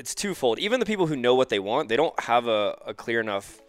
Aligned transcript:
it's 0.00 0.14
twofold. 0.14 0.58
Even 0.58 0.80
the 0.80 0.86
people 0.86 1.06
who 1.06 1.14
know 1.14 1.34
what 1.34 1.50
they 1.50 1.58
want, 1.58 1.90
they 1.90 1.96
don't 1.96 2.18
have 2.18 2.48
a, 2.48 2.78
a 2.86 2.94
clear 2.94 3.20
enough 3.20 3.60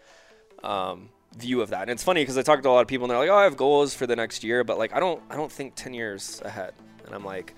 um, 0.64 1.10
view 1.36 1.62
of 1.62 1.72
that. 1.72 1.82
And 1.82 1.92
it's 1.92 2.04
funny 2.04 2.22
because 2.22 2.38
I 2.38 2.42
talk 2.42 2.64
to 2.64 2.70
a 2.70 2.72
lot 2.72 2.80
of 2.80 2.88
people 2.88 3.04
and 3.04 3.12
they're 3.12 3.20
like, 3.20 3.30
"Oh, 3.30 3.36
I 3.36 3.44
have 3.44 3.58
goals 3.58 3.94
for 3.94 4.08
the 4.08 4.16
next 4.16 4.42
year," 4.42 4.64
but 4.64 4.78
like 4.78 4.96
I 4.96 5.02
don't 5.02 5.22
I 5.30 5.36
don't 5.36 5.52
think 5.52 5.76
10 5.76 5.94
years 5.94 6.42
ahead. 6.46 6.74
And 7.06 7.14
I'm 7.14 7.26
like, 7.26 7.54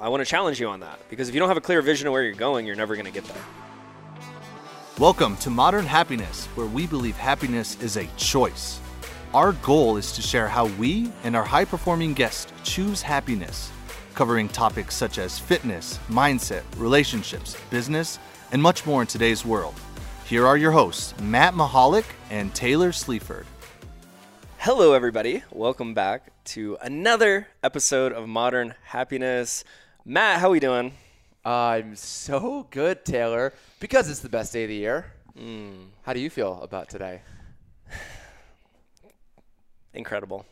I 0.00 0.08
want 0.08 0.22
to 0.22 0.24
challenge 0.24 0.58
you 0.58 0.68
on 0.68 0.80
that 0.80 0.98
because 1.10 1.28
if 1.28 1.34
you 1.34 1.38
don't 1.38 1.48
have 1.48 1.58
a 1.58 1.60
clear 1.60 1.82
vision 1.82 2.06
of 2.06 2.14
where 2.14 2.22
you're 2.22 2.32
going, 2.32 2.66
you're 2.66 2.76
never 2.76 2.94
going 2.94 3.04
to 3.04 3.12
get 3.12 3.24
there. 3.24 3.44
Welcome 4.98 5.36
to 5.38 5.50
Modern 5.50 5.84
Happiness, 5.84 6.46
where 6.54 6.66
we 6.66 6.86
believe 6.86 7.16
happiness 7.18 7.78
is 7.82 7.98
a 7.98 8.06
choice. 8.16 8.80
Our 9.34 9.52
goal 9.52 9.98
is 9.98 10.12
to 10.12 10.22
share 10.22 10.48
how 10.48 10.66
we 10.78 11.12
and 11.24 11.36
our 11.36 11.44
high 11.44 11.66
performing 11.66 12.14
guests 12.14 12.50
choose 12.64 13.02
happiness, 13.02 13.70
covering 14.14 14.48
topics 14.48 14.94
such 14.94 15.18
as 15.18 15.38
fitness, 15.38 15.98
mindset, 16.08 16.62
relationships, 16.76 17.56
business, 17.70 18.18
and 18.52 18.62
much 18.62 18.86
more 18.86 19.00
in 19.00 19.06
today's 19.06 19.44
world. 19.44 19.74
Here 20.24 20.46
are 20.46 20.56
your 20.56 20.72
hosts, 20.72 21.18
Matt 21.20 21.54
Mahalik 21.54 22.04
and 22.30 22.54
Taylor 22.54 22.92
Sleaford. 22.92 23.46
Hello, 24.58 24.92
everybody. 24.92 25.42
Welcome 25.50 25.94
back 25.94 26.30
to 26.44 26.76
another 26.82 27.48
episode 27.62 28.12
of 28.12 28.28
Modern 28.28 28.74
Happiness. 28.84 29.64
Matt, 30.04 30.40
how 30.40 30.48
are 30.48 30.52
we 30.52 30.60
doing? 30.60 30.92
I'm 31.44 31.96
so 31.96 32.66
good, 32.70 33.04
Taylor, 33.04 33.54
because 33.80 34.10
it's 34.10 34.20
the 34.20 34.28
best 34.28 34.52
day 34.52 34.64
of 34.64 34.68
the 34.68 34.74
year. 34.74 35.06
Hmm. 35.36 35.84
How 36.02 36.12
do 36.12 36.20
you 36.20 36.28
feel 36.28 36.60
about 36.62 36.88
today? 36.88 37.22
Incredible. 39.94 40.44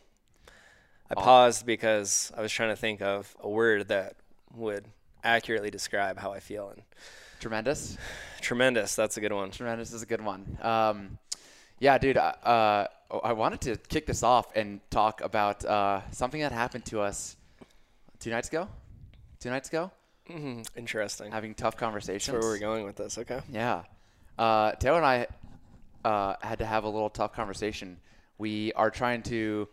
I 1.09 1.15
paused 1.15 1.65
because 1.65 2.31
I 2.37 2.41
was 2.41 2.51
trying 2.51 2.69
to 2.69 2.75
think 2.75 3.01
of 3.01 3.35
a 3.41 3.49
word 3.49 3.87
that 3.87 4.15
would 4.55 4.85
accurately 5.23 5.71
describe 5.71 6.17
how 6.17 6.31
I 6.31 6.39
feel. 6.39 6.69
And 6.69 6.83
Tremendous. 7.39 7.97
tremendous, 8.41 8.95
that's 8.95 9.17
a 9.17 9.21
good 9.21 9.33
one. 9.33 9.51
Tremendous 9.51 9.93
is 9.93 10.01
a 10.01 10.05
good 10.05 10.21
one. 10.21 10.57
Um, 10.61 11.17
yeah, 11.79 11.97
dude. 11.97 12.17
Uh, 12.17 12.33
uh, 12.43 12.87
I 13.23 13.33
wanted 13.33 13.61
to 13.61 13.77
kick 13.77 14.05
this 14.05 14.21
off 14.23 14.55
and 14.55 14.81
talk 14.91 15.21
about 15.21 15.65
uh, 15.65 16.01
something 16.11 16.41
that 16.41 16.51
happened 16.51 16.85
to 16.85 17.01
us 17.01 17.37
two 18.19 18.29
nights 18.29 18.49
ago. 18.49 18.67
Two 19.39 19.49
nights 19.49 19.69
ago, 19.69 19.89
hmm 20.27 20.61
Interesting. 20.75 21.31
having 21.31 21.55
tough 21.55 21.77
conversations. 21.77 22.33
That's 22.33 22.43
where 22.43 22.53
we're 22.53 22.59
going 22.59 22.83
with 22.83 22.97
this. 22.97 23.17
Okay. 23.17 23.39
Yeah. 23.49 23.83
Uh, 24.37 24.73
Taylor 24.73 24.97
and 24.97 25.05
I 25.05 25.27
uh, 26.03 26.35
had 26.41 26.59
to 26.59 26.65
have 26.65 26.83
a 26.83 26.89
little 26.89 27.09
tough 27.09 27.33
conversation. 27.33 27.97
We 28.37 28.73
are 28.73 28.91
trying 28.91 29.23
to, 29.23 29.69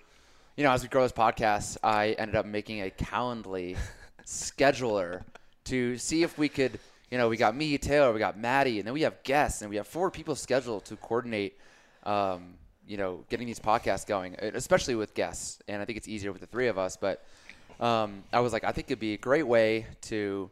you 0.56 0.64
know, 0.64 0.70
as 0.70 0.82
we 0.82 0.88
grow 0.88 1.02
this 1.02 1.12
podcast, 1.12 1.76
I 1.82 2.12
ended 2.12 2.34
up 2.34 2.46
making 2.46 2.80
a 2.80 2.90
Calendly 2.90 3.76
scheduler 4.24 5.22
to 5.64 5.98
see 5.98 6.22
if 6.22 6.38
we 6.38 6.48
could, 6.48 6.78
you 7.10 7.18
know, 7.18 7.28
we 7.28 7.36
got 7.36 7.54
me, 7.54 7.76
Taylor, 7.76 8.12
we 8.12 8.18
got 8.18 8.38
Maddie, 8.38 8.78
and 8.78 8.86
then 8.86 8.94
we 8.94 9.02
have 9.02 9.22
guests, 9.22 9.60
and 9.60 9.68
we 9.68 9.76
have 9.76 9.86
four 9.86 10.10
people 10.10 10.34
scheduled 10.34 10.86
to 10.86 10.96
coordinate, 10.96 11.58
um, 12.04 12.54
you 12.86 12.96
know, 12.96 13.22
getting 13.28 13.46
these 13.46 13.60
podcasts 13.60 14.06
going, 14.06 14.34
especially 14.36 14.94
with 14.94 15.12
guests. 15.12 15.58
And 15.68 15.82
I 15.82 15.84
think 15.84 15.98
it's 15.98 16.08
easier 16.08 16.32
with 16.32 16.40
the 16.40 16.46
three 16.46 16.68
of 16.68 16.78
us, 16.78 16.96
but 16.96 17.22
um, 17.78 18.22
I 18.32 18.40
was 18.40 18.54
like, 18.54 18.64
I 18.64 18.72
think 18.72 18.86
it'd 18.88 18.98
be 18.98 19.12
a 19.12 19.18
great 19.18 19.46
way 19.46 19.86
to 20.02 20.50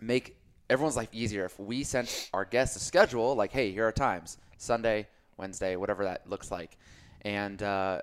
make 0.00 0.34
everyone's 0.70 0.96
life 0.96 1.10
easier 1.12 1.44
if 1.44 1.58
we 1.58 1.82
sent 1.82 2.30
our 2.32 2.44
guests 2.44 2.76
a 2.76 2.78
schedule 2.78 3.34
like 3.34 3.50
hey 3.50 3.72
here 3.72 3.86
are 3.86 3.92
times 3.92 4.38
sunday 4.56 5.06
wednesday 5.36 5.74
whatever 5.74 6.04
that 6.04 6.26
looks 6.30 6.50
like 6.50 6.78
and 7.22 7.62
uh, 7.62 8.00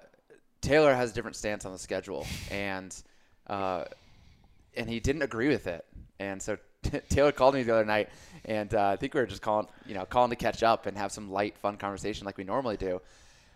taylor 0.68 0.94
has 0.94 1.12
a 1.12 1.14
different 1.14 1.36
stance 1.36 1.66
on 1.66 1.72
the 1.72 1.80
schedule 1.80 2.26
and 2.52 2.96
uh, 3.48 3.84
and 4.76 4.90
he 4.90 5.00
didn't 5.00 5.22
agree 5.22 5.48
with 5.48 5.68
it 5.68 5.86
and 6.20 6.42
so 6.42 6.58
taylor 7.10 7.32
called 7.32 7.54
me 7.56 7.64
the 7.64 7.74
other 7.74 7.86
night 7.86 8.10
and 8.46 8.74
uh, 8.74 8.88
i 8.90 8.96
think 8.96 9.14
we 9.14 9.20
were 9.20 9.26
just 9.28 9.42
calling 9.42 9.68
you 9.86 9.94
know 9.94 10.06
calling 10.06 10.30
to 10.30 10.36
catch 10.36 10.64
up 10.64 10.86
and 10.86 10.98
have 10.98 11.12
some 11.12 11.32
light 11.32 11.58
fun 11.58 11.78
conversation 11.78 12.26
like 12.26 12.38
we 12.38 12.44
normally 12.44 12.78
do 12.78 13.02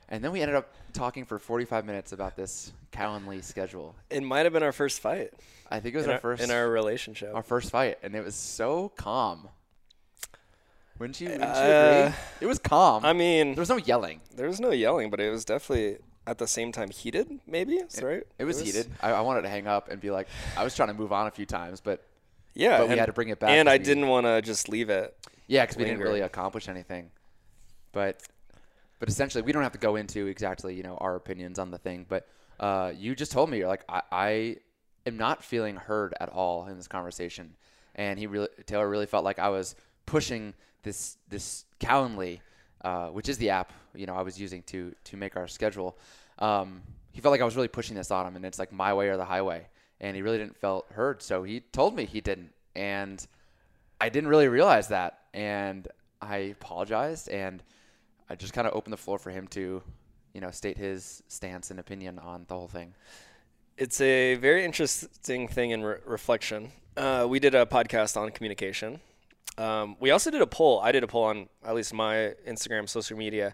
and 0.09 0.23
then 0.23 0.31
we 0.31 0.41
ended 0.41 0.55
up 0.55 0.73
talking 0.93 1.23
for 1.25 1.39
45 1.39 1.85
minutes 1.85 2.11
about 2.11 2.35
this 2.35 2.71
calendly 2.91 3.41
schedule 3.43 3.95
It 4.09 4.23
might 4.23 4.45
have 4.45 4.53
been 4.53 4.63
our 4.63 4.71
first 4.73 4.99
fight 5.01 5.31
i 5.69 5.79
think 5.79 5.95
it 5.95 5.97
was 5.99 6.07
our, 6.07 6.13
our, 6.13 6.19
first 6.19 6.43
in 6.43 6.51
our 6.51 6.69
relationship. 6.69 7.33
our 7.35 7.43
first 7.43 7.69
fight, 7.71 7.97
and 8.03 8.15
it 8.15 8.23
was 8.23 8.35
so 8.35 8.89
calm. 8.97 9.47
Wouldn't 10.99 11.19
you? 11.19 11.29
Wouldn't 11.29 11.43
you 11.43 11.49
Uh, 11.49 12.03
agree? 12.07 12.15
It 12.41 12.45
was 12.45 12.59
calm. 12.59 13.03
I 13.03 13.13
mean, 13.13 13.55
there 13.55 13.61
was 13.61 13.69
no 13.69 13.77
yelling. 13.77 14.19
there 14.35 14.47
was 14.47 14.59
no 14.59 14.69
yelling, 14.69 15.09
but 15.09 15.19
it 15.19 15.31
was 15.31 15.43
definitely 15.45 15.97
at 16.27 16.37
the 16.37 16.47
same 16.47 16.71
time 16.71 16.89
heated. 16.89 17.39
Maybe 17.47 17.73
is 17.75 18.01
right. 18.01 18.23
It 18.37 18.45
was 18.45 18.59
heated. 18.61 18.89
I, 19.01 19.11
I 19.11 19.21
wanted 19.21 19.41
to 19.43 19.49
hang 19.49 19.67
up 19.67 19.89
and 19.89 19.99
be 19.99 20.11
like, 20.11 20.27
I 20.57 20.63
was 20.63 20.75
trying 20.75 20.89
to 20.89 20.93
move 20.93 21.11
on 21.11 21.27
a 21.27 21.31
few 21.31 21.45
times, 21.45 21.81
but 21.81 22.03
Yeah, 22.53 22.77
But 22.79 22.87
we 22.87 22.91
and- 22.93 22.99
had 22.99 23.05
to 23.07 23.13
bring 23.13 23.29
it 23.29 23.39
back 23.39 23.49
And 23.49 23.69
I 23.69 23.77
we- 23.77 23.83
didn't 23.83 24.07
want 24.07 24.25
to 24.25 24.41
just 24.41 24.69
leave 24.69 24.89
it. 24.89 25.15
yeah, 25.47 25.63
because 25.63 25.77
we 25.77 25.83
didn't 25.85 25.99
really 26.01 26.21
accomplish 26.21 26.67
anything. 26.69 27.11
But 27.91 28.21
but 28.99 29.09
essentially, 29.09 29.41
we 29.41 29.51
don't 29.51 29.63
have 29.63 29.71
to 29.71 29.79
go 29.79 29.95
into 29.95 30.27
exactly 30.27 30.75
you 30.75 30.83
know 30.83 30.95
our 30.97 31.15
opinions 31.15 31.57
on 31.59 31.71
the 31.71 31.77
thing. 31.79 32.05
But 32.07 32.27
uh, 32.59 32.93
you 32.95 33.15
just 33.15 33.31
told 33.31 33.49
me 33.49 33.57
you're 33.57 33.67
like 33.67 33.83
I, 33.89 34.01
I 34.11 34.57
am 35.07 35.17
not 35.17 35.43
feeling 35.43 35.75
heard 35.75 36.13
at 36.19 36.29
all 36.29 36.67
in 36.67 36.77
this 36.77 36.87
conversation, 36.87 37.55
and 37.95 38.19
he 38.19 38.27
really 38.27 38.47
Taylor 38.67 38.87
really 38.87 39.07
felt 39.07 39.25
like 39.25 39.39
I 39.39 39.49
was 39.49 39.75
pushing 40.05 40.53
this 40.83 41.17
this 41.29 41.65
Calendly, 41.79 42.39
uh, 42.83 43.07
which 43.07 43.29
is 43.29 43.37
the 43.37 43.49
app 43.49 43.71
you 43.95 44.05
know 44.05 44.15
I 44.15 44.21
was 44.21 44.39
using 44.39 44.63
to 44.63 44.93
to 45.05 45.17
make 45.17 45.35
our 45.35 45.47
schedule. 45.47 45.97
Um, 46.39 46.81
he 47.11 47.21
felt 47.21 47.31
like 47.31 47.41
I 47.41 47.45
was 47.45 47.55
really 47.55 47.67
pushing 47.67 47.95
this 47.95 48.11
on 48.11 48.25
him, 48.25 48.35
and 48.35 48.45
it's 48.45 48.59
like 48.59 48.71
my 48.71 48.93
way 48.93 49.09
or 49.09 49.17
the 49.17 49.25
highway, 49.25 49.67
and 49.99 50.15
he 50.15 50.21
really 50.21 50.37
didn't 50.37 50.57
felt 50.57 50.85
heard. 50.91 51.21
So 51.21 51.43
he 51.43 51.59
told 51.59 51.95
me 51.95 52.05
he 52.05 52.21
didn't, 52.21 52.53
and 52.75 53.25
I 53.99 54.09
didn't 54.09 54.29
really 54.29 54.47
realize 54.47 54.87
that, 54.87 55.19
and 55.33 55.87
I 56.21 56.37
apologized, 56.37 57.29
and 57.29 57.61
I 58.29 58.35
just 58.35 58.53
kind 58.53 58.65
of 58.65 58.73
opened 58.73 58.93
the 58.93 58.97
floor 58.97 59.19
for 59.19 59.29
him 59.29 59.47
to, 59.49 59.83
you 60.33 60.41
know, 60.41 60.51
state 60.51 60.77
his 60.77 61.21
stance 61.27 61.69
and 61.69 61.79
opinion 61.79 62.17
on 62.17 62.45
the 62.47 62.55
whole 62.55 62.69
thing. 62.69 62.93
It's 63.77 63.99
a 63.99 64.35
very 64.35 64.63
interesting 64.63 65.47
thing 65.47 65.71
in 65.71 65.83
re- 65.83 65.97
reflection. 66.05 66.71
Uh, 66.95 67.25
we 67.29 67.39
did 67.39 67.55
a 67.55 67.65
podcast 67.65 68.15
on 68.15 68.31
communication. 68.31 69.01
Um, 69.61 69.95
we 69.99 70.11
also 70.11 70.31
did 70.31 70.41
a 70.41 70.47
poll. 70.47 70.79
I 70.79 70.91
did 70.91 71.03
a 71.03 71.07
poll 71.07 71.25
on 71.25 71.49
at 71.63 71.75
least 71.75 71.93
my 71.93 72.33
Instagram, 72.47 72.87
social 72.89 73.17
media, 73.17 73.53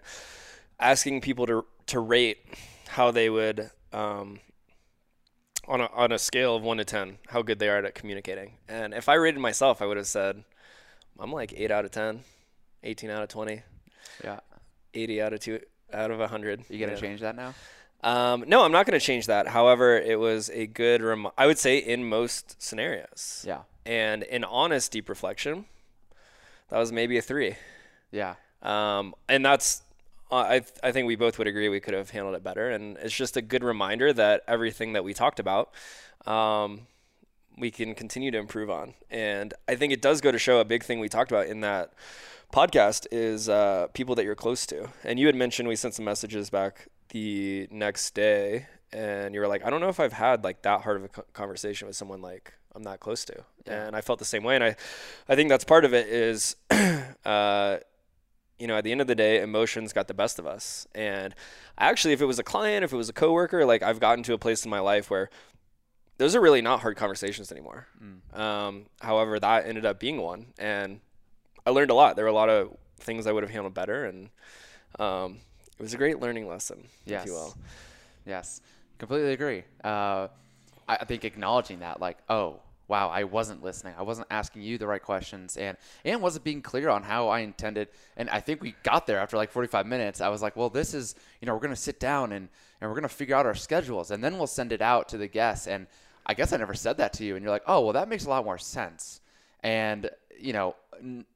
asking 0.80 1.20
people 1.20 1.46
to 1.46 1.64
to 1.86 2.00
rate 2.00 2.38
how 2.88 3.10
they 3.10 3.28
would 3.28 3.70
um, 3.92 4.40
on 5.66 5.80
a 5.80 5.86
on 5.92 6.12
a 6.12 6.18
scale 6.18 6.56
of 6.56 6.62
one 6.62 6.78
to 6.78 6.84
ten 6.84 7.18
how 7.28 7.42
good 7.42 7.58
they 7.58 7.68
are 7.68 7.78
at 7.84 7.94
communicating. 7.94 8.52
And 8.68 8.94
if 8.94 9.08
I 9.08 9.14
rated 9.14 9.40
myself, 9.40 9.82
I 9.82 9.86
would 9.86 9.96
have 9.96 10.06
said 10.06 10.44
I'm 11.18 11.32
like 11.32 11.52
eight 11.56 11.70
out 11.70 11.84
of 11.84 11.90
10, 11.90 12.22
18 12.84 13.10
out 13.10 13.22
of 13.24 13.28
20, 13.28 13.62
Yeah, 14.22 14.38
80 14.94 15.20
out 15.22 15.32
of 15.32 15.40
two 15.40 15.60
out 15.92 16.10
of 16.12 16.18
100. 16.20 16.64
you 16.68 16.78
gonna 16.78 16.92
know. 16.92 16.98
change 17.00 17.20
that 17.20 17.34
now? 17.36 17.54
Um, 18.04 18.44
no, 18.46 18.62
I'm 18.64 18.70
not 18.70 18.86
going 18.86 18.96
to 19.00 19.04
change 19.04 19.26
that. 19.26 19.48
However, 19.48 19.98
it 19.98 20.20
was 20.20 20.50
a 20.50 20.68
good, 20.68 21.02
rem- 21.02 21.32
I 21.36 21.48
would 21.48 21.58
say, 21.58 21.78
in 21.78 22.08
most 22.08 22.54
scenarios. 22.62 23.44
Yeah, 23.44 23.62
And 23.84 24.22
in 24.22 24.44
honest 24.44 24.92
deep 24.92 25.08
reflection, 25.08 25.64
that 26.68 26.78
was 26.78 26.92
maybe 26.92 27.18
a 27.18 27.22
three. 27.22 27.56
yeah, 28.10 28.34
Um, 28.62 29.14
and 29.28 29.44
that's, 29.44 29.82
uh, 30.30 30.36
I, 30.36 30.62
I 30.82 30.92
think 30.92 31.06
we 31.06 31.16
both 31.16 31.38
would 31.38 31.46
agree 31.46 31.68
we 31.68 31.80
could 31.80 31.94
have 31.94 32.10
handled 32.10 32.34
it 32.34 32.42
better. 32.42 32.70
And 32.70 32.96
it's 32.98 33.14
just 33.14 33.36
a 33.36 33.42
good 33.42 33.64
reminder 33.64 34.12
that 34.12 34.42
everything 34.46 34.92
that 34.92 35.04
we 35.04 35.14
talked 35.14 35.40
about, 35.40 35.72
um, 36.26 36.86
we 37.56 37.70
can 37.70 37.94
continue 37.94 38.30
to 38.30 38.38
improve 38.38 38.70
on. 38.70 38.94
And 39.10 39.54
I 39.66 39.74
think 39.74 39.92
it 39.92 40.02
does 40.02 40.20
go 40.20 40.30
to 40.30 40.38
show 40.38 40.60
a 40.60 40.64
big 40.64 40.84
thing 40.84 41.00
we 41.00 41.08
talked 41.08 41.30
about 41.30 41.46
in 41.46 41.60
that 41.62 41.92
podcast 42.52 43.06
is 43.10 43.48
uh, 43.48 43.88
people 43.94 44.14
that 44.14 44.24
you're 44.24 44.34
close 44.34 44.66
to. 44.66 44.88
And 45.04 45.18
you 45.18 45.26
had 45.26 45.34
mentioned 45.34 45.68
we 45.68 45.76
sent 45.76 45.94
some 45.94 46.04
messages 46.04 46.50
back 46.50 46.88
the 47.10 47.68
next 47.70 48.14
day, 48.14 48.66
and 48.92 49.34
you 49.34 49.40
were 49.40 49.48
like, 49.48 49.64
I 49.64 49.70
don't 49.70 49.80
know 49.80 49.88
if 49.88 50.00
I've 50.00 50.12
had 50.12 50.44
like 50.44 50.62
that 50.62 50.82
hard 50.82 50.96
of 50.98 51.04
a 51.04 51.22
conversation 51.32 51.86
with 51.86 51.96
someone 51.96 52.22
like 52.22 52.54
I'm 52.78 52.84
not 52.84 53.00
close 53.00 53.24
to. 53.24 53.44
Yeah. 53.66 53.86
And 53.86 53.96
I 53.96 54.00
felt 54.00 54.20
the 54.20 54.24
same 54.24 54.44
way. 54.44 54.54
And 54.54 54.62
I, 54.62 54.76
I 55.28 55.34
think 55.34 55.48
that's 55.48 55.64
part 55.64 55.84
of 55.84 55.92
it 55.92 56.06
is, 56.06 56.54
uh, 57.24 57.78
you 58.56 58.68
know, 58.68 58.76
at 58.76 58.84
the 58.84 58.92
end 58.92 59.00
of 59.00 59.08
the 59.08 59.16
day, 59.16 59.42
emotions 59.42 59.92
got 59.92 60.06
the 60.06 60.14
best 60.14 60.38
of 60.38 60.46
us. 60.46 60.86
And 60.94 61.34
actually, 61.76 62.14
if 62.14 62.20
it 62.20 62.26
was 62.26 62.38
a 62.38 62.44
client, 62.44 62.84
if 62.84 62.92
it 62.92 62.96
was 62.96 63.08
a 63.08 63.12
coworker, 63.12 63.66
like 63.66 63.82
I've 63.82 63.98
gotten 63.98 64.22
to 64.24 64.32
a 64.32 64.38
place 64.38 64.64
in 64.64 64.70
my 64.70 64.78
life 64.78 65.10
where 65.10 65.28
those 66.18 66.36
are 66.36 66.40
really 66.40 66.62
not 66.62 66.80
hard 66.80 66.96
conversations 66.96 67.50
anymore. 67.50 67.88
Um, 68.32 68.86
however, 69.00 69.40
that 69.40 69.66
ended 69.66 69.84
up 69.84 69.98
being 69.98 70.20
one, 70.20 70.46
and 70.58 71.00
I 71.66 71.70
learned 71.70 71.90
a 71.90 71.94
lot. 71.94 72.14
There 72.14 72.24
were 72.24 72.30
a 72.30 72.34
lot 72.34 72.48
of 72.48 72.76
things 72.98 73.26
I 73.26 73.32
would 73.32 73.42
have 73.42 73.50
handled 73.50 73.74
better, 73.74 74.04
and 74.04 74.30
um, 74.98 75.38
it 75.78 75.82
was 75.82 75.94
a 75.94 75.96
great 75.96 76.20
learning 76.20 76.48
lesson, 76.48 76.86
yes, 77.06 77.22
if 77.22 77.28
you 77.28 77.34
will. 77.34 77.56
yes, 78.26 78.60
completely 78.98 79.32
agree. 79.32 79.62
Uh, 79.82 80.28
I 80.88 81.04
think 81.04 81.24
acknowledging 81.24 81.80
that, 81.80 82.00
like, 82.00 82.18
oh, 82.28 82.60
wow, 82.88 83.10
I 83.10 83.24
wasn't 83.24 83.62
listening. 83.62 83.94
I 83.98 84.02
wasn't 84.02 84.26
asking 84.30 84.62
you 84.62 84.78
the 84.78 84.86
right 84.86 85.02
questions, 85.02 85.56
and 85.56 85.76
and 86.04 86.22
wasn't 86.22 86.44
being 86.44 86.62
clear 86.62 86.88
on 86.88 87.02
how 87.02 87.28
I 87.28 87.40
intended. 87.40 87.88
And 88.16 88.28
I 88.30 88.40
think 88.40 88.62
we 88.62 88.74
got 88.82 89.06
there 89.06 89.18
after 89.18 89.36
like 89.36 89.52
45 89.52 89.86
minutes. 89.86 90.20
I 90.20 90.28
was 90.28 90.42
like, 90.42 90.56
well, 90.56 90.70
this 90.70 90.94
is, 90.94 91.14
you 91.40 91.46
know, 91.46 91.54
we're 91.54 91.60
gonna 91.60 91.76
sit 91.76 92.00
down 92.00 92.32
and 92.32 92.48
and 92.80 92.90
we're 92.90 92.94
gonna 92.96 93.08
figure 93.08 93.36
out 93.36 93.46
our 93.46 93.54
schedules, 93.54 94.10
and 94.10 94.24
then 94.24 94.38
we'll 94.38 94.46
send 94.46 94.72
it 94.72 94.80
out 94.80 95.08
to 95.10 95.18
the 95.18 95.28
guests. 95.28 95.66
And 95.66 95.86
I 96.26 96.34
guess 96.34 96.52
I 96.52 96.56
never 96.56 96.74
said 96.74 96.96
that 96.96 97.12
to 97.14 97.24
you, 97.24 97.36
and 97.36 97.42
you're 97.42 97.52
like, 97.52 97.64
oh, 97.66 97.82
well, 97.82 97.92
that 97.92 98.08
makes 98.08 98.24
a 98.24 98.30
lot 98.30 98.44
more 98.44 98.58
sense. 98.58 99.20
And 99.62 100.10
you 100.40 100.52
know, 100.52 100.74
n- 100.98 101.26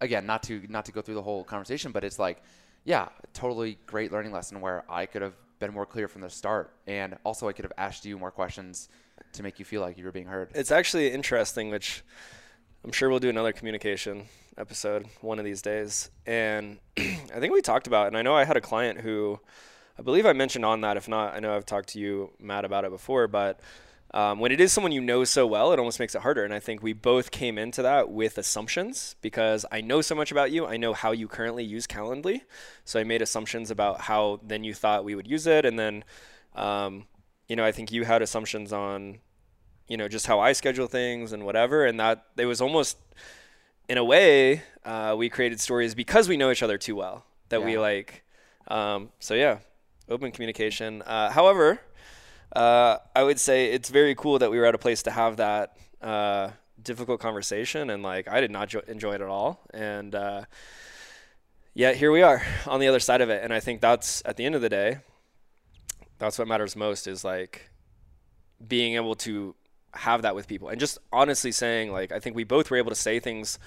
again, 0.00 0.26
not 0.26 0.42
to 0.44 0.62
not 0.68 0.84
to 0.84 0.92
go 0.92 1.00
through 1.00 1.14
the 1.14 1.22
whole 1.22 1.42
conversation, 1.42 1.90
but 1.90 2.04
it's 2.04 2.18
like, 2.18 2.42
yeah, 2.84 3.08
totally 3.32 3.78
great 3.86 4.12
learning 4.12 4.32
lesson 4.32 4.60
where 4.60 4.84
I 4.90 5.06
could 5.06 5.22
have 5.22 5.34
been 5.58 5.72
more 5.72 5.86
clear 5.86 6.08
from 6.08 6.20
the 6.20 6.30
start, 6.30 6.74
and 6.86 7.16
also 7.24 7.48
I 7.48 7.52
could 7.52 7.64
have 7.64 7.72
asked 7.78 8.04
you 8.04 8.18
more 8.18 8.30
questions 8.30 8.88
to 9.32 9.42
make 9.42 9.58
you 9.58 9.64
feel 9.64 9.80
like 9.80 9.98
you 9.98 10.04
were 10.04 10.12
being 10.12 10.26
heard. 10.26 10.50
It's 10.54 10.70
actually 10.70 11.10
interesting, 11.12 11.70
which 11.70 12.02
I'm 12.84 12.92
sure 12.92 13.08
we'll 13.10 13.18
do 13.18 13.28
another 13.28 13.52
communication 13.52 14.26
episode 14.56 15.06
one 15.20 15.38
of 15.38 15.44
these 15.44 15.62
days. 15.62 16.10
And 16.26 16.78
I 16.98 17.38
think 17.38 17.52
we 17.52 17.62
talked 17.62 17.86
about, 17.86 18.08
and 18.08 18.16
I 18.16 18.22
know 18.22 18.34
I 18.34 18.44
had 18.44 18.56
a 18.56 18.60
client 18.60 19.00
who 19.00 19.40
I 19.98 20.02
believe 20.02 20.26
I 20.26 20.32
mentioned 20.32 20.64
on 20.64 20.80
that. 20.80 20.96
If 20.96 21.08
not, 21.08 21.34
I 21.34 21.40
know 21.40 21.54
I've 21.54 21.66
talked 21.66 21.90
to 21.90 22.00
you, 22.00 22.30
Matt, 22.38 22.64
about 22.64 22.84
it 22.84 22.90
before, 22.90 23.28
but 23.28 23.60
um, 24.12 24.40
when 24.40 24.50
it 24.50 24.60
is 24.60 24.72
someone 24.72 24.92
you 24.92 25.00
know 25.00 25.24
so 25.24 25.46
well, 25.46 25.72
it 25.72 25.78
almost 25.78 26.00
makes 26.00 26.14
it 26.14 26.22
harder. 26.22 26.44
And 26.44 26.52
I 26.52 26.58
think 26.58 26.82
we 26.82 26.92
both 26.92 27.30
came 27.30 27.58
into 27.58 27.82
that 27.82 28.10
with 28.10 28.38
assumptions 28.38 29.14
because 29.20 29.64
I 29.70 29.82
know 29.82 30.00
so 30.00 30.14
much 30.14 30.32
about 30.32 30.50
you. 30.50 30.66
I 30.66 30.76
know 30.78 30.94
how 30.94 31.12
you 31.12 31.28
currently 31.28 31.64
use 31.64 31.86
Calendly. 31.86 32.40
So 32.84 32.98
I 32.98 33.04
made 33.04 33.22
assumptions 33.22 33.70
about 33.70 34.00
how 34.02 34.40
then 34.42 34.64
you 34.64 34.74
thought 34.74 35.04
we 35.04 35.14
would 35.14 35.28
use 35.28 35.46
it. 35.46 35.64
And 35.64 35.78
then, 35.78 36.04
um, 36.56 37.06
you 37.50 37.56
know, 37.56 37.64
I 37.64 37.72
think 37.72 37.90
you 37.90 38.04
had 38.04 38.22
assumptions 38.22 38.72
on, 38.72 39.18
you 39.88 39.96
know, 39.96 40.06
just 40.06 40.28
how 40.28 40.38
I 40.38 40.52
schedule 40.52 40.86
things 40.86 41.32
and 41.32 41.44
whatever. 41.44 41.84
And 41.84 41.98
that 41.98 42.26
it 42.36 42.46
was 42.46 42.60
almost, 42.60 42.96
in 43.88 43.98
a 43.98 44.04
way, 44.04 44.62
uh, 44.84 45.16
we 45.18 45.28
created 45.28 45.58
stories 45.58 45.96
because 45.96 46.28
we 46.28 46.36
know 46.36 46.52
each 46.52 46.62
other 46.62 46.78
too 46.78 46.94
well 46.94 47.24
that 47.48 47.60
we 47.64 47.76
like. 47.76 48.22
Um, 48.68 49.10
so 49.18 49.34
yeah, 49.34 49.58
open 50.08 50.30
communication. 50.30 51.02
Uh, 51.02 51.30
however, 51.30 51.80
uh, 52.54 52.98
I 53.16 53.24
would 53.24 53.40
say 53.40 53.72
it's 53.72 53.90
very 53.90 54.14
cool 54.14 54.38
that 54.38 54.52
we 54.52 54.58
were 54.60 54.66
at 54.66 54.76
a 54.76 54.78
place 54.78 55.02
to 55.02 55.10
have 55.10 55.38
that 55.38 55.76
uh, 56.00 56.50
difficult 56.80 57.20
conversation, 57.20 57.90
and 57.90 58.04
like 58.04 58.28
I 58.28 58.40
did 58.40 58.52
not 58.52 58.68
jo- 58.68 58.82
enjoy 58.86 59.14
it 59.14 59.22
at 59.22 59.28
all, 59.28 59.60
and 59.74 60.14
uh, 60.14 60.44
yet 61.74 61.96
here 61.96 62.12
we 62.12 62.22
are 62.22 62.44
on 62.68 62.78
the 62.78 62.86
other 62.86 63.00
side 63.00 63.20
of 63.20 63.28
it, 63.28 63.42
and 63.42 63.52
I 63.52 63.58
think 63.58 63.80
that's 63.80 64.22
at 64.24 64.36
the 64.36 64.44
end 64.44 64.54
of 64.54 64.62
the 64.62 64.68
day, 64.68 64.98
that's 66.20 66.38
what 66.38 66.46
matters 66.46 66.76
most 66.76 67.08
is 67.08 67.24
like 67.24 67.70
being 68.66 68.94
able 68.94 69.16
to 69.16 69.56
have 69.92 70.22
that 70.22 70.36
with 70.36 70.46
people, 70.46 70.68
and 70.68 70.78
just 70.78 70.98
honestly 71.12 71.50
saying 71.50 71.90
like 71.90 72.12
I 72.12 72.20
think 72.20 72.36
we 72.36 72.44
both 72.44 72.70
were 72.70 72.76
able 72.76 72.90
to 72.90 72.96
say 72.96 73.18
things 73.18 73.58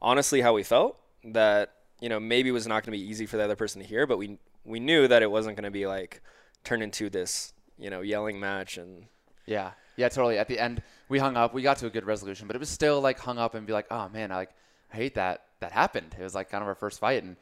honestly 0.00 0.40
how 0.40 0.52
we 0.52 0.62
felt 0.62 0.98
that 1.24 1.74
you 2.00 2.08
know 2.08 2.20
maybe 2.20 2.50
was 2.52 2.66
not 2.66 2.84
going 2.84 2.92
to 2.96 2.98
be 3.04 3.10
easy 3.10 3.26
for 3.26 3.36
the 3.36 3.44
other 3.44 3.56
person 3.56 3.82
to 3.82 3.88
hear, 3.88 4.06
but 4.06 4.18
we 4.18 4.38
we 4.64 4.78
knew 4.78 5.08
that 5.08 5.22
it 5.22 5.30
wasn't 5.30 5.56
going 5.56 5.64
to 5.64 5.70
be 5.70 5.86
like 5.86 6.22
turned 6.62 6.82
into 6.82 7.10
this 7.10 7.54
you 7.78 7.90
know 7.90 8.02
yelling 8.02 8.38
match 8.38 8.76
and 8.76 9.06
Yeah, 9.46 9.72
yeah, 9.96 10.08
totally. 10.08 10.38
At 10.38 10.48
the 10.48 10.58
end, 10.58 10.82
we 11.08 11.18
hung 11.18 11.36
up. 11.36 11.54
We 11.54 11.62
got 11.62 11.78
to 11.78 11.86
a 11.86 11.90
good 11.90 12.04
resolution, 12.04 12.46
but 12.46 12.56
it 12.56 12.60
was 12.60 12.68
still 12.68 13.00
like 13.00 13.18
hung 13.18 13.38
up 13.38 13.54
and 13.54 13.66
be 13.66 13.72
like, 13.72 13.86
oh 13.90 14.08
man, 14.08 14.30
I, 14.30 14.36
like 14.36 14.50
I 14.92 14.96
hate 14.96 15.14
that 15.14 15.44
that 15.60 15.72
happened. 15.72 16.14
It 16.18 16.22
was 16.22 16.34
like 16.34 16.50
kind 16.50 16.62
of 16.62 16.68
our 16.68 16.74
first 16.74 17.00
fight, 17.00 17.22
and 17.22 17.36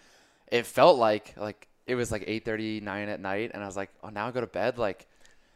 it 0.47 0.65
felt 0.65 0.99
like 0.99 1.35
like 1.37 1.69
it 1.91 1.95
was 1.97 2.11
like 2.13 2.25
eight 2.27 2.45
thirty 2.45 2.81
nine 2.81 3.09
at 3.09 3.21
night, 3.21 3.51
and 3.55 3.63
I 3.63 3.67
was 3.67 3.77
like, 3.77 3.91
oh, 4.03 4.09
now 4.09 4.27
I 4.29 4.31
go 4.31 4.41
to 4.41 4.47
bed. 4.47 4.79
Like 4.79 5.07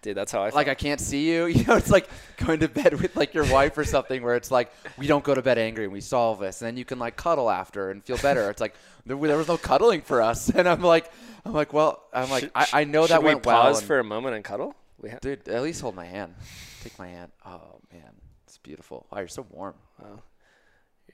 dude 0.03 0.15
that's 0.19 0.31
how 0.33 0.43
I 0.43 0.49
felt. 0.49 0.57
like 0.57 0.69
I 0.69 0.75
can't 0.75 1.01
see 1.01 1.31
you. 1.31 1.47
You 1.55 1.65
know, 1.65 1.77
it's 1.77 1.91
like 1.91 2.07
going 2.37 2.61
to 2.61 2.69
bed 2.69 2.93
with 3.01 3.17
like 3.17 3.33
your 3.33 3.47
wife 3.51 3.79
or 3.79 3.85
something, 3.85 4.23
where 4.23 4.35
it's 4.37 4.51
like 4.51 4.71
we 4.99 5.07
don't 5.07 5.25
go 5.25 5.35
to 5.35 5.41
bed 5.43 5.57
angry 5.59 5.85
and 5.85 5.93
we 5.93 6.01
solve 6.03 6.41
this, 6.41 6.61
and 6.61 6.67
then 6.69 6.77
you 6.77 6.85
can 6.85 6.99
like 6.99 7.17
cuddle 7.17 7.49
after 7.51 7.91
and 7.91 8.05
feel 8.05 8.19
better. 8.19 8.51
It's 8.51 8.61
like 8.61 8.75
there, 9.07 9.17
there 9.17 9.37
was 9.39 9.49
no 9.49 9.57
cuddling 9.57 10.03
for 10.03 10.21
us, 10.21 10.51
and 10.55 10.69
I'm 10.69 10.83
like, 10.83 11.11
I'm 11.47 11.53
like, 11.55 11.73
well, 11.73 12.03
I'm 12.13 12.29
like, 12.31 12.43
Should- 12.45 12.53
I, 12.55 12.67
I 12.81 12.85
know 12.85 13.07
that 13.07 13.23
we 13.23 13.29
went 13.29 13.47
well. 13.47 13.63
pause 13.63 13.79
and- 13.79 13.87
for 13.87 13.99
a 13.99 14.05
moment 14.05 14.35
and 14.37 14.45
cuddle 14.45 14.75
we 15.01 15.11
ha- 15.11 15.19
Dude, 15.23 15.49
at 15.49 15.63
least 15.63 15.81
hold 15.81 15.95
my 15.95 16.05
hand. 16.07 16.35
Take 16.83 16.99
my 16.99 17.09
hand. 17.09 17.31
Oh 17.47 17.81
man, 17.93 18.11
it's 18.47 18.59
beautiful. 18.59 19.07
Wow, 19.11 19.19
you're 19.21 19.29
so 19.29 19.47
warm. 19.51 19.75
Wow. 20.03 20.21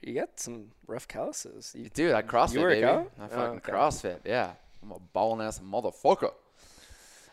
you 0.01 0.15
got 0.15 0.37
some 0.39 0.65
rough 0.87 1.07
calluses 1.07 1.73
you, 1.77 1.87
Dude, 1.89 2.13
I 2.13 2.21
CrossFit, 2.23 2.59
work 2.59 2.73
baby. 2.73 2.85
out? 2.85 3.11
I 3.19 3.23
Oh, 3.25 3.27
fucking 3.29 3.57
okay. 3.59 3.71
CrossFit. 3.71 4.19
Yeah, 4.25 4.51
I'm 4.83 4.91
a 4.91 4.99
balling 4.99 5.45
ass 5.45 5.59
motherfucker. 5.59 6.33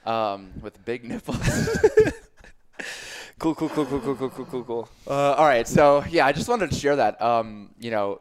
Um, 0.04 0.52
with 0.60 0.82
big 0.84 1.04
nipples. 1.04 1.36
cool 3.38 3.54
cool 3.54 3.68
cool 3.68 3.86
cool 3.86 4.00
cool 4.00 4.16
cool 4.16 4.30
cool 4.30 4.44
cool 4.46 4.64
cool 4.64 4.88
uh, 5.06 5.34
all 5.34 5.46
right, 5.46 5.66
so 5.66 6.04
yeah, 6.08 6.26
I 6.26 6.32
just 6.32 6.48
wanted 6.48 6.70
to 6.70 6.76
share 6.76 6.96
that. 6.96 7.20
Um, 7.20 7.70
you 7.78 7.90
know, 7.90 8.20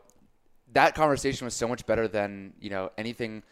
that 0.74 0.96
conversation 0.96 1.46
was 1.46 1.54
so 1.54 1.68
much 1.68 1.86
better 1.86 2.08
than 2.08 2.54
you 2.60 2.70
know 2.70 2.92
anything, 2.98 3.44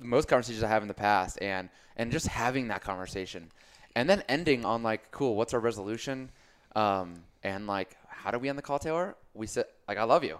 most 0.00 0.28
conversations 0.28 0.62
I 0.62 0.68
have 0.68 0.82
in 0.82 0.88
the 0.88 0.94
past, 0.94 1.38
and 1.40 1.68
and 1.96 2.10
just 2.10 2.26
having 2.26 2.68
that 2.68 2.82
conversation, 2.82 3.50
and 3.94 4.08
then 4.08 4.22
ending 4.28 4.64
on 4.64 4.82
like, 4.82 5.10
cool, 5.10 5.36
what's 5.36 5.54
our 5.54 5.60
resolution, 5.60 6.30
um, 6.76 7.14
and 7.42 7.66
like, 7.66 7.96
how 8.08 8.30
do 8.30 8.38
we 8.38 8.48
end 8.48 8.58
the 8.58 8.62
call, 8.62 8.78
Taylor? 8.78 9.16
We 9.34 9.46
said 9.46 9.66
like, 9.88 9.98
I 9.98 10.04
love 10.04 10.24
you, 10.24 10.38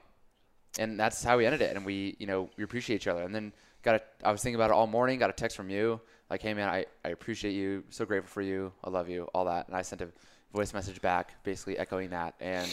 and 0.78 0.98
that's 0.98 1.22
how 1.22 1.38
we 1.38 1.46
ended 1.46 1.60
it, 1.60 1.76
and 1.76 1.84
we 1.84 2.16
you 2.18 2.26
know 2.26 2.50
we 2.56 2.64
appreciate 2.64 2.96
each 2.96 3.08
other, 3.08 3.22
and 3.22 3.34
then 3.34 3.52
got 3.82 3.96
a, 3.96 4.02
I 4.26 4.32
was 4.32 4.42
thinking 4.42 4.56
about 4.56 4.70
it 4.70 4.74
all 4.74 4.86
morning, 4.86 5.18
got 5.18 5.30
a 5.30 5.34
text 5.34 5.56
from 5.56 5.70
you 5.70 6.00
like, 6.30 6.40
hey 6.42 6.54
man, 6.54 6.68
I 6.68 6.86
I 7.04 7.10
appreciate 7.10 7.52
you, 7.52 7.84
so 7.90 8.04
grateful 8.06 8.30
for 8.30 8.42
you, 8.42 8.72
I 8.82 8.90
love 8.90 9.08
you, 9.08 9.28
all 9.34 9.44
that, 9.44 9.68
and 9.68 9.76
I 9.76 9.82
sent 9.82 10.00
a 10.00 10.08
voice 10.52 10.72
message 10.72 11.00
back, 11.02 11.42
basically 11.44 11.78
echoing 11.78 12.10
that, 12.10 12.34
and 12.40 12.68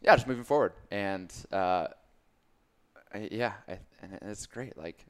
yeah, 0.00 0.14
just 0.16 0.26
moving 0.26 0.44
forward, 0.44 0.72
and 0.90 1.32
uh, 1.52 1.88
I, 3.12 3.28
yeah, 3.30 3.52
I, 3.68 3.78
and 4.02 4.18
it's 4.22 4.46
great. 4.46 4.76
Like, 4.76 5.04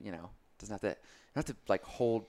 you 0.00 0.12
know, 0.12 0.30
doesn't 0.58 0.72
have 0.72 0.80
to, 0.82 0.96
don't 1.34 1.46
to 1.46 1.56
like 1.68 1.84
hold. 1.84 2.24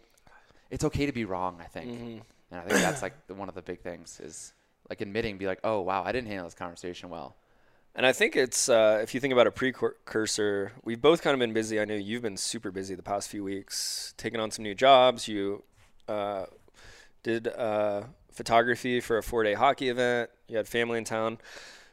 It's 0.69 0.83
okay 0.83 1.05
to 1.05 1.11
be 1.13 1.25
wrong. 1.25 1.59
I 1.61 1.65
think, 1.65 1.91
Mm-hmm. 1.91 2.19
and 2.51 2.61
I 2.61 2.63
think 2.63 2.79
that's 2.81 3.01
like 3.01 3.13
one 3.27 3.49
of 3.49 3.55
the 3.55 3.61
big 3.61 3.81
things 3.81 4.19
is 4.19 4.53
like 4.89 5.01
admitting, 5.01 5.37
be 5.37 5.47
like, 5.47 5.59
oh 5.63 5.81
wow, 5.81 6.03
I 6.03 6.11
didn't 6.11 6.27
handle 6.27 6.45
this 6.45 6.53
conversation 6.53 7.09
well. 7.09 7.35
And 7.97 8.05
I 8.05 8.13
think 8.13 8.35
it's 8.35 8.69
uh, 8.69 8.99
if 9.01 9.13
you 9.15 9.19
think 9.19 9.33
about 9.33 9.47
a 9.47 9.51
precursor, 9.51 10.71
we've 10.85 11.01
both 11.01 11.23
kind 11.23 11.33
of 11.33 11.39
been 11.39 11.51
busy. 11.51 11.79
I 11.81 11.85
know 11.85 11.95
you've 11.95 12.21
been 12.21 12.37
super 12.37 12.69
busy 12.69 12.93
the 12.93 13.01
past 13.01 13.27
few 13.27 13.43
weeks, 13.43 14.13
taking 14.17 14.39
on 14.39 14.51
some 14.51 14.61
new 14.63 14.75
jobs. 14.75 15.27
You 15.27 15.63
uh, 16.07 16.45
did 17.23 17.47
uh, 17.47 18.03
photography 18.31 18.99
for 19.01 19.17
a 19.17 19.23
four-day 19.23 19.55
hockey 19.55 19.89
event. 19.89 20.29
You 20.47 20.57
had 20.57 20.67
family 20.67 20.99
in 20.99 21.05
town, 21.05 21.39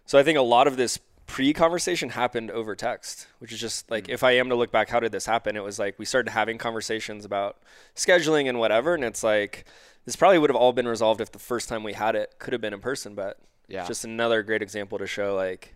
so 0.05 0.19
I 0.19 0.23
think 0.23 0.37
a 0.37 0.43
lot 0.43 0.67
of 0.67 0.77
this 0.77 0.99
pre-conversation 1.27 2.11
happened 2.11 2.51
over 2.51 2.77
text, 2.77 3.27
which 3.39 3.51
is 3.51 3.59
just 3.59 3.91
like 3.91 4.11
if 4.11 4.23
I 4.23 4.33
am 4.33 4.51
to 4.51 4.55
look 4.55 4.71
back, 4.71 4.91
how 4.91 5.01
did 5.01 5.11
this 5.11 5.25
happen? 5.25 5.57
It 5.57 5.65
was 5.65 5.79
like 5.79 5.99
we 5.99 6.05
started 6.05 6.31
having 6.33 6.59
conversations 6.59 7.25
about 7.25 7.57
scheduling 7.97 8.47
and 8.47 8.59
whatever, 8.59 8.95
and 8.95 9.05
it's 9.05 9.23
like 9.23 9.65
this 10.05 10.17
probably 10.17 10.39
would 10.39 10.51
have 10.51 10.57
all 10.57 10.75
been 10.75 10.87
resolved 10.87 11.23
if 11.23 11.33
the 11.33 11.39
first 11.39 11.71
time 11.71 11.83
we 11.83 11.95
had 11.95 12.15
it 12.15 12.35
could 12.39 12.53
have 12.53 12.61
been 12.61 12.75
in 12.75 12.81
person, 12.81 13.15
but 13.15 13.39
Yeah. 13.69 13.87
just 13.87 14.05
another 14.05 14.43
great 14.43 14.61
example 14.61 14.99
to 14.99 15.07
show 15.07 15.35
like 15.35 15.75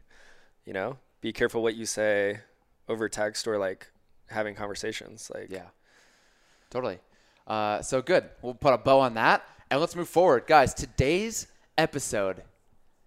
you 0.69 0.75
know 0.75 0.99
be 1.23 1.33
careful 1.33 1.63
what 1.63 1.75
you 1.75 1.87
say 1.87 2.41
over 2.89 3.09
text 3.09 3.49
or 3.49 3.57
like 3.57 3.91
having 4.27 4.55
conversations 4.55 5.33
like 5.35 5.49
Yeah, 5.51 5.69
totally. 6.71 6.99
Uh, 7.47 7.81
so 7.81 8.03
good. 8.03 8.25
We'll 8.43 8.53
put 8.53 8.75
a 8.75 8.79
bow 8.79 9.01
on 9.01 9.15
that, 9.15 9.43
and 9.71 9.81
let's 9.81 9.97
move 9.97 10.09
forward, 10.09 10.47
guys. 10.47 10.75
Today's 10.75 11.47
episode 11.79 12.43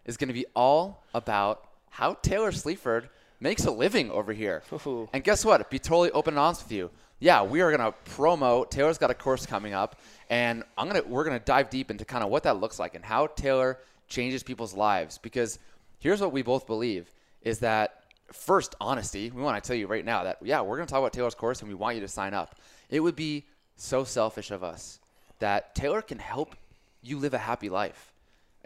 is 0.05 0.17
going 0.17 0.29
to 0.29 0.33
be 0.33 0.47
all 0.55 1.03
about 1.13 1.67
how 1.91 2.15
Taylor 2.23 2.51
Sleaford 2.51 3.09
makes 3.39 3.65
a 3.65 3.71
living 3.71 4.09
over 4.09 4.33
here. 4.33 4.63
Ooh. 4.87 5.07
And 5.13 5.23
guess 5.23 5.45
what? 5.45 5.69
Be 5.69 5.77
totally 5.77 6.09
open 6.09 6.33
and 6.33 6.39
honest 6.39 6.63
with 6.63 6.71
you. 6.71 6.89
Yeah, 7.19 7.43
we 7.43 7.61
are 7.61 7.69
gonna 7.69 7.93
promo. 8.15 8.67
Taylor's 8.67 8.97
got 8.97 9.11
a 9.11 9.13
course 9.13 9.45
coming 9.45 9.75
up, 9.75 9.99
and 10.31 10.63
I'm 10.75 10.87
gonna 10.87 11.03
we're 11.03 11.23
gonna 11.23 11.37
dive 11.37 11.69
deep 11.69 11.91
into 11.91 12.03
kind 12.03 12.23
of 12.23 12.31
what 12.31 12.41
that 12.43 12.59
looks 12.59 12.79
like 12.79 12.95
and 12.95 13.05
how 13.05 13.27
Taylor 13.27 13.77
changes 14.07 14.41
people's 14.41 14.73
lives. 14.73 15.19
Because 15.19 15.59
here's 15.99 16.19
what 16.19 16.31
we 16.31 16.41
both 16.41 16.65
believe 16.65 17.11
is 17.41 17.59
that 17.59 18.03
first 18.31 18.75
honesty. 18.79 19.29
We 19.29 19.41
want 19.41 19.61
to 19.61 19.67
tell 19.67 19.75
you 19.75 19.87
right 19.87 20.05
now 20.05 20.23
that 20.23 20.37
yeah, 20.41 20.61
we're 20.61 20.77
gonna 20.77 20.87
talk 20.87 20.99
about 20.99 21.13
Taylor's 21.13 21.35
course, 21.35 21.61
and 21.61 21.69
we 21.69 21.75
want 21.75 21.95
you 21.95 22.01
to 22.01 22.07
sign 22.07 22.33
up. 22.33 22.55
It 22.89 22.99
would 22.99 23.15
be 23.15 23.45
so 23.75 24.03
selfish 24.03 24.51
of 24.51 24.63
us 24.63 24.99
that 25.39 25.75
Taylor 25.75 26.01
can 26.01 26.19
help 26.19 26.55
you 27.01 27.17
live 27.17 27.33
a 27.33 27.39
happy 27.39 27.69
life. 27.69 28.13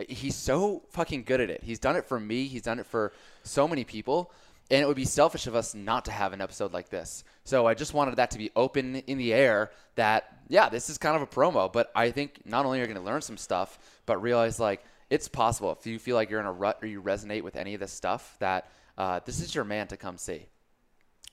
He's 0.09 0.35
so 0.35 0.83
fucking 0.89 1.23
good 1.23 1.39
at 1.39 1.49
it. 1.49 1.63
He's 1.63 1.79
done 1.79 1.95
it 1.95 2.05
for 2.05 2.19
me. 2.19 2.45
He's 2.45 2.61
done 2.61 2.79
it 2.79 2.85
for 2.85 3.13
so 3.43 3.67
many 3.67 3.85
people. 3.85 4.31
And 4.69 4.81
it 4.81 4.87
would 4.87 4.95
be 4.95 5.05
selfish 5.05 5.47
of 5.47 5.55
us 5.55 5.75
not 5.75 6.05
to 6.05 6.11
have 6.11 6.33
an 6.33 6.41
episode 6.41 6.73
like 6.73 6.89
this. 6.89 7.23
So 7.43 7.67
I 7.67 7.75
just 7.75 7.93
wanted 7.93 8.15
that 8.15 8.31
to 8.31 8.37
be 8.37 8.51
open 8.55 8.95
in 9.07 9.17
the 9.17 9.33
air 9.33 9.71
that, 9.93 10.39
yeah, 10.49 10.69
this 10.69 10.89
is 10.89 10.97
kind 10.97 11.15
of 11.15 11.21
a 11.21 11.27
promo. 11.27 11.71
But 11.71 11.91
I 11.95 12.11
think 12.11 12.41
not 12.45 12.65
only 12.65 12.79
are 12.79 12.81
you 12.81 12.87
going 12.87 12.99
to 12.99 13.05
learn 13.05 13.21
some 13.21 13.37
stuff, 13.37 13.77
but 14.05 14.21
realize 14.21 14.59
like 14.59 14.83
it's 15.09 15.27
possible 15.27 15.71
if 15.79 15.85
you 15.85 15.99
feel 15.99 16.15
like 16.15 16.29
you're 16.29 16.39
in 16.39 16.45
a 16.45 16.51
rut 16.51 16.79
or 16.81 16.87
you 16.87 17.01
resonate 17.01 17.43
with 17.43 17.55
any 17.55 17.73
of 17.73 17.79
this 17.79 17.91
stuff, 17.91 18.35
that 18.39 18.69
uh, 18.97 19.19
this 19.25 19.39
is 19.39 19.53
your 19.53 19.63
man 19.63 19.87
to 19.87 19.97
come 19.97 20.17
see. 20.17 20.47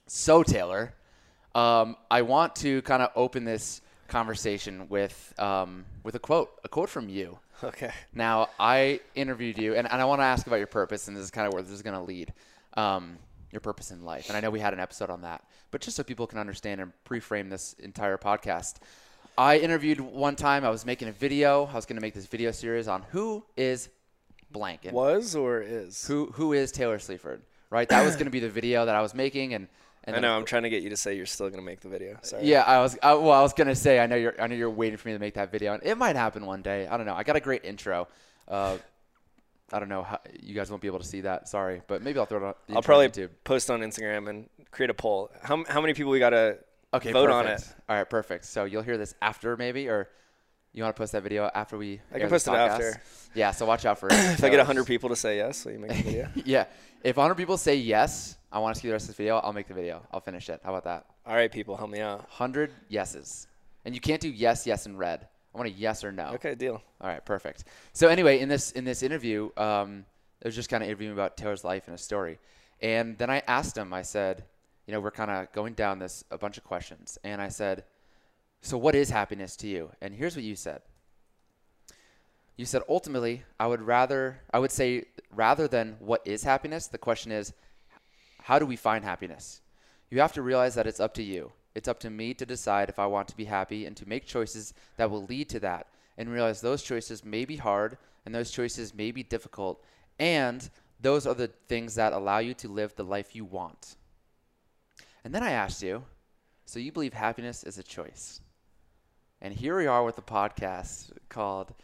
So, 0.06 0.42
Taylor, 0.42 0.94
um, 1.54 1.96
I 2.10 2.22
want 2.22 2.56
to 2.56 2.82
kind 2.82 3.02
of 3.02 3.10
open 3.14 3.44
this 3.44 3.80
conversation 4.08 4.88
with 4.88 5.34
um, 5.38 5.84
with 6.02 6.14
a 6.14 6.18
quote, 6.18 6.50
a 6.64 6.68
quote 6.68 6.88
from 6.88 7.08
you. 7.08 7.38
okay 7.64 7.92
Now, 8.14 8.48
I 8.58 9.00
interviewed 9.14 9.58
you, 9.58 9.74
and, 9.74 9.90
and 9.90 10.02
I 10.02 10.04
want 10.04 10.20
to 10.20 10.24
ask 10.24 10.46
about 10.46 10.56
your 10.56 10.66
purpose, 10.66 11.08
and 11.08 11.16
this 11.16 11.24
is 11.24 11.30
kind 11.30 11.46
of 11.46 11.52
where 11.52 11.62
this 11.62 11.72
is 11.72 11.82
going 11.82 11.96
to 11.96 12.02
lead. 12.02 12.32
Um, 12.74 13.18
your 13.52 13.60
purpose 13.60 13.90
in 13.90 14.02
life. 14.02 14.28
And 14.28 14.36
I 14.36 14.40
know 14.40 14.50
we 14.50 14.60
had 14.60 14.72
an 14.72 14.80
episode 14.80 15.10
on 15.10 15.22
that, 15.22 15.44
but 15.70 15.82
just 15.82 15.96
so 15.96 16.02
people 16.02 16.26
can 16.26 16.38
understand 16.38 16.80
and 16.80 16.92
pre 17.04 17.20
frame 17.20 17.50
this 17.50 17.74
entire 17.74 18.16
podcast, 18.16 18.76
I 19.38 19.58
interviewed 19.58 20.00
one 20.00 20.36
time, 20.36 20.64
I 20.64 20.70
was 20.70 20.84
making 20.84 21.08
a 21.08 21.12
video. 21.12 21.66
I 21.66 21.74
was 21.74 21.86
going 21.86 21.96
to 21.96 22.02
make 22.02 22.14
this 22.14 22.26
video 22.26 22.50
series 22.50 22.88
on 22.88 23.02
who 23.10 23.44
is 23.56 23.88
blank. 24.50 24.84
And 24.84 24.92
was 24.92 25.34
or 25.34 25.60
is 25.60 26.06
who, 26.06 26.26
who 26.32 26.52
is 26.52 26.72
Taylor 26.72 26.98
Sleaford? 26.98 27.42
right? 27.72 27.88
That 27.88 28.04
was 28.04 28.14
going 28.14 28.26
to 28.26 28.30
be 28.30 28.38
the 28.38 28.50
video 28.50 28.84
that 28.86 28.94
I 28.94 29.00
was 29.00 29.14
making, 29.14 29.54
and 29.54 29.66
and 30.04 30.14
I 30.14 30.20
then 30.20 30.22
know. 30.22 30.36
I'm 30.36 30.44
trying 30.44 30.64
to 30.64 30.70
get 30.70 30.82
you 30.82 30.90
to 30.90 30.96
say 30.96 31.16
you're 31.16 31.26
still 31.26 31.48
gonna 31.48 31.62
make 31.62 31.80
the 31.80 31.88
video. 31.88 32.18
Sorry. 32.22 32.44
Yeah, 32.44 32.62
I 32.62 32.80
was. 32.80 32.98
I, 33.02 33.14
well, 33.14 33.32
I 33.32 33.42
was 33.42 33.52
gonna 33.52 33.74
say, 33.74 33.98
I 33.98 34.06
know 34.06 34.16
you're. 34.16 34.40
I 34.40 34.46
know 34.46 34.54
you're 34.54 34.70
waiting 34.70 34.96
for 34.96 35.08
me 35.08 35.14
to 35.14 35.20
make 35.20 35.34
that 35.34 35.50
video, 35.50 35.74
and 35.74 35.82
it 35.82 35.96
might 35.96 36.16
happen 36.16 36.44
one 36.44 36.62
day. 36.62 36.86
I 36.86 36.96
don't 36.96 37.06
know. 37.06 37.14
I 37.14 37.22
got 37.22 37.36
a 37.36 37.40
great 37.40 37.64
intro. 37.64 38.08
Uh, 38.46 38.78
I 39.72 39.78
don't 39.78 39.88
know 39.88 40.02
how 40.02 40.20
you 40.40 40.54
guys 40.54 40.70
won't 40.70 40.82
be 40.82 40.88
able 40.88 40.98
to 40.98 41.06
see 41.06 41.22
that. 41.22 41.48
Sorry, 41.48 41.82
but 41.86 42.02
maybe 42.02 42.18
I'll 42.18 42.26
throw 42.26 42.38
it 42.38 42.44
on. 42.44 42.54
the 42.66 42.72
I'll 42.72 42.76
on 42.78 42.82
probably 42.82 43.08
YouTube. 43.08 43.30
post 43.44 43.70
on 43.70 43.80
Instagram 43.80 44.28
and 44.28 44.48
create 44.70 44.90
a 44.90 44.94
poll. 44.94 45.30
How 45.42 45.64
how 45.68 45.80
many 45.80 45.94
people 45.94 46.12
we 46.12 46.18
gotta 46.18 46.58
Okay, 46.94 47.12
vote 47.12 47.28
perfect. 47.28 47.48
on 47.48 47.54
it? 47.54 47.74
All 47.88 47.96
right, 47.96 48.08
perfect. 48.08 48.44
So 48.44 48.64
you'll 48.64 48.82
hear 48.82 48.98
this 48.98 49.14
after 49.22 49.56
maybe, 49.56 49.88
or 49.88 50.08
you 50.72 50.82
want 50.82 50.94
to 50.94 51.00
post 51.00 51.12
that 51.12 51.22
video 51.22 51.50
after 51.54 51.78
we? 51.78 52.00
I 52.12 52.18
can 52.18 52.28
post 52.28 52.46
it 52.48 52.54
after. 52.54 53.00
Yeah, 53.34 53.50
so 53.50 53.64
watch 53.64 53.86
out 53.86 53.98
for 53.98 54.08
it. 54.08 54.12
If 54.38 54.44
I 54.44 54.50
get 54.50 54.58
100 54.58 54.86
people 54.86 55.08
to 55.08 55.16
say 55.16 55.36
yes, 55.36 55.64
will 55.64 55.72
you 55.72 55.78
make 55.78 55.90
the 55.90 56.02
video? 56.02 56.28
yeah, 56.44 56.66
if 57.02 57.16
100 57.16 57.34
people 57.34 57.56
say 57.56 57.76
yes, 57.76 58.36
I 58.50 58.58
want 58.58 58.74
to 58.74 58.80
see 58.80 58.88
the 58.88 58.92
rest 58.92 59.04
of 59.04 59.08
this 59.08 59.16
video. 59.16 59.38
I'll 59.38 59.52
make 59.52 59.68
the 59.68 59.74
video. 59.74 60.02
I'll 60.12 60.20
finish 60.20 60.50
it. 60.50 60.60
How 60.62 60.70
about 60.70 60.84
that? 60.84 61.06
All 61.26 61.34
right, 61.34 61.50
people, 61.50 61.76
help 61.76 61.90
me 61.90 62.00
out. 62.00 62.18
100 62.18 62.70
yeses, 62.88 63.46
and 63.84 63.94
you 63.94 64.00
can't 64.00 64.20
do 64.20 64.28
yes, 64.28 64.66
yes, 64.66 64.86
and 64.86 64.98
red. 64.98 65.28
I 65.54 65.58
want 65.58 65.68
a 65.68 65.72
yes 65.72 66.04
or 66.04 66.12
no. 66.12 66.28
Okay, 66.34 66.54
deal. 66.54 66.82
All 67.00 67.08
right, 67.08 67.24
perfect. 67.24 67.64
So 67.92 68.08
anyway, 68.08 68.40
in 68.40 68.48
this 68.48 68.72
in 68.72 68.84
this 68.84 69.02
interview, 69.02 69.50
um, 69.56 70.04
it 70.40 70.46
was 70.46 70.54
just 70.54 70.68
kind 70.68 70.82
of 70.82 70.88
interviewing 70.88 71.12
about 71.12 71.36
Taylor's 71.36 71.64
life 71.64 71.86
and 71.86 71.92
his 71.92 72.02
story, 72.02 72.38
and 72.80 73.16
then 73.16 73.30
I 73.30 73.42
asked 73.46 73.76
him. 73.76 73.92
I 73.92 74.02
said, 74.02 74.44
you 74.92 74.98
know, 74.98 75.00
we're 75.00 75.10
kind 75.10 75.30
of 75.30 75.50
going 75.52 75.72
down 75.72 75.98
this 75.98 76.22
a 76.30 76.36
bunch 76.36 76.58
of 76.58 76.64
questions, 76.64 77.16
and 77.24 77.40
I 77.40 77.48
said, 77.48 77.84
so 78.60 78.76
what 78.76 78.94
is 78.94 79.08
happiness 79.08 79.56
to 79.56 79.66
you? 79.66 79.90
And 80.02 80.12
here's 80.12 80.36
what 80.36 80.44
you 80.44 80.54
said. 80.54 80.82
You 82.58 82.66
said 82.66 82.82
ultimately, 82.90 83.42
I 83.58 83.68
would 83.68 83.80
rather 83.80 84.42
I 84.52 84.58
would 84.58 84.70
say 84.70 85.04
rather 85.34 85.66
than 85.66 85.96
what 85.98 86.20
is 86.26 86.44
happiness, 86.44 86.88
the 86.88 86.98
question 86.98 87.32
is, 87.32 87.54
how 88.42 88.58
do 88.58 88.66
we 88.66 88.76
find 88.76 89.02
happiness? 89.02 89.62
You 90.10 90.20
have 90.20 90.34
to 90.34 90.42
realize 90.42 90.74
that 90.74 90.86
it's 90.86 91.00
up 91.00 91.14
to 91.14 91.22
you. 91.22 91.52
It's 91.74 91.88
up 91.88 92.00
to 92.00 92.10
me 92.10 92.34
to 92.34 92.44
decide 92.44 92.90
if 92.90 92.98
I 92.98 93.06
want 93.06 93.28
to 93.28 93.36
be 93.36 93.46
happy 93.46 93.86
and 93.86 93.96
to 93.96 94.06
make 94.06 94.26
choices 94.26 94.74
that 94.98 95.10
will 95.10 95.24
lead 95.24 95.48
to 95.48 95.60
that. 95.60 95.86
And 96.18 96.30
realize 96.30 96.60
those 96.60 96.82
choices 96.82 97.24
may 97.24 97.46
be 97.46 97.56
hard 97.56 97.96
and 98.26 98.34
those 98.34 98.50
choices 98.50 98.92
may 98.92 99.10
be 99.10 99.22
difficult. 99.22 99.82
And 100.18 100.68
those 101.00 101.26
are 101.26 101.34
the 101.34 101.48
things 101.66 101.94
that 101.94 102.12
allow 102.12 102.40
you 102.40 102.52
to 102.52 102.68
live 102.68 102.94
the 102.94 103.04
life 103.04 103.34
you 103.34 103.46
want. 103.46 103.96
And 105.24 105.34
then 105.34 105.42
I 105.42 105.50
asked 105.52 105.82
you, 105.82 106.04
so 106.64 106.78
you 106.78 106.92
believe 106.92 107.12
happiness 107.12 107.62
is 107.64 107.78
a 107.78 107.82
choice? 107.82 108.40
And 109.40 109.52
here 109.54 109.76
we 109.76 109.86
are 109.86 110.04
with 110.04 110.18
a 110.18 110.22
podcast 110.22 111.10
called 111.28 111.74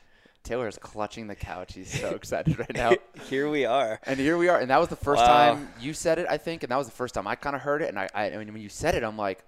Taylor's 0.45 0.79
clutching 0.79 1.27
the 1.27 1.35
couch. 1.35 1.75
He's 1.75 2.01
so 2.01 2.09
excited 2.15 2.59
right 2.59 2.75
now. 2.75 2.93
Here 3.29 3.49
we 3.49 3.65
are. 3.65 4.01
And 4.05 4.19
here 4.19 4.39
we 4.39 4.49
are. 4.49 4.59
And 4.61 4.71
that 4.71 4.79
was 4.81 4.89
the 4.89 4.97
first 4.97 5.23
Wow. 5.23 5.55
time 5.55 5.69
you 5.81 5.93
said 5.93 6.19
it, 6.19 6.27
I 6.31 6.39
think. 6.39 6.63
And 6.63 6.71
that 6.71 6.77
was 6.77 6.87
the 6.87 6.93
first 6.93 7.15
time 7.15 7.27
I 7.27 7.35
kind 7.35 7.55
of 7.57 7.63
heard 7.63 7.83
it. 7.83 7.89
And 7.89 7.99
I, 7.99 8.09
I, 8.15 8.31
mean, 8.37 8.53
when 8.53 8.63
you 8.63 8.69
said 8.69 8.95
it, 8.95 9.03
I'm 9.03 9.17
like, 9.17 9.45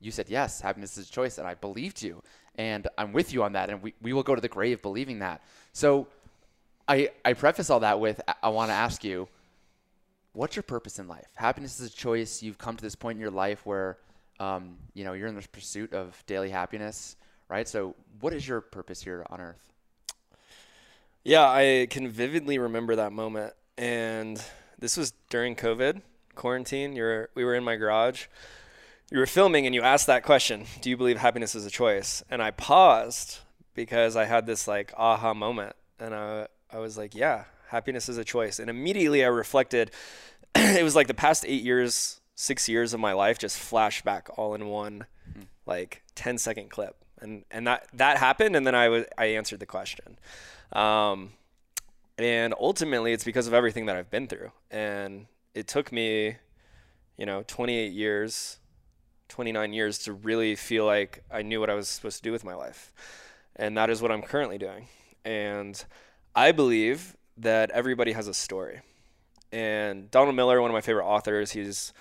you 0.00 0.10
said, 0.10 0.28
yes, 0.28 0.60
happiness 0.60 0.98
is 0.98 1.08
a 1.08 1.12
choice. 1.12 1.38
And 1.38 1.46
I 1.46 1.54
believed 1.54 2.02
you. 2.02 2.22
And 2.56 2.88
I'm 2.98 3.12
with 3.12 3.32
you 3.32 3.44
on 3.44 3.52
that. 3.52 3.70
And 3.70 3.82
we, 3.82 3.94
we 4.02 4.12
will 4.12 4.22
go 4.24 4.34
to 4.34 4.40
the 4.40 4.48
grave 4.48 4.82
believing 4.82 5.20
that. 5.20 5.42
So 5.72 6.06
I, 6.88 7.10
I 7.24 7.34
preface 7.34 7.70
all 7.70 7.80
that 7.80 8.00
with 8.00 8.20
I- 8.26 8.34
I 8.44 8.48
want 8.48 8.70
to 8.70 8.74
ask 8.74 9.04
you, 9.04 9.28
what's 10.32 10.56
your 10.56 10.62
purpose 10.62 10.98
in 10.98 11.08
life? 11.08 11.28
Happiness 11.34 11.80
is 11.80 11.92
a 11.92 11.94
choice. 11.94 12.42
You've 12.42 12.58
come 12.58 12.76
to 12.76 12.82
this 12.82 12.94
point 12.94 13.16
in 13.16 13.20
your 13.20 13.30
life 13.30 13.64
where, 13.66 13.98
um, 14.40 14.76
you 14.94 15.04
know, 15.04 15.12
you're 15.12 15.28
in 15.28 15.34
this 15.34 15.46
pursuit 15.46 15.92
of 15.92 16.22
daily 16.26 16.50
happiness, 16.50 17.16
right? 17.48 17.68
So 17.68 17.94
what 18.20 18.32
is 18.32 18.46
your 18.46 18.60
purpose 18.60 19.02
here 19.02 19.26
on 19.30 19.40
earth? 19.40 19.72
Yeah, 21.24 21.48
I 21.48 21.86
can 21.88 22.08
vividly 22.08 22.58
remember 22.58 22.96
that 22.96 23.12
moment. 23.12 23.54
And 23.78 24.42
this 24.78 24.96
was 24.96 25.12
during 25.30 25.54
COVID 25.54 26.02
quarantine. 26.34 26.96
You're 26.96 27.28
we 27.34 27.44
were 27.44 27.54
in 27.54 27.64
my 27.64 27.76
garage. 27.76 28.26
You 29.10 29.18
were 29.18 29.26
filming 29.26 29.66
and 29.66 29.74
you 29.74 29.82
asked 29.82 30.06
that 30.06 30.22
question, 30.22 30.64
do 30.80 30.88
you 30.88 30.96
believe 30.96 31.18
happiness 31.18 31.54
is 31.54 31.66
a 31.66 31.70
choice? 31.70 32.22
And 32.30 32.42
I 32.42 32.50
paused 32.50 33.40
because 33.74 34.16
I 34.16 34.24
had 34.24 34.46
this 34.46 34.66
like 34.66 34.92
aha 34.96 35.34
moment 35.34 35.76
and 36.00 36.14
I 36.14 36.48
I 36.72 36.78
was 36.78 36.96
like, 36.96 37.14
yeah, 37.14 37.44
happiness 37.72 38.08
is 38.08 38.18
a 38.18 38.24
choice. 38.24 38.60
And 38.60 38.70
immediately 38.70 39.24
I 39.24 39.28
reflected 39.28 39.90
it 40.54 40.84
was 40.84 40.94
like 40.94 41.08
the 41.08 41.14
past 41.14 41.44
8 41.46 41.62
years, 41.62 42.20
6 42.36 42.68
years 42.68 42.94
of 42.94 43.00
my 43.00 43.12
life 43.12 43.38
just 43.38 43.58
flashed 43.58 44.04
back 44.04 44.28
all 44.38 44.54
in 44.54 44.66
one 44.66 45.06
like 45.66 46.02
10 46.14 46.38
second 46.38 46.70
clip. 46.70 46.96
And 47.20 47.44
and 47.50 47.66
that 47.66 47.86
that 47.94 48.18
happened 48.18 48.56
and 48.56 48.66
then 48.66 48.74
I 48.74 48.88
was 48.88 49.04
I 49.16 49.26
answered 49.26 49.60
the 49.60 49.66
question. 49.66 50.18
Um, 50.72 51.32
and 52.18 52.54
ultimately, 52.60 53.12
it's 53.12 53.24
because 53.24 53.46
of 53.46 53.54
everything 53.54 53.86
that 53.86 53.96
I've 53.96 54.10
been 54.10 54.28
through. 54.28 54.52
And 54.70 55.26
it 55.54 55.66
took 55.66 55.92
me, 55.92 56.36
you 57.16 57.26
know, 57.26 57.42
28 57.46 57.92
years, 57.92 58.58
29 59.28 59.72
years 59.72 59.98
to 60.00 60.12
really 60.12 60.54
feel 60.54 60.84
like 60.84 61.24
I 61.30 61.42
knew 61.42 61.60
what 61.60 61.70
I 61.70 61.74
was 61.74 61.88
supposed 61.88 62.18
to 62.18 62.22
do 62.22 62.32
with 62.32 62.44
my 62.44 62.54
life. 62.54 62.92
And 63.56 63.76
that 63.76 63.90
is 63.90 64.02
what 64.02 64.10
I'm 64.10 64.22
currently 64.22 64.58
doing. 64.58 64.88
And 65.24 65.82
I 66.34 66.52
believe 66.52 67.16
that 67.38 67.70
everybody 67.70 68.12
has 68.12 68.28
a 68.28 68.34
story. 68.34 68.80
And 69.52 70.10
Donald 70.10 70.34
Miller, 70.34 70.60
one 70.60 70.70
of 70.70 70.74
my 70.74 70.80
favorite 70.80 71.06
authors, 71.06 71.52
he's 71.52 71.92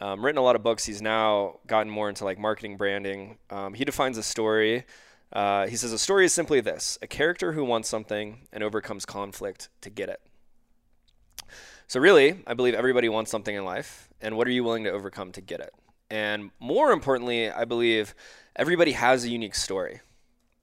um, 0.00 0.24
written 0.24 0.38
a 0.38 0.42
lot 0.42 0.56
of 0.56 0.62
books. 0.62 0.84
He's 0.84 1.02
now 1.02 1.58
gotten 1.66 1.90
more 1.90 2.08
into 2.08 2.24
like 2.24 2.38
marketing, 2.38 2.76
branding. 2.76 3.38
Um, 3.50 3.74
he 3.74 3.84
defines 3.84 4.18
a 4.18 4.22
story. 4.22 4.84
Uh, 5.32 5.66
he 5.66 5.76
says 5.76 5.92
a 5.92 5.98
story 5.98 6.24
is 6.24 6.32
simply 6.32 6.60
this: 6.60 6.98
a 7.02 7.06
character 7.06 7.52
who 7.52 7.64
wants 7.64 7.88
something 7.88 8.46
and 8.52 8.62
overcomes 8.62 9.04
conflict 9.04 9.68
to 9.82 9.90
get 9.90 10.08
it. 10.08 10.20
So 11.86 12.00
really, 12.00 12.42
I 12.46 12.54
believe 12.54 12.74
everybody 12.74 13.08
wants 13.08 13.30
something 13.30 13.54
in 13.54 13.64
life, 13.64 14.08
and 14.20 14.36
what 14.36 14.48
are 14.48 14.52
you 14.52 14.64
willing 14.64 14.84
to 14.84 14.90
overcome 14.90 15.32
to 15.32 15.40
get 15.40 15.60
it? 15.60 15.72
And 16.10 16.50
more 16.60 16.92
importantly, 16.92 17.50
I 17.50 17.64
believe 17.64 18.14
everybody 18.56 18.92
has 18.92 19.24
a 19.24 19.28
unique 19.28 19.54
story 19.54 20.00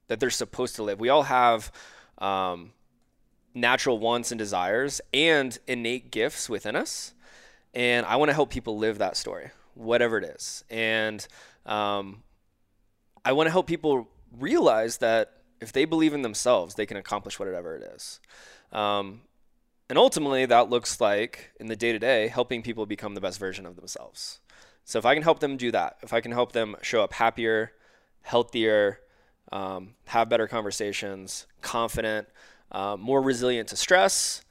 that 0.07 0.19
they're 0.19 0.29
supposed 0.29 0.75
to 0.77 0.83
live. 0.83 0.99
We 0.99 1.09
all 1.09 1.23
have 1.23 1.71
um, 2.17 2.71
natural 3.53 3.99
wants 3.99 4.31
and 4.31 4.39
desires 4.39 5.01
and 5.13 5.57
innate 5.67 6.11
gifts 6.11 6.49
within 6.49 6.75
us. 6.75 7.13
And 7.73 8.05
I 8.05 8.15
want 8.17 8.29
to 8.29 8.33
help 8.33 8.49
people 8.49 8.77
live 8.77 8.97
that 8.97 9.17
story, 9.17 9.51
whatever 9.75 10.17
it 10.17 10.23
is. 10.23 10.63
And 10.69 11.25
um, 11.65 12.23
I 13.23 13.31
want 13.33 13.47
to 13.47 13.51
help 13.51 13.67
people 13.67 14.09
realize 14.37 14.97
that 14.97 15.33
if 15.59 15.71
they 15.71 15.85
believe 15.85 16.13
in 16.13 16.21
themselves, 16.21 16.75
they 16.75 16.85
can 16.85 16.97
accomplish 16.97 17.39
whatever 17.39 17.75
it 17.75 17.83
is. 17.95 18.19
Um, 18.71 19.21
and 19.89 19.97
ultimately, 19.97 20.45
that 20.45 20.69
looks 20.69 21.01
like 21.01 21.51
in 21.59 21.67
the 21.67 21.75
day 21.75 21.91
to 21.91 21.99
day, 21.99 22.29
helping 22.29 22.61
people 22.63 22.85
become 22.85 23.13
the 23.13 23.21
best 23.21 23.39
version 23.39 23.65
of 23.65 23.75
themselves. 23.75 24.39
So 24.85 24.97
if 24.97 25.05
I 25.05 25.13
can 25.13 25.23
help 25.23 25.39
them 25.39 25.57
do 25.57 25.71
that, 25.71 25.97
if 26.01 26.13
I 26.13 26.21
can 26.21 26.31
help 26.31 26.53
them 26.53 26.75
show 26.81 27.03
up 27.03 27.13
happier, 27.13 27.73
healthier, 28.21 28.99
um, 29.51 29.95
have 30.05 30.29
better 30.29 30.47
conversations, 30.47 31.45
confident, 31.61 32.27
uh, 32.71 32.97
more 32.99 33.21
resilient 33.21 33.69
to 33.69 33.75
stress, 33.75 34.43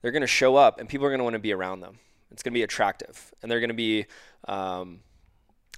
they're 0.00 0.12
going 0.12 0.22
to 0.22 0.26
show 0.26 0.56
up 0.56 0.78
and 0.78 0.88
people 0.88 1.06
are 1.06 1.10
going 1.10 1.20
to 1.20 1.24
want 1.24 1.34
to 1.34 1.40
be 1.40 1.52
around 1.52 1.80
them. 1.80 1.98
It's 2.30 2.42
going 2.42 2.52
to 2.52 2.58
be 2.58 2.62
attractive 2.62 3.32
and 3.42 3.50
they're 3.50 3.60
going 3.60 3.68
to 3.68 3.74
be 3.74 4.06
um, 4.48 5.00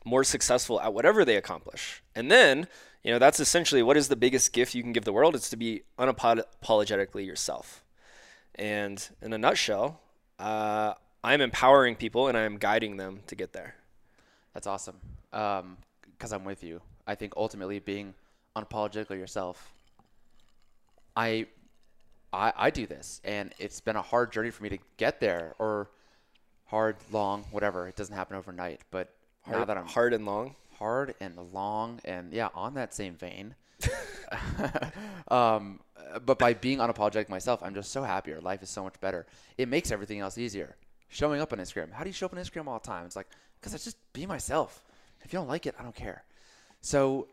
more 0.05 0.25
successful 0.25 0.81
at 0.81 0.93
whatever 0.95 1.25
they 1.25 1.37
accomplish. 1.37 2.03
And 2.15 2.31
then, 2.31 2.69
you 3.03 3.13
know, 3.13 3.19
that's 3.19 3.41
essentially 3.41 3.83
what 3.83 3.97
is 3.97 4.09
the 4.09 4.17
biggest 4.17 4.53
gift 4.53 4.75
you 4.75 4.83
can 4.83 4.93
give 4.93 5.05
the 5.05 5.13
world? 5.13 5.35
It's 5.35 5.51
to 5.51 5.57
be 5.57 5.83
unapologetically 5.99 7.27
yourself. 7.27 7.85
And 8.55 9.07
in 9.21 9.33
a 9.33 9.39
nutshell, 9.39 10.01
uh, 10.39 10.95
I'm 11.23 11.41
empowering 11.41 11.97
people 11.97 12.29
and 12.29 12.37
I'm 12.37 12.59
guiding 12.59 12.97
them 12.97 13.21
to 13.27 13.35
get 13.35 13.53
there. 13.53 13.77
That's 14.53 14.67
awesome. 14.67 14.97
Because 15.31 16.33
I'm 16.33 16.45
with 16.45 16.63
you. 16.63 16.81
I 17.07 17.15
think 17.15 17.35
ultimately 17.37 17.79
being 17.79 18.15
unapologetically 18.57 19.19
yourself. 19.19 19.73
I, 21.17 21.47
I, 22.35 22.53
I 22.57 22.71
do 22.71 22.87
this, 22.87 23.21
and 23.25 23.53
it's 23.59 23.81
been 23.81 23.97
a 23.97 24.03
hard 24.03 24.33
journey 24.33 24.50
for 24.50 24.62
me 24.62 24.69
to 24.71 24.79
get 24.97 25.21
there, 25.21 25.55
or 25.59 25.91
hard, 26.67 26.97
long, 27.12 27.45
whatever. 27.50 27.88
It 27.88 27.97
doesn't 27.97 28.14
happen 28.14 28.37
overnight. 28.37 28.81
But 28.91 29.14
now 29.49 29.64
that 29.64 29.76
I'm 29.76 29.87
hard 29.87 30.12
and 30.12 30.26
long. 30.26 30.55
hard 30.79 31.14
and 31.21 31.37
long, 31.53 32.00
and 32.05 32.33
yeah, 32.33 32.49
on 32.55 32.75
that 32.75 32.95
same 32.95 33.14
vein. 33.14 33.55
um, 35.29 35.81
but 36.25 36.38
by 36.38 36.55
being 36.55 36.79
unapologetic 36.79 37.29
myself, 37.29 37.62
I'm 37.62 37.75
just 37.75 37.91
so 37.91 38.03
happier. 38.03 38.41
Life 38.41 38.62
is 38.62 38.71
so 38.71 38.83
much 38.83 39.00
better. 39.00 39.26
It 39.59 39.69
makes 39.69 39.91
everything 39.91 40.21
else 40.21 40.38
easier. 40.38 40.76
Showing 41.09 41.41
up 41.41 41.53
on 41.53 41.59
Instagram. 41.59 41.93
How 41.93 42.03
do 42.03 42.09
you 42.09 42.14
show 42.14 42.26
up 42.26 42.33
on 42.33 42.38
Instagram 42.38 42.67
all 42.67 42.79
the 42.79 42.87
time? 42.87 43.07
It's 43.07 43.17
like 43.17 43.29
because 43.61 43.75
I 43.75 43.79
just 43.79 43.97
be 44.12 44.26
myself. 44.26 44.83
If 45.23 45.33
you 45.33 45.38
don't 45.38 45.49
like 45.49 45.67
it, 45.67 45.75
I 45.79 45.83
don't 45.83 45.95
care. 45.95 46.25
So 46.81 47.29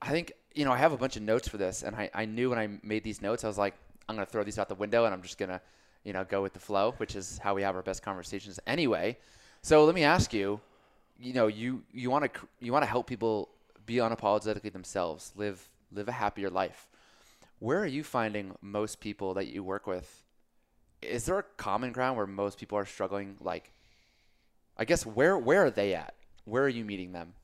I 0.00 0.10
think 0.10 0.32
you 0.54 0.64
know 0.64 0.72
I 0.72 0.76
have 0.76 0.92
a 0.92 0.96
bunch 0.96 1.16
of 1.16 1.22
notes 1.22 1.48
for 1.48 1.56
this, 1.56 1.82
and 1.82 1.96
I, 1.96 2.10
I 2.12 2.24
knew 2.26 2.50
when 2.50 2.58
I 2.58 2.68
made 2.82 3.04
these 3.04 3.22
notes, 3.22 3.42
I 3.44 3.48
was 3.48 3.58
like, 3.58 3.74
I'm 4.08 4.16
gonna 4.16 4.26
throw 4.26 4.44
these 4.44 4.58
out 4.58 4.68
the 4.68 4.74
window, 4.74 5.04
and 5.04 5.14
I'm 5.14 5.22
just 5.22 5.38
gonna 5.38 5.60
you 6.04 6.12
know 6.12 6.24
go 6.24 6.42
with 6.42 6.52
the 6.52 6.60
flow, 6.60 6.94
which 6.96 7.16
is 7.16 7.38
how 7.38 7.54
we 7.54 7.62
have 7.62 7.76
our 7.76 7.82
best 7.82 8.02
conversations 8.02 8.58
anyway. 8.66 9.18
So 9.62 9.84
let 9.84 9.94
me 9.94 10.02
ask 10.02 10.32
you, 10.32 10.60
you 11.18 11.32
know, 11.32 11.46
you 11.46 11.82
you 11.92 12.10
want 12.10 12.32
to 12.32 12.40
you 12.60 12.72
want 12.72 12.82
to 12.82 12.90
help 12.90 13.06
people 13.06 13.48
be 13.86 13.96
unapologetically 13.96 14.72
themselves, 14.72 15.32
live 15.36 15.68
live 15.92 16.08
a 16.08 16.12
happier 16.12 16.50
life. 16.50 16.88
Where 17.58 17.78
are 17.78 17.86
you 17.86 18.02
finding 18.02 18.56
most 18.60 19.00
people 19.00 19.34
that 19.34 19.46
you 19.46 19.62
work 19.62 19.86
with? 19.86 20.24
Is 21.00 21.26
there 21.26 21.38
a 21.38 21.44
common 21.56 21.92
ground 21.92 22.16
where 22.16 22.26
most 22.26 22.58
people 22.58 22.76
are 22.76 22.84
struggling, 22.84 23.36
like 23.40 23.72
I 24.76 24.84
guess 24.84 25.06
where 25.06 25.38
where 25.38 25.64
are 25.64 25.70
they 25.70 25.94
at? 25.94 26.14
Where 26.44 26.64
are 26.64 26.68
you 26.68 26.84
meeting 26.84 27.12
them? 27.12 27.34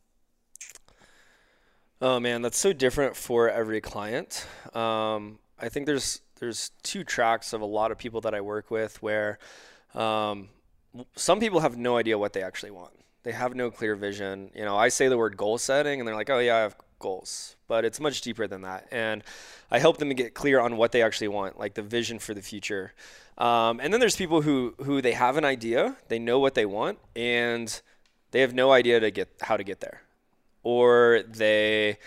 Oh 2.01 2.21
man, 2.21 2.43
that's 2.43 2.59
so 2.59 2.73
different 2.73 3.17
for 3.17 3.49
every 3.49 3.81
client. 3.81 4.47
Um, 4.75 5.39
I 5.59 5.69
think 5.69 5.87
there's 5.87 6.21
there's 6.39 6.71
two 6.83 7.05
tracks 7.05 7.53
of 7.53 7.61
a 7.61 7.67
lot 7.67 7.91
of 7.91 7.99
people 7.99 8.21
that 8.23 8.35
I 8.35 8.41
work 8.41 8.71
with 8.71 9.01
where 9.03 9.39
um, 9.95 10.49
some 11.15 11.41
people 11.41 11.61
have 11.61 11.77
no 11.77 11.97
idea 11.97 12.19
what 12.19 12.33
they 12.33 12.43
actually 12.43 12.71
want. 12.71 12.93
They 13.23 13.33
have 13.33 13.55
no 13.55 13.71
clear 13.71 13.95
vision. 13.95 14.51
You 14.55 14.65
know, 14.65 14.77
I 14.77 14.89
say 14.89 15.09
the 15.09 15.19
word 15.19 15.37
goal 15.37 15.59
setting, 15.59 16.01
and 16.01 16.09
they're 16.09 16.15
like, 16.15 16.31
"Oh 16.31 16.39
yeah, 16.39 16.57
I 16.57 16.61
have 16.61 16.77
goals," 16.99 17.57
but 17.67 17.85
it's 17.85 18.01
much 18.01 18.21
deeper 18.23 18.47
than 18.47 18.63
that. 18.63 18.87
And 18.91 19.23
I 19.71 19.79
help 19.79 19.99
them 19.99 20.09
to 20.09 20.15
get 20.15 20.35
clear 20.35 20.61
on 20.61 20.77
what 20.77 20.93
they 20.93 21.03
actually 21.03 21.29
want, 21.29 21.59
like 21.59 21.75
the 21.75 21.83
vision 21.83 22.19
for 22.19 22.33
the 22.33 22.43
future. 22.43 22.95
Um, 23.37 23.81
and 23.81 23.93
then 23.93 24.01
there's 24.01 24.17
people 24.17 24.43
who 24.43 24.75
who 24.79 25.03
they 25.03 25.13
have 25.13 25.37
an 25.37 25.45
idea, 25.45 25.97
they 26.09 26.19
know 26.19 26.39
what 26.39 26.55
they 26.55 26.67
want, 26.67 26.99
and 27.15 27.81
they 28.31 28.41
have 28.41 28.55
no 28.55 28.73
idea 28.73 29.01
to 29.01 29.11
get 29.11 29.29
how 29.43 29.57
to 29.57 29.65
get 29.65 29.81
there, 29.81 30.03
or 30.63 31.23
they 31.29 31.99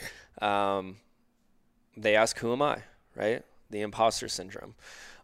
um, 0.41 0.97
they 1.97 2.15
ask, 2.15 2.39
"Who 2.39 2.53
am 2.53 2.61
I?" 2.61 2.83
Right? 3.15 3.43
The 3.71 3.81
imposter 3.81 4.27
syndrome. 4.27 4.75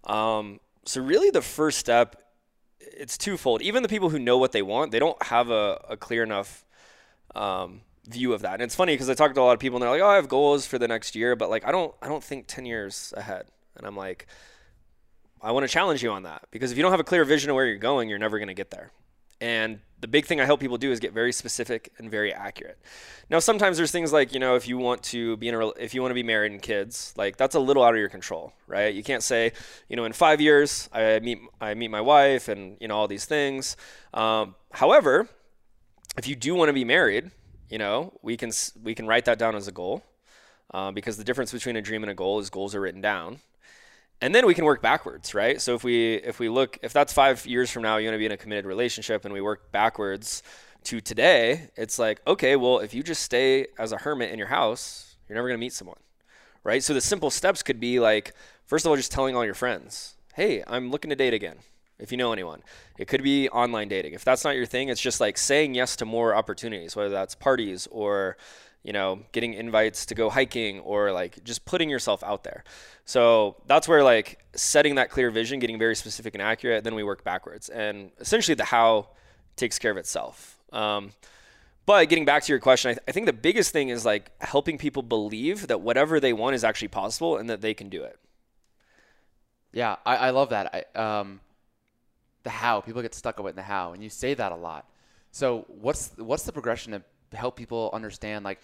Um, 0.06 0.60
so 0.86 1.02
really, 1.02 1.30
the 1.30 1.42
first 1.42 1.78
step 1.78 2.16
it's 2.80 3.18
twofold. 3.18 3.62
Even 3.62 3.84
the 3.84 3.90
people 3.90 4.10
who 4.10 4.20
know 4.20 4.38
what 4.38 4.52
they 4.52 4.62
want, 4.62 4.92
they 4.92 5.00
don't 5.00 5.22
have 5.24 5.50
a, 5.50 5.84
a 5.90 5.98
clear 5.98 6.24
enough 6.24 6.66
um, 7.36 7.82
view 8.08 8.34
of 8.34 8.42
that. 8.42 8.54
And 8.54 8.64
it's 8.64 8.76
funny 8.76 8.94
because 8.94 9.10
I 9.10 9.14
talk 9.14 9.34
to 9.34 9.42
a 9.42 9.44
lot 9.44 9.54
of 9.54 9.60
people 9.60 9.78
and 9.78 9.84
they're 9.84 9.92
like, 9.92 10.02
"Oh, 10.02 10.08
I 10.08 10.16
have 10.16 10.30
goals 10.30 10.66
for 10.66 10.78
the 10.78 10.88
next 10.88 11.16
year," 11.16 11.36
but 11.36 11.50
like 11.50 11.66
I 11.66 11.72
don't 11.72 11.94
I 12.02 12.08
don't 12.08 12.24
think 12.24 12.46
10 12.48 12.66
years 12.66 13.14
ahead. 13.16 13.48
And 13.76 13.86
I'm 13.86 13.96
like 13.96 14.28
I 15.42 15.52
want 15.52 15.66
to 15.66 15.72
challenge 15.72 16.02
you 16.02 16.12
on 16.12 16.24
that 16.24 16.48
because 16.52 16.72
if 16.72 16.78
you 16.78 16.84
don't 16.84 16.92
have 16.92 17.00
a 17.00 17.06
clear 17.06 17.24
vision 17.24 17.50
of 17.50 17.56
where 17.56 17.66
you're 17.66 17.78
going, 17.78 18.10
you're 18.10 18.18
never 18.18 18.40
going 18.40 18.48
to 18.48 18.54
get 18.54 18.72
there. 18.72 18.92
And 19.40 19.80
the 20.00 20.08
big 20.08 20.26
thing 20.26 20.40
I 20.40 20.46
help 20.46 20.60
people 20.60 20.78
do 20.78 20.92
is 20.92 21.00
get 21.00 21.14
very 21.14 21.32
specific 21.32 21.92
and 21.98 22.10
very 22.10 22.34
accurate. 22.34 22.78
Now, 23.30 23.40
sometimes 23.40 23.78
there's 23.78 23.92
things 23.92 24.14
like, 24.14 24.34
you 24.34 24.40
know, 24.40 24.56
if 24.56 24.68
you 24.68 24.78
want 24.78 25.04
to 25.04 25.38
be 25.38 25.48
in 25.48 25.56
a, 25.56 25.68
if 25.70 25.94
you 25.94 26.02
want 26.02 26.12
to 26.12 26.16
be 26.16 26.24
married 26.24 26.52
and 26.52 26.62
kids, 26.62 27.14
like 27.18 27.38
that's 27.38 27.56
a 27.56 27.60
little 27.60 27.84
out 27.84 27.94
of 27.94 28.00
your 28.00 28.10
control, 28.10 28.54
right? 28.68 28.94
You 28.94 29.04
can't 29.04 29.24
say, 29.24 29.54
you 29.90 29.96
know, 29.96 30.06
in 30.06 30.14
five 30.14 30.40
years 30.40 30.90
I 30.94 31.20
meet 31.20 31.40
I 31.60 31.74
meet 31.74 31.90
my 31.90 32.02
wife 32.02 32.48
and 32.48 32.78
you 32.80 32.88
know 32.88 32.96
all 32.96 33.08
these 33.08 33.26
things. 33.26 33.76
Um, 34.14 34.56
however, 34.72 35.28
if 36.18 36.28
you 36.28 36.36
do 36.36 36.56
want 36.56 36.70
to 36.70 36.74
be 36.74 36.86
married, 36.86 37.32
you 37.70 37.78
know, 37.78 38.14
we 38.22 38.38
can 38.38 38.52
we 38.84 38.94
can 38.94 39.08
write 39.08 39.26
that 39.26 39.40
down 39.40 39.56
as 39.56 39.68
a 39.68 39.72
goal, 39.72 40.04
uh, 40.74 40.92
because 40.92 41.18
the 41.18 41.24
difference 41.24 41.52
between 41.52 41.76
a 41.76 41.82
dream 41.82 42.04
and 42.04 42.12
a 42.12 42.16
goal 42.16 42.40
is 42.40 42.50
goals 42.50 42.76
are 42.76 42.82
written 42.82 43.02
down 43.02 43.40
and 44.22 44.34
then 44.34 44.46
we 44.46 44.54
can 44.54 44.66
work 44.66 44.82
backwards 44.82 45.34
right? 45.34 45.62
So 45.62 45.76
if 45.76 45.84
we 45.84 46.16
if 46.16 46.40
we 46.40 46.50
look 46.50 46.78
if 46.82 46.94
that's 46.94 47.14
five 47.14 47.46
years 47.46 47.72
from 47.72 47.84
now 47.84 47.98
you 47.98 48.08
want 48.08 48.16
to 48.16 48.20
be 48.20 48.26
in 48.26 48.32
a 48.32 48.38
committed 48.38 48.66
relationship 48.66 49.26
and 49.26 49.34
we 49.34 49.42
work 49.42 49.72
backwards 49.72 50.44
to 50.84 51.02
today 51.02 51.70
it's 51.76 52.00
like 52.00 52.22
okay 52.26 52.56
well 52.56 52.80
if 52.80 52.94
you 52.94 53.04
just 53.04 53.24
stay 53.24 53.68
as 53.78 53.92
a 53.92 53.98
hermit 53.98 54.32
in 54.32 54.38
your 54.38 54.48
house 54.48 55.18
you're 55.28 55.36
never 55.36 55.48
going 55.48 55.58
to 55.58 55.62
meet 55.66 55.74
someone 55.74 56.00
right? 56.64 56.84
So 56.84 56.94
the 56.94 57.02
simple 57.02 57.30
steps 57.30 57.64
could 57.64 57.80
be 57.80 58.00
like 58.00 58.34
first 58.66 58.86
of 58.86 58.90
all 58.90 58.96
just 58.96 59.12
telling 59.12 59.36
all 59.36 59.46
your 59.46 59.54
friends 59.54 60.16
hey 60.34 60.64
i'm 60.68 60.92
looking 60.92 61.10
to 61.10 61.16
date 61.16 61.34
again 61.34 61.58
if 62.00 62.12
you 62.12 62.18
know 62.18 62.32
anyone. 62.32 62.62
It 62.98 63.08
could 63.08 63.24
be 63.24 63.50
online 63.50 63.88
dating. 63.88 64.14
If 64.14 64.24
that's 64.24 64.44
not 64.44 64.56
your 64.56 64.66
thing 64.66 64.90
it's 64.90 65.02
just 65.02 65.20
like 65.20 65.38
saying 65.38 65.74
yes 65.74 65.96
to 65.98 66.06
more 66.06 66.36
opportunities 66.36 66.96
whether 66.96 67.10
that's 67.10 67.36
parties 67.36 67.88
or 67.92 68.38
you 68.88 68.94
know, 68.94 69.20
getting 69.34 69.54
invites 69.54 70.06
to 70.06 70.16
go 70.16 70.30
hiking 70.30 70.80
or 70.80 71.12
like 71.12 71.44
just 71.44 71.66
putting 71.66 71.90
yourself 71.90 72.24
out 72.24 72.46
there. 72.46 72.64
So 73.04 73.58
that's 73.66 73.86
where 73.86 74.02
like 74.02 74.40
setting 74.56 74.96
that 74.96 75.10
clear 75.10 75.30
vision, 75.30 75.60
getting 75.60 75.78
very 75.78 75.94
specific 75.94 76.34
and 76.34 76.42
accurate, 76.42 76.86
then 76.86 76.96
we 76.96 77.04
work 77.04 77.26
backwards. 77.26 77.68
And 77.68 78.12
essentially 78.18 78.56
the 78.56 78.64
how 78.64 79.10
takes 79.58 79.78
care 79.78 79.92
of 79.92 79.98
itself. 79.98 80.58
Um, 80.72 81.12
but 81.86 82.08
getting 82.08 82.24
back 82.24 82.44
to 82.44 82.54
your 82.54 82.62
question, 82.62 82.92
I, 82.92 82.94
th- 82.94 83.04
I, 83.10 83.12
think 83.12 83.26
the 83.26 83.34
biggest 83.34 83.74
thing 83.74 83.90
is 83.90 84.06
like 84.06 84.32
helping 84.42 84.78
people 84.78 85.04
believe 85.04 85.68
that 85.68 85.82
whatever 85.82 86.22
they 86.22 86.32
want 86.32 86.56
is 86.56 86.64
actually 86.64 86.88
possible 86.88 87.36
and 87.36 87.50
that 87.50 87.60
they 87.60 87.74
can 87.74 87.90
do 87.90 88.04
it. 88.04 88.18
Yeah, 89.74 89.98
I, 90.06 90.16
I 90.16 90.30
love 90.30 90.52
that. 90.52 90.88
I, 90.96 91.20
um, 91.20 91.42
the 92.44 92.52
how 92.52 92.80
people 92.80 93.02
get 93.02 93.14
stuck 93.14 93.38
with 93.40 93.52
in 93.52 93.56
the 93.58 93.64
how, 93.64 93.92
and 93.92 94.02
you 94.02 94.10
say 94.10 94.34
that 94.34 94.54
a 94.54 94.56
lot. 94.56 94.90
So 95.32 95.66
what's 95.68 96.12
what's 96.16 96.44
the 96.44 96.54
progression 96.54 96.94
of 96.94 97.04
help 97.34 97.56
people 97.56 97.90
understand 97.94 98.46
like 98.46 98.60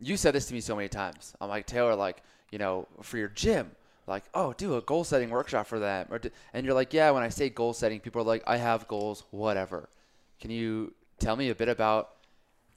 you 0.00 0.16
said 0.16 0.34
this 0.34 0.46
to 0.46 0.54
me 0.54 0.60
so 0.60 0.76
many 0.76 0.88
times. 0.88 1.34
I'm 1.40 1.48
like 1.48 1.66
Taylor, 1.66 1.94
like 1.94 2.22
you 2.50 2.58
know, 2.58 2.86
for 3.02 3.18
your 3.18 3.28
gym, 3.28 3.70
like 4.06 4.24
oh, 4.34 4.52
do 4.54 4.76
a 4.76 4.80
goal 4.80 5.04
setting 5.04 5.30
workshop 5.30 5.66
for 5.66 5.78
them, 5.78 6.06
or 6.10 6.20
and 6.52 6.64
you're 6.64 6.74
like, 6.74 6.92
yeah. 6.92 7.10
When 7.10 7.22
I 7.22 7.28
say 7.28 7.48
goal 7.48 7.72
setting, 7.72 8.00
people 8.00 8.22
are 8.22 8.24
like, 8.24 8.42
I 8.46 8.56
have 8.56 8.88
goals, 8.88 9.24
whatever. 9.30 9.88
Can 10.40 10.50
you 10.50 10.94
tell 11.18 11.36
me 11.36 11.50
a 11.50 11.54
bit 11.54 11.68
about 11.68 12.10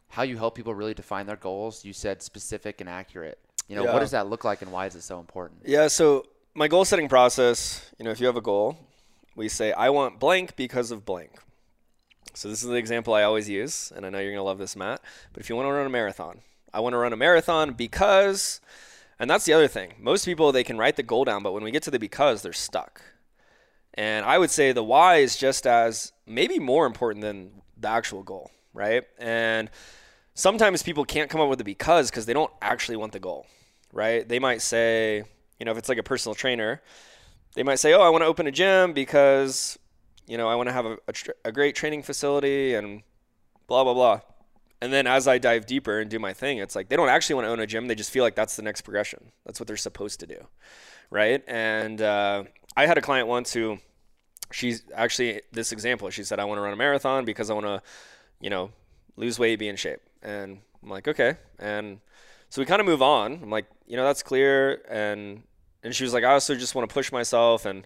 how 0.09 0.23
you 0.23 0.37
help 0.37 0.55
people 0.55 0.73
really 0.73 0.93
define 0.93 1.25
their 1.25 1.35
goals? 1.35 1.85
You 1.85 1.93
said 1.93 2.21
specific 2.21 2.81
and 2.81 2.89
accurate. 2.89 3.39
You 3.67 3.75
know, 3.75 3.85
yeah. 3.85 3.93
what 3.93 3.99
does 3.99 4.11
that 4.11 4.27
look 4.27 4.43
like, 4.43 4.61
and 4.61 4.71
why 4.71 4.87
is 4.87 4.95
it 4.95 5.03
so 5.03 5.19
important? 5.19 5.61
Yeah. 5.65 5.87
So 5.87 6.25
my 6.53 6.67
goal 6.67 6.85
setting 6.85 7.07
process, 7.07 7.89
you 7.97 8.05
know, 8.05 8.11
if 8.11 8.19
you 8.19 8.25
have 8.25 8.37
a 8.37 8.41
goal, 8.41 8.77
we 9.35 9.47
say 9.47 9.71
I 9.71 9.89
want 9.89 10.19
blank 10.19 10.55
because 10.55 10.91
of 10.91 11.05
blank. 11.05 11.31
So 12.33 12.47
this 12.47 12.63
is 12.63 12.69
the 12.69 12.75
example 12.75 13.13
I 13.13 13.23
always 13.23 13.49
use, 13.49 13.91
and 13.95 14.05
I 14.05 14.09
know 14.09 14.19
you're 14.19 14.31
gonna 14.31 14.43
love 14.43 14.57
this, 14.57 14.75
Matt. 14.75 15.01
But 15.33 15.41
if 15.41 15.49
you 15.49 15.55
want 15.55 15.67
to 15.67 15.73
run 15.73 15.85
a 15.85 15.89
marathon, 15.89 16.41
I 16.73 16.79
want 16.79 16.93
to 16.93 16.97
run 16.97 17.13
a 17.13 17.17
marathon 17.17 17.73
because, 17.73 18.61
and 19.19 19.29
that's 19.29 19.45
the 19.45 19.53
other 19.53 19.67
thing. 19.67 19.95
Most 19.99 20.25
people 20.25 20.51
they 20.51 20.63
can 20.63 20.77
write 20.77 20.95
the 20.95 21.03
goal 21.03 21.25
down, 21.25 21.43
but 21.43 21.51
when 21.51 21.63
we 21.63 21.71
get 21.71 21.83
to 21.83 21.91
the 21.91 21.99
because, 21.99 22.41
they're 22.41 22.53
stuck. 22.53 23.01
And 23.93 24.25
I 24.25 24.37
would 24.37 24.49
say 24.49 24.71
the 24.71 24.83
why 24.83 25.17
is 25.17 25.35
just 25.35 25.67
as 25.67 26.13
maybe 26.25 26.59
more 26.59 26.85
important 26.85 27.21
than 27.21 27.61
the 27.77 27.89
actual 27.89 28.23
goal, 28.23 28.49
right? 28.73 29.03
And 29.19 29.69
sometimes 30.33 30.81
people 30.81 31.03
can't 31.03 31.29
come 31.29 31.41
up 31.41 31.49
with 31.49 31.57
the 31.57 31.65
because 31.65 32.09
because 32.09 32.25
they 32.25 32.33
don't 32.33 32.51
actually 32.61 32.95
want 32.95 33.11
the 33.11 33.19
goal, 33.19 33.45
right? 33.91 34.27
They 34.27 34.39
might 34.39 34.61
say, 34.61 35.23
you 35.59 35.65
know, 35.65 35.71
if 35.71 35.77
it's 35.77 35.89
like 35.89 35.97
a 35.97 36.03
personal 36.03 36.35
trainer, 36.35 36.81
they 37.55 37.63
might 37.63 37.79
say, 37.79 37.93
"Oh, 37.93 38.01
I 38.01 38.09
want 38.09 38.21
to 38.21 38.27
open 38.27 38.47
a 38.47 38.51
gym 38.51 38.93
because 38.93 39.77
you 40.27 40.38
know, 40.38 40.47
I 40.47 40.55
want 40.55 40.69
to 40.69 40.73
have 40.73 40.86
a, 40.86 40.97
a, 41.07 41.13
tr- 41.13 41.31
a 41.43 41.51
great 41.51 41.75
training 41.75 42.03
facility 42.03 42.73
and 42.73 43.03
blah, 43.67 43.84
blah, 43.84 43.93
blah. 43.93 44.21
And 44.81 44.91
then 44.91 45.05
as 45.05 45.27
I 45.27 45.38
dive 45.38 45.65
deeper 45.65 45.99
and 45.99 46.10
do 46.10 46.17
my 46.17 46.34
thing, 46.34 46.57
it's 46.57 46.75
like 46.75 46.89
they 46.89 46.95
don't 46.95 47.10
actually 47.10 47.36
want 47.36 47.45
to 47.45 47.51
own 47.51 47.60
a 47.60 47.67
gym. 47.67 47.88
They 47.88 47.95
just 47.95 48.10
feel 48.10 48.23
like 48.23 48.36
that's 48.36 48.55
the 48.55 48.63
next 48.63 48.81
progression. 48.81 49.31
That's 49.45 49.60
what 49.60 49.67
they're 49.67 49.77
supposed 49.77 50.19
to 50.21 50.27
do. 50.27 50.47
Right. 51.10 51.43
And 51.47 52.01
uh, 52.01 52.45
I 52.75 52.86
had 52.88 52.97
a 52.97 53.01
client 53.01 53.27
once 53.27 53.53
who 53.53 53.79
she's 54.51 54.84
actually 54.95 55.41
this 55.51 55.71
example. 55.71 56.10
She 56.10 56.23
said, 56.23 56.39
I 56.39 56.45
want 56.45 56.57
to 56.57 56.62
run 56.62 56.73
a 56.73 56.77
marathon 56.77 57.25
because 57.25 57.49
I 57.49 57.53
want 57.53 57.67
to, 57.67 57.81
you 58.39 58.49
know, 58.49 58.71
lose 59.17 59.38
weight, 59.38 59.60
be 59.60 59.67
in 59.67 59.75
shape. 59.75 60.01
And 60.23 60.60
I'm 60.81 60.89
like, 60.89 61.07
okay. 61.07 61.36
And 61.60 61.99
so 62.49 62.62
we 62.62 62.65
kind 62.65 62.79
of 62.79 62.88
move 62.88 63.01
on. 63.01 63.39
I'm 63.43 63.49
like, 63.49 63.65
you 63.86 63.97
know, 63.97 64.03
that's 64.03 64.23
clear. 64.23 64.81
And, 64.89 65.43
and 65.84 65.93
she 65.93 66.03
was 66.03 66.13
like, 66.13 66.23
I 66.23 66.31
also 66.31 66.55
just 66.55 66.73
want 66.73 66.89
to 66.89 66.93
push 66.93 67.12
myself. 67.12 67.65
And, 67.65 67.86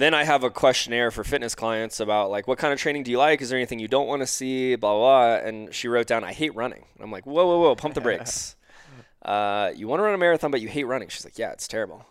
then 0.00 0.14
I 0.14 0.24
have 0.24 0.44
a 0.44 0.50
questionnaire 0.50 1.10
for 1.10 1.24
fitness 1.24 1.54
clients 1.54 2.00
about 2.00 2.30
like 2.30 2.46
what 2.46 2.58
kind 2.58 2.72
of 2.72 2.78
training 2.78 3.02
do 3.02 3.10
you 3.10 3.18
like? 3.18 3.40
Is 3.40 3.50
there 3.50 3.58
anything 3.58 3.78
you 3.78 3.88
don't 3.88 4.06
want 4.06 4.22
to 4.22 4.26
see? 4.26 4.76
Blah, 4.76 4.94
blah 4.94 5.38
blah. 5.38 5.48
And 5.48 5.74
she 5.74 5.88
wrote 5.88 6.06
down, 6.06 6.24
I 6.24 6.32
hate 6.32 6.54
running. 6.54 6.84
I'm 7.00 7.10
like, 7.10 7.26
whoa, 7.26 7.46
whoa, 7.46 7.58
whoa, 7.58 7.74
pump 7.74 7.94
the 7.94 8.00
brakes. 8.00 8.56
uh, 9.24 9.70
you 9.74 9.88
want 9.88 10.00
to 10.00 10.04
run 10.04 10.14
a 10.14 10.18
marathon, 10.18 10.50
but 10.50 10.60
you 10.60 10.68
hate 10.68 10.84
running. 10.84 11.08
She's 11.08 11.24
like, 11.24 11.38
yeah, 11.38 11.50
it's 11.52 11.68
terrible. 11.68 12.06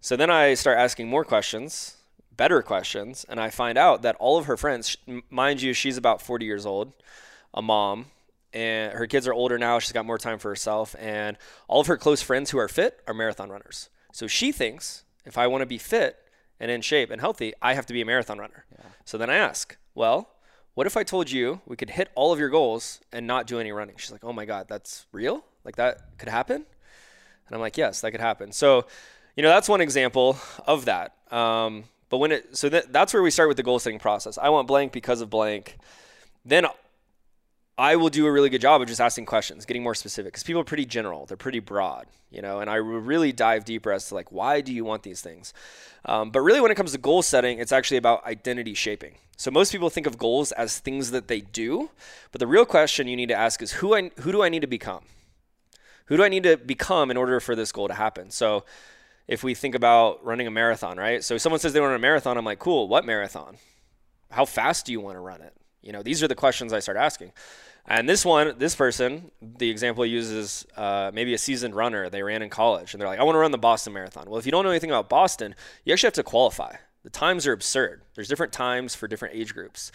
So 0.00 0.16
then 0.16 0.30
I 0.30 0.54
start 0.54 0.78
asking 0.78 1.08
more 1.08 1.24
questions, 1.24 1.96
better 2.36 2.62
questions, 2.62 3.26
and 3.28 3.40
I 3.40 3.50
find 3.50 3.76
out 3.76 4.02
that 4.02 4.16
all 4.16 4.38
of 4.38 4.46
her 4.46 4.56
friends, 4.56 4.96
mind 5.28 5.60
you, 5.60 5.72
she's 5.72 5.96
about 5.96 6.22
40 6.22 6.46
years 6.46 6.64
old, 6.64 6.92
a 7.52 7.60
mom, 7.60 8.06
and 8.52 8.92
her 8.92 9.06
kids 9.06 9.26
are 9.26 9.34
older 9.34 9.58
now. 9.58 9.78
She's 9.80 9.92
got 9.92 10.06
more 10.06 10.18
time 10.18 10.38
for 10.38 10.48
herself, 10.48 10.94
and 10.98 11.36
all 11.66 11.80
of 11.80 11.88
her 11.88 11.96
close 11.96 12.22
friends 12.22 12.50
who 12.50 12.58
are 12.58 12.68
fit 12.68 13.00
are 13.06 13.14
marathon 13.14 13.50
runners. 13.50 13.88
So 14.12 14.26
she 14.26 14.52
thinks 14.52 15.04
if 15.24 15.36
I 15.36 15.48
want 15.48 15.62
to 15.62 15.66
be 15.66 15.78
fit, 15.78 16.16
and 16.60 16.70
in 16.70 16.80
shape 16.80 17.10
and 17.10 17.20
healthy, 17.20 17.52
I 17.62 17.74
have 17.74 17.86
to 17.86 17.92
be 17.92 18.00
a 18.00 18.04
marathon 18.04 18.38
runner. 18.38 18.64
Yeah. 18.72 18.86
So 19.04 19.18
then 19.18 19.30
I 19.30 19.36
ask, 19.36 19.76
well, 19.94 20.30
what 20.74 20.86
if 20.86 20.96
I 20.96 21.02
told 21.02 21.30
you 21.30 21.60
we 21.66 21.76
could 21.76 21.90
hit 21.90 22.08
all 22.14 22.32
of 22.32 22.38
your 22.38 22.48
goals 22.48 23.00
and 23.12 23.26
not 23.26 23.46
do 23.46 23.58
any 23.58 23.72
running? 23.72 23.96
She's 23.96 24.12
like, 24.12 24.24
oh 24.24 24.32
my 24.32 24.44
God, 24.44 24.66
that's 24.68 25.06
real? 25.12 25.44
Like 25.64 25.76
that 25.76 26.18
could 26.18 26.28
happen? 26.28 26.56
And 26.56 27.54
I'm 27.54 27.60
like, 27.60 27.76
yes, 27.76 28.00
that 28.02 28.12
could 28.12 28.20
happen. 28.20 28.52
So, 28.52 28.86
you 29.36 29.42
know, 29.42 29.48
that's 29.48 29.68
one 29.68 29.80
example 29.80 30.36
of 30.66 30.84
that. 30.84 31.14
Um, 31.32 31.84
but 32.10 32.18
when 32.18 32.32
it, 32.32 32.56
so 32.56 32.68
that, 32.68 32.92
that's 32.92 33.12
where 33.12 33.22
we 33.22 33.30
start 33.30 33.48
with 33.48 33.56
the 33.56 33.62
goal 33.62 33.78
setting 33.78 33.98
process. 33.98 34.38
I 34.38 34.50
want 34.50 34.68
blank 34.68 34.92
because 34.92 35.20
of 35.20 35.30
blank. 35.30 35.78
Then 36.44 36.66
I 37.78 37.94
will 37.94 38.08
do 38.08 38.26
a 38.26 38.32
really 38.32 38.50
good 38.50 38.60
job 38.60 38.82
of 38.82 38.88
just 38.88 39.00
asking 39.00 39.26
questions, 39.26 39.64
getting 39.64 39.84
more 39.84 39.94
specific 39.94 40.32
because 40.32 40.42
people 40.42 40.60
are 40.60 40.64
pretty 40.64 40.84
general, 40.84 41.26
they're 41.26 41.36
pretty 41.36 41.60
broad, 41.60 42.08
you 42.28 42.42
know, 42.42 42.58
and 42.58 42.68
I 42.68 42.74
really 42.74 43.30
dive 43.30 43.64
deeper 43.64 43.92
as 43.92 44.08
to 44.08 44.16
like 44.16 44.32
why 44.32 44.60
do 44.60 44.72
you 44.72 44.84
want 44.84 45.04
these 45.04 45.20
things. 45.20 45.54
Um, 46.04 46.30
but 46.30 46.40
really, 46.40 46.60
when 46.60 46.72
it 46.72 46.74
comes 46.74 46.90
to 46.92 46.98
goal 46.98 47.22
setting, 47.22 47.60
it's 47.60 47.70
actually 47.70 47.98
about 47.98 48.26
identity 48.26 48.74
shaping. 48.74 49.14
So 49.36 49.52
most 49.52 49.70
people 49.70 49.90
think 49.90 50.08
of 50.08 50.18
goals 50.18 50.50
as 50.52 50.80
things 50.80 51.12
that 51.12 51.28
they 51.28 51.40
do, 51.40 51.90
but 52.32 52.40
the 52.40 52.48
real 52.48 52.66
question 52.66 53.06
you 53.06 53.14
need 53.14 53.28
to 53.28 53.36
ask 53.36 53.62
is 53.62 53.74
who 53.74 53.94
I 53.94 54.10
who 54.20 54.32
do 54.32 54.42
I 54.42 54.48
need 54.48 54.62
to 54.62 54.66
become? 54.66 55.04
Who 56.06 56.16
do 56.16 56.24
I 56.24 56.28
need 56.28 56.42
to 56.42 56.56
become 56.56 57.12
in 57.12 57.16
order 57.16 57.38
for 57.38 57.54
this 57.54 57.70
goal 57.70 57.86
to 57.86 57.94
happen? 57.94 58.30
So 58.30 58.64
if 59.28 59.44
we 59.44 59.54
think 59.54 59.76
about 59.76 60.24
running 60.24 60.48
a 60.48 60.50
marathon, 60.50 60.96
right? 60.96 61.22
So 61.22 61.38
someone 61.38 61.60
says 61.60 61.74
they 61.74 61.80
want 61.80 61.94
a 61.94 61.98
marathon, 61.98 62.38
I'm 62.38 62.44
like, 62.44 62.58
cool, 62.58 62.88
what 62.88 63.04
marathon? 63.04 63.58
How 64.32 64.46
fast 64.46 64.86
do 64.86 64.92
you 64.92 65.00
want 65.00 65.16
to 65.16 65.20
run 65.20 65.42
it? 65.42 65.52
You 65.82 65.92
know, 65.92 66.02
these 66.02 66.22
are 66.22 66.28
the 66.28 66.34
questions 66.34 66.72
I 66.72 66.80
start 66.80 66.98
asking. 66.98 67.32
And 67.90 68.06
this 68.06 68.22
one, 68.22 68.54
this 68.58 68.74
person, 68.74 69.30
the 69.40 69.70
example 69.70 70.04
uses 70.04 70.66
uh, 70.76 71.10
maybe 71.14 71.32
a 71.32 71.38
seasoned 71.38 71.74
runner. 71.74 72.10
They 72.10 72.22
ran 72.22 72.42
in 72.42 72.50
college 72.50 72.92
and 72.92 73.00
they're 73.00 73.08
like, 73.08 73.18
I 73.18 73.24
want 73.24 73.34
to 73.34 73.40
run 73.40 73.50
the 73.50 73.58
Boston 73.58 73.94
Marathon. 73.94 74.28
Well, 74.28 74.38
if 74.38 74.44
you 74.44 74.52
don't 74.52 74.62
know 74.62 74.70
anything 74.70 74.90
about 74.90 75.08
Boston, 75.08 75.54
you 75.84 75.94
actually 75.94 76.08
have 76.08 76.14
to 76.14 76.22
qualify. 76.22 76.76
The 77.02 77.10
times 77.10 77.46
are 77.46 77.52
absurd. 77.52 78.02
There's 78.14 78.28
different 78.28 78.52
times 78.52 78.94
for 78.94 79.08
different 79.08 79.34
age 79.34 79.54
groups. 79.54 79.90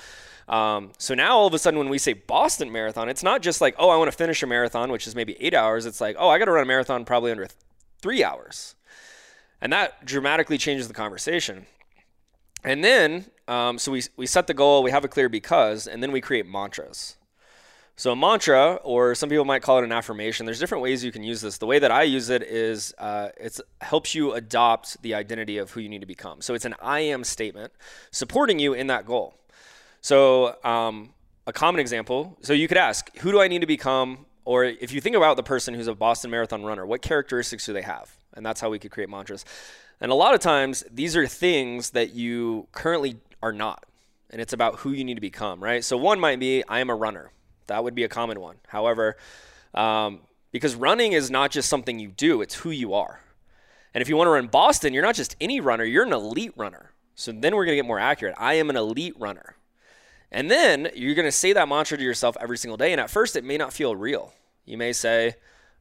Um, 0.47 0.91
so 0.97 1.13
now 1.13 1.37
all 1.37 1.45
of 1.45 1.53
a 1.53 1.59
sudden, 1.59 1.77
when 1.77 1.89
we 1.89 1.99
say 1.99 2.13
Boston 2.13 2.71
Marathon, 2.71 3.09
it's 3.09 3.21
not 3.21 3.43
just 3.43 3.61
like, 3.61 3.75
oh, 3.77 3.89
I 3.89 3.97
want 3.97 4.09
to 4.11 4.17
finish 4.17 4.41
a 4.41 4.47
marathon, 4.47 4.91
which 4.91 5.05
is 5.05 5.15
maybe 5.15 5.37
eight 5.39 5.53
hours. 5.53 5.85
It's 5.85 6.01
like, 6.01 6.15
oh, 6.17 6.29
I 6.29 6.39
got 6.39 6.45
to 6.45 6.51
run 6.51 6.63
a 6.63 6.67
marathon 6.67 7.05
probably 7.05 7.29
under 7.29 7.45
th- 7.45 7.55
three 8.01 8.23
hours. 8.23 8.73
And 9.61 9.71
that 9.71 10.03
dramatically 10.03 10.57
changes 10.57 10.87
the 10.87 10.93
conversation. 10.95 11.67
And 12.63 12.83
then, 12.83 13.25
um, 13.47 13.77
so 13.77 13.91
we, 13.91 14.03
we 14.17 14.25
set 14.25 14.47
the 14.47 14.53
goal, 14.53 14.81
we 14.81 14.91
have 14.91 15.05
a 15.05 15.07
clear 15.07 15.29
because, 15.29 15.85
and 15.85 16.01
then 16.01 16.11
we 16.11 16.21
create 16.21 16.47
mantras. 16.47 17.17
So 17.95 18.11
a 18.11 18.15
mantra, 18.15 18.79
or 18.83 19.13
some 19.13 19.29
people 19.29 19.45
might 19.45 19.61
call 19.61 19.77
it 19.77 19.83
an 19.83 19.91
affirmation. 19.91 20.47
There's 20.47 20.59
different 20.59 20.81
ways 20.81 21.03
you 21.03 21.11
can 21.11 21.23
use 21.23 21.41
this. 21.41 21.59
The 21.59 21.67
way 21.67 21.77
that 21.77 21.91
I 21.91 22.03
use 22.03 22.31
it 22.31 22.41
is 22.41 22.91
uh, 22.97 23.29
it 23.37 23.59
helps 23.81 24.15
you 24.15 24.33
adopt 24.33 24.99
the 25.03 25.13
identity 25.13 25.59
of 25.59 25.69
who 25.71 25.79
you 25.79 25.89
need 25.89 26.01
to 26.01 26.07
become. 26.07 26.41
So 26.41 26.55
it's 26.55 26.65
an 26.65 26.73
I 26.81 27.01
am 27.01 27.23
statement 27.23 27.71
supporting 28.09 28.57
you 28.57 28.73
in 28.73 28.87
that 28.87 29.05
goal. 29.05 29.35
So 30.01 30.57
um, 30.63 31.13
a 31.45 31.53
common 31.53 31.79
example. 31.79 32.35
So 32.41 32.53
you 32.53 32.67
could 32.67 32.77
ask, 32.77 33.15
who 33.19 33.31
do 33.31 33.39
I 33.39 33.47
need 33.47 33.61
to 33.61 33.67
become? 33.67 34.25
Or 34.43 34.63
if 34.63 34.91
you 34.91 34.99
think 34.99 35.15
about 35.15 35.37
the 35.37 35.43
person 35.43 35.75
who's 35.75 35.87
a 35.87 35.93
Boston 35.93 36.31
Marathon 36.31 36.63
runner, 36.63 36.85
what 36.85 37.03
characteristics 37.03 37.65
do 37.65 37.73
they 37.73 37.83
have? 37.83 38.11
And 38.33 38.43
that's 38.43 38.59
how 38.59 38.71
we 38.71 38.79
could 38.79 38.91
create 38.91 39.09
mantras. 39.09 39.45
And 40.01 40.11
a 40.11 40.15
lot 40.15 40.33
of 40.33 40.39
times, 40.39 40.83
these 40.91 41.15
are 41.15 41.27
things 41.27 41.91
that 41.91 42.13
you 42.13 42.67
currently 42.71 43.17
are 43.43 43.53
not. 43.53 43.85
And 44.31 44.41
it's 44.41 44.51
about 44.51 44.79
who 44.79 44.91
you 44.91 45.03
need 45.03 45.13
to 45.13 45.21
become, 45.21 45.63
right? 45.63 45.83
So 45.83 45.95
one 45.95 46.19
might 46.19 46.39
be, 46.39 46.63
I 46.67 46.79
am 46.79 46.89
a 46.89 46.95
runner. 46.95 47.31
That 47.67 47.83
would 47.83 47.95
be 47.95 48.03
a 48.03 48.09
common 48.09 48.39
one. 48.39 48.57
However, 48.67 49.17
um, 49.73 50.21
because 50.51 50.75
running 50.75 51.13
is 51.13 51.31
not 51.31 51.51
just 51.51 51.69
something 51.69 51.99
you 51.99 52.09
do, 52.09 52.41
it's 52.41 52.55
who 52.55 52.69
you 52.69 52.93
are. 52.93 53.19
And 53.93 54.01
if 54.01 54.09
you 54.09 54.15
want 54.15 54.27
to 54.27 54.31
run 54.31 54.47
Boston, 54.47 54.93
you're 54.93 55.03
not 55.03 55.15
just 55.15 55.35
any 55.39 55.59
runner, 55.59 55.83
you're 55.83 56.05
an 56.05 56.13
elite 56.13 56.53
runner. 56.55 56.91
So 57.15 57.31
then 57.31 57.55
we're 57.55 57.65
going 57.65 57.73
to 57.73 57.81
get 57.81 57.87
more 57.87 57.99
accurate. 57.99 58.35
I 58.37 58.55
am 58.55 58.69
an 58.69 58.75
elite 58.75 59.15
runner. 59.19 59.55
And 60.31 60.49
then 60.49 60.89
you're 60.95 61.13
going 61.13 61.27
to 61.27 61.31
say 61.31 61.53
that 61.53 61.69
mantra 61.69 61.97
to 61.97 62.03
yourself 62.03 62.35
every 62.39 62.57
single 62.57 62.77
day. 62.77 62.91
And 62.91 62.99
at 62.99 63.09
first, 63.09 63.35
it 63.35 63.43
may 63.43 63.57
not 63.57 63.71
feel 63.71 63.95
real. 63.95 64.33
You 64.65 64.77
may 64.77 64.93
say, 64.93 65.35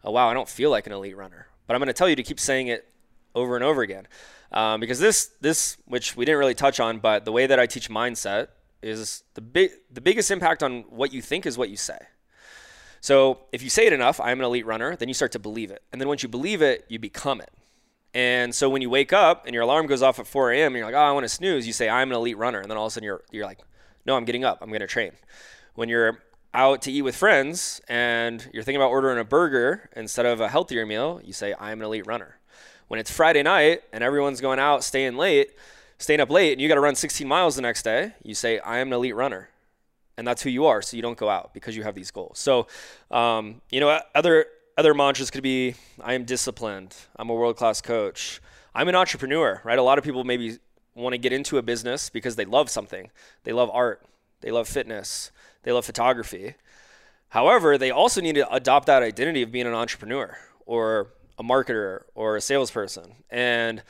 oh, 0.05 0.11
wow, 0.11 0.29
I 0.29 0.35
don't 0.35 0.49
feel 0.49 0.71
like 0.71 0.87
an 0.87 0.93
elite 0.93 1.17
runner. 1.17 1.47
But 1.67 1.75
I'm 1.75 1.81
going 1.81 1.87
to 1.87 1.95
tell 1.95 2.09
you 2.09 2.17
to 2.17 2.23
keep 2.23 2.39
saying 2.39 2.69
it 2.69 2.87
over 3.35 3.55
and 3.55 3.65
over 3.65 3.81
again. 3.81 4.07
Um, 4.53 4.81
because 4.81 5.01
this, 5.01 5.31
this, 5.41 5.79
which 5.87 6.17
we 6.17 6.27
didn't 6.27 6.39
really 6.39 6.55
touch 6.55 6.81
on, 6.81 6.99
but 6.99 7.25
the 7.25 7.33
way 7.33 7.47
that 7.47 7.59
I 7.59 7.65
teach 7.67 7.89
mindset 7.89 8.49
is 8.83 9.25
the 9.35 9.41
big 9.41 9.71
the 9.91 10.01
biggest 10.01 10.31
impact 10.31 10.63
on 10.63 10.83
what 10.89 11.13
you 11.13 11.23
think 11.23 11.47
is 11.47 11.57
what 11.57 11.71
you 11.71 11.77
say. 11.77 11.99
So 13.01 13.41
if 13.53 13.63
you 13.63 13.71
say 13.71 13.87
it 13.87 13.93
enough, 13.93 14.21
I'm 14.21 14.39
an 14.39 14.45
elite 14.45 14.65
runner, 14.65 14.95
then 14.95 15.09
you 15.09 15.15
start 15.15 15.33
to 15.33 15.41
believe 15.41 15.71
it. 15.73 15.83
And 15.91 16.01
then 16.01 16.07
once 16.09 16.23
you 16.23 16.29
believe 16.29 16.63
it, 16.63 16.85
you 16.89 17.01
become 17.01 17.41
it. 17.41 17.51
And 18.15 18.55
so 18.55 18.69
when 18.69 18.81
you 18.81 18.91
wake 18.91 19.13
up 19.13 19.47
and 19.47 19.55
your 19.55 19.65
alarm 19.65 19.87
goes 19.87 20.03
off 20.03 20.19
at 20.21 20.27
4 20.27 20.53
a.m. 20.53 20.69
and 20.69 20.77
you're 20.77 20.85
like, 20.85 20.95
oh, 20.95 20.99
I 20.99 21.11
want 21.13 21.25
to 21.25 21.29
snooze, 21.29 21.67
you 21.67 21.73
say, 21.73 21.89
I'm 21.89 22.11
an 22.11 22.17
elite 22.17 22.37
runner. 22.37 22.61
And 22.61 22.71
then 22.71 22.77
all 22.77 22.87
of 22.87 22.91
a 22.91 22.95
sudden 22.95 23.05
you're, 23.05 23.23
you're 23.33 23.45
like, 23.45 23.61
no, 24.07 24.17
I'm 24.17 24.25
getting 24.25 24.45
up. 24.45 24.59
I'm 24.61 24.69
going 24.69 24.83
to 24.83 24.87
train. 24.87 25.13
When 25.75 25.89
you're 25.89 26.23
out 26.55 26.83
to 26.83 26.93
eat 26.93 27.03
with 27.03 27.17
friends 27.17 27.81
and 27.89 28.49
you're 28.53 28.63
thinking 28.63 28.81
about 28.81 28.91
ordering 28.91 29.19
a 29.19 29.25
burger 29.25 29.89
instead 29.97 30.27
of 30.27 30.41
a 30.41 30.49
healthier 30.49 30.85
meal, 30.85 31.21
you 31.25 31.33
say, 31.33 31.55
I'm 31.59 31.81
an 31.81 31.87
elite 31.87 32.07
runner. 32.07 32.37
When 32.89 33.01
it's 33.01 33.11
Friday 33.11 33.43
night 33.43 33.83
and 33.93 34.05
everyone's 34.05 34.41
going 34.41 34.59
out, 34.59 34.85
staying 34.85 35.17
late, 35.17 35.53
staying 36.03 36.21
up 36.21 36.31
late 36.31 36.53
and 36.53 36.61
you 36.61 36.69
got 36.69 36.75
to 36.75 36.81
run 36.81 36.95
16 36.95 37.27
miles 37.27 37.57
the 37.57 37.63
next 37.63 37.83
day, 37.83 38.13
you 38.23 38.35
say, 38.35 38.59
I 38.59 38.79
am 38.79 38.89
an 38.89 38.95
elite 38.95 39.15
runner. 39.15 39.49
And 40.19 40.27
that's 40.27 40.43
who 40.43 40.51
you 40.51 40.67
are. 40.67 40.83
So 40.83 40.97
you 40.97 41.03
don't 41.03 41.17
go 41.17 41.29
out 41.29 41.55
because 41.55 41.75
you 41.77 41.85
have 41.85 41.95
these 41.95 42.11
goals. 42.11 42.39
So, 42.39 42.67
um, 43.11 43.63
you 43.71 43.81
know, 43.81 43.99
other, 44.15 44.47
other 44.77 44.93
mantras 44.93 45.31
could 45.31 45.43
be, 45.43 45.75
I 46.03 46.15
am 46.15 46.25
disciplined. 46.25 46.95
I'm 47.17 47.31
a 47.31 47.35
world-class 47.35 47.81
coach. 47.81 48.41
I'm 48.75 48.89
an 48.89 48.95
entrepreneur, 48.95 49.61
right? 49.65 49.79
A 49.79 49.83
lot 49.83 49.99
of 49.99 50.05
people 50.05 50.25
maybe 50.25 50.59
want 50.95 51.15
to 51.15 51.19
get 51.19 51.33
into 51.33 51.57
a 51.57 51.63
business 51.63 52.11
because 52.11 52.37
they 52.37 52.45
love 52.45 52.69
something. 52.69 53.11
They 53.45 53.53
love 53.53 53.71
art. 53.73 54.05
They 54.41 54.51
love 54.51 54.69
fitness. 54.69 55.31
They 55.63 55.73
love 55.73 55.87
photography. 55.87 56.57
However, 57.29 57.79
they 57.79 57.91
also 57.91 58.21
need 58.21 58.35
to 58.35 58.53
adopt 58.53 58.87
that 58.87 59.03
identity 59.03 59.43
of 59.43 59.51
being 59.51 59.67
an 59.67 59.75
entrepreneur 59.75 60.37
or 60.67 61.09
a 61.39 61.43
marketer 61.43 62.03
or 62.15 62.37
a 62.37 62.41
salesperson. 62.41 63.15
And 63.31 63.83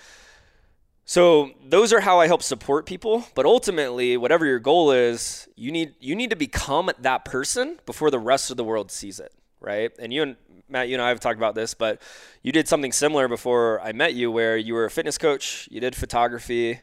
so 1.04 1.50
those 1.64 1.92
are 1.92 2.00
how 2.00 2.20
I 2.20 2.26
help 2.26 2.42
support 2.42 2.86
people, 2.86 3.24
but 3.34 3.44
ultimately 3.44 4.16
whatever 4.16 4.46
your 4.46 4.58
goal 4.58 4.92
is, 4.92 5.48
you 5.56 5.72
need 5.72 5.94
you 6.00 6.14
need 6.14 6.30
to 6.30 6.36
become 6.36 6.90
that 7.00 7.24
person 7.24 7.80
before 7.86 8.10
the 8.10 8.18
rest 8.18 8.50
of 8.50 8.56
the 8.56 8.64
world 8.64 8.90
sees 8.90 9.18
it, 9.20 9.32
right? 9.60 9.90
And 9.98 10.12
you 10.12 10.22
and 10.22 10.36
Matt, 10.68 10.88
you 10.88 10.94
and 10.94 11.02
I 11.02 11.08
have 11.08 11.20
talked 11.20 11.36
about 11.36 11.54
this, 11.54 11.74
but 11.74 12.00
you 12.42 12.52
did 12.52 12.66
something 12.68 12.92
similar 12.92 13.28
before 13.28 13.80
I 13.82 13.92
met 13.92 14.14
you 14.14 14.30
where 14.30 14.56
you 14.56 14.74
were 14.74 14.84
a 14.84 14.90
fitness 14.90 15.18
coach, 15.18 15.68
you 15.70 15.80
did 15.80 15.94
photography, 15.94 16.80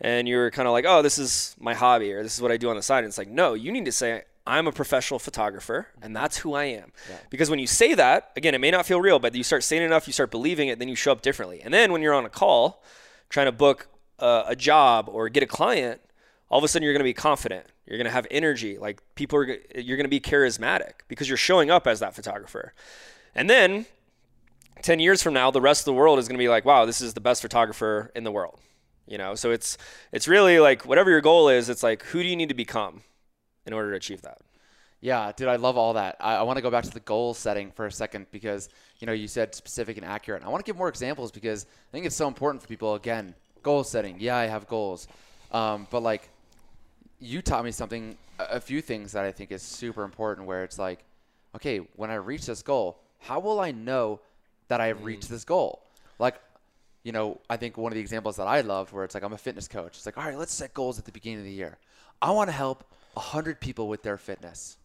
and 0.00 0.26
you 0.26 0.36
were 0.36 0.50
kind 0.50 0.66
of 0.66 0.72
like, 0.72 0.86
"Oh, 0.86 1.02
this 1.02 1.18
is 1.18 1.54
my 1.58 1.74
hobby 1.74 2.12
or 2.12 2.22
this 2.22 2.34
is 2.34 2.40
what 2.40 2.52
I 2.52 2.56
do 2.56 2.70
on 2.70 2.76
the 2.76 2.82
side." 2.82 2.98
And 2.98 3.08
it's 3.08 3.18
like, 3.18 3.28
"No, 3.28 3.54
you 3.54 3.72
need 3.72 3.84
to 3.84 3.92
say 3.92 4.22
I'm 4.46 4.66
a 4.66 4.72
professional 4.72 5.18
photographer, 5.18 5.88
and 6.02 6.14
that's 6.14 6.38
who 6.38 6.52
I 6.54 6.64
am. 6.64 6.92
Yeah. 7.08 7.16
Because 7.30 7.48
when 7.48 7.58
you 7.58 7.66
say 7.66 7.94
that, 7.94 8.30
again, 8.36 8.54
it 8.54 8.60
may 8.60 8.70
not 8.70 8.84
feel 8.84 9.00
real, 9.00 9.18
but 9.18 9.34
you 9.34 9.42
start 9.42 9.64
saying 9.64 9.82
enough, 9.82 10.06
you 10.06 10.12
start 10.12 10.30
believing 10.30 10.68
it, 10.68 10.78
then 10.78 10.88
you 10.88 10.96
show 10.96 11.12
up 11.12 11.22
differently. 11.22 11.62
And 11.62 11.72
then 11.72 11.92
when 11.92 12.02
you're 12.02 12.12
on 12.12 12.26
a 12.26 12.30
call, 12.30 12.82
trying 13.34 13.46
to 13.46 13.52
book 13.52 13.88
a, 14.20 14.44
a 14.48 14.56
job 14.56 15.08
or 15.10 15.28
get 15.28 15.42
a 15.42 15.46
client, 15.46 16.00
all 16.48 16.58
of 16.58 16.64
a 16.64 16.68
sudden 16.68 16.84
you're 16.84 16.92
going 16.92 17.00
to 17.00 17.04
be 17.04 17.12
confident. 17.12 17.66
You're 17.84 17.98
going 17.98 18.06
to 18.06 18.12
have 18.12 18.28
energy. 18.30 18.78
Like 18.78 19.02
people 19.16 19.40
are, 19.40 19.58
you're 19.74 19.96
going 19.96 20.04
to 20.04 20.08
be 20.08 20.20
charismatic 20.20 21.00
because 21.08 21.28
you're 21.28 21.36
showing 21.36 21.68
up 21.68 21.88
as 21.88 21.98
that 21.98 22.14
photographer. 22.14 22.74
And 23.34 23.50
then 23.50 23.86
10 24.82 25.00
years 25.00 25.20
from 25.20 25.34
now, 25.34 25.50
the 25.50 25.60
rest 25.60 25.80
of 25.80 25.86
the 25.86 25.94
world 25.94 26.20
is 26.20 26.28
going 26.28 26.38
to 26.38 26.42
be 26.42 26.48
like, 26.48 26.64
wow, 26.64 26.84
this 26.84 27.00
is 27.00 27.14
the 27.14 27.20
best 27.20 27.42
photographer 27.42 28.12
in 28.14 28.22
the 28.22 28.30
world. 28.30 28.60
You 29.08 29.18
know, 29.18 29.34
so 29.34 29.50
it's, 29.50 29.78
it's 30.12 30.28
really 30.28 30.60
like 30.60 30.86
whatever 30.86 31.10
your 31.10 31.20
goal 31.20 31.48
is, 31.48 31.68
it's 31.68 31.82
like, 31.82 32.04
who 32.04 32.22
do 32.22 32.28
you 32.28 32.36
need 32.36 32.50
to 32.50 32.54
become 32.54 33.02
in 33.66 33.72
order 33.72 33.90
to 33.90 33.96
achieve 33.96 34.22
that? 34.22 34.38
Yeah, 35.00 35.32
dude, 35.36 35.48
I 35.48 35.56
love 35.56 35.76
all 35.76 35.94
that. 35.94 36.16
I, 36.20 36.36
I 36.36 36.42
want 36.42 36.56
to 36.56 36.62
go 36.62 36.70
back 36.70 36.84
to 36.84 36.90
the 36.90 37.00
goal 37.00 37.34
setting 37.34 37.72
for 37.72 37.84
a 37.84 37.92
second 37.92 38.26
because 38.30 38.68
you 39.04 39.06
know 39.06 39.12
you 39.12 39.28
said 39.28 39.54
specific 39.54 39.98
and 39.98 40.06
accurate. 40.06 40.42
I 40.42 40.48
want 40.48 40.64
to 40.64 40.66
give 40.66 40.78
more 40.78 40.88
examples 40.88 41.30
because 41.30 41.66
I 41.66 41.92
think 41.92 42.06
it's 42.06 42.16
so 42.16 42.26
important 42.26 42.62
for 42.62 42.68
people. 42.68 42.94
Again, 42.94 43.34
goal 43.62 43.84
setting. 43.84 44.16
Yeah, 44.18 44.34
I 44.34 44.46
have 44.46 44.66
goals, 44.66 45.08
um, 45.52 45.86
but 45.90 46.02
like 46.02 46.30
you 47.20 47.42
taught 47.42 47.66
me 47.66 47.70
something, 47.70 48.16
a, 48.38 48.58
few 48.58 48.80
things 48.80 49.12
that 49.12 49.26
I 49.26 49.30
think 49.30 49.52
is 49.52 49.60
super 49.60 50.04
important. 50.04 50.46
Where 50.46 50.64
it's 50.64 50.78
like, 50.78 51.04
okay, 51.54 51.80
when 51.96 52.10
I 52.10 52.14
reach 52.14 52.46
this 52.46 52.62
goal, 52.62 52.98
how 53.18 53.40
will 53.40 53.60
I 53.60 53.72
know 53.72 54.20
that 54.68 54.80
I 54.80 54.86
have 54.86 55.00
mm. 55.00 55.04
reached 55.04 55.28
this 55.28 55.44
goal? 55.44 55.82
Like, 56.18 56.40
you 57.02 57.12
know, 57.12 57.42
I 57.50 57.58
think 57.58 57.76
one 57.76 57.92
of 57.92 57.96
the 57.96 58.00
examples 58.00 58.36
that 58.36 58.46
I 58.46 58.62
loved 58.62 58.90
where 58.94 59.04
it's 59.04 59.12
like 59.14 59.22
I'm 59.22 59.34
a 59.34 59.38
fitness 59.38 59.68
coach. 59.68 59.98
It's 59.98 60.06
like, 60.06 60.16
all 60.16 60.24
right, 60.24 60.38
let's 60.38 60.54
set 60.54 60.72
goals 60.72 60.98
at 60.98 61.04
the 61.04 61.12
beginning 61.12 61.40
of 61.40 61.44
the 61.44 61.52
year. 61.52 61.76
I 62.22 62.30
want 62.30 62.48
to 62.48 62.56
help 62.56 62.90
100 63.12 63.60
people 63.60 63.86
with 63.86 64.02
their 64.02 64.16
fitness 64.16 64.78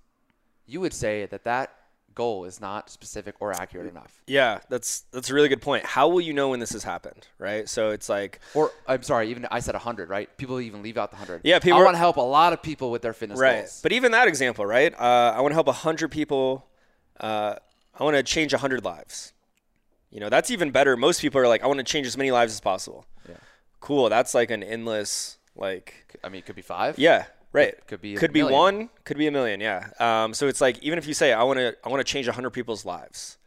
you 0.69 0.79
would 0.79 0.93
say 0.93 1.25
that 1.25 1.43
that 1.43 1.73
goal 2.19 2.43
is 2.43 2.59
not 2.59 2.89
specific 2.89 3.35
or 3.39 3.53
accurate 3.53 3.87
enough. 3.87 4.21
Yeah, 4.27 4.59
that's 4.67 5.05
that's 5.13 5.29
a 5.29 5.33
really 5.33 5.47
good 5.47 5.61
point. 5.61 5.85
How 5.85 6.09
will 6.09 6.19
you 6.19 6.33
know 6.33 6.49
when 6.49 6.59
this 6.59 6.73
has 6.73 6.83
happened, 6.83 7.27
right? 7.37 7.67
So 7.69 7.91
it's 7.91 8.09
like 8.09 8.41
or 8.53 8.71
I'm 8.85 9.03
sorry, 9.03 9.29
even 9.29 9.47
I 9.49 9.61
said 9.61 9.73
100, 9.73 10.09
right? 10.09 10.27
People 10.37 10.59
even 10.59 10.83
leave 10.83 10.97
out 10.97 11.11
the 11.11 11.15
100. 11.15 11.41
Yeah, 11.45 11.59
people 11.59 11.79
I 11.79 11.83
want 11.83 11.95
to 11.95 11.99
help 11.99 12.17
a 12.17 12.21
lot 12.21 12.51
of 12.51 12.61
people 12.61 12.91
with 12.91 13.01
their 13.01 13.13
fitness 13.13 13.39
right. 13.39 13.59
goals. 13.59 13.79
But 13.81 13.93
even 13.93 14.11
that 14.11 14.27
example, 14.27 14.65
right? 14.65 14.93
Uh, 14.93 15.33
I 15.33 15.39
want 15.39 15.51
to 15.51 15.55
help 15.55 15.67
100 15.67 16.11
people 16.11 16.67
uh, 17.21 17.55
I 17.97 18.03
want 18.03 18.17
to 18.17 18.23
change 18.23 18.53
100 18.53 18.83
lives. 18.83 19.33
You 20.11 20.19
know, 20.19 20.29
that's 20.29 20.51
even 20.51 20.71
better. 20.71 20.97
Most 20.97 21.21
people 21.21 21.39
are 21.39 21.47
like 21.47 21.63
I 21.63 21.67
want 21.67 21.77
to 21.77 21.85
change 21.85 22.05
as 22.05 22.17
many 22.17 22.31
lives 22.31 22.51
as 22.51 22.59
possible. 22.59 23.05
Yeah. 23.29 23.35
Cool. 23.79 24.09
That's 24.09 24.33
like 24.33 24.51
an 24.51 24.61
endless 24.61 25.37
like 25.55 26.17
I 26.21 26.27
mean, 26.27 26.39
it 26.39 26.45
could 26.45 26.55
be 26.55 26.61
5. 26.61 26.99
Yeah. 26.99 27.25
Right. 27.51 27.69
It 27.69 27.87
could 27.87 28.01
be 28.01 28.15
could 28.15 28.31
be 28.31 28.43
one, 28.43 28.89
could 29.05 29.17
be 29.17 29.27
a 29.27 29.31
million. 29.31 29.59
Yeah. 29.59 29.89
Um, 29.99 30.33
so 30.33 30.47
it's 30.47 30.61
like 30.61 30.77
even 30.83 30.99
if 30.99 31.07
you 31.07 31.13
say 31.13 31.33
I 31.33 31.43
want 31.43 31.57
to 31.57 31.75
I 31.83 31.89
want 31.89 31.99
to 31.99 32.03
change 32.03 32.27
hundred 32.27 32.51
people's 32.51 32.85
lives, 32.85 33.37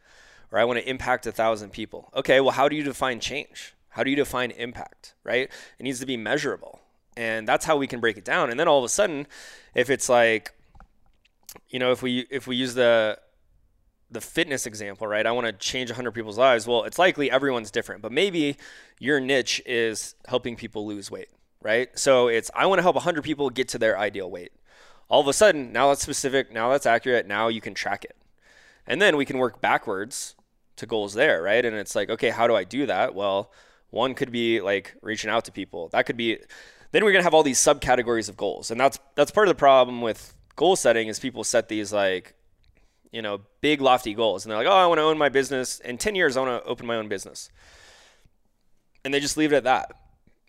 or 0.51 0.59
I 0.59 0.65
want 0.65 0.79
to 0.79 0.89
impact 0.89 1.25
a 1.25 1.31
thousand 1.31 1.71
people. 1.71 2.09
Okay. 2.15 2.41
Well, 2.41 2.51
how 2.51 2.67
do 2.67 2.75
you 2.75 2.83
define 2.83 3.19
change? 3.19 3.73
How 3.89 4.03
do 4.03 4.09
you 4.09 4.15
define 4.15 4.51
impact? 4.51 5.13
Right. 5.23 5.49
It 5.79 5.83
needs 5.83 5.99
to 6.01 6.05
be 6.05 6.17
measurable, 6.17 6.81
and 7.15 7.47
that's 7.47 7.65
how 7.65 7.77
we 7.77 7.87
can 7.87 8.01
break 8.01 8.17
it 8.17 8.25
down. 8.25 8.49
And 8.49 8.59
then 8.59 8.67
all 8.67 8.79
of 8.79 8.83
a 8.83 8.89
sudden, 8.89 9.25
if 9.73 9.89
it's 9.89 10.09
like, 10.09 10.53
you 11.69 11.79
know, 11.79 11.91
if 11.93 12.01
we 12.01 12.27
if 12.29 12.45
we 12.45 12.57
use 12.57 12.73
the 12.73 13.17
the 14.11 14.21
fitness 14.21 14.65
example, 14.65 15.07
right? 15.07 15.25
I 15.25 15.31
want 15.31 15.47
to 15.47 15.53
change 15.53 15.89
100 15.89 16.11
people's 16.11 16.37
lives. 16.37 16.67
Well, 16.67 16.83
it's 16.83 16.99
likely 16.99 17.31
everyone's 17.31 17.71
different, 17.71 18.01
but 18.01 18.11
maybe 18.11 18.57
your 18.99 19.19
niche 19.19 19.59
is 19.65 20.13
helping 20.27 20.55
people 20.55 20.85
lose 20.85 21.09
weight 21.09 21.29
right? 21.63 21.97
So 21.97 22.27
it's 22.27 22.51
I 22.53 22.65
want 22.65 22.79
to 22.79 22.83
help 22.83 22.95
100 22.95 23.23
people 23.23 23.49
get 23.49 23.67
to 23.69 23.79
their 23.79 23.97
ideal 23.97 24.29
weight. 24.29 24.51
All 25.09 25.21
of 25.21 25.27
a 25.27 25.33
sudden, 25.33 25.71
now 25.71 25.89
that's 25.89 26.01
specific, 26.01 26.51
now 26.51 26.69
that's 26.69 26.85
accurate, 26.85 27.27
now 27.27 27.47
you 27.47 27.61
can 27.61 27.73
track 27.73 28.03
it. 28.03 28.15
And 28.87 29.01
then 29.01 29.15
we 29.15 29.25
can 29.25 29.37
work 29.37 29.61
backwards 29.61 30.35
to 30.75 30.85
goals 30.85 31.13
there, 31.13 31.41
right? 31.41 31.63
And 31.63 31.75
it's 31.75 31.95
like, 31.95 32.09
okay, 32.09 32.29
how 32.29 32.47
do 32.47 32.55
I 32.55 32.63
do 32.63 32.85
that? 32.87 33.15
Well, 33.15 33.51
one 33.89 34.15
could 34.15 34.31
be 34.31 34.59
like 34.59 34.95
reaching 35.01 35.29
out 35.29 35.45
to 35.45 35.51
people. 35.51 35.89
That 35.89 36.05
could 36.05 36.17
be 36.17 36.39
then 36.93 37.03
we're 37.03 37.11
gonna 37.11 37.23
have 37.23 37.33
all 37.33 37.43
these 37.43 37.59
subcategories 37.59 38.29
of 38.29 38.37
goals, 38.37 38.71
and 38.71 38.79
that's 38.79 38.99
that's 39.15 39.31
part 39.31 39.47
of 39.47 39.55
the 39.55 39.59
problem 39.59 40.01
with 40.01 40.33
goal 40.55 40.75
setting 40.75 41.07
is 41.07 41.19
people 41.19 41.43
set 41.43 41.67
these 41.67 41.91
like 41.91 42.35
you 43.11 43.21
know 43.21 43.41
big 43.61 43.81
lofty 43.81 44.13
goals, 44.13 44.45
and 44.45 44.51
they're 44.51 44.59
like, 44.59 44.67
oh, 44.67 44.71
I 44.71 44.85
want 44.85 44.99
to 44.99 45.03
own 45.03 45.17
my 45.17 45.29
business 45.29 45.79
in 45.79 45.97
ten 45.97 46.15
years. 46.15 46.37
I 46.37 46.41
want 46.41 46.63
to 46.63 46.69
open 46.69 46.85
my 46.85 46.95
own 46.95 47.07
business, 47.07 47.49
and 49.03 49.13
they 49.13 49.19
just 49.19 49.37
leave 49.37 49.51
it 49.53 49.57
at 49.57 49.63
that. 49.63 49.91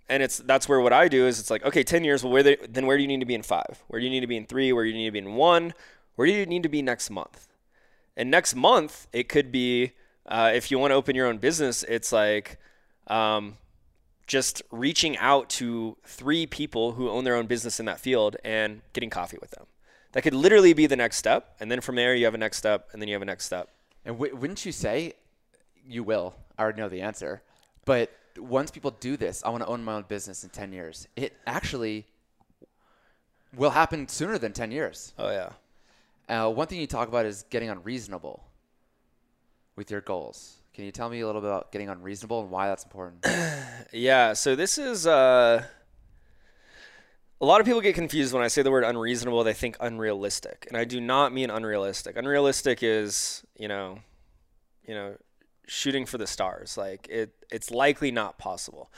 And 0.08 0.22
it's 0.22 0.38
that's 0.38 0.68
where 0.68 0.80
what 0.80 0.92
I 0.92 1.08
do 1.08 1.26
is 1.26 1.40
it's 1.40 1.50
like, 1.50 1.64
okay, 1.64 1.82
ten 1.82 2.04
years. 2.04 2.22
Well, 2.22 2.32
where 2.32 2.42
they, 2.42 2.56
then 2.68 2.86
where 2.86 2.96
do 2.96 3.02
you 3.02 3.08
need 3.08 3.20
to 3.20 3.26
be 3.26 3.34
in 3.34 3.42
five? 3.42 3.82
Where 3.88 4.00
do 4.00 4.04
you 4.04 4.10
need 4.10 4.20
to 4.20 4.26
be 4.26 4.36
in 4.36 4.46
three? 4.46 4.72
Where 4.72 4.84
do 4.84 4.90
you 4.90 4.96
need 4.96 5.06
to 5.06 5.12
be 5.12 5.18
in 5.18 5.34
one? 5.34 5.72
Where 6.16 6.26
do 6.26 6.32
you 6.32 6.46
need 6.46 6.62
to 6.62 6.68
be 6.68 6.82
next 6.82 7.10
month? 7.10 7.48
And 8.16 8.30
next 8.30 8.54
month, 8.54 9.06
it 9.12 9.28
could 9.28 9.50
be 9.50 9.92
uh, 10.26 10.52
if 10.54 10.70
you 10.70 10.78
want 10.78 10.90
to 10.92 10.94
open 10.94 11.16
your 11.16 11.26
own 11.26 11.38
business, 11.38 11.82
it's 11.84 12.12
like 12.12 12.58
um, 13.08 13.56
just 14.26 14.62
reaching 14.70 15.16
out 15.18 15.48
to 15.50 15.96
three 16.04 16.46
people 16.46 16.92
who 16.92 17.08
own 17.10 17.24
their 17.24 17.36
own 17.36 17.46
business 17.46 17.80
in 17.80 17.86
that 17.86 18.00
field 18.00 18.36
and 18.44 18.82
getting 18.92 19.10
coffee 19.10 19.38
with 19.40 19.50
them. 19.50 19.66
That 20.12 20.22
could 20.22 20.34
literally 20.34 20.72
be 20.72 20.86
the 20.86 20.96
next 20.96 21.16
step. 21.16 21.56
And 21.60 21.70
then 21.70 21.80
from 21.80 21.96
there, 21.96 22.14
you 22.14 22.24
have 22.24 22.34
a 22.34 22.38
next 22.38 22.58
step, 22.58 22.88
and 22.92 23.02
then 23.02 23.08
you 23.08 23.14
have 23.14 23.22
a 23.22 23.26
next 23.26 23.46
step. 23.46 23.70
And 24.04 24.14
w- 24.16 24.36
wouldn't 24.36 24.64
you 24.64 24.70
say 24.70 25.14
you 25.84 26.04
will? 26.04 26.36
I 26.56 26.62
already 26.62 26.80
know 26.80 26.88
the 26.88 27.00
answer. 27.00 27.42
But 27.84 28.10
once 28.38 28.70
people 28.70 28.90
do 28.92 29.16
this, 29.16 29.42
I 29.44 29.50
want 29.50 29.62
to 29.62 29.68
own 29.68 29.84
my 29.84 29.94
own 29.94 30.04
business 30.08 30.44
in 30.44 30.50
10 30.50 30.72
years. 30.72 31.08
It 31.16 31.34
actually 31.46 32.06
will 33.54 33.70
happen 33.70 34.08
sooner 34.08 34.38
than 34.38 34.52
10 34.52 34.70
years. 34.70 35.12
Oh, 35.18 35.30
yeah. 35.30 35.50
Uh, 36.28 36.50
one 36.50 36.66
thing 36.66 36.80
you 36.80 36.86
talk 36.86 37.08
about 37.08 37.26
is 37.26 37.44
getting 37.50 37.70
unreasonable 37.70 38.42
with 39.76 39.90
your 39.90 40.00
goals. 40.00 40.56
Can 40.72 40.84
you 40.84 40.90
tell 40.90 41.08
me 41.08 41.20
a 41.20 41.26
little 41.26 41.40
bit 41.40 41.48
about 41.48 41.70
getting 41.70 41.88
unreasonable 41.88 42.40
and 42.40 42.50
why 42.50 42.68
that's 42.68 42.84
important? 42.84 43.24
Yeah. 43.92 44.32
So 44.32 44.56
this 44.56 44.76
is 44.76 45.06
uh, 45.06 45.62
a 47.40 47.44
lot 47.44 47.60
of 47.60 47.66
people 47.66 47.80
get 47.80 47.94
confused 47.94 48.32
when 48.32 48.42
I 48.42 48.48
say 48.48 48.62
the 48.62 48.70
word 48.70 48.82
unreasonable. 48.82 49.44
They 49.44 49.52
think 49.52 49.76
unrealistic, 49.78 50.66
and 50.68 50.76
I 50.76 50.84
do 50.84 51.00
not 51.00 51.32
mean 51.32 51.48
unrealistic. 51.48 52.16
Unrealistic 52.16 52.82
is 52.82 53.44
you 53.56 53.68
know, 53.68 54.00
you 54.88 54.94
know, 54.94 55.14
shooting 55.66 56.06
for 56.06 56.18
the 56.18 56.26
stars. 56.26 56.76
Like 56.76 57.06
it, 57.08 57.34
it's 57.50 57.70
likely 57.70 58.10
not 58.10 58.38
possible. 58.38 58.90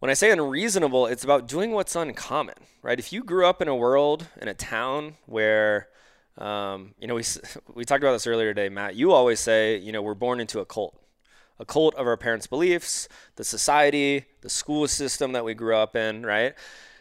When 0.00 0.10
I 0.10 0.14
say 0.14 0.30
unreasonable, 0.30 1.06
it's 1.06 1.22
about 1.22 1.46
doing 1.46 1.72
what's 1.72 1.94
uncommon, 1.94 2.56
right? 2.82 2.98
If 2.98 3.12
you 3.12 3.22
grew 3.22 3.46
up 3.46 3.62
in 3.62 3.68
a 3.68 3.76
world 3.76 4.26
in 4.40 4.48
a 4.48 4.54
town 4.54 5.14
where 5.26 5.88
um, 6.38 6.94
you 6.98 7.06
know, 7.06 7.14
we 7.14 7.24
we 7.74 7.84
talked 7.84 8.02
about 8.02 8.12
this 8.12 8.26
earlier 8.26 8.54
today, 8.54 8.68
Matt. 8.68 8.96
You 8.96 9.12
always 9.12 9.40
say, 9.40 9.76
you 9.76 9.92
know, 9.92 10.02
we're 10.02 10.14
born 10.14 10.40
into 10.40 10.60
a 10.60 10.64
cult, 10.64 10.98
a 11.58 11.64
cult 11.64 11.94
of 11.94 12.06
our 12.06 12.16
parents' 12.16 12.46
beliefs, 12.46 13.08
the 13.36 13.44
society, 13.44 14.24
the 14.40 14.50
school 14.50 14.88
system 14.88 15.32
that 15.32 15.44
we 15.44 15.54
grew 15.54 15.76
up 15.76 15.94
in, 15.94 16.24
right? 16.24 16.54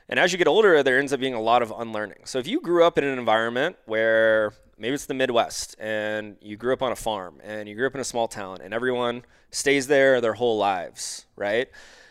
And 0.09 0.19
as 0.19 0.33
you 0.33 0.37
get 0.37 0.47
older, 0.47 0.83
there 0.83 0.99
ends 0.99 1.13
up 1.13 1.21
being 1.21 1.33
a 1.33 1.41
lot 1.41 1.61
of 1.61 1.71
unlearning. 1.71 2.25
So 2.25 2.37
if 2.37 2.45
you 2.45 2.59
grew 2.59 2.83
up 2.83 2.97
in 2.97 3.05
an 3.05 3.17
environment 3.17 3.77
where 3.85 4.53
maybe 4.81 4.95
it's 4.95 5.05
the 5.05 5.13
Midwest 5.13 5.75
and 5.79 6.37
you 6.41 6.57
grew 6.57 6.73
up 6.73 6.81
on 6.81 6.91
a 6.91 6.95
farm 6.95 7.39
and 7.43 7.69
you 7.69 7.75
grew 7.75 7.85
up 7.85 7.93
in 7.93 8.01
a 8.01 8.03
small 8.03 8.27
town 8.27 8.57
and 8.61 8.73
everyone 8.73 9.23
stays 9.51 9.85
there 9.85 10.19
their 10.19 10.33
whole 10.33 10.57
lives, 10.57 11.27
right? 11.35 11.69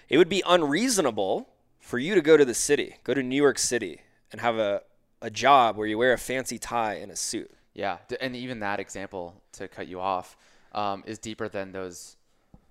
It 0.08 0.18
would 0.18 0.28
be 0.28 0.42
unreasonable 0.46 1.48
for 1.80 1.98
you 1.98 2.14
to 2.14 2.22
go 2.22 2.36
to 2.36 2.44
the 2.44 2.54
city, 2.54 2.96
go 3.02 3.12
to 3.12 3.22
New 3.24 3.36
York 3.36 3.58
City 3.58 4.02
and 4.30 4.40
have 4.40 4.56
a, 4.56 4.82
a 5.20 5.30
job 5.30 5.76
where 5.76 5.88
you 5.88 5.98
wear 5.98 6.12
a 6.12 6.18
fancy 6.18 6.58
tie 6.58 6.94
and 6.94 7.10
a 7.10 7.16
suit. 7.16 7.50
yeah. 7.74 7.98
And 8.20 8.36
even 8.36 8.60
that 8.60 8.78
example, 8.78 9.34
to 9.52 9.66
cut 9.66 9.88
you 9.88 10.00
off, 10.00 10.36
um, 10.72 11.02
is 11.06 11.18
deeper 11.18 11.48
than 11.48 11.72
those, 11.72 12.16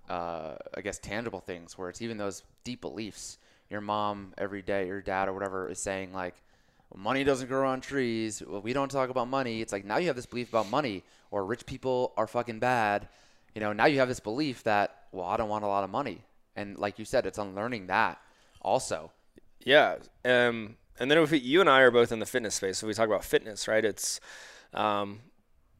uh, 0.08 0.54
I 0.74 0.80
guess, 0.80 0.98
tangible 0.98 1.40
things 1.40 1.76
where 1.76 1.90
it's 1.90 2.00
even 2.00 2.16
those 2.16 2.42
deep 2.64 2.80
beliefs. 2.80 3.36
Your 3.68 3.82
mom 3.82 4.32
every 4.38 4.62
day, 4.62 4.86
your 4.86 5.02
dad 5.02 5.28
or 5.28 5.34
whatever 5.34 5.68
is 5.68 5.78
saying, 5.78 6.14
like, 6.14 6.34
money 6.96 7.24
doesn't 7.24 7.48
grow 7.48 7.68
on 7.68 7.80
trees. 7.80 8.42
Well, 8.46 8.60
we 8.60 8.72
don't 8.72 8.90
talk 8.90 9.10
about 9.10 9.28
money. 9.28 9.60
It's 9.60 9.72
like 9.72 9.84
now 9.84 9.98
you 9.98 10.08
have 10.08 10.16
this 10.16 10.26
belief 10.26 10.48
about 10.48 10.68
money 10.68 11.04
or 11.30 11.44
rich 11.44 11.66
people 11.66 12.12
are 12.16 12.26
fucking 12.26 12.58
bad. 12.58 13.08
You 13.54 13.60
know, 13.60 13.72
now 13.72 13.86
you 13.86 13.98
have 13.98 14.08
this 14.08 14.20
belief 14.20 14.62
that, 14.64 15.04
well, 15.12 15.26
I 15.26 15.36
don't 15.36 15.48
want 15.48 15.64
a 15.64 15.68
lot 15.68 15.84
of 15.84 15.90
money. 15.90 16.24
And 16.56 16.78
like 16.78 16.98
you 16.98 17.04
said, 17.04 17.26
it's 17.26 17.38
unlearning 17.38 17.86
that 17.86 18.18
also. 18.60 19.12
Yeah. 19.64 19.96
Um, 20.24 20.76
and 20.98 21.10
then 21.10 21.18
if 21.18 21.32
you 21.32 21.60
and 21.60 21.70
I 21.70 21.80
are 21.80 21.90
both 21.90 22.12
in 22.12 22.18
the 22.18 22.26
fitness 22.26 22.56
space, 22.56 22.78
so 22.78 22.86
we 22.86 22.94
talk 22.94 23.06
about 23.06 23.24
fitness, 23.24 23.66
right? 23.66 23.84
It's 23.84 24.20
um, 24.74 25.20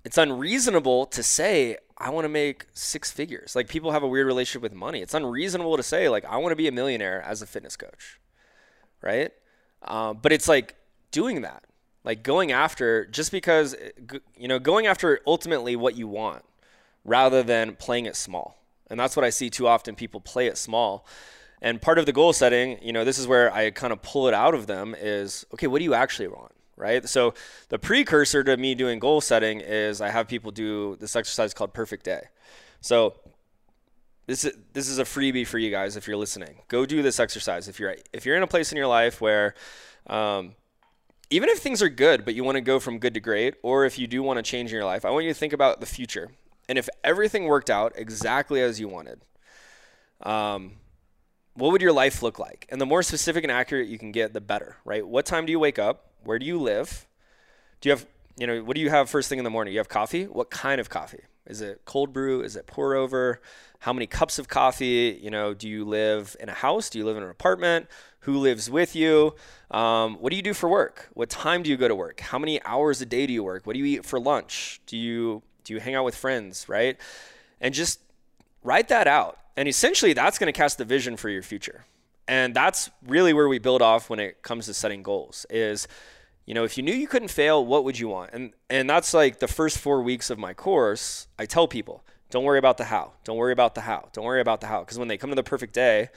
it's 0.05 0.19
unreasonable 0.19 1.07
to 1.07 1.23
say 1.23 1.77
I 1.99 2.11
want 2.11 2.25
to 2.25 2.29
make 2.29 2.67
six 2.73 3.11
figures. 3.11 3.55
Like 3.55 3.69
people 3.69 3.93
have 3.93 4.03
a 4.03 4.09
weird 4.09 4.27
relationship 4.27 4.63
with 4.63 4.73
money. 4.73 5.03
It's 5.03 5.15
unreasonable 5.15 5.77
to 5.77 5.83
say 5.83 6.09
like 6.09 6.25
I 6.25 6.39
want 6.39 6.53
to 6.53 6.57
be 6.57 6.69
a 6.69 6.73
millionaire 6.73 7.21
as 7.23 7.43
a 7.43 7.47
fitness 7.47 7.77
coach, 7.77 8.19
right? 9.03 9.31
Um, 9.83 10.19
but 10.21 10.33
it's 10.33 10.49
like 10.49 10.75
doing 11.11 11.43
that, 11.43 11.65
like 12.05 12.23
going 12.23 12.53
after 12.53 13.07
just 13.07 13.33
because 13.33 13.77
you 14.37 14.49
know 14.49 14.59
going 14.59 14.87
after 14.87 15.21
ultimately 15.27 15.77
what 15.77 15.97
you 15.97 16.09
want 16.09 16.45
rather 17.05 17.43
than 17.43 17.77
playing 17.77 18.07
it 18.07 18.17
small. 18.17 18.57
And 18.89 18.99
that's 18.99 19.17
what 19.17 19.25
I 19.25 19.31
see 19.31 19.51
too 19.51 19.69
often. 19.69 19.95
People 19.95 20.21
play 20.21 20.47
it 20.47 20.59
small. 20.59 21.07
And 21.63 21.81
part 21.81 21.99
of 21.99 22.07
the 22.07 22.13
goal 22.13 22.33
setting, 22.33 22.79
you 22.83 22.93
know, 22.93 23.05
this 23.05 23.19
is 23.19 23.27
where 23.27 23.53
I 23.53 23.71
kind 23.71 23.93
of 23.93 24.03
pull 24.03 24.29
it 24.29 24.35
out 24.35 24.55
of 24.55 24.67
them 24.67 24.95
is 24.99 25.47
okay, 25.55 25.67
what 25.67 25.79
do 25.79 25.85
you 25.85 25.95
actually 25.95 26.29
want? 26.29 26.53
Right. 26.77 27.07
So 27.07 27.35
the 27.69 27.79
precursor 27.79 28.43
to 28.43 28.57
me 28.57 28.75
doing 28.75 28.99
goal 28.99 29.21
setting 29.21 29.61
is 29.61 30.01
I 30.01 30.09
have 30.09 30.27
people 30.29 30.51
do 30.51 30.97
this 30.97 31.15
exercise 31.15 31.53
called 31.53 31.75
perfect 31.75 32.07
day. 32.07 32.23
So 32.81 33.15
this 34.27 34.45
is 34.45 34.57
this 34.73 34.89
is 34.89 34.99
a 34.99 35.05
freebie 35.05 35.47
for 35.47 35.59
you 35.59 35.71
guys 35.71 35.97
if 35.97 36.07
you're 36.07 36.17
listening. 36.17 36.63
Go 36.69 36.87
do 36.87 37.03
this 37.03 37.21
exercise. 37.21 37.69
If 37.69 37.79
you're 37.79 37.97
if 38.13 38.25
you're 38.25 38.37
in 38.37 38.43
a 38.43 38.47
place 38.47 38.73
in 38.73 38.79
your 38.79 38.87
life 38.87 39.21
where 39.21 39.55
um, 40.07 40.55
even 41.31 41.49
if 41.49 41.59
things 41.59 41.81
are 41.81 41.89
good, 41.89 42.25
but 42.25 42.35
you 42.35 42.43
want 42.43 42.57
to 42.57 42.61
go 42.61 42.81
from 42.81 42.99
good 42.99 43.15
to 43.15 43.21
great, 43.21 43.55
or 43.63 43.85
if 43.85 43.99
you 43.99 44.07
do 44.07 44.23
want 44.23 44.39
to 44.39 44.43
change 44.43 44.71
in 44.71 44.77
your 44.77 44.85
life, 44.85 45.05
I 45.05 45.11
want 45.11 45.25
you 45.25 45.31
to 45.33 45.39
think 45.39 45.53
about 45.53 45.81
the 45.81 45.87
future. 45.87 46.31
And 46.69 46.77
if 46.77 46.89
everything 47.03 47.45
worked 47.45 47.71
out 47.71 47.93
exactly 47.97 48.61
as 48.61 48.81
you 48.81 48.89
wanted, 48.89 49.21
um, 50.23 50.73
what 51.55 51.73
would 51.73 51.83
your 51.83 51.93
life 51.93 52.23
look 52.23 52.39
like? 52.39 52.67
And 52.71 52.81
the 52.81 52.87
more 52.87 53.03
specific 53.03 53.45
and 53.45 53.51
accurate 53.51 53.89
you 53.89 53.99
can 53.99 54.13
get, 54.13 54.33
the 54.33 54.41
better, 54.41 54.77
right? 54.85 55.07
What 55.07 55.25
time 55.25 55.47
do 55.47 55.53
you 55.53 55.59
wake 55.59 55.79
up? 55.79 56.11
Where 56.25 56.39
do 56.39 56.47
you 56.47 56.59
live? 56.59 57.07
Do 57.81 57.89
you 57.89 57.95
have, 57.95 58.07
you 58.37 58.47
know, 58.47 58.63
what 58.63 58.75
do 58.75 58.81
you 58.81 58.91
have 58.91 59.09
first 59.09 59.29
thing 59.29 59.39
in 59.39 59.45
the 59.45 59.51
morning? 59.51 59.73
You 59.73 59.79
have 59.79 59.89
coffee? 59.89 60.25
What 60.25 60.51
kind 60.51 60.81
of 60.81 60.91
coffee? 60.91 61.23
Is 61.47 61.61
it 61.61 61.83
cold 61.85 62.13
brew? 62.13 62.43
Is 62.43 62.57
it 62.57 62.67
pour 62.67 62.95
over? 62.95 63.41
How 63.81 63.93
many 63.93 64.07
cups 64.07 64.39
of 64.39 64.49
coffee? 64.49 65.19
You 65.21 65.31
know, 65.31 65.55
do 65.55 65.69
you 65.69 65.85
live 65.85 66.37
in 66.39 66.49
a 66.49 66.55
house? 66.55 66.91
Do 66.91 66.99
you 66.99 67.05
live 67.05 67.17
in 67.17 67.23
an 67.23 67.31
apartment? 67.31 67.89
Who 68.21 68.37
lives 68.39 68.69
with 68.69 68.95
you? 68.95 69.35
Um, 69.71 70.17
what 70.17 70.31
do 70.31 70.37
you 70.37 70.43
do 70.43 70.53
for 70.53 70.69
work? 70.69 71.09
What 71.15 71.31
time 71.31 71.63
do 71.63 71.71
you 71.71 71.77
go 71.77 71.89
to 71.89 71.95
work? 71.95 72.21
How 72.21 72.39
many 72.39 72.63
hours 72.65 73.01
a 73.01 73.07
day 73.07 73.27
do 73.27 73.33
you 73.33 73.43
work? 73.43 73.67
What 73.67 73.73
do 73.73 73.79
you 73.79 73.87
eat 73.87 74.05
for 74.05 74.21
lunch? 74.21 74.81
Do 74.87 74.97
you 74.97 75.43
do 75.65 75.75
you 75.75 75.81
hang 75.81 75.95
out 75.95 76.05
with 76.05 76.17
friends, 76.17 76.69
right? 76.69 76.99
And 77.61 77.73
just 77.73 78.01
write 78.63 78.89
that 78.89 79.07
out. 79.07 79.39
And 79.57 79.69
essentially 79.69 80.13
that's 80.13 80.39
going 80.39 80.53
to 80.53 80.57
cast 80.57 80.79
the 80.79 80.85
vision 80.85 81.17
for 81.17 81.29
your 81.29 81.43
future. 81.43 81.85
And 82.29 82.55
that's 82.55 82.91
really 83.07 83.33
where 83.33 83.49
we 83.49 83.59
build 83.59 83.83
off 83.83 84.11
when 84.11 84.21
it 84.21 84.43
comes 84.43 84.67
to 84.67 84.75
setting 84.75 85.03
goals 85.03 85.47
is 85.49 85.89
you 86.47 86.55
know, 86.55 86.65
if 86.65 86.77
you 86.77 86.83
knew 86.83 86.95
you 86.95 87.07
couldn't 87.07 87.29
fail, 87.29 87.65
what 87.65 87.85
would 87.85 87.99
you 87.99 88.09
want? 88.09 88.31
And 88.33 88.53
and 88.69 88.91
that's 88.91 89.15
like 89.15 89.39
the 89.39 89.49
first 89.49 89.79
4 89.79 90.03
weeks 90.03 90.31
of 90.31 90.39
my 90.39 90.53
course, 90.53 91.27
I 91.39 91.47
tell 91.47 91.69
people, 91.69 92.05
don't 92.31 92.45
worry 92.45 92.59
about 92.59 92.77
the 92.77 92.85
how. 92.85 93.13
Don't 93.25 93.37
worry 93.37 93.53
about 93.53 93.75
the 93.75 93.83
how. 93.83 94.09
Don't 94.13 94.25
worry 94.25 94.41
about 94.41 94.61
the 94.61 94.67
how 94.67 94.81
because 94.81 94.99
when 94.99 95.09
they 95.09 95.17
come 95.17 95.31
to 95.31 95.37
the 95.37 95.43
perfect 95.43 95.73
day, 95.75 96.11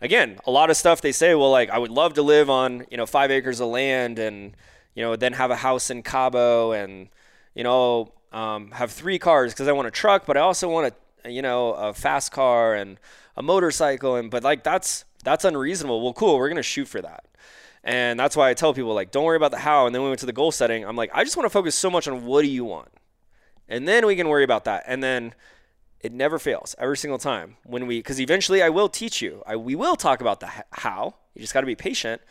again, 0.00 0.38
a 0.46 0.50
lot 0.50 0.70
of 0.70 0.76
stuff 0.76 1.00
they 1.00 1.12
say, 1.12 1.34
well 1.34 1.50
like 1.50 1.70
I 1.70 1.78
would 1.78 1.90
love 1.90 2.14
to 2.14 2.22
live 2.22 2.50
on, 2.50 2.86
you 2.90 2.96
know, 2.96 3.06
5 3.06 3.30
acres 3.30 3.60
of 3.60 3.68
land 3.68 4.18
and 4.18 4.56
you 4.94 5.04
know, 5.04 5.16
then 5.16 5.34
have 5.34 5.50
a 5.50 5.56
house 5.56 5.90
in 5.90 6.02
Cabo 6.02 6.72
and 6.72 7.08
you 7.54 7.64
know, 7.64 8.12
um, 8.32 8.70
have 8.72 8.90
three 8.90 9.18
cars 9.18 9.52
because 9.52 9.68
I 9.68 9.72
want 9.72 9.88
a 9.88 9.90
truck, 9.90 10.26
but 10.26 10.36
I 10.36 10.40
also 10.40 10.68
want 10.68 10.94
a 11.24 11.30
you 11.30 11.42
know 11.42 11.72
a 11.72 11.92
fast 11.92 12.32
car 12.32 12.74
and 12.74 12.98
a 13.36 13.42
motorcycle, 13.42 14.16
and 14.16 14.30
but 14.30 14.42
like 14.42 14.62
that's 14.62 15.04
that's 15.24 15.44
unreasonable. 15.44 16.02
Well, 16.02 16.12
cool, 16.12 16.38
we're 16.38 16.48
gonna 16.48 16.62
shoot 16.62 16.86
for 16.86 17.02
that, 17.02 17.24
and 17.82 18.18
that's 18.18 18.36
why 18.36 18.50
I 18.50 18.54
tell 18.54 18.72
people 18.72 18.94
like 18.94 19.10
don't 19.10 19.24
worry 19.24 19.36
about 19.36 19.50
the 19.50 19.58
how. 19.58 19.86
And 19.86 19.94
then 19.94 20.02
we 20.02 20.08
went 20.08 20.20
to 20.20 20.26
the 20.26 20.32
goal 20.32 20.52
setting. 20.52 20.84
I'm 20.84 20.96
like 20.96 21.10
I 21.12 21.24
just 21.24 21.36
want 21.36 21.46
to 21.46 21.50
focus 21.50 21.74
so 21.74 21.90
much 21.90 22.06
on 22.08 22.24
what 22.24 22.42
do 22.42 22.48
you 22.48 22.64
want, 22.64 22.90
and 23.68 23.86
then 23.86 24.06
we 24.06 24.16
can 24.16 24.28
worry 24.28 24.44
about 24.44 24.64
that, 24.64 24.84
and 24.86 25.02
then. 25.02 25.34
It 26.00 26.12
never 26.12 26.38
fails 26.38 26.74
every 26.78 26.96
single 26.96 27.18
time 27.18 27.56
when 27.64 27.86
we, 27.86 27.98
because 27.98 28.20
eventually 28.20 28.62
I 28.62 28.70
will 28.70 28.88
teach 28.88 29.20
you. 29.20 29.42
I, 29.46 29.56
we 29.56 29.74
will 29.74 29.96
talk 29.96 30.20
about 30.20 30.40
the 30.40 30.50
how. 30.72 31.14
You 31.34 31.42
just 31.42 31.52
got 31.52 31.60
to 31.60 31.66
be 31.66 31.74
patient, 31.74 32.22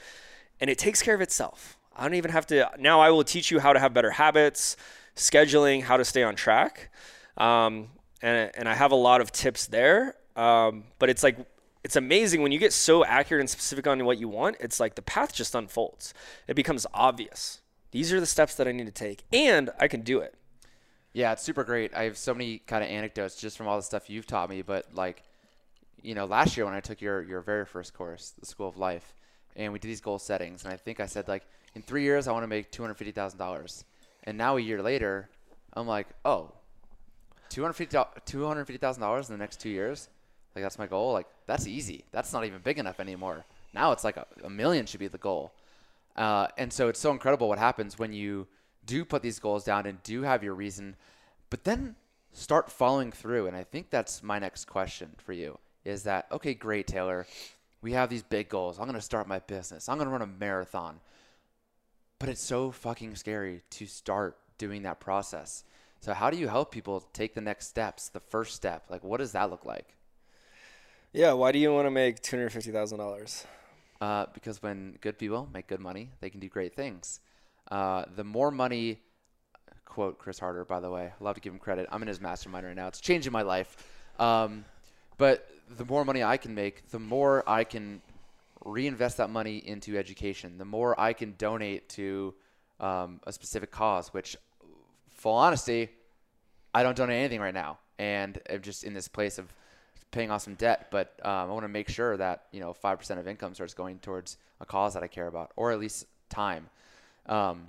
and 0.60 0.69
it 0.69 0.77
takes 0.77 1.01
care 1.01 1.15
of 1.15 1.21
itself. 1.21 1.77
I 1.95 2.03
don't 2.03 2.15
even 2.15 2.32
have 2.32 2.47
to. 2.47 2.69
Now 2.79 2.99
I 2.99 3.10
will 3.12 3.23
teach 3.23 3.51
you 3.51 3.60
how 3.60 3.73
to 3.73 3.79
have 3.79 3.93
better 3.93 4.12
habits, 4.12 4.75
scheduling, 5.15 5.84
how 5.84 5.97
to 5.97 6.05
stay 6.05 6.23
on 6.23 6.36
track. 6.36 6.89
Um, 7.38 7.89
and, 8.21 8.51
and 8.55 8.67
I 8.67 8.73
have 8.73 8.91
a 8.91 8.95
lot 8.95 9.21
of 9.21 9.32
tips 9.32 9.67
there. 9.67 10.15
Um, 10.36 10.86
but 10.97 11.10
it's 11.10 11.23
like, 11.23 11.38
it's 11.84 11.95
amazing 11.95 12.41
when 12.41 12.51
you 12.51 12.60
get 12.60 12.73
so 12.73 13.05
accurate 13.05 13.41
and 13.41 13.49
specific 13.49 13.88
on 13.88 14.03
what 14.05 14.17
you 14.17 14.27
want. 14.29 14.58
It's 14.60 14.79
like 14.79 14.95
the 14.95 15.01
path 15.01 15.34
just 15.34 15.55
unfolds. 15.55 16.13
It 16.47 16.55
becomes 16.55 16.86
obvious. 16.93 17.62
These 17.91 18.13
are 18.13 18.19
the 18.19 18.25
steps 18.25 18.55
that 18.55 18.67
I 18.67 18.71
need 18.71 18.86
to 18.86 18.91
take, 18.91 19.23
and 19.34 19.69
I 19.79 19.88
can 19.88 20.01
do 20.01 20.19
it. 20.19 20.36
Yeah, 21.13 21.32
it's 21.32 21.43
super 21.43 21.63
great. 21.63 21.93
I 21.95 22.04
have 22.04 22.17
so 22.17 22.34
many 22.34 22.60
kind 22.60 22.84
of 22.84 22.89
anecdotes 22.89 23.36
just 23.36 23.58
from 23.58 23.67
all 23.67 23.78
the 23.78 23.84
stuff 23.84 24.10
you've 24.10 24.28
taught 24.28 24.50
me. 24.50 24.62
But 24.62 24.93
like, 24.93 25.24
you 26.02 26.13
know, 26.13 26.26
last 26.26 26.56
year 26.56 26.65
when 26.65 26.76
I 26.76 26.80
took 26.80 27.02
your 27.02 27.22
your 27.24 27.41
very 27.41 27.65
first 27.65 27.93
course, 27.93 28.34
the 28.39 28.45
School 28.45 28.67
of 28.67 28.78
Life, 28.78 29.13
and 29.56 29.74
we 29.74 29.80
did 29.80 29.88
these 29.88 30.02
goal 30.02 30.19
settings. 30.19 30.63
And 30.63 30.74
I 30.74 30.78
think 30.78 31.00
I 31.00 31.08
said 31.08 31.28
like 31.28 31.43
in 31.76 31.82
three 31.82 32.04
years 32.04 32.28
I 32.28 32.32
want 32.32 32.43
to 32.43 32.48
make 32.48 32.72
two 32.72 32.84
hundred 32.84 32.95
fifty 32.95 33.12
thousand 33.12 33.39
dollars. 33.39 33.84
And 34.24 34.38
now 34.38 34.58
a 34.58 34.62
year 34.62 34.82
later, 34.84 35.30
I'm 35.74 35.88
like, 35.88 36.08
oh, 36.26 36.52
two 37.50 37.62
hundred 37.62 37.74
fifty 37.74 37.98
two 38.26 38.45
hundred 38.45 38.65
fifty 38.65 38.80
thousand 38.80 39.02
dollars 39.02 39.30
in 39.30 39.34
the 39.34 39.39
next 39.39 39.60
two 39.60 39.69
years. 39.69 40.10
Like 40.56 40.63
that's 40.63 40.78
my 40.78 40.88
goal. 40.88 41.13
Like 41.13 41.28
that's 41.48 41.65
easy. 41.65 42.06
That's 42.12 42.32
not 42.34 42.45
even 42.45 42.62
big 42.62 42.78
enough 42.78 43.00
anymore. 43.00 43.45
Now 43.74 43.91
it's 43.91 44.04
like 44.04 44.17
a, 44.17 44.26
a 44.43 44.50
million 44.50 44.86
should 44.86 45.00
be 45.00 45.08
the 45.08 45.17
goal. 45.17 45.54
Uh, 46.15 46.48
and 46.58 46.72
so 46.72 46.88
it's 46.88 47.00
so 47.00 47.12
incredible 47.12 47.48
what 47.48 47.60
happens 47.60 47.98
when 47.98 48.13
you 48.13 48.48
do 48.89 49.06
put 49.06 49.21
these 49.21 49.39
goals 49.39 49.63
down 49.63 49.86
and 49.86 50.02
do 50.02 50.23
have 50.23 50.43
your 50.43 50.56
reason, 50.56 50.95
but 51.52 51.63
then 51.63 51.95
start 52.34 52.71
following 52.71 53.12
through. 53.12 53.45
And 53.45 53.56
I 53.56 53.63
think 53.63 53.91
that's 53.91 54.23
my 54.23 54.39
next 54.39 54.65
question 54.65 55.12
for 55.17 55.32
you 55.32 55.60
is 55.86 56.04
that, 56.04 56.25
okay, 56.32 56.56
great, 56.56 56.88
Taylor. 56.88 57.28
We 57.84 57.93
have 57.93 58.10
these 58.10 58.23
big 58.23 58.49
goals. 58.49 58.80
I'm 58.80 58.86
going 58.86 58.95
to 58.95 59.02
start 59.02 59.28
my 59.28 59.39
business. 59.39 59.88
I'm 59.88 59.97
going 59.97 60.08
to 60.08 60.12
run 60.12 60.23
a 60.23 60.28
marathon. 60.28 60.99
But 62.17 62.30
it's 62.30 62.41
so 62.41 62.71
fucking 62.71 63.15
scary 63.15 63.62
to 63.69 63.86
start 63.86 64.38
doing 64.58 64.82
that 64.84 64.99
process. 64.99 65.63
So, 66.02 66.13
how 66.13 66.30
do 66.32 66.38
you 66.38 66.47
help 66.47 66.71
people 66.71 67.06
take 67.13 67.36
the 67.36 67.41
next 67.41 67.67
steps, 67.67 68.10
the 68.10 68.19
first 68.19 68.56
step? 68.56 68.86
Like, 68.89 69.04
what 69.04 69.19
does 69.19 69.34
that 69.34 69.49
look 69.49 69.65
like? 69.65 69.95
Yeah, 71.13 71.34
why 71.34 71.52
do 71.52 71.60
you 71.60 71.73
want 71.73 71.86
to 71.86 71.91
make 71.91 72.21
two 72.21 72.38
hundred 72.38 72.49
fifty 72.49 72.71
thousand 72.71 72.97
dollars? 72.97 73.45
Uh, 74.02 74.25
because 74.34 74.62
when 74.62 74.97
good 74.99 75.17
people 75.17 75.47
make 75.54 75.67
good 75.67 75.80
money, 75.80 76.10
they 76.19 76.30
can 76.30 76.39
do 76.39 76.49
great 76.49 76.75
things. 76.75 77.21
Uh, 77.69 78.05
the 78.15 78.23
more 78.23 78.51
money, 78.51 78.99
quote 79.86 80.17
Chris 80.17 80.39
Harder, 80.39 80.65
by 80.65 80.79
the 80.79 80.89
way, 80.89 81.12
I 81.19 81.23
love 81.23 81.36
to 81.36 81.41
give 81.41 81.53
him 81.53 81.60
credit. 81.60 81.88
I'm 81.91 82.01
in 82.01 82.08
his 82.08 82.19
mastermind 82.19 82.65
right 82.65 82.75
now. 82.75 82.88
It's 82.88 83.01
changing 83.01 83.32
my 83.32 83.43
life. 83.43 83.77
Um, 84.19 84.65
but 85.17 85.47
the 85.77 85.86
more 85.86 86.03
money 86.03 86.23
I 86.23 86.38
can 86.38 86.55
make, 86.55 86.89
the 86.89 86.99
more 86.99 87.47
I 87.47 87.63
can 87.63 88.01
reinvest 88.65 89.17
that 89.17 89.29
money 89.29 89.58
into 89.58 89.97
education. 89.97 90.58
The 90.58 90.65
more 90.65 90.99
I 90.99 91.13
can 91.13 91.36
donate 91.38 91.89
to 91.89 92.34
um, 92.79 93.19
a 93.25 93.32
specific 93.32 93.71
cause, 93.71 94.13
which, 94.13 94.36
full 95.10 95.34
honesty, 95.34 95.89
I 96.73 96.84
don't 96.84 96.95
donate 96.95 97.17
anything 97.17 97.41
right 97.41 97.53
now, 97.53 97.79
and 97.97 98.39
I'm 98.49 98.62
just 98.62 98.84
in 98.84 98.93
this 98.93 99.08
place 99.08 99.38
of 99.38 99.53
paying 100.12 100.32
off 100.32 100.41
some 100.41 100.55
debt, 100.55 100.88
but 100.91 101.13
um, 101.23 101.32
I 101.32 101.45
want 101.45 101.63
to 101.63 101.69
make 101.69 101.89
sure 101.89 102.17
that 102.17 102.45
you 102.51 102.60
know 102.60 102.73
five 102.73 102.99
percent 102.99 103.19
of 103.19 103.27
income 103.27 103.53
starts 103.53 103.73
going 103.73 103.99
towards 103.99 104.38
a 104.60 104.65
cause 104.65 104.93
that 104.93 105.03
I 105.03 105.08
care 105.08 105.27
about, 105.27 105.51
or 105.55 105.71
at 105.71 105.79
least 105.79 106.05
time. 106.29 106.69
Um, 107.30 107.68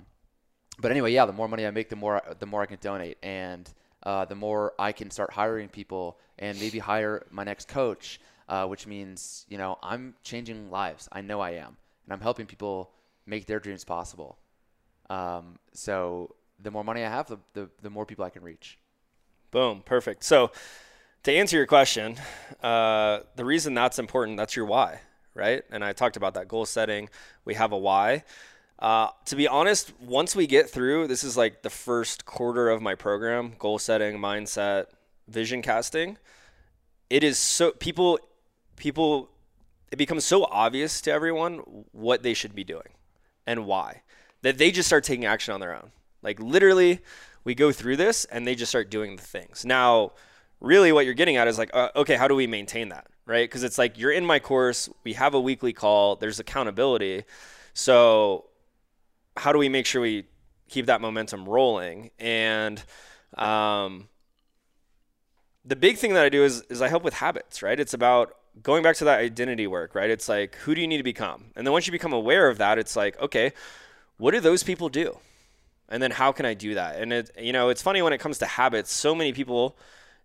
but 0.79 0.91
anyway, 0.91 1.13
yeah, 1.13 1.25
the 1.25 1.33
more 1.33 1.47
money 1.47 1.65
I 1.65 1.71
make, 1.71 1.89
the 1.89 1.95
more 1.95 2.21
the 2.39 2.45
more 2.45 2.61
I 2.61 2.65
can 2.65 2.79
donate, 2.81 3.17
and 3.23 3.71
uh, 4.03 4.25
the 4.25 4.35
more 4.35 4.73
I 4.79 4.91
can 4.91 5.11
start 5.11 5.31
hiring 5.31 5.69
people, 5.69 6.17
and 6.39 6.59
maybe 6.59 6.79
hire 6.79 7.25
my 7.29 7.43
next 7.43 7.67
coach, 7.67 8.19
uh, 8.49 8.65
which 8.65 8.87
means 8.87 9.45
you 9.47 9.57
know 9.57 9.77
I'm 9.83 10.15
changing 10.23 10.71
lives. 10.71 11.07
I 11.11 11.21
know 11.21 11.39
I 11.39 11.51
am, 11.51 11.77
and 12.05 12.13
I'm 12.13 12.21
helping 12.21 12.47
people 12.47 12.91
make 13.25 13.45
their 13.45 13.59
dreams 13.59 13.83
possible. 13.85 14.37
Um, 15.09 15.59
so 15.73 16.35
the 16.59 16.71
more 16.71 16.83
money 16.83 17.03
I 17.03 17.09
have, 17.09 17.27
the, 17.27 17.37
the 17.53 17.69
the 17.83 17.89
more 17.89 18.05
people 18.05 18.25
I 18.25 18.31
can 18.31 18.43
reach. 18.43 18.79
Boom, 19.51 19.81
perfect. 19.85 20.23
So 20.23 20.51
to 21.23 21.31
answer 21.31 21.57
your 21.57 21.67
question, 21.67 22.15
uh, 22.63 23.19
the 23.35 23.45
reason 23.45 23.75
that's 23.75 23.99
important, 23.99 24.37
that's 24.37 24.55
your 24.55 24.65
why, 24.65 25.01
right? 25.35 25.63
And 25.69 25.83
I 25.83 25.93
talked 25.93 26.17
about 26.17 26.33
that 26.33 26.47
goal 26.47 26.65
setting. 26.65 27.09
We 27.45 27.53
have 27.53 27.71
a 27.71 27.77
why. 27.77 28.23
Uh, 28.81 29.09
to 29.25 29.35
be 29.35 29.47
honest, 29.47 29.93
once 30.01 30.35
we 30.35 30.47
get 30.47 30.69
through, 30.69 31.07
this 31.07 31.23
is 31.23 31.37
like 31.37 31.61
the 31.61 31.69
first 31.69 32.25
quarter 32.25 32.69
of 32.69 32.81
my 32.81 32.95
program 32.95 33.53
goal 33.59 33.77
setting, 33.77 34.17
mindset, 34.17 34.87
vision 35.27 35.61
casting. 35.61 36.17
It 37.09 37.23
is 37.23 37.37
so, 37.37 37.71
people, 37.71 38.19
people, 38.77 39.29
it 39.91 39.97
becomes 39.97 40.25
so 40.25 40.45
obvious 40.45 40.99
to 41.01 41.11
everyone 41.11 41.57
what 41.91 42.23
they 42.23 42.33
should 42.33 42.55
be 42.55 42.63
doing 42.63 42.87
and 43.45 43.67
why 43.67 44.01
that 44.41 44.57
they 44.57 44.71
just 44.71 44.87
start 44.87 45.03
taking 45.03 45.25
action 45.25 45.53
on 45.53 45.59
their 45.59 45.75
own. 45.75 45.91
Like 46.23 46.39
literally, 46.39 47.01
we 47.43 47.53
go 47.53 47.71
through 47.71 47.97
this 47.97 48.25
and 48.25 48.47
they 48.47 48.55
just 48.55 48.71
start 48.71 48.89
doing 48.89 49.15
the 49.15 49.21
things. 49.21 49.63
Now, 49.63 50.13
really 50.59 50.91
what 50.91 51.05
you're 51.05 51.13
getting 51.13 51.37
at 51.37 51.47
is 51.47 51.59
like, 51.59 51.69
uh, 51.75 51.89
okay, 51.95 52.15
how 52.15 52.27
do 52.27 52.35
we 52.35 52.47
maintain 52.47 52.89
that? 52.89 53.07
Right? 53.27 53.47
Because 53.47 53.63
it's 53.63 53.77
like 53.77 53.99
you're 53.99 54.11
in 54.11 54.25
my 54.25 54.39
course, 54.39 54.89
we 55.03 55.13
have 55.13 55.35
a 55.35 55.39
weekly 55.39 55.73
call, 55.73 56.15
there's 56.15 56.39
accountability. 56.39 57.25
So, 57.73 58.45
how 59.37 59.51
do 59.51 59.59
we 59.59 59.69
make 59.69 59.85
sure 59.85 60.01
we 60.01 60.25
keep 60.69 60.87
that 60.87 61.01
momentum 61.01 61.47
rolling? 61.47 62.11
And, 62.19 62.83
um, 63.37 64.09
the 65.63 65.75
big 65.75 65.97
thing 65.97 66.13
that 66.13 66.23
I 66.23 66.29
do 66.29 66.43
is, 66.43 66.61
is 66.69 66.81
I 66.81 66.87
help 66.87 67.03
with 67.03 67.13
habits, 67.13 67.61
right? 67.61 67.79
It's 67.79 67.93
about 67.93 68.35
going 68.63 68.83
back 68.83 68.95
to 68.97 69.05
that 69.05 69.19
identity 69.19 69.67
work, 69.67 69.95
right? 69.95 70.09
It's 70.09 70.27
like, 70.27 70.55
who 70.55 70.75
do 70.75 70.81
you 70.81 70.87
need 70.87 70.97
to 70.97 71.03
become? 71.03 71.45
And 71.55 71.65
then 71.65 71.71
once 71.71 71.87
you 71.87 71.91
become 71.91 72.13
aware 72.13 72.49
of 72.49 72.57
that, 72.57 72.77
it's 72.77 72.95
like, 72.95 73.19
okay, 73.21 73.53
what 74.17 74.31
do 74.31 74.39
those 74.39 74.63
people 74.63 74.89
do? 74.89 75.17
And 75.87 76.01
then 76.01 76.11
how 76.11 76.31
can 76.31 76.45
I 76.45 76.53
do 76.53 76.75
that? 76.75 76.97
And 76.97 77.13
it, 77.13 77.31
you 77.39 77.53
know, 77.53 77.69
it's 77.69 77.81
funny 77.81 78.01
when 78.01 78.13
it 78.13 78.19
comes 78.19 78.39
to 78.39 78.45
habits, 78.45 78.91
so 78.91 79.13
many 79.13 79.33
people, 79.33 79.77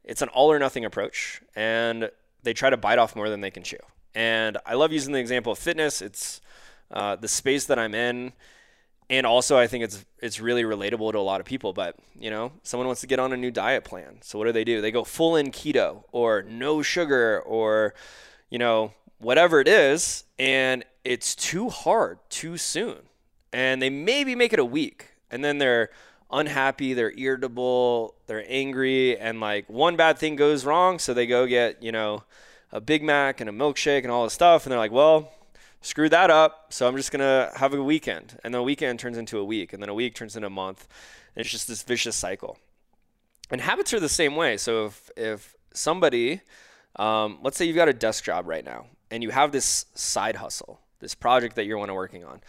it's 0.05 0.23
an 0.23 0.29
all 0.29 0.51
or 0.51 0.59
nothing 0.59 0.85
approach 0.85 1.43
and 1.55 2.11
they 2.43 2.55
try 2.55 2.71
to 2.71 2.77
bite 2.77 2.99
off 2.99 3.17
more 3.17 3.29
than 3.29 3.41
they 3.41 3.51
can 3.51 3.63
chew. 3.63 3.79
And 4.15 4.57
I 4.65 4.75
love 4.75 4.93
using 4.93 5.13
the 5.13 5.19
example 5.19 5.53
of 5.53 5.59
fitness. 5.59 6.01
It's 6.01 6.41
uh, 6.91 7.17
the 7.17 7.29
space 7.29 7.67
that 7.67 7.79
I'm 7.79 7.95
in. 7.95 8.33
And 9.09 9.27
also, 9.27 9.57
I 9.57 9.67
think 9.67 9.85
it's 9.85 10.05
it's 10.19 10.41
really 10.41 10.65
relatable 10.65 11.13
to 11.13 11.19
a 11.19 11.21
lot 11.21 11.41
of 11.41 11.47
people. 11.47 11.73
But 11.73 11.97
you 12.19 12.31
know, 12.31 12.53
someone 12.63 12.87
wants 12.87 13.01
to 13.03 13.07
get 13.07 13.19
on 13.19 13.33
a 13.33 13.37
new 13.37 13.51
diet 13.51 13.85
plan. 13.85 14.19
So 14.23 14.39
what 14.39 14.47
do 14.47 14.53
they 14.53 14.65
do? 14.65 14.81
They 14.81 14.91
go 14.91 15.05
full 15.05 15.37
in 15.37 15.53
keto 15.53 16.05
or 16.13 16.43
no 16.43 16.83
sugar 16.83 17.41
or 17.41 17.95
you 18.51 18.59
know 18.59 18.93
whatever 19.19 19.61
it 19.61 19.69
is, 19.69 20.25
and 20.39 20.85
it's 21.05 21.35
too 21.35 21.69
hard 21.69 22.19
too 22.29 22.57
soon. 22.57 22.99
And 23.53 23.81
they 23.81 23.91
maybe 23.91 24.35
make 24.35 24.53
it 24.53 24.59
a 24.59 24.65
week, 24.65 25.13
and 25.31 25.45
then 25.45 25.59
they're 25.59 25.91
unhappy, 26.31 26.93
they're 26.93 27.17
irritable, 27.17 28.15
they're 28.27 28.45
angry, 28.49 29.17
and 29.19 29.41
like 29.41 29.69
one 29.69 29.97
bad 29.97 30.19
thing 30.19 30.37
goes 30.37 30.65
wrong, 30.65 30.99
so 30.99 31.15
they 31.15 31.27
go 31.27 31.47
get, 31.47 31.83
you 31.83 31.93
know, 31.93 32.25
a 32.73 32.81
Big 32.81 33.03
Mac 33.03 33.41
and 33.41 33.49
a 33.49 33.53
milkshake 33.53 34.03
and 34.03 34.11
all 34.11 34.25
this 34.25 34.33
stuff, 34.33 34.67
and 34.67 34.73
they're 34.73 34.79
like, 34.79 34.93
well, 34.93 35.31
screw 35.87 36.09
that 36.09 36.31
up, 36.31 36.73
so 36.73 36.89
I'm 36.89 36.97
just 36.97 37.13
gonna 37.13 37.51
have 37.57 37.73
a 37.73 37.83
weekend. 37.83 38.39
And 38.43 38.53
then 38.53 38.61
a 38.61 38.65
weekend 38.65 38.99
turns 38.99 39.17
into 39.17 39.39
a 39.39 39.45
week, 39.45 39.73
and 39.73 39.81
then 39.81 39.89
a 39.89 39.95
week 39.95 40.15
turns 40.15 40.35
into 40.37 40.49
a 40.49 40.51
month. 40.51 40.89
And 41.35 41.41
it's 41.43 41.51
just 41.51 41.69
this 41.69 41.83
vicious 41.83 42.17
cycle. 42.17 42.59
And 43.51 43.61
habits 43.61 43.95
are 43.95 44.01
the 44.01 44.09
same 44.09 44.35
way. 44.35 44.57
So 44.57 44.87
if 44.87 45.11
if 45.17 45.55
somebody, 45.73 46.41
um, 46.97 47.39
let's 47.43 47.57
say 47.57 47.65
you've 47.65 47.77
got 47.77 47.89
a 47.89 47.93
desk 47.93 48.25
job 48.25 48.49
right 48.49 48.65
now, 48.65 48.87
and 49.11 49.23
you 49.23 49.31
have 49.31 49.53
this 49.53 49.87
side 49.95 50.37
hustle, 50.37 50.81
this 50.99 51.15
project 51.15 51.55
that 51.57 51.67
you're 51.67 51.79
want 51.79 51.91
to 51.91 51.95
working 51.95 52.25
on. 52.25 52.41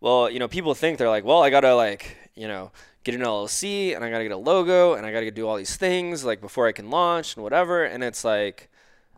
Well, 0.00 0.28
you 0.28 0.38
know, 0.38 0.48
people 0.48 0.74
think 0.74 0.98
they're 0.98 1.08
like, 1.08 1.24
well, 1.24 1.42
I 1.42 1.48
gotta 1.48 1.74
like, 1.74 2.16
you 2.34 2.46
know, 2.48 2.72
get 3.04 3.14
an 3.14 3.22
LLC 3.22 3.94
and 3.94 4.04
I 4.04 4.10
got 4.10 4.18
to 4.18 4.24
get 4.24 4.32
a 4.32 4.36
logo 4.36 4.94
and 4.94 5.04
I 5.04 5.12
got 5.12 5.20
to 5.20 5.30
do 5.30 5.48
all 5.48 5.56
these 5.56 5.76
things 5.76 6.24
like 6.24 6.40
before 6.40 6.68
I 6.68 6.72
can 6.72 6.90
launch 6.90 7.36
and 7.36 7.42
whatever. 7.42 7.84
And 7.84 8.04
it's 8.04 8.24
like, 8.24 8.70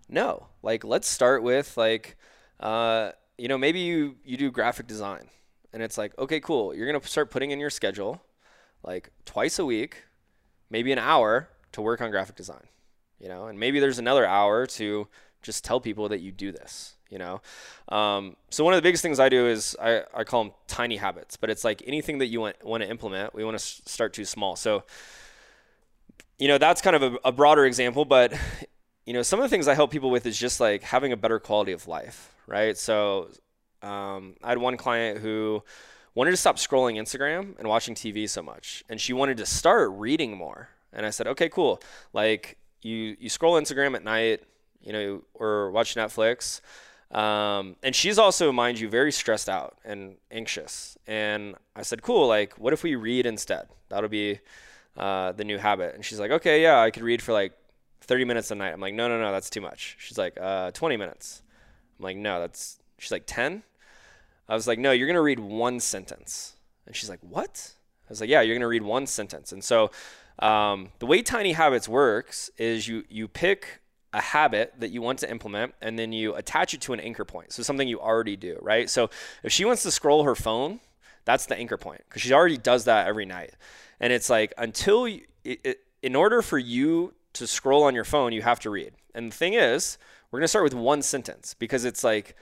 no, 0.08 0.46
like 0.62 0.84
let's 0.84 1.08
start 1.08 1.42
with 1.42 1.76
like, 1.76 2.16
uh, 2.60 3.12
you 3.38 3.48
know, 3.48 3.58
maybe 3.58 3.80
you, 3.80 4.16
you 4.24 4.36
do 4.36 4.50
graphic 4.50 4.86
design 4.86 5.28
and 5.72 5.82
it's 5.82 5.98
like, 5.98 6.16
okay, 6.18 6.40
cool. 6.40 6.74
You're 6.74 6.92
to 6.98 7.08
start 7.08 7.30
putting 7.30 7.50
in 7.50 7.60
your 7.60 7.70
schedule 7.70 8.22
like 8.82 9.10
twice 9.24 9.58
a 9.58 9.64
week, 9.64 10.04
maybe 10.70 10.92
an 10.92 10.98
hour 10.98 11.48
to 11.72 11.82
work 11.82 12.00
on 12.00 12.10
graphic 12.10 12.36
design, 12.36 12.66
you 13.18 13.28
know, 13.28 13.46
and 13.46 13.58
maybe 13.58 13.80
there's 13.80 13.98
another 13.98 14.26
hour 14.26 14.66
to 14.66 15.08
just 15.42 15.64
tell 15.64 15.80
people 15.80 16.08
that 16.08 16.20
you 16.20 16.32
do 16.32 16.52
this 16.52 16.96
you 17.10 17.18
know? 17.18 17.40
Um, 17.96 18.36
so 18.50 18.64
one 18.64 18.74
of 18.74 18.78
the 18.78 18.82
biggest 18.82 19.02
things 19.02 19.20
i 19.20 19.28
do 19.28 19.46
is 19.46 19.76
I, 19.80 20.02
I 20.12 20.24
call 20.24 20.44
them 20.44 20.52
tiny 20.66 20.96
habits 20.96 21.36
but 21.36 21.48
it's 21.48 21.62
like 21.62 21.82
anything 21.86 22.18
that 22.18 22.26
you 22.26 22.40
want, 22.40 22.64
want 22.64 22.82
to 22.82 22.90
implement 22.90 23.34
we 23.34 23.44
want 23.44 23.56
to 23.56 23.64
start 23.64 24.12
too 24.12 24.24
small. 24.24 24.56
So 24.56 24.82
you 26.38 26.48
know 26.48 26.58
that's 26.58 26.80
kind 26.80 26.96
of 26.96 27.02
a, 27.02 27.18
a 27.26 27.32
broader 27.32 27.64
example 27.64 28.04
but 28.04 28.32
you 29.06 29.12
know 29.12 29.22
some 29.22 29.38
of 29.38 29.44
the 29.44 29.48
things 29.48 29.68
i 29.68 29.74
help 29.74 29.92
people 29.92 30.10
with 30.10 30.26
is 30.26 30.36
just 30.36 30.58
like 30.58 30.82
having 30.82 31.12
a 31.12 31.16
better 31.16 31.38
quality 31.38 31.70
of 31.70 31.86
life 31.86 32.33
right 32.46 32.76
so 32.76 33.28
um, 33.82 34.34
i 34.42 34.48
had 34.50 34.58
one 34.58 34.76
client 34.76 35.18
who 35.18 35.62
wanted 36.14 36.30
to 36.30 36.36
stop 36.36 36.56
scrolling 36.56 36.98
instagram 37.00 37.58
and 37.58 37.68
watching 37.68 37.94
tv 37.94 38.28
so 38.28 38.42
much 38.42 38.84
and 38.88 39.00
she 39.00 39.12
wanted 39.12 39.36
to 39.36 39.46
start 39.46 39.90
reading 39.92 40.36
more 40.36 40.68
and 40.92 41.04
i 41.06 41.10
said 41.10 41.26
okay 41.26 41.48
cool 41.48 41.80
like 42.12 42.56
you 42.82 43.16
you 43.18 43.28
scroll 43.28 43.60
instagram 43.60 43.94
at 43.94 44.04
night 44.04 44.42
you 44.82 44.92
know 44.92 45.22
or 45.34 45.70
watch 45.70 45.94
netflix 45.94 46.60
um, 47.14 47.76
and 47.82 47.94
she's 47.94 48.18
also, 48.18 48.50
mind 48.50 48.80
you, 48.80 48.88
very 48.88 49.12
stressed 49.12 49.48
out 49.48 49.78
and 49.84 50.16
anxious. 50.32 50.98
And 51.06 51.54
I 51.76 51.82
said, 51.82 52.02
cool, 52.02 52.26
like, 52.26 52.54
what 52.54 52.72
if 52.72 52.82
we 52.82 52.96
read 52.96 53.24
instead? 53.24 53.68
That'll 53.88 54.10
be 54.10 54.40
uh, 54.96 55.32
the 55.32 55.44
new 55.44 55.56
habit. 55.56 55.94
And 55.94 56.04
she's 56.04 56.18
like, 56.18 56.32
okay, 56.32 56.60
yeah, 56.60 56.80
I 56.80 56.90
could 56.90 57.04
read 57.04 57.22
for 57.22 57.32
like 57.32 57.52
30 58.00 58.24
minutes 58.24 58.50
a 58.50 58.56
night. 58.56 58.72
I'm 58.72 58.80
like, 58.80 58.94
no, 58.94 59.08
no, 59.08 59.20
no, 59.20 59.30
that's 59.30 59.48
too 59.48 59.60
much. 59.60 59.96
She's 60.00 60.18
like, 60.18 60.36
uh, 60.40 60.72
20 60.72 60.96
minutes. 60.96 61.42
Like, 62.04 62.16
no, 62.16 62.40
that's, 62.40 62.78
she's 62.98 63.10
like, 63.10 63.24
10? 63.26 63.62
I 64.48 64.54
was 64.54 64.68
like, 64.68 64.78
no, 64.78 64.92
you're 64.92 65.06
going 65.06 65.14
to 65.14 65.22
read 65.22 65.40
one 65.40 65.80
sentence. 65.80 66.54
And 66.86 66.94
she's 66.94 67.08
like, 67.08 67.20
what? 67.20 67.72
I 68.06 68.10
was 68.10 68.20
like, 68.20 68.30
yeah, 68.30 68.42
you're 68.42 68.54
going 68.54 68.60
to 68.60 68.68
read 68.68 68.82
one 68.82 69.06
sentence. 69.06 69.52
And 69.52 69.64
so 69.64 69.90
um, 70.38 70.90
the 70.98 71.06
way 71.06 71.22
Tiny 71.22 71.52
Habits 71.52 71.88
works 71.88 72.50
is 72.58 72.86
you, 72.86 73.04
you 73.08 73.28
pick 73.28 73.80
a 74.12 74.20
habit 74.20 74.74
that 74.78 74.90
you 74.90 75.02
want 75.02 75.18
to 75.20 75.30
implement 75.30 75.74
and 75.82 75.98
then 75.98 76.12
you 76.12 76.34
attach 76.34 76.74
it 76.74 76.80
to 76.82 76.92
an 76.92 77.00
anchor 77.00 77.24
point. 77.24 77.52
So 77.52 77.62
something 77.62 77.88
you 77.88 78.00
already 78.00 78.36
do, 78.36 78.58
right? 78.62 78.88
So 78.88 79.10
if 79.42 79.52
she 79.52 79.64
wants 79.64 79.82
to 79.82 79.90
scroll 79.90 80.22
her 80.24 80.34
phone, 80.34 80.80
that's 81.24 81.46
the 81.46 81.56
anchor 81.56 81.76
point 81.76 82.02
because 82.08 82.22
she 82.22 82.32
already 82.32 82.58
does 82.58 82.84
that 82.84 83.08
every 83.08 83.24
night. 83.26 83.54
And 83.98 84.12
it's 84.12 84.30
like 84.30 84.52
until 84.56 85.08
you, 85.08 85.22
it, 85.44 85.60
it, 85.64 85.80
in 86.02 86.14
order 86.14 86.42
for 86.42 86.58
you 86.58 87.14
to 87.34 87.46
scroll 87.46 87.84
on 87.84 87.94
your 87.94 88.04
phone, 88.04 88.32
you 88.32 88.42
have 88.42 88.60
to 88.60 88.70
read. 88.70 88.92
And 89.14 89.32
the 89.32 89.36
thing 89.36 89.54
is, 89.54 89.98
we're 90.34 90.40
going 90.40 90.46
to 90.46 90.48
start 90.48 90.64
with 90.64 90.74
one 90.74 91.00
sentence 91.00 91.54
because 91.60 91.84
it's 91.84 92.02
like 92.02 92.34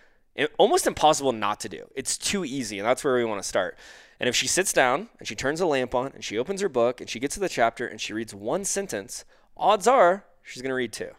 almost 0.56 0.86
impossible 0.86 1.30
not 1.30 1.60
to 1.60 1.68
do. 1.68 1.90
It's 1.94 2.16
too 2.16 2.42
easy, 2.42 2.78
and 2.78 2.88
that's 2.88 3.04
where 3.04 3.16
we 3.16 3.24
want 3.26 3.42
to 3.42 3.46
start. 3.46 3.76
And 4.18 4.30
if 4.30 4.34
she 4.34 4.46
sits 4.46 4.72
down 4.72 5.10
and 5.18 5.28
she 5.28 5.34
turns 5.34 5.60
a 5.60 5.66
lamp 5.66 5.94
on 5.94 6.10
and 6.14 6.24
she 6.24 6.38
opens 6.38 6.62
her 6.62 6.70
book 6.70 7.02
and 7.02 7.10
she 7.10 7.20
gets 7.20 7.34
to 7.34 7.40
the 7.40 7.50
chapter 7.50 7.86
and 7.86 8.00
she 8.00 8.14
reads 8.14 8.34
one 8.34 8.64
sentence, 8.64 9.26
odds 9.58 9.86
are 9.86 10.24
she's 10.42 10.62
going 10.62 10.70
to 10.70 10.74
read 10.74 10.94
two. 10.94 11.10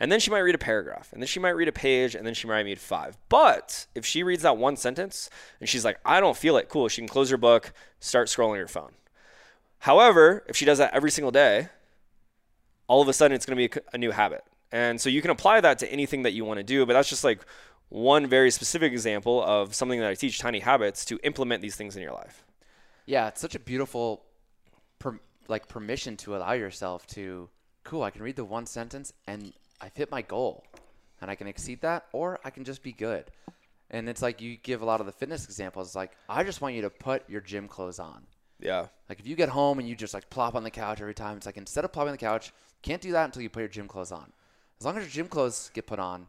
And 0.00 0.10
then 0.10 0.18
she 0.18 0.32
might 0.32 0.40
read 0.40 0.56
a 0.56 0.58
paragraph, 0.58 1.12
and 1.12 1.22
then 1.22 1.28
she 1.28 1.38
might 1.38 1.50
read 1.50 1.68
a 1.68 1.72
page, 1.72 2.16
and 2.16 2.26
then 2.26 2.34
she 2.34 2.48
might 2.48 2.62
read 2.62 2.80
five. 2.80 3.16
But 3.28 3.86
if 3.94 4.04
she 4.04 4.24
reads 4.24 4.42
that 4.42 4.56
one 4.56 4.76
sentence 4.76 5.30
and 5.60 5.68
she's 5.68 5.84
like, 5.84 6.00
I 6.04 6.18
don't 6.18 6.36
feel 6.36 6.56
it, 6.56 6.68
cool, 6.68 6.88
she 6.88 7.02
can 7.02 7.08
close 7.08 7.30
her 7.30 7.36
book, 7.36 7.72
start 8.00 8.26
scrolling 8.26 8.58
her 8.58 8.66
phone. 8.66 8.94
However, 9.78 10.42
if 10.48 10.56
she 10.56 10.64
does 10.64 10.78
that 10.78 10.92
every 10.92 11.12
single 11.12 11.30
day, 11.30 11.68
all 12.88 13.00
of 13.00 13.06
a 13.06 13.12
sudden 13.12 13.36
it's 13.36 13.46
going 13.46 13.56
to 13.56 13.68
be 13.68 13.80
a 13.92 13.96
new 13.96 14.10
habit. 14.10 14.42
And 14.74 15.00
so 15.00 15.08
you 15.08 15.22
can 15.22 15.30
apply 15.30 15.60
that 15.60 15.78
to 15.78 15.92
anything 15.92 16.24
that 16.24 16.32
you 16.32 16.44
want 16.44 16.58
to 16.58 16.64
do, 16.64 16.84
but 16.84 16.94
that's 16.94 17.08
just 17.08 17.22
like 17.22 17.46
one 17.90 18.26
very 18.26 18.50
specific 18.50 18.92
example 18.92 19.40
of 19.40 19.72
something 19.72 20.00
that 20.00 20.10
I 20.10 20.16
teach 20.16 20.40
tiny 20.40 20.58
habits 20.58 21.04
to 21.04 21.20
implement 21.22 21.62
these 21.62 21.76
things 21.76 21.94
in 21.94 22.02
your 22.02 22.10
life. 22.10 22.44
Yeah, 23.06 23.28
it's 23.28 23.40
such 23.40 23.54
a 23.54 23.60
beautiful 23.60 24.24
per, 24.98 25.20
like 25.46 25.68
permission 25.68 26.16
to 26.16 26.34
allow 26.34 26.54
yourself 26.54 27.06
to 27.08 27.48
cool, 27.84 28.02
I 28.02 28.10
can 28.10 28.20
read 28.20 28.34
the 28.34 28.44
one 28.44 28.66
sentence 28.66 29.12
and 29.28 29.52
I've 29.80 29.94
hit 29.94 30.10
my 30.10 30.22
goal 30.22 30.64
and 31.20 31.30
I 31.30 31.36
can 31.36 31.46
exceed 31.46 31.80
that, 31.82 32.06
or 32.12 32.40
I 32.44 32.50
can 32.50 32.64
just 32.64 32.82
be 32.82 32.90
good. 32.90 33.26
And 33.92 34.08
it's 34.08 34.22
like 34.22 34.40
you 34.40 34.56
give 34.56 34.82
a 34.82 34.84
lot 34.84 34.98
of 34.98 35.06
the 35.06 35.12
fitness 35.12 35.44
examples. 35.44 35.86
It's 35.86 35.94
like, 35.94 36.16
I 36.28 36.42
just 36.42 36.60
want 36.60 36.74
you 36.74 36.82
to 36.82 36.90
put 36.90 37.30
your 37.30 37.42
gym 37.42 37.68
clothes 37.68 38.00
on. 38.00 38.26
Yeah. 38.58 38.88
Like 39.08 39.20
if 39.20 39.26
you 39.28 39.36
get 39.36 39.50
home 39.50 39.78
and 39.78 39.88
you 39.88 39.94
just 39.94 40.14
like 40.14 40.28
plop 40.30 40.56
on 40.56 40.64
the 40.64 40.70
couch 40.70 41.00
every 41.00 41.14
time, 41.14 41.36
it's 41.36 41.46
like 41.46 41.58
instead 41.58 41.84
of 41.84 41.92
plopping 41.92 42.08
on 42.08 42.14
the 42.14 42.18
couch, 42.18 42.52
can't 42.82 43.00
do 43.00 43.12
that 43.12 43.26
until 43.26 43.42
you 43.42 43.48
put 43.48 43.60
your 43.60 43.68
gym 43.68 43.86
clothes 43.86 44.10
on. 44.10 44.32
As 44.84 44.86
long 44.86 44.98
as 44.98 45.04
your 45.04 45.24
gym 45.24 45.28
clothes 45.28 45.70
get 45.72 45.86
put 45.86 45.98
on, 45.98 46.26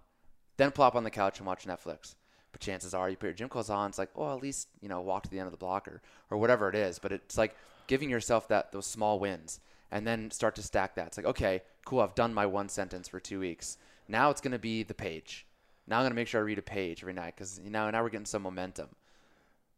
then 0.55 0.71
plop 0.71 0.95
on 0.95 1.03
the 1.03 1.11
couch 1.11 1.39
and 1.39 1.45
watch 1.45 1.65
Netflix. 1.65 2.15
But 2.53 2.61
chances 2.61 2.93
are 2.93 3.09
you 3.09 3.17
put 3.17 3.25
your 3.25 3.33
gym 3.33 3.49
clothes 3.49 3.69
on, 3.69 3.89
it's 3.89 3.97
like, 3.97 4.11
oh, 4.15 4.33
at 4.33 4.41
least, 4.41 4.69
you 4.79 4.87
know, 4.87 5.01
walk 5.01 5.23
to 5.23 5.29
the 5.29 5.39
end 5.39 5.47
of 5.47 5.51
the 5.51 5.57
block 5.57 5.89
or, 5.89 6.01
or 6.31 6.37
whatever 6.37 6.69
it 6.69 6.75
is. 6.75 6.97
But 6.97 7.11
it's 7.11 7.37
like 7.37 7.53
giving 7.87 8.09
yourself 8.09 8.47
that 8.47 8.71
those 8.71 8.87
small 8.87 9.19
wins 9.19 9.59
and 9.91 10.07
then 10.07 10.31
start 10.31 10.55
to 10.55 10.63
stack 10.63 10.95
that. 10.95 11.07
It's 11.07 11.17
like, 11.17 11.25
okay, 11.25 11.63
cool, 11.85 11.99
I've 11.99 12.15
done 12.15 12.33
my 12.33 12.45
one 12.45 12.69
sentence 12.69 13.09
for 13.09 13.19
two 13.19 13.41
weeks. 13.41 13.77
Now 14.07 14.29
it's 14.29 14.39
going 14.39 14.53
to 14.53 14.57
be 14.57 14.83
the 14.83 14.93
page. 14.93 15.45
Now 15.85 15.97
I'm 15.97 16.03
going 16.03 16.11
to 16.11 16.15
make 16.15 16.29
sure 16.29 16.39
I 16.39 16.45
read 16.45 16.57
a 16.57 16.61
page 16.61 17.03
every 17.03 17.11
night 17.11 17.35
because 17.35 17.59
you 17.61 17.69
know 17.69 17.91
now 17.91 18.03
we're 18.03 18.09
getting 18.09 18.25
some 18.25 18.43
momentum, 18.43 18.87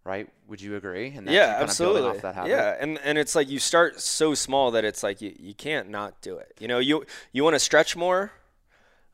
right? 0.04 0.30
Would 0.50 0.62
you 0.62 0.76
agree? 0.76 1.08
And 1.16 1.28
yeah, 1.28 1.58
absolutely. 1.64 2.02
Yeah, 2.48 2.76
and 2.80 3.00
and 3.00 3.18
it's 3.18 3.34
like 3.34 3.50
you 3.50 3.58
start 3.58 4.00
so 4.00 4.36
small 4.36 4.70
that 4.70 4.86
it's 4.86 5.02
like 5.02 5.20
you, 5.20 5.36
you 5.40 5.56
can't 5.56 5.90
not 5.90 6.22
do 6.22 6.38
it. 6.38 6.54
You 6.60 6.68
know, 6.68 6.78
you 6.78 7.06
you 7.32 7.44
want 7.44 7.56
to 7.56 7.60
stretch 7.60 7.96
more. 7.96 8.34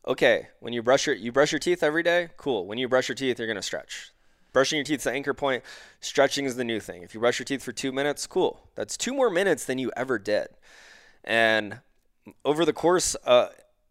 Okay, 0.05 0.47
when 0.59 0.73
you 0.73 0.83
brush 0.83 1.07
your 1.07 1.15
you 1.15 1.31
brush 1.31 1.51
your 1.51 1.59
teeth 1.59 1.81
every 1.81 2.03
day, 2.03 2.29
cool. 2.35 2.65
When 2.65 2.77
you 2.77 2.89
brush 2.89 3.07
your 3.07 3.15
teeth, 3.15 3.39
you're 3.39 3.47
gonna 3.47 3.61
stretch. 3.61 4.11
Brushing 4.51 4.77
your 4.77 4.85
teeth 4.85 4.99
is 4.99 5.03
the 5.05 5.11
anchor 5.11 5.33
point. 5.33 5.63
Stretching 5.99 6.45
is 6.45 6.55
the 6.55 6.63
new 6.63 6.79
thing. 6.79 7.01
If 7.03 7.13
you 7.13 7.19
brush 7.19 7.39
your 7.39 7.45
teeth 7.45 7.63
for 7.63 7.71
two 7.71 7.91
minutes, 7.91 8.27
cool. 8.27 8.69
That's 8.75 8.95
two 8.97 9.13
more 9.13 9.29
minutes 9.29 9.65
than 9.65 9.79
you 9.79 9.91
ever 9.95 10.19
did. 10.19 10.47
And 11.23 11.79
over 12.45 12.65
the 12.65 12.73
course 12.73 13.15
uh, 13.25 13.47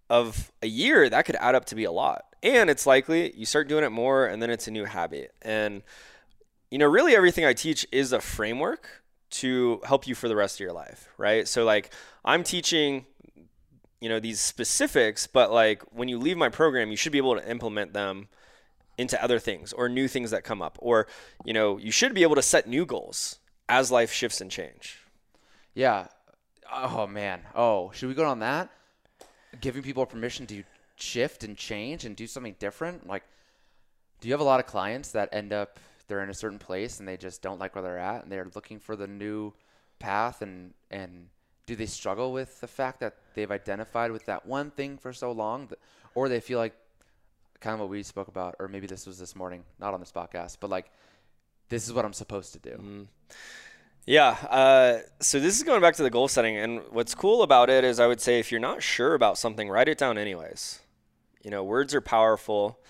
of 0.08 0.52
a 0.62 0.66
year, 0.66 1.08
that 1.08 1.24
could 1.24 1.36
add 1.36 1.54
up 1.54 1.64
to 1.66 1.74
be 1.74 1.84
a 1.84 1.90
lot. 1.90 2.24
And 2.42 2.70
it's 2.70 2.86
likely 2.86 3.32
you 3.34 3.46
start 3.46 3.68
doing 3.68 3.82
it 3.82 3.90
more 3.90 4.26
and 4.26 4.40
then 4.40 4.50
it's 4.50 4.68
a 4.68 4.70
new 4.70 4.84
habit. 4.84 5.34
And, 5.42 5.82
you 6.70 6.78
know, 6.78 6.86
really 6.86 7.16
everything 7.16 7.44
I 7.44 7.54
teach 7.54 7.86
is 7.90 8.12
a 8.12 8.20
framework 8.20 9.02
to 9.30 9.80
help 9.84 10.06
you 10.06 10.14
for 10.14 10.28
the 10.28 10.36
rest 10.36 10.56
of 10.56 10.60
your 10.60 10.72
life, 10.72 11.08
right? 11.16 11.48
So, 11.48 11.64
like, 11.64 11.90
I'm 12.24 12.44
teaching, 12.44 13.06
you 14.02 14.08
know, 14.08 14.18
these 14.18 14.40
specifics, 14.40 15.28
but 15.28 15.52
like 15.52 15.82
when 15.92 16.08
you 16.08 16.18
leave 16.18 16.36
my 16.36 16.48
program, 16.48 16.90
you 16.90 16.96
should 16.96 17.12
be 17.12 17.18
able 17.18 17.36
to 17.36 17.48
implement 17.48 17.92
them 17.92 18.26
into 18.98 19.22
other 19.22 19.38
things 19.38 19.72
or 19.72 19.88
new 19.88 20.08
things 20.08 20.32
that 20.32 20.42
come 20.42 20.60
up. 20.60 20.76
Or, 20.80 21.06
you 21.44 21.52
know, 21.52 21.78
you 21.78 21.92
should 21.92 22.12
be 22.12 22.24
able 22.24 22.34
to 22.34 22.42
set 22.42 22.66
new 22.66 22.84
goals 22.84 23.38
as 23.68 23.92
life 23.92 24.12
shifts 24.12 24.40
and 24.40 24.50
change. 24.50 24.98
Yeah. 25.72 26.08
Oh 26.70 27.06
man. 27.06 27.42
Oh, 27.54 27.92
should 27.94 28.08
we 28.08 28.14
go 28.14 28.26
on 28.26 28.40
that? 28.40 28.70
Giving 29.60 29.84
people 29.84 30.04
permission 30.04 30.46
to 30.48 30.64
shift 30.96 31.44
and 31.44 31.56
change 31.56 32.04
and 32.04 32.16
do 32.16 32.26
something 32.26 32.56
different. 32.58 33.06
Like, 33.06 33.22
do 34.20 34.26
you 34.26 34.34
have 34.34 34.40
a 34.40 34.44
lot 34.44 34.58
of 34.58 34.66
clients 34.66 35.12
that 35.12 35.28
end 35.32 35.52
up 35.52 35.78
they're 36.08 36.24
in 36.24 36.30
a 36.30 36.34
certain 36.34 36.58
place 36.58 36.98
and 36.98 37.08
they 37.08 37.16
just 37.16 37.40
don't 37.40 37.60
like 37.60 37.76
where 37.76 37.82
they're 37.82 37.98
at 37.98 38.24
and 38.24 38.32
they're 38.32 38.50
looking 38.54 38.80
for 38.80 38.96
the 38.96 39.06
new 39.06 39.52
path 40.00 40.42
and 40.42 40.74
and 40.90 41.28
do 41.66 41.76
they 41.76 41.86
struggle 41.86 42.32
with 42.32 42.60
the 42.60 42.66
fact 42.66 43.00
that 43.00 43.14
they've 43.34 43.50
identified 43.50 44.10
with 44.10 44.26
that 44.26 44.46
one 44.46 44.70
thing 44.70 44.98
for 44.98 45.12
so 45.12 45.32
long 45.32 45.68
or 46.14 46.28
they 46.28 46.40
feel 46.40 46.58
like 46.58 46.74
kind 47.60 47.74
of 47.74 47.80
what 47.80 47.88
we 47.88 48.02
spoke 48.02 48.28
about 48.28 48.56
or 48.58 48.68
maybe 48.68 48.86
this 48.86 49.06
was 49.06 49.18
this 49.18 49.36
morning 49.36 49.62
not 49.78 49.94
on 49.94 50.00
this 50.00 50.12
podcast 50.12 50.56
but 50.60 50.68
like 50.70 50.90
this 51.68 51.86
is 51.86 51.92
what 51.92 52.04
i'm 52.04 52.12
supposed 52.12 52.52
to 52.52 52.58
do 52.58 52.70
mm-hmm. 52.70 53.02
Yeah. 54.06 54.30
Uh, 54.50 54.98
so 55.20 55.38
this 55.38 55.56
is 55.56 55.62
going 55.62 55.80
back 55.80 55.94
to 55.96 56.02
the 56.02 56.10
goal 56.10 56.28
setting, 56.28 56.56
and 56.56 56.80
what's 56.90 57.14
cool 57.14 57.42
about 57.42 57.70
it 57.70 57.84
is 57.84 58.00
I 58.00 58.06
would 58.06 58.20
say 58.20 58.40
if 58.40 58.50
you're 58.50 58.60
not 58.60 58.82
sure 58.82 59.14
about 59.14 59.38
something, 59.38 59.68
write 59.68 59.88
it 59.88 59.98
down 59.98 60.18
anyways. 60.18 60.80
You 61.42 61.50
know, 61.50 61.62
words 61.62 61.94
are 61.94 62.00
powerful, 62.00 62.80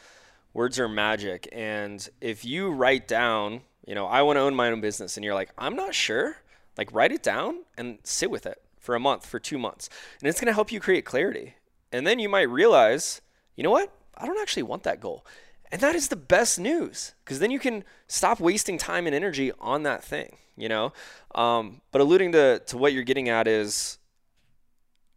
words 0.55 0.79
are 0.79 0.89
magic, 0.89 1.49
and 1.53 2.07
if 2.21 2.45
you 2.45 2.71
write 2.71 3.09
down, 3.09 3.63
you 3.87 3.95
know, 3.95 4.07
I 4.07 4.23
want 4.23 4.37
to 4.37 4.41
own 4.41 4.55
my 4.55 4.71
own 4.71 4.81
business, 4.81 5.17
and 5.17 5.25
you're 5.25 5.35
like, 5.35 5.51
I'm 5.59 5.77
not 5.77 5.95
sure, 5.95 6.37
like 6.77 6.93
write 6.93 7.13
it 7.13 7.23
down 7.23 7.65
and 7.77 7.99
sit 8.05 8.31
with 8.31 8.47
it 8.47 8.63
for 8.79 8.95
a 8.95 9.01
month, 9.01 9.27
for 9.27 9.39
two 9.39 9.59
months, 9.59 9.89
and 10.21 10.29
it's 10.29 10.41
going 10.41 10.47
to 10.47 10.55
help 10.55 10.73
you 10.73 10.81
create 10.81 11.05
clarity. 11.05 11.55
And 11.93 12.07
then 12.07 12.19
you 12.19 12.29
might 12.29 12.49
realize, 12.49 13.21
you 13.55 13.63
know 13.63 13.71
what? 13.71 13.93
I 14.17 14.27
don't 14.27 14.41
actually 14.41 14.65
want 14.65 14.83
that 14.85 15.01
goal. 15.01 15.27
And 15.71 15.81
that 15.81 15.95
is 15.95 16.09
the 16.09 16.17
best 16.17 16.59
news 16.59 17.15
because 17.25 17.39
then 17.39 17.51
you 17.51 17.59
can 17.59 17.85
stop 18.07 18.41
wasting 18.41 18.77
time 18.77 19.07
and 19.07 19.15
energy 19.15 19.53
on 19.61 19.85
that 19.85 20.05
thing 20.05 20.37
you 20.57 20.69
know. 20.69 20.93
Um, 21.35 21.81
but 21.91 22.01
alluding 22.01 22.33
to 22.33 22.61
to 22.67 22.79
what 22.79 22.93
you're 22.93 23.03
getting 23.03 23.29
at 23.29 23.49
is, 23.49 23.99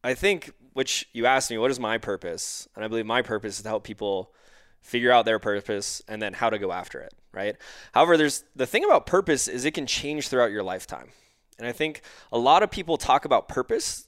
I 0.03 0.13
think, 0.13 0.51
which 0.73 1.07
you 1.13 1.25
asked 1.25 1.51
me, 1.51 1.57
what 1.57 1.71
is 1.71 1.79
my 1.79 1.97
purpose? 1.97 2.67
And 2.75 2.83
I 2.83 2.87
believe 2.87 3.05
my 3.05 3.21
purpose 3.21 3.57
is 3.57 3.63
to 3.63 3.69
help 3.69 3.83
people 3.83 4.33
figure 4.81 5.11
out 5.11 5.25
their 5.25 5.39
purpose 5.39 6.01
and 6.07 6.21
then 6.21 6.33
how 6.33 6.49
to 6.49 6.59
go 6.59 6.71
after 6.71 6.99
it, 6.99 7.13
right? 7.31 7.55
However, 7.93 8.17
there's 8.17 8.43
the 8.55 8.67
thing 8.67 8.85
about 8.85 9.05
purpose 9.05 9.47
is 9.47 9.65
it 9.65 9.71
can 9.71 9.87
change 9.87 10.27
throughout 10.27 10.51
your 10.51 10.63
lifetime. 10.63 11.09
And 11.57 11.67
I 11.67 11.71
think 11.71 12.01
a 12.31 12.37
lot 12.37 12.63
of 12.63 12.71
people 12.71 12.97
talk 12.97 13.25
about 13.25 13.47
purpose, 13.47 14.07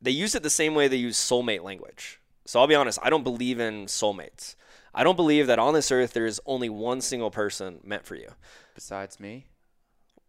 they 0.00 0.10
use 0.10 0.34
it 0.34 0.42
the 0.42 0.50
same 0.50 0.74
way 0.74 0.88
they 0.88 0.96
use 0.96 1.16
soulmate 1.18 1.62
language. 1.62 2.20
So 2.46 2.58
I'll 2.60 2.66
be 2.66 2.74
honest, 2.74 2.98
I 3.02 3.10
don't 3.10 3.24
believe 3.24 3.60
in 3.60 3.86
soulmates. 3.86 4.56
I 4.94 5.04
don't 5.04 5.16
believe 5.16 5.46
that 5.46 5.58
on 5.58 5.74
this 5.74 5.92
earth 5.92 6.12
there 6.14 6.26
is 6.26 6.40
only 6.46 6.68
one 6.68 7.00
single 7.00 7.30
person 7.30 7.80
meant 7.84 8.04
for 8.04 8.16
you. 8.16 8.30
Besides 8.74 9.20
me? 9.20 9.46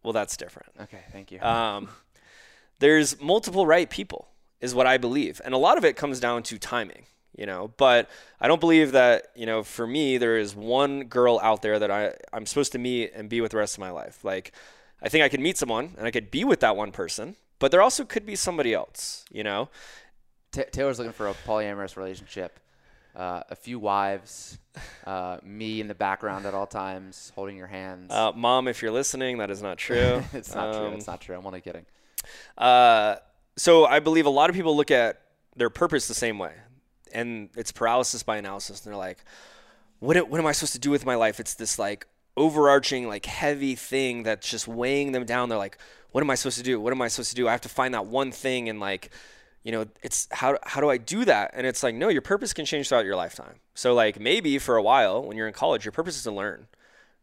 Well, 0.02 0.12
that's 0.12 0.36
different. 0.36 0.72
Okay, 0.80 1.00
thank 1.10 1.32
you. 1.32 1.40
Um, 1.40 1.88
there's 2.78 3.20
multiple 3.20 3.66
right 3.66 3.88
people, 3.88 4.28
is 4.60 4.74
what 4.74 4.86
I 4.86 4.98
believe, 4.98 5.40
and 5.44 5.54
a 5.54 5.58
lot 5.58 5.78
of 5.78 5.84
it 5.84 5.96
comes 5.96 6.20
down 6.20 6.42
to 6.44 6.58
timing. 6.58 7.06
You 7.34 7.46
know, 7.46 7.72
but 7.78 8.10
I 8.42 8.46
don't 8.46 8.60
believe 8.60 8.92
that 8.92 9.28
you 9.34 9.46
know. 9.46 9.62
For 9.62 9.86
me, 9.86 10.18
there 10.18 10.36
is 10.36 10.54
one 10.54 11.04
girl 11.04 11.40
out 11.42 11.62
there 11.62 11.78
that 11.78 11.90
I 11.90 12.12
I'm 12.30 12.44
supposed 12.44 12.72
to 12.72 12.78
meet 12.78 13.12
and 13.14 13.30
be 13.30 13.40
with 13.40 13.52
the 13.52 13.56
rest 13.56 13.76
of 13.76 13.80
my 13.80 13.90
life. 13.90 14.22
Like, 14.22 14.52
I 15.02 15.08
think 15.08 15.24
I 15.24 15.28
could 15.28 15.40
meet 15.40 15.58
someone 15.58 15.94
and 15.98 16.06
I 16.06 16.10
could 16.10 16.30
be 16.30 16.44
with 16.44 16.60
that 16.60 16.76
one 16.76 16.92
person, 16.92 17.36
but 17.58 17.70
there 17.70 17.82
also 17.82 18.04
could 18.04 18.24
be 18.24 18.36
somebody 18.36 18.72
else. 18.72 19.24
You 19.30 19.42
know, 19.42 19.68
Taylor's 20.52 20.98
looking 20.98 21.12
for 21.12 21.28
a 21.28 21.34
polyamorous 21.34 21.96
relationship 21.96 22.60
uh, 23.14 23.42
a 23.50 23.56
few 23.56 23.78
wives, 23.78 24.58
uh, 25.06 25.38
me 25.42 25.80
in 25.80 25.88
the 25.88 25.94
background 25.94 26.46
at 26.46 26.54
all 26.54 26.66
times, 26.66 27.32
holding 27.34 27.56
your 27.56 27.66
hands. 27.66 28.10
Uh, 28.10 28.32
Mom, 28.34 28.68
if 28.68 28.82
you're 28.82 28.92
listening, 28.92 29.38
that 29.38 29.50
is 29.50 29.62
not 29.62 29.78
true. 29.78 30.22
it's 30.32 30.54
not 30.54 30.74
um, 30.74 30.88
true. 30.88 30.96
It's 30.96 31.06
not 31.06 31.20
true. 31.20 31.36
I'm 31.36 31.46
only 31.46 31.60
kidding. 31.60 31.84
Uh, 32.56 33.16
so 33.56 33.84
I 33.84 34.00
believe 34.00 34.26
a 34.26 34.30
lot 34.30 34.50
of 34.50 34.56
people 34.56 34.76
look 34.76 34.90
at 34.90 35.20
their 35.56 35.70
purpose 35.70 36.08
the 36.08 36.14
same 36.14 36.38
way, 36.38 36.54
and 37.12 37.50
it's 37.56 37.72
paralysis 37.72 38.22
by 38.22 38.38
analysis. 38.38 38.84
And 38.84 38.92
they're 38.92 38.98
like, 38.98 39.24
"What? 39.98 40.16
What 40.28 40.40
am 40.40 40.46
I 40.46 40.52
supposed 40.52 40.72
to 40.72 40.78
do 40.78 40.90
with 40.90 41.04
my 41.04 41.16
life?" 41.16 41.38
It's 41.38 41.54
this 41.54 41.78
like 41.78 42.06
overarching, 42.36 43.08
like 43.08 43.26
heavy 43.26 43.74
thing 43.74 44.22
that's 44.22 44.48
just 44.48 44.66
weighing 44.68 45.12
them 45.12 45.24
down. 45.24 45.48
They're 45.48 45.58
like, 45.58 45.78
"What 46.12 46.22
am 46.22 46.30
I 46.30 46.34
supposed 46.34 46.58
to 46.58 46.64
do? 46.64 46.80
What 46.80 46.92
am 46.92 47.02
I 47.02 47.08
supposed 47.08 47.30
to 47.30 47.36
do? 47.36 47.48
I 47.48 47.52
have 47.52 47.60
to 47.62 47.68
find 47.68 47.94
that 47.94 48.06
one 48.06 48.32
thing 48.32 48.68
and 48.68 48.80
like." 48.80 49.10
you 49.64 49.70
know, 49.70 49.86
it's 50.02 50.26
how 50.32 50.58
how 50.64 50.80
do 50.80 50.90
I 50.90 50.98
do 50.98 51.24
that? 51.24 51.52
And 51.54 51.66
it's 51.68 51.84
like, 51.84 51.94
no, 51.94 52.08
your 52.08 52.20
purpose 52.22 52.52
can 52.52 52.64
change 52.64 52.88
throughout 52.88 53.04
your 53.04 53.14
lifetime. 53.14 53.60
So 53.74 53.94
like 53.94 54.18
maybe 54.18 54.58
for 54.58 54.76
a 54.76 54.82
while 54.82 55.22
when 55.22 55.36
you're 55.36 55.46
in 55.46 55.54
college, 55.54 55.84
your 55.84 55.92
purpose 55.92 56.16
is 56.16 56.24
to 56.24 56.32
learn. 56.32 56.66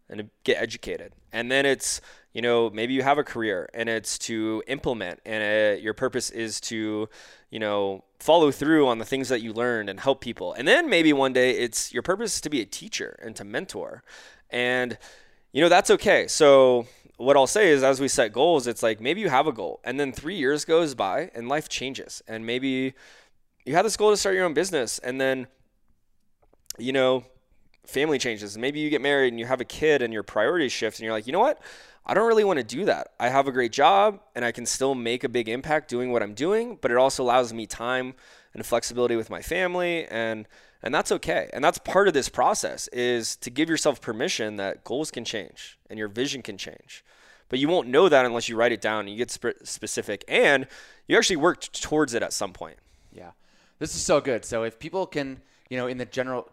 and 0.10 0.20
to 0.20 0.30
get 0.44 0.58
educated. 0.62 1.14
And 1.32 1.52
then 1.52 1.66
it's, 1.66 2.02
you 2.34 2.42
know, 2.42 2.70
maybe 2.70 2.94
you 2.94 3.04
have 3.04 3.18
a 3.18 3.24
career 3.24 3.70
and 3.74 3.88
it's 3.90 4.18
to 4.20 4.64
implement 4.68 5.20
and 5.26 5.78
uh, 5.78 5.82
your 5.82 5.94
purpose 5.94 6.30
is 6.32 6.60
to, 6.62 7.08
you 7.52 7.60
know, 7.60 8.04
follow 8.20 8.52
through 8.52 8.88
on 8.88 8.98
the 8.98 9.06
things 9.06 9.30
that 9.30 9.42
you 9.42 9.54
learned 9.54 9.90
and 9.90 10.00
help 10.00 10.22
people. 10.22 10.54
And 10.54 10.68
then 10.68 10.90
maybe 10.90 11.14
one 11.14 11.34
day 11.34 11.52
it's 11.52 11.94
your 11.94 12.04
purpose 12.04 12.36
is 12.36 12.42
to 12.42 12.50
be 12.50 12.62
a 12.62 12.66
teacher 12.66 13.18
and 13.22 13.36
to 13.36 13.44
mentor. 13.44 14.04
And 14.50 14.98
you 15.52 15.62
know, 15.62 15.70
that's 15.70 15.90
okay. 15.92 16.28
So 16.28 16.88
what 17.18 17.36
I'll 17.36 17.48
say 17.48 17.70
is 17.70 17.84
as 17.84 18.00
we 18.00 18.08
set 18.08 18.32
goals, 18.32 18.68
it's 18.68 18.84
like 18.84 19.02
maybe 19.02 19.20
you 19.22 19.30
have 19.30 19.48
a 19.48 19.52
goal 19.52 19.80
and 19.84 20.00
then 20.00 20.12
3 20.14 20.36
years 20.36 20.64
goes 20.66 20.96
by 20.96 21.32
and 21.34 21.50
life 21.50 21.68
changes. 21.68 22.22
And 22.28 22.46
maybe 22.46 22.94
you 23.66 23.74
have 23.76 23.84
this 23.84 23.98
goal 23.98 24.12
to 24.12 24.18
start 24.18 24.36
your 24.36 24.46
own 24.46 24.54
business 24.54 25.00
and 25.00 25.20
then 25.20 25.48
you 26.78 26.94
know, 26.94 27.26
family 27.86 28.18
changes. 28.18 28.58
Maybe 28.58 28.80
you 28.80 28.90
get 28.90 29.02
married 29.02 29.30
and 29.30 29.40
you 29.40 29.46
have 29.46 29.60
a 29.60 29.66
kid 29.66 30.02
and 30.02 30.14
your 30.14 30.24
priorities 30.24 30.72
shift 30.72 31.00
and 31.00 31.04
you're 31.04 31.14
like, 31.14 31.28
"You 31.28 31.34
know 31.34 31.40
what? 31.40 31.62
I 32.06 32.14
don't 32.14 32.28
really 32.28 32.44
want 32.44 32.58
to 32.58 32.64
do 32.64 32.86
that. 32.86 33.12
I 33.20 33.30
have 33.30 33.48
a 33.48 33.52
great 33.52 33.72
job 33.72 34.22
and 34.36 34.46
I 34.46 34.52
can 34.52 34.66
still 34.66 34.96
make 34.96 35.24
a 35.24 35.30
big 35.30 35.50
impact 35.50 35.90
doing 35.90 36.12
what 36.12 36.24
I'm 36.24 36.34
doing, 36.34 36.78
but 36.82 36.90
it 36.90 36.98
also 36.98 37.24
allows 37.24 37.54
me 37.54 37.68
time 37.68 38.16
and 38.54 38.66
flexibility 38.66 39.16
with 39.16 39.30
my 39.30 39.42
family 39.42 40.06
and 40.06 40.48
and 40.82 40.94
that's 40.94 41.12
okay. 41.12 41.50
And 41.54 41.64
that's 41.64 41.78
part 41.78 42.08
of 42.08 42.14
this 42.14 42.30
process 42.30 42.88
is 42.90 43.36
to 43.38 43.50
give 43.50 43.70
yourself 43.70 44.02
permission 44.02 44.56
that 44.58 44.84
goals 44.84 45.12
can 45.12 45.26
change 45.26 45.78
and 45.90 46.00
your 46.00 46.08
vision 46.08 46.42
can 46.42 46.58
change. 46.58 47.04
But 47.50 47.60
you 47.60 47.68
won't 47.68 47.88
know 47.88 48.10
that 48.10 48.26
unless 48.26 48.48
you 48.48 48.56
write 48.56 48.72
it 48.72 48.82
down 48.82 49.02
and 49.02 49.10
you 49.10 49.18
get 49.18 49.32
sp- 49.34 49.60
specific 49.64 50.24
and 50.28 50.68
you 51.08 51.18
actually 51.18 51.38
work 51.38 51.62
towards 51.72 52.14
it 52.14 52.24
at 52.24 52.32
some 52.32 52.54
point. 52.54 52.78
Yeah. 53.12 53.32
This 53.80 53.96
is 53.96 54.02
so 54.02 54.22
good. 54.22 54.46
So 54.46 54.64
if 54.64 54.80
people 54.80 55.06
can, 55.06 55.42
you 55.70 55.78
know, 55.78 55.88
in 55.88 55.98
the 55.98 56.06
general 56.06 56.50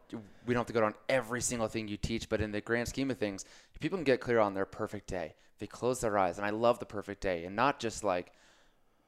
we 0.46 0.54
don't 0.54 0.60
have 0.60 0.66
to 0.66 0.72
go 0.72 0.80
down 0.80 0.94
every 1.08 1.40
single 1.40 1.68
thing 1.68 1.88
you 1.88 1.96
teach, 1.96 2.28
but 2.28 2.40
in 2.40 2.52
the 2.52 2.60
grand 2.60 2.88
scheme 2.88 3.10
of 3.10 3.18
things, 3.18 3.44
people 3.80 3.98
can 3.98 4.04
get 4.04 4.20
clear 4.20 4.38
on 4.38 4.54
their 4.54 4.64
perfect 4.64 5.08
day, 5.08 5.34
they 5.58 5.66
close 5.66 6.00
their 6.00 6.16
eyes, 6.16 6.38
and 6.38 6.46
I 6.46 6.50
love 6.50 6.78
the 6.78 6.86
perfect 6.86 7.20
day, 7.20 7.44
and 7.44 7.56
not 7.56 7.80
just 7.80 8.04
like 8.04 8.32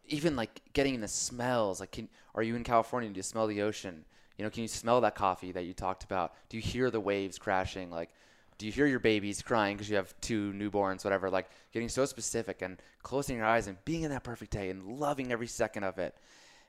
even 0.07 0.37
like 0.37 0.61
getting 0.73 0.95
in 0.95 1.01
the 1.01 1.09
smells. 1.09 1.81
Like, 1.81 1.93
can, 1.93 2.09
are 2.35 2.43
you 2.43 2.57
in 2.57 2.65
California? 2.65 3.11
Do 3.11 3.17
you 3.17 3.23
smell 3.23 3.47
the 3.47 3.63
ocean? 3.63 4.05
You 4.39 4.45
know, 4.45 4.51
can 4.51 4.63
you 4.63 4.69
smell 4.69 5.01
that 5.03 5.15
coffee 5.17 5.53
that 5.53 5.65
you 5.67 5.75
talked 5.75 6.05
about? 6.05 6.33
Do 6.49 6.57
you 6.57 6.63
hear 6.63 6.91
the 6.91 7.01
waves 7.01 7.39
crashing? 7.39 7.91
Like, 7.91 8.11
do 8.57 8.67
you 8.67 8.73
hear 8.73 8.87
your 8.87 9.01
babies 9.01 9.43
crying 9.43 9.77
because 9.77 9.91
you 9.91 9.97
have 9.97 10.15
two 10.21 10.53
newborns, 10.53 11.05
whatever? 11.05 11.29
Like, 11.29 11.51
getting 11.73 11.89
so 11.89 12.05
specific 12.07 12.63
and 12.63 12.81
closing 13.03 13.37
your 13.37 13.47
eyes 13.47 13.67
and 13.67 13.77
being 13.85 14.03
in 14.03 14.11
that 14.11 14.25
perfect 14.25 14.53
day 14.53 14.71
and 14.71 14.85
loving 14.99 15.33
every 15.33 15.47
second 15.49 15.85
of 15.85 15.99
it. 15.99 16.15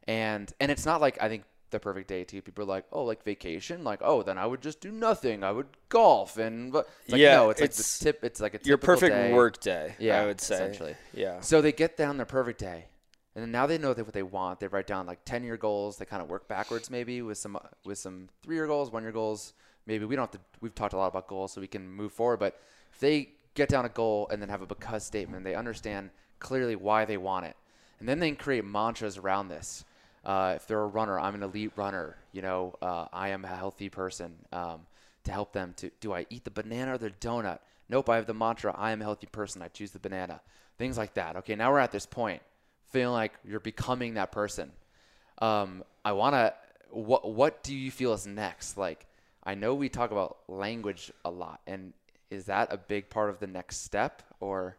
And 0.08 0.52
and 0.60 0.72
it's 0.72 0.86
not 0.86 1.02
like 1.02 1.22
I 1.22 1.30
think 1.30 1.44
the 1.72 1.80
perfect 1.80 2.08
day 2.08 2.24
too. 2.24 2.42
People 2.42 2.64
are 2.64 2.68
like, 2.68 2.86
oh, 2.92 3.04
like 3.04 3.24
vacation, 3.24 3.84
like 3.84 4.00
oh, 4.04 4.24
then 4.24 4.38
I 4.40 4.46
would 4.46 4.62
just 4.62 4.82
do 4.82 4.92
nothing. 4.92 5.44
I 5.44 5.52
would 5.52 5.68
golf 5.90 6.38
and 6.38 6.74
like, 6.74 6.86
Yeah, 7.08 7.36
no, 7.36 7.50
it's, 7.52 7.62
like 7.62 7.70
it's 7.70 8.00
the 8.00 8.06
tip. 8.06 8.24
It's 8.24 8.40
like 8.40 8.56
a 8.56 8.60
Your 8.64 8.78
perfect 8.78 9.14
day. 9.14 9.34
work 9.34 9.60
day, 9.60 9.94
Yeah, 10.00 10.22
I 10.22 10.26
would 10.26 10.42
say. 10.42 10.56
essentially. 10.56 10.96
Yeah. 11.14 11.42
So 11.42 11.62
they 11.62 11.72
get 11.72 11.98
down 11.98 12.18
their 12.18 12.26
perfect 12.26 12.60
day, 12.60 12.86
and 13.40 13.46
then 13.46 13.54
now 13.54 13.68
they 13.68 13.78
know 13.78 13.94
that 13.94 14.04
what 14.04 14.14
they 14.14 14.22
want. 14.22 14.60
They 14.60 14.68
write 14.68 14.86
down 14.86 15.06
like 15.06 15.24
ten 15.24 15.46
year 15.46 15.56
goals. 15.56 15.96
They 15.96 16.04
kind 16.04 16.22
of 16.22 16.28
work 16.28 16.50
backwards 16.50 16.90
maybe 16.90 17.22
with 17.22 17.38
some 17.38 17.58
with 17.86 17.98
some 17.98 18.28
three 18.44 18.58
year 18.58 18.68
goals, 18.68 18.92
one 18.92 19.02
year 19.04 19.14
goals. 19.14 19.54
Maybe 19.86 20.04
we 20.04 20.18
don't 20.18 20.24
have 20.24 20.32
to. 20.32 20.40
We've 20.60 20.76
talked 20.76 20.94
a 20.94 20.98
lot 20.98 21.08
about 21.08 21.28
goals, 21.28 21.54
so 21.54 21.62
we 21.62 21.68
can 21.68 21.90
move 21.90 22.12
forward. 22.12 22.42
But 22.42 22.60
if 22.92 23.00
they 23.00 23.30
get 23.54 23.70
down 23.70 23.86
a 23.86 23.90
goal 23.90 24.28
and 24.30 24.42
then 24.42 24.50
have 24.50 24.62
a 24.62 24.66
because 24.66 25.06
statement, 25.06 25.46
they 25.46 25.56
understand 25.56 26.10
clearly 26.40 26.76
why 26.76 27.06
they 27.06 27.16
want 27.16 27.46
it, 27.46 27.56
and 28.02 28.10
then 28.10 28.20
they 28.20 28.28
can 28.28 28.36
create 28.36 28.66
mantras 28.66 29.18
around 29.18 29.48
this. 29.48 29.86
Uh, 30.26 30.56
if 30.58 30.68
they're 30.68 30.82
a 30.82 30.88
runner, 30.88 31.18
I'm 31.18 31.36
an 31.36 31.44
elite 31.44 31.72
runner. 31.78 32.18
You 32.34 32.42
know, 32.42 32.76
uh, 32.82 33.06
I 33.14 33.30
am 33.30 33.46
a 33.46 33.48
healthy 33.48 33.88
person. 33.88 34.34
Um, 34.52 34.82
to 35.24 35.32
help 35.32 35.54
them 35.54 35.74
to 35.78 35.92
do 36.00 36.14
I 36.14 36.26
eat 36.30 36.44
the 36.44 36.52
banana 36.52 36.96
or 36.96 36.98
the 36.98 37.12
donut? 37.12 37.60
Nope, 37.88 38.10
I 38.10 38.18
have 38.18 38.26
the 38.26 38.34
mantra 38.34 38.74
I 38.78 38.92
am 38.92 39.02
a 39.02 39.04
healthy 39.04 39.28
person. 39.28 39.62
I 39.62 39.68
choose 39.68 39.92
the 39.92 40.00
banana. 40.00 40.42
Things 40.78 40.98
like 40.98 41.14
that. 41.16 41.36
Okay, 41.38 41.56
now 41.56 41.72
we're 41.72 41.80
at 41.80 41.92
this 41.92 42.06
point, 42.06 42.42
feeling 42.90 43.14
like 43.14 43.34
you're 43.44 43.60
becoming 43.60 44.16
that 44.16 44.32
person. 44.32 44.72
Um, 45.40 45.84
I 46.04 46.12
want 46.14 46.36
to. 46.36 46.54
What 46.92 47.30
What 47.32 47.64
do 47.64 47.76
you 47.76 47.92
feel 47.92 48.14
is 48.14 48.26
next? 48.26 48.78
Like, 48.78 49.06
I 49.44 49.56
know 49.56 49.76
we 49.76 49.90
talk 49.90 50.12
about 50.12 50.38
language 50.48 51.12
a 51.24 51.30
lot, 51.30 51.62
and 51.68 51.94
is 52.30 52.46
that 52.46 52.72
a 52.72 52.78
big 52.78 53.10
part 53.10 53.30
of 53.30 53.40
the 53.40 53.48
next 53.48 53.84
step, 53.84 54.24
or 54.40 54.78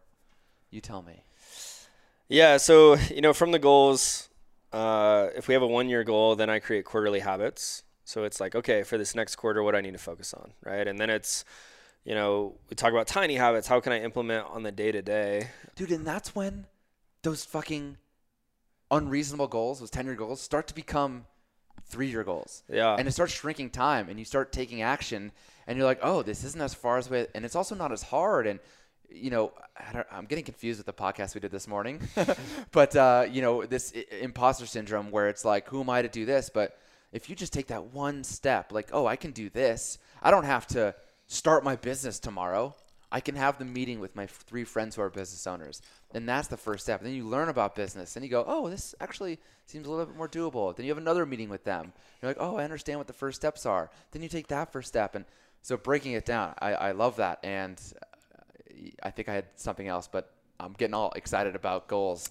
you 0.70 0.80
tell 0.80 1.02
me? 1.02 1.22
Yeah, 2.28 2.56
so 2.58 2.94
you 2.94 3.20
know, 3.20 3.32
from 3.32 3.52
the 3.52 3.58
goals, 3.58 4.28
uh, 4.72 5.28
if 5.34 5.48
we 5.48 5.54
have 5.54 5.62
a 5.62 5.66
one-year 5.66 6.04
goal, 6.04 6.36
then 6.36 6.50
I 6.50 6.58
create 6.58 6.84
quarterly 6.84 7.20
habits. 7.20 7.82
So 8.04 8.24
it's 8.24 8.40
like, 8.40 8.54
okay, 8.56 8.82
for 8.82 8.98
this 8.98 9.14
next 9.14 9.36
quarter, 9.36 9.62
what 9.62 9.72
do 9.72 9.78
I 9.78 9.80
need 9.82 9.92
to 9.92 9.98
focus 9.98 10.34
on, 10.34 10.52
right? 10.64 10.86
And 10.86 10.98
then 10.98 11.10
it's, 11.10 11.44
you 12.04 12.14
know, 12.14 12.54
we 12.68 12.74
talk 12.74 12.90
about 12.92 13.06
tiny 13.06 13.36
habits. 13.36 13.68
How 13.68 13.78
can 13.80 13.92
I 13.92 14.00
implement 14.00 14.46
on 14.46 14.64
the 14.64 14.72
day 14.72 14.90
to 14.90 15.00
day? 15.02 15.50
dude 15.76 15.92
and 15.92 16.04
that's 16.04 16.34
when 16.34 16.66
those 17.22 17.44
fucking 17.44 17.96
unreasonable 18.90 19.46
goals 19.46 19.78
those 19.80 19.90
10 19.90 20.06
year 20.06 20.14
goals 20.14 20.40
start 20.40 20.66
to 20.66 20.74
become 20.74 21.24
three 21.86 22.08
year 22.08 22.24
goals 22.24 22.62
Yeah. 22.68 22.96
and 22.98 23.06
it 23.06 23.12
starts 23.12 23.32
shrinking 23.32 23.70
time 23.70 24.08
and 24.08 24.18
you 24.18 24.24
start 24.24 24.52
taking 24.52 24.82
action 24.82 25.32
and 25.66 25.78
you're 25.78 25.86
like 25.86 26.00
oh 26.02 26.22
this 26.22 26.42
isn't 26.44 26.60
as 26.60 26.74
far 26.74 26.98
as 26.98 27.08
way 27.08 27.26
and 27.34 27.44
it's 27.44 27.54
also 27.54 27.74
not 27.74 27.92
as 27.92 28.02
hard 28.02 28.46
and 28.46 28.58
you 29.08 29.30
know 29.30 29.52
I 29.76 29.92
don't, 29.92 30.06
i'm 30.10 30.24
getting 30.24 30.44
confused 30.44 30.78
with 30.78 30.86
the 30.86 30.92
podcast 30.92 31.34
we 31.34 31.40
did 31.40 31.50
this 31.52 31.68
morning 31.68 32.00
but 32.72 32.94
uh, 32.96 33.26
you 33.30 33.42
know 33.42 33.64
this 33.64 33.92
I- 33.94 34.16
imposter 34.16 34.66
syndrome 34.66 35.10
where 35.10 35.28
it's 35.28 35.44
like 35.44 35.68
who 35.68 35.80
am 35.80 35.90
i 35.90 36.02
to 36.02 36.08
do 36.08 36.24
this 36.26 36.50
but 36.52 36.76
if 37.12 37.28
you 37.30 37.36
just 37.36 37.52
take 37.52 37.68
that 37.68 37.86
one 37.92 38.22
step 38.24 38.72
like 38.72 38.90
oh 38.92 39.06
i 39.06 39.14
can 39.16 39.30
do 39.30 39.50
this 39.50 39.98
i 40.22 40.30
don't 40.32 40.44
have 40.44 40.66
to 40.68 40.94
start 41.26 41.62
my 41.62 41.76
business 41.76 42.18
tomorrow 42.18 42.74
I 43.12 43.18
can 43.18 43.34
have 43.34 43.58
the 43.58 43.64
meeting 43.64 43.98
with 43.98 44.14
my 44.14 44.26
three 44.26 44.62
friends 44.62 44.94
who 44.94 45.02
are 45.02 45.10
business 45.10 45.44
owners. 45.44 45.82
And 46.12 46.28
that's 46.28 46.48
the 46.48 46.56
first 46.56 46.84
step. 46.84 47.00
And 47.00 47.08
then 47.08 47.14
you 47.14 47.24
learn 47.24 47.48
about 47.48 47.76
business. 47.76 48.16
And 48.16 48.24
you 48.24 48.30
go, 48.30 48.44
oh, 48.46 48.68
this 48.68 48.94
actually 49.00 49.38
seems 49.66 49.86
a 49.86 49.90
little 49.90 50.06
bit 50.06 50.16
more 50.16 50.28
doable. 50.28 50.74
Then 50.74 50.84
you 50.84 50.90
have 50.90 50.98
another 50.98 51.24
meeting 51.24 51.48
with 51.48 51.64
them. 51.64 51.92
You're 52.20 52.30
like, 52.30 52.38
oh, 52.40 52.56
I 52.56 52.64
understand 52.64 52.98
what 52.98 53.06
the 53.06 53.12
first 53.12 53.36
steps 53.36 53.64
are. 53.64 53.90
Then 54.10 54.22
you 54.22 54.28
take 54.28 54.48
that 54.48 54.72
first 54.72 54.88
step. 54.88 55.14
And 55.14 55.24
so 55.62 55.76
breaking 55.76 56.12
it 56.12 56.24
down, 56.24 56.54
I, 56.58 56.74
I 56.74 56.92
love 56.92 57.16
that. 57.16 57.38
And 57.44 57.80
uh, 58.02 58.88
I 59.02 59.10
think 59.10 59.28
I 59.28 59.34
had 59.34 59.44
something 59.56 59.86
else, 59.86 60.08
but 60.10 60.32
I'm 60.58 60.72
getting 60.72 60.94
all 60.94 61.12
excited 61.14 61.54
about 61.54 61.86
goals. 61.86 62.28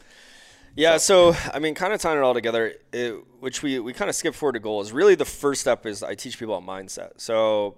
Yeah, 0.76 0.98
so 0.98 1.36
I 1.54 1.60
mean, 1.60 1.74
kind 1.74 1.94
of 1.94 2.02
tying 2.02 2.18
it 2.18 2.22
all 2.22 2.34
together, 2.34 2.76
it, 2.94 3.16
which 3.40 3.64
we, 3.64 3.80
we 3.80 3.94
kind 3.94 4.10
of 4.10 4.16
skip 4.16 4.36
forward 4.36 4.54
to 4.54 4.60
goals. 4.60 4.92
Really, 4.92 5.16
the 5.16 5.26
first 5.26 5.62
step 5.62 5.86
is 5.86 6.04
I 6.04 6.16
teach 6.16 6.38
people 6.38 6.56
about 6.56 6.70
mindset. 6.70 7.14
So, 7.18 7.76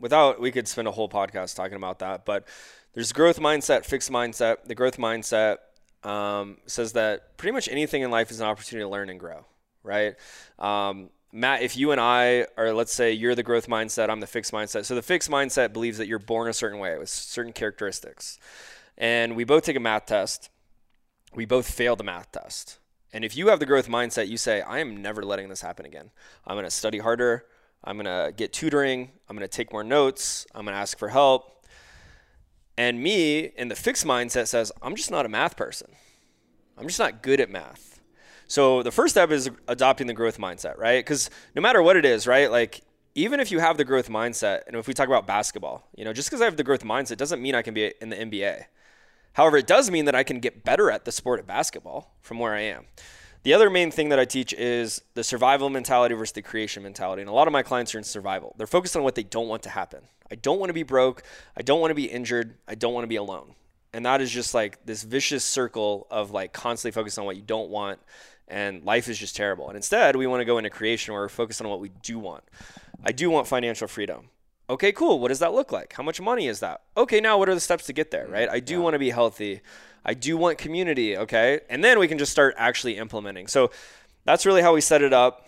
without 0.00 0.40
we 0.40 0.50
could 0.50 0.68
spend 0.68 0.86
a 0.86 0.90
whole 0.90 1.08
podcast 1.08 1.56
talking 1.56 1.76
about 1.76 2.00
that, 2.00 2.24
but 2.24 2.46
there's 2.94 3.12
growth 3.12 3.38
mindset, 3.38 3.84
fixed 3.84 4.10
mindset. 4.10 4.64
The 4.64 4.74
growth 4.74 4.96
mindset 4.96 5.58
um, 6.02 6.58
says 6.66 6.92
that 6.92 7.36
pretty 7.36 7.52
much 7.52 7.68
anything 7.68 8.02
in 8.02 8.10
life 8.10 8.30
is 8.30 8.40
an 8.40 8.46
opportunity 8.46 8.84
to 8.84 8.88
learn 8.88 9.10
and 9.10 9.20
grow, 9.20 9.44
right? 9.82 10.14
Um, 10.58 11.10
Matt, 11.32 11.62
if 11.62 11.76
you 11.76 11.90
and 11.90 12.00
I 12.00 12.46
are, 12.56 12.72
let's 12.72 12.94
say 12.94 13.12
you're 13.12 13.34
the 13.34 13.42
growth 13.42 13.66
mindset, 13.66 14.08
I'm 14.08 14.20
the 14.20 14.26
fixed 14.26 14.52
mindset. 14.52 14.84
So 14.84 14.94
the 14.94 15.02
fixed 15.02 15.30
mindset 15.30 15.72
believes 15.72 15.98
that 15.98 16.06
you're 16.06 16.20
born 16.20 16.48
a 16.48 16.52
certain 16.52 16.78
way 16.78 16.96
with 16.96 17.08
certain 17.08 17.52
characteristics. 17.52 18.38
And 18.96 19.34
we 19.34 19.42
both 19.42 19.64
take 19.64 19.76
a 19.76 19.80
math 19.80 20.06
test 20.06 20.50
we 21.34 21.44
both 21.44 21.70
fail 21.70 21.96
the 21.96 22.04
math 22.04 22.30
test. 22.32 22.78
And 23.12 23.24
if 23.24 23.36
you 23.36 23.48
have 23.48 23.60
the 23.60 23.66
growth 23.66 23.88
mindset, 23.88 24.28
you 24.28 24.36
say, 24.36 24.60
I 24.62 24.78
am 24.78 25.00
never 25.00 25.22
letting 25.22 25.48
this 25.48 25.60
happen 25.60 25.86
again. 25.86 26.10
I'm 26.46 26.54
going 26.54 26.64
to 26.64 26.70
study 26.70 26.98
harder. 26.98 27.46
I'm 27.82 27.96
going 27.96 28.06
to 28.06 28.32
get 28.32 28.52
tutoring. 28.52 29.10
I'm 29.28 29.36
going 29.36 29.48
to 29.48 29.56
take 29.56 29.72
more 29.72 29.84
notes. 29.84 30.46
I'm 30.54 30.64
going 30.64 30.74
to 30.74 30.80
ask 30.80 30.98
for 30.98 31.08
help. 31.08 31.53
And 32.76 33.02
me 33.02 33.52
in 33.56 33.68
the 33.68 33.76
fixed 33.76 34.04
mindset 34.04 34.48
says, 34.48 34.72
I'm 34.82 34.96
just 34.96 35.10
not 35.10 35.26
a 35.26 35.28
math 35.28 35.56
person. 35.56 35.90
I'm 36.76 36.86
just 36.86 36.98
not 36.98 37.22
good 37.22 37.40
at 37.40 37.50
math. 37.50 38.00
So 38.46 38.82
the 38.82 38.90
first 38.90 39.14
step 39.14 39.30
is 39.30 39.50
adopting 39.68 40.06
the 40.06 40.12
growth 40.12 40.38
mindset, 40.38 40.76
right? 40.76 40.98
Because 40.98 41.30
no 41.54 41.62
matter 41.62 41.82
what 41.82 41.96
it 41.96 42.04
is, 42.04 42.26
right? 42.26 42.50
Like 42.50 42.82
even 43.14 43.40
if 43.40 43.50
you 43.50 43.60
have 43.60 43.76
the 43.76 43.84
growth 43.84 44.08
mindset, 44.08 44.62
and 44.66 44.76
if 44.76 44.88
we 44.88 44.94
talk 44.94 45.06
about 45.06 45.26
basketball, 45.26 45.88
you 45.96 46.04
know, 46.04 46.12
just 46.12 46.28
because 46.28 46.42
I 46.42 46.46
have 46.46 46.56
the 46.56 46.64
growth 46.64 46.84
mindset 46.84 47.16
doesn't 47.16 47.40
mean 47.40 47.54
I 47.54 47.62
can 47.62 47.74
be 47.74 47.94
in 48.00 48.10
the 48.10 48.16
NBA. 48.16 48.64
However, 49.34 49.56
it 49.56 49.66
does 49.66 49.90
mean 49.90 50.04
that 50.04 50.14
I 50.14 50.22
can 50.22 50.40
get 50.40 50.64
better 50.64 50.90
at 50.90 51.04
the 51.04 51.12
sport 51.12 51.40
of 51.40 51.46
basketball 51.46 52.16
from 52.20 52.38
where 52.38 52.54
I 52.54 52.62
am. 52.62 52.86
The 53.44 53.52
other 53.52 53.68
main 53.68 53.90
thing 53.90 54.08
that 54.08 54.18
I 54.18 54.24
teach 54.24 54.54
is 54.54 55.02
the 55.12 55.22
survival 55.22 55.68
mentality 55.68 56.14
versus 56.14 56.32
the 56.32 56.40
creation 56.40 56.82
mentality. 56.82 57.20
And 57.20 57.28
a 57.28 57.32
lot 57.32 57.46
of 57.46 57.52
my 57.52 57.62
clients 57.62 57.94
are 57.94 57.98
in 57.98 58.04
survival. 58.04 58.54
They're 58.56 58.66
focused 58.66 58.96
on 58.96 59.02
what 59.02 59.14
they 59.14 59.22
don't 59.22 59.48
want 59.48 59.62
to 59.64 59.68
happen. 59.68 60.00
I 60.32 60.34
don't 60.34 60.58
want 60.58 60.70
to 60.70 60.74
be 60.74 60.82
broke. 60.82 61.22
I 61.54 61.60
don't 61.60 61.78
want 61.78 61.90
to 61.90 61.94
be 61.94 62.06
injured. 62.06 62.54
I 62.66 62.74
don't 62.74 62.94
want 62.94 63.04
to 63.04 63.08
be 63.08 63.16
alone. 63.16 63.54
And 63.92 64.06
that 64.06 64.22
is 64.22 64.30
just 64.30 64.54
like 64.54 64.84
this 64.86 65.02
vicious 65.02 65.44
circle 65.44 66.06
of 66.10 66.30
like 66.30 66.54
constantly 66.54 66.98
focused 66.98 67.18
on 67.18 67.26
what 67.26 67.36
you 67.36 67.42
don't 67.42 67.68
want. 67.68 68.00
And 68.48 68.82
life 68.82 69.08
is 69.08 69.18
just 69.18 69.36
terrible. 69.36 69.68
And 69.68 69.76
instead, 69.76 70.16
we 70.16 70.26
want 70.26 70.40
to 70.40 70.46
go 70.46 70.56
into 70.56 70.70
creation 70.70 71.12
where 71.12 71.22
we're 71.22 71.28
focused 71.28 71.60
on 71.60 71.68
what 71.68 71.80
we 71.80 71.90
do 72.02 72.18
want. 72.18 72.44
I 73.04 73.12
do 73.12 73.28
want 73.28 73.46
financial 73.46 73.88
freedom. 73.88 74.30
Okay, 74.70 74.92
cool. 74.92 75.20
What 75.20 75.28
does 75.28 75.40
that 75.40 75.52
look 75.52 75.70
like? 75.70 75.92
How 75.92 76.02
much 76.02 76.18
money 76.18 76.48
is 76.48 76.60
that? 76.60 76.80
Okay, 76.96 77.20
now 77.20 77.36
what 77.36 77.50
are 77.50 77.54
the 77.54 77.60
steps 77.60 77.84
to 77.86 77.92
get 77.92 78.10
there, 78.10 78.26
mm. 78.26 78.32
right? 78.32 78.48
I 78.48 78.60
do 78.60 78.80
want 78.80 78.94
to 78.94 78.98
be 78.98 79.10
healthy. 79.10 79.60
I 80.04 80.14
do 80.14 80.36
want 80.36 80.58
community, 80.58 81.16
okay? 81.16 81.60
And 81.70 81.82
then 81.82 81.98
we 81.98 82.08
can 82.08 82.18
just 82.18 82.32
start 82.32 82.54
actually 82.58 82.96
implementing. 82.98 83.46
So 83.46 83.70
that's 84.24 84.44
really 84.44 84.62
how 84.62 84.74
we 84.74 84.80
set 84.80 85.02
it 85.02 85.12
up. 85.12 85.46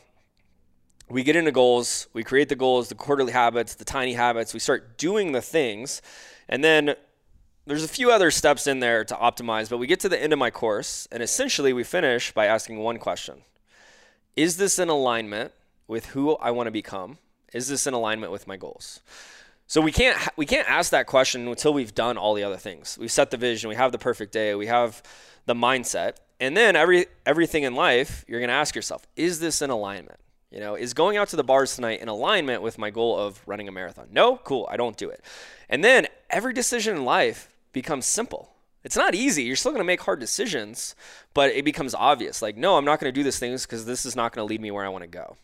We 1.09 1.23
get 1.23 1.37
into 1.37 1.53
goals, 1.53 2.09
we 2.13 2.25
create 2.25 2.49
the 2.49 2.57
goals, 2.57 2.89
the 2.89 2.95
quarterly 2.97 3.33
habits, 3.33 3.75
the 3.75 3.85
tiny 3.85 4.15
habits, 4.15 4.53
we 4.53 4.61
start 4.61 4.99
doing 4.99 5.33
the 5.33 5.43
things. 5.43 6.03
And 6.49 6.65
then 6.65 6.97
there's 7.67 7.85
a 7.85 7.89
few 7.89 8.11
other 8.11 8.31
steps 8.31 8.67
in 8.67 8.81
there 8.81 9.05
to 9.05 9.15
optimize, 9.15 9.69
but 9.69 9.79
we 9.79 9.87
get 9.87 10.01
to 10.01 10.09
the 10.09 10.21
end 10.21 10.33
of 10.33 10.39
my 10.39 10.51
course, 10.51 11.07
and 11.11 11.23
essentially 11.23 11.73
we 11.73 11.85
finish 11.85 12.33
by 12.33 12.47
asking 12.47 12.79
one 12.79 12.99
question 12.99 13.43
Is 14.37 14.57
this 14.57 14.79
in 14.79 14.89
alignment 14.89 15.53
with 15.87 16.07
who 16.07 16.37
I 16.37 16.51
want 16.51 16.69
to 16.69 16.73
become? 16.73 17.19
Is 17.53 17.69
this 17.69 17.87
in 17.87 17.95
alignment 17.95 18.33
with 18.33 18.47
my 18.47 18.57
goals? 18.57 19.01
So 19.67 19.81
we 19.81 19.91
can't 19.93 20.17
we 20.37 20.47
can't 20.47 20.69
ask 20.71 20.91
that 20.93 21.07
question 21.07 21.49
until 21.49 21.75
we've 21.75 21.95
done 21.95 22.17
all 22.17 22.35
the 22.35 22.45
other 22.45 22.57
things. 22.57 22.97
We've 23.01 23.11
set 23.11 23.31
the 23.31 23.37
vision, 23.37 23.69
we 23.69 23.75
have 23.75 23.93
the 23.93 23.99
perfect 23.99 24.33
day, 24.33 24.55
we 24.55 24.67
have 24.67 25.03
the 25.47 25.55
mindset, 25.55 26.17
and 26.39 26.57
then 26.57 26.77
every 26.77 27.07
everything 27.25 27.65
in 27.65 27.75
life 27.75 28.25
you're 28.29 28.41
going 28.41 28.49
to 28.49 28.55
ask 28.55 28.77
yourself, 28.77 29.07
is 29.17 29.41
this 29.41 29.63
in 29.63 29.71
alignment? 29.71 30.21
You 30.53 30.61
know, 30.61 30.77
is 30.77 30.95
going 30.95 31.17
out 31.17 31.29
to 31.29 31.37
the 31.37 31.45
bars 31.45 31.75
tonight 31.75 32.01
in 32.01 32.09
alignment 32.09 32.63
with 32.63 32.79
my 32.79 32.91
goal 32.91 33.19
of 33.19 33.43
running 33.47 33.67
a 33.67 33.73
marathon? 33.73 34.07
No, 34.13 34.37
cool, 34.37 34.69
I 34.71 34.77
don't 34.77 34.97
do 34.97 35.11
it. 35.11 35.25
And 35.69 35.83
then 35.83 36.07
every 36.31 36.53
decision 36.53 36.97
in 36.97 37.05
life 37.05 37.49
becomes 37.73 38.07
simple. 38.07 38.53
It's 38.85 38.97
not 38.97 39.17
easy. 39.17 39.43
You're 39.43 39.57
still 39.57 39.73
going 39.73 39.81
to 39.81 39.85
make 39.85 40.01
hard 40.03 40.21
decisions, 40.21 40.95
but 41.35 41.51
it 41.51 41.65
becomes 41.65 41.93
obvious. 41.93 42.41
Like, 42.41 42.57
no, 42.57 42.77
I'm 42.77 42.85
not 42.85 43.01
going 43.01 43.13
to 43.13 43.21
do 43.21 43.25
these 43.25 43.41
things 43.41 43.67
because 43.67 43.85
this 43.85 44.07
is 44.07 44.15
not 44.15 44.33
going 44.33 44.47
to 44.47 44.49
lead 44.49 44.61
me 44.61 44.71
where 44.71 44.85
I 44.87 44.89
want 44.89 45.03
to 45.03 45.09
go. 45.09 45.37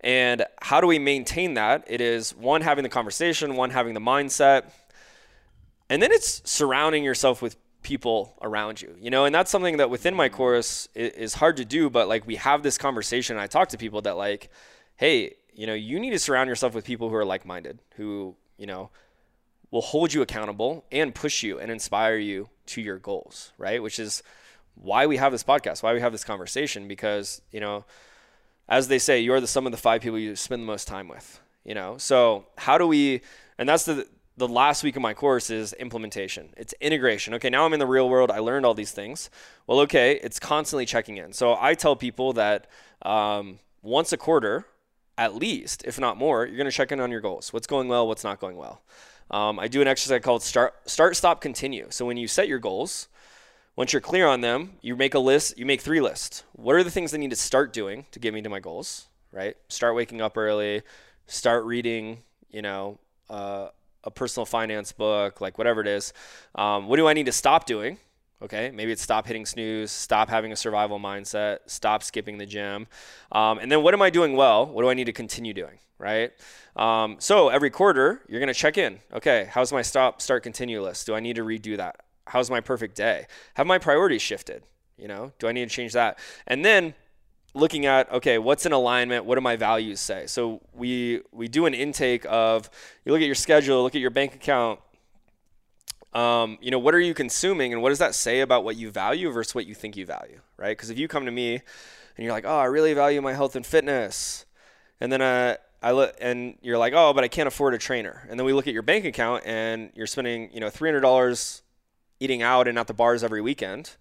And 0.00 0.44
how 0.62 0.80
do 0.80 0.86
we 0.86 0.98
maintain 0.98 1.54
that? 1.54 1.84
It 1.88 2.00
is 2.00 2.34
one, 2.36 2.60
having 2.60 2.82
the 2.84 2.88
conversation, 2.88 3.56
one, 3.56 3.70
having 3.70 3.94
the 3.94 4.00
mindset. 4.00 4.70
And 5.90 6.00
then 6.02 6.12
it's 6.12 6.48
surrounding 6.48 7.02
yourself 7.02 7.42
with 7.42 7.56
people 7.82 8.36
around 8.42 8.82
you, 8.82 8.94
you 9.00 9.10
know, 9.10 9.24
and 9.24 9.34
that's 9.34 9.50
something 9.50 9.78
that 9.78 9.88
within 9.88 10.14
my 10.14 10.28
course 10.28 10.88
is 10.94 11.34
hard 11.34 11.56
to 11.56 11.64
do. 11.64 11.88
But 11.88 12.08
like 12.08 12.26
we 12.26 12.36
have 12.36 12.62
this 12.62 12.76
conversation, 12.76 13.36
And 13.36 13.42
I 13.42 13.46
talk 13.46 13.68
to 13.70 13.78
people 13.78 14.02
that, 14.02 14.16
like, 14.16 14.50
hey, 14.96 15.34
you 15.54 15.66
know, 15.66 15.74
you 15.74 15.98
need 15.98 16.10
to 16.10 16.18
surround 16.18 16.48
yourself 16.48 16.74
with 16.74 16.84
people 16.84 17.08
who 17.08 17.14
are 17.14 17.24
like 17.24 17.44
minded, 17.46 17.80
who, 17.96 18.36
you 18.56 18.66
know, 18.66 18.90
will 19.70 19.80
hold 19.80 20.12
you 20.12 20.22
accountable 20.22 20.84
and 20.92 21.14
push 21.14 21.42
you 21.42 21.58
and 21.58 21.70
inspire 21.70 22.16
you 22.16 22.48
to 22.66 22.80
your 22.80 22.98
goals, 22.98 23.52
right? 23.58 23.82
Which 23.82 23.98
is 23.98 24.22
why 24.74 25.06
we 25.06 25.16
have 25.16 25.32
this 25.32 25.44
podcast, 25.44 25.82
why 25.82 25.94
we 25.94 26.00
have 26.00 26.12
this 26.12 26.24
conversation, 26.24 26.88
because, 26.88 27.42
you 27.50 27.60
know, 27.60 27.84
as 28.68 28.88
they 28.88 28.98
say, 28.98 29.20
you're 29.20 29.40
the 29.40 29.46
sum 29.46 29.66
of 29.66 29.72
the 29.72 29.78
five 29.78 30.02
people 30.02 30.18
you 30.18 30.36
spend 30.36 30.62
the 30.62 30.66
most 30.66 30.86
time 30.86 31.08
with. 31.08 31.40
You 31.64 31.74
know, 31.74 31.98
so 31.98 32.46
how 32.56 32.78
do 32.78 32.86
we? 32.86 33.20
And 33.58 33.68
that's 33.68 33.84
the 33.84 34.06
the 34.38 34.48
last 34.48 34.84
week 34.84 34.94
of 34.94 35.02
my 35.02 35.14
course 35.14 35.50
is 35.50 35.72
implementation. 35.74 36.50
It's 36.56 36.72
integration. 36.80 37.34
Okay, 37.34 37.50
now 37.50 37.66
I'm 37.66 37.72
in 37.72 37.80
the 37.80 37.86
real 37.86 38.08
world. 38.08 38.30
I 38.30 38.38
learned 38.38 38.64
all 38.64 38.72
these 38.74 38.92
things. 38.92 39.30
Well, 39.66 39.80
okay, 39.80 40.18
it's 40.22 40.38
constantly 40.38 40.86
checking 40.86 41.16
in. 41.16 41.32
So 41.32 41.56
I 41.60 41.74
tell 41.74 41.96
people 41.96 42.32
that 42.34 42.68
um, 43.02 43.58
once 43.82 44.12
a 44.12 44.16
quarter, 44.16 44.64
at 45.18 45.34
least, 45.34 45.82
if 45.84 45.98
not 45.98 46.16
more, 46.16 46.46
you're 46.46 46.64
to 46.64 46.70
check 46.70 46.92
in 46.92 47.00
on 47.00 47.10
your 47.10 47.20
goals. 47.20 47.52
What's 47.52 47.66
going 47.66 47.88
well? 47.88 48.06
What's 48.06 48.22
not 48.22 48.38
going 48.38 48.56
well? 48.56 48.80
Um, 49.30 49.58
I 49.58 49.66
do 49.66 49.82
an 49.82 49.88
exercise 49.88 50.22
called 50.22 50.42
start, 50.42 50.88
start, 50.88 51.16
stop, 51.16 51.40
continue. 51.40 51.88
So 51.90 52.06
when 52.06 52.16
you 52.16 52.28
set 52.28 52.48
your 52.48 52.60
goals, 52.60 53.08
once 53.78 53.92
you're 53.92 54.02
clear 54.02 54.26
on 54.26 54.40
them, 54.40 54.72
you 54.82 54.96
make 54.96 55.14
a 55.14 55.18
list, 55.20 55.56
you 55.56 55.64
make 55.64 55.80
three 55.80 56.00
lists. 56.00 56.42
What 56.54 56.74
are 56.74 56.82
the 56.82 56.90
things 56.90 57.14
I 57.14 57.16
need 57.16 57.30
to 57.30 57.36
start 57.36 57.72
doing 57.72 58.06
to 58.10 58.18
get 58.18 58.34
me 58.34 58.42
to 58.42 58.48
my 58.48 58.58
goals, 58.58 59.06
right? 59.30 59.56
Start 59.68 59.94
waking 59.94 60.20
up 60.20 60.36
early, 60.36 60.82
start 61.28 61.64
reading, 61.64 62.24
you 62.50 62.60
know, 62.60 62.98
uh, 63.30 63.68
a 64.02 64.10
personal 64.10 64.46
finance 64.46 64.90
book, 64.90 65.40
like 65.40 65.58
whatever 65.58 65.80
it 65.80 65.86
is. 65.86 66.12
Um, 66.56 66.88
what 66.88 66.96
do 66.96 67.06
I 67.06 67.12
need 67.12 67.26
to 67.26 67.32
stop 67.32 67.66
doing? 67.66 67.98
Okay, 68.42 68.72
maybe 68.72 68.90
it's 68.90 69.00
stop 69.02 69.28
hitting 69.28 69.46
snooze, 69.46 69.92
stop 69.92 70.28
having 70.28 70.50
a 70.50 70.56
survival 70.56 70.98
mindset, 70.98 71.58
stop 71.66 72.02
skipping 72.02 72.38
the 72.38 72.46
gym. 72.46 72.88
Um, 73.30 73.60
and 73.60 73.70
then 73.70 73.84
what 73.84 73.94
am 73.94 74.02
I 74.02 74.10
doing 74.10 74.34
well? 74.34 74.66
What 74.66 74.82
do 74.82 74.90
I 74.90 74.94
need 74.94 75.06
to 75.06 75.12
continue 75.12 75.54
doing, 75.54 75.78
right? 75.98 76.32
Um, 76.74 77.14
so 77.20 77.48
every 77.48 77.70
quarter, 77.70 78.22
you're 78.28 78.44
to 78.44 78.52
check 78.54 78.76
in. 78.76 78.98
Okay, 79.12 79.48
how's 79.52 79.72
my 79.72 79.82
stop, 79.82 80.20
start, 80.20 80.42
continue 80.42 80.82
list? 80.82 81.06
Do 81.06 81.14
I 81.14 81.20
need 81.20 81.36
to 81.36 81.44
redo 81.44 81.76
that? 81.76 82.00
How's 82.28 82.50
my 82.50 82.60
perfect 82.60 82.96
day? 82.96 83.26
Have 83.54 83.66
my 83.66 83.78
priorities 83.78 84.22
shifted? 84.22 84.62
You 84.96 85.08
know, 85.08 85.32
do 85.38 85.48
I 85.48 85.52
need 85.52 85.68
to 85.68 85.74
change 85.74 85.92
that? 85.92 86.18
And 86.46 86.64
then 86.64 86.94
looking 87.54 87.86
at 87.86 88.10
okay, 88.12 88.38
what's 88.38 88.66
in 88.66 88.72
alignment? 88.72 89.24
What 89.24 89.36
do 89.36 89.40
my 89.40 89.56
values 89.56 90.00
say? 90.00 90.26
So 90.26 90.60
we 90.74 91.22
we 91.32 91.48
do 91.48 91.66
an 91.66 91.74
intake 91.74 92.26
of 92.28 92.70
you 93.04 93.12
look 93.12 93.20
at 93.20 93.26
your 93.26 93.34
schedule, 93.34 93.82
look 93.82 93.94
at 93.94 94.00
your 94.00 94.10
bank 94.10 94.34
account. 94.34 94.80
Um, 96.14 96.58
you 96.60 96.70
know, 96.70 96.78
what 96.78 96.94
are 96.94 97.00
you 97.00 97.12
consuming, 97.14 97.72
and 97.72 97.82
what 97.82 97.90
does 97.90 97.98
that 97.98 98.14
say 98.14 98.40
about 98.40 98.64
what 98.64 98.76
you 98.76 98.90
value 98.90 99.30
versus 99.30 99.54
what 99.54 99.66
you 99.66 99.74
think 99.74 99.96
you 99.96 100.06
value, 100.06 100.40
right? 100.56 100.76
Because 100.76 100.88
if 100.88 100.98
you 100.98 101.06
come 101.06 101.26
to 101.26 101.30
me 101.30 101.52
and 101.52 102.24
you're 102.24 102.32
like, 102.32 102.46
oh, 102.46 102.58
I 102.58 102.64
really 102.64 102.94
value 102.94 103.20
my 103.20 103.34
health 103.34 103.54
and 103.56 103.64
fitness, 103.64 104.46
and 105.00 105.12
then 105.12 105.20
uh, 105.20 105.56
I 105.82 105.92
look 105.92 106.16
and 106.18 106.56
you're 106.62 106.78
like, 106.78 106.94
oh, 106.96 107.12
but 107.12 107.24
I 107.24 107.28
can't 107.28 107.46
afford 107.46 107.74
a 107.74 107.78
trainer, 107.78 108.26
and 108.30 108.40
then 108.40 108.46
we 108.46 108.52
look 108.52 108.66
at 108.66 108.72
your 108.72 108.82
bank 108.82 109.04
account 109.04 109.44
and 109.46 109.90
you're 109.94 110.06
spending, 110.06 110.50
you 110.52 110.60
know, 110.60 110.70
three 110.70 110.88
hundred 110.88 111.00
dollars 111.00 111.62
eating 112.20 112.42
out 112.42 112.68
and 112.68 112.78
at 112.78 112.86
the 112.86 112.94
bars 112.94 113.22
every 113.22 113.40
weekend, 113.40 113.96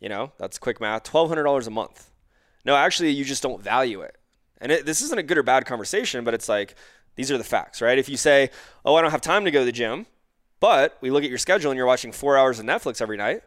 you 0.00 0.08
know, 0.08 0.32
that's 0.38 0.58
quick 0.58 0.80
math, 0.80 1.04
$1,200 1.04 1.66
a 1.66 1.70
month. 1.70 2.10
No, 2.64 2.76
actually, 2.76 3.10
you 3.10 3.24
just 3.24 3.42
don't 3.42 3.62
value 3.62 4.00
it. 4.00 4.16
And 4.60 4.72
it, 4.72 4.86
this 4.86 5.00
isn't 5.02 5.18
a 5.18 5.22
good 5.22 5.38
or 5.38 5.42
bad 5.42 5.66
conversation, 5.66 6.24
but 6.24 6.34
it's 6.34 6.48
like, 6.48 6.74
these 7.16 7.30
are 7.30 7.38
the 7.38 7.44
facts, 7.44 7.80
right? 7.80 7.98
If 7.98 8.08
you 8.08 8.16
say, 8.16 8.50
oh, 8.84 8.94
I 8.94 9.02
don't 9.02 9.10
have 9.10 9.20
time 9.20 9.44
to 9.44 9.50
go 9.50 9.60
to 9.60 9.64
the 9.64 9.72
gym, 9.72 10.06
but 10.60 10.98
we 11.00 11.10
look 11.10 11.24
at 11.24 11.30
your 11.30 11.38
schedule 11.38 11.70
and 11.70 11.76
you're 11.76 11.86
watching 11.86 12.12
four 12.12 12.36
hours 12.36 12.58
of 12.58 12.66
Netflix 12.66 13.00
every 13.00 13.16
night. 13.16 13.42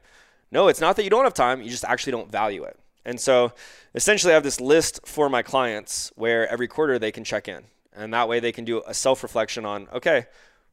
No, 0.51 0.67
it's 0.67 0.81
not 0.81 0.95
that 0.95 1.03
you 1.03 1.09
don't 1.09 1.23
have 1.23 1.33
time, 1.33 1.61
you 1.61 1.69
just 1.69 1.85
actually 1.85 2.11
don't 2.11 2.31
value 2.31 2.63
it. 2.63 2.77
And 3.05 3.19
so 3.19 3.53
essentially, 3.95 4.33
I 4.33 4.35
have 4.35 4.43
this 4.43 4.61
list 4.61 4.99
for 5.05 5.29
my 5.29 5.41
clients 5.41 6.11
where 6.15 6.47
every 6.47 6.67
quarter 6.67 6.99
they 6.99 7.11
can 7.11 7.23
check 7.23 7.47
in. 7.47 7.63
And 7.93 8.13
that 8.13 8.27
way 8.29 8.39
they 8.39 8.51
can 8.51 8.63
do 8.63 8.81
a 8.87 8.93
self 8.93 9.23
reflection 9.23 9.65
on, 9.65 9.87
okay, 9.93 10.27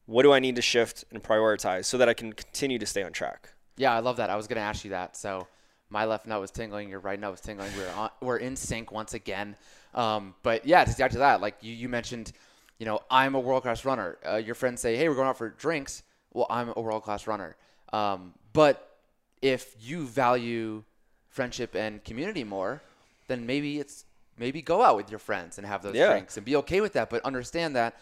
what 0.09 0.23
do 0.23 0.33
I 0.33 0.39
need 0.39 0.55
to 0.55 0.61
shift 0.61 1.05
and 1.11 1.21
prioritize 1.21 1.85
so 1.85 1.99
that 1.99 2.09
I 2.09 2.15
can 2.15 2.33
continue 2.33 2.79
to 2.79 2.85
stay 2.85 3.03
on 3.03 3.11
track? 3.11 3.49
Yeah, 3.77 3.93
I 3.93 3.99
love 3.99 4.17
that. 4.17 4.31
I 4.31 4.35
was 4.35 4.47
going 4.47 4.55
to 4.55 4.63
ask 4.63 4.83
you 4.83 4.89
that. 4.89 5.15
So 5.15 5.47
my 5.91 6.05
left 6.05 6.25
nut 6.25 6.41
was 6.41 6.49
tingling, 6.49 6.89
your 6.89 6.99
right 6.99 7.19
nut 7.19 7.29
was 7.29 7.41
tingling. 7.41 7.71
We're 7.77 7.91
on, 7.91 8.09
we're 8.19 8.37
in 8.37 8.55
sync 8.55 8.91
once 8.91 9.13
again. 9.13 9.55
Um, 9.93 10.33
but 10.41 10.65
yeah, 10.65 10.83
to 10.83 10.95
get 10.95 11.11
to 11.11 11.19
that, 11.19 11.41
like 11.41 11.57
you, 11.61 11.73
you 11.73 11.89
mentioned, 11.89 12.31
you 12.79 12.87
know, 12.87 13.01
I'm 13.11 13.35
a 13.35 13.39
world 13.39 13.61
class 13.61 13.85
runner. 13.85 14.17
Uh, 14.27 14.37
your 14.37 14.55
friends 14.55 14.81
say, 14.81 14.95
hey, 14.95 15.07
we're 15.09 15.15
going 15.15 15.27
out 15.27 15.37
for 15.37 15.49
drinks. 15.49 16.01
Well, 16.33 16.47
I'm 16.49 16.73
a 16.75 16.81
world 16.81 17.03
class 17.03 17.27
runner. 17.27 17.55
Um, 17.93 18.33
but 18.51 18.97
if 19.43 19.75
you 19.79 20.07
value 20.07 20.83
friendship 21.29 21.75
and 21.75 22.03
community 22.03 22.43
more, 22.43 22.81
then 23.27 23.45
maybe 23.45 23.79
it's 23.79 24.05
maybe 24.39 24.63
go 24.63 24.81
out 24.81 24.95
with 24.95 25.11
your 25.11 25.19
friends 25.19 25.59
and 25.59 25.67
have 25.67 25.83
those 25.83 25.95
yeah. 25.95 26.07
drinks 26.09 26.35
and 26.35 26.45
be 26.45 26.55
okay 26.55 26.81
with 26.81 26.93
that. 26.93 27.11
But 27.11 27.23
understand 27.23 27.75
that 27.75 27.95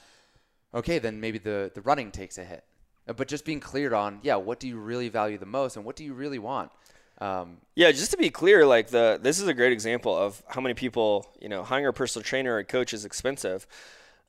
okay, 0.78 1.00
then 1.00 1.20
maybe 1.20 1.38
the, 1.38 1.72
the 1.74 1.82
running 1.82 2.12
takes 2.12 2.38
a 2.38 2.44
hit. 2.44 2.64
Uh, 3.08 3.14
but 3.14 3.28
just 3.28 3.46
being 3.46 3.60
cleared 3.60 3.94
on, 3.94 4.20
yeah, 4.22 4.36
what 4.36 4.60
do 4.60 4.68
you 4.68 4.78
really 4.78 5.10
value 5.10 5.38
the 5.38 5.46
most 5.46 5.76
and 5.76 5.86
what 5.86 5.96
do 5.96 6.04
you 6.04 6.14
really 6.14 6.40
want? 6.40 6.72
Um, 7.20 7.58
yeah, 7.76 7.92
just 7.92 8.12
to 8.12 8.18
be 8.18 8.30
clear, 8.30 8.66
like 8.66 8.90
the 8.90 9.20
this 9.22 9.40
is 9.40 9.48
a 9.48 9.54
great 9.54 9.74
example 9.74 10.16
of 10.16 10.44
how 10.50 10.62
many 10.62 10.76
people 10.76 11.26
you 11.42 11.50
know 11.50 11.64
hiring 11.64 11.88
a 11.88 11.94
personal 11.94 12.24
trainer 12.24 12.54
or 12.54 12.60
a 12.60 12.64
coach 12.64 12.94
is 12.94 13.06
expensive. 13.06 13.66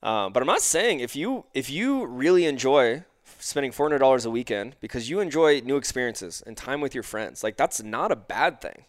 Um, 0.01 0.33
but 0.33 0.41
I'm 0.41 0.47
not 0.47 0.61
saying 0.61 0.99
if 0.99 1.15
you 1.15 1.45
if 1.53 1.69
you 1.69 2.07
really 2.07 2.45
enjoy 2.45 3.03
spending 3.37 3.71
four 3.71 3.85
hundred 3.85 3.99
dollars 3.99 4.25
a 4.25 4.31
weekend 4.31 4.75
because 4.81 5.07
you 5.07 5.19
enjoy 5.19 5.59
new 5.59 5.77
experiences 5.77 6.41
and 6.47 6.57
time 6.57 6.81
with 6.81 6.95
your 6.95 7.03
friends, 7.03 7.43
like 7.43 7.57
that's 7.57 7.83
not 7.83 8.11
a 8.11 8.15
bad 8.15 8.59
thing. 8.59 8.85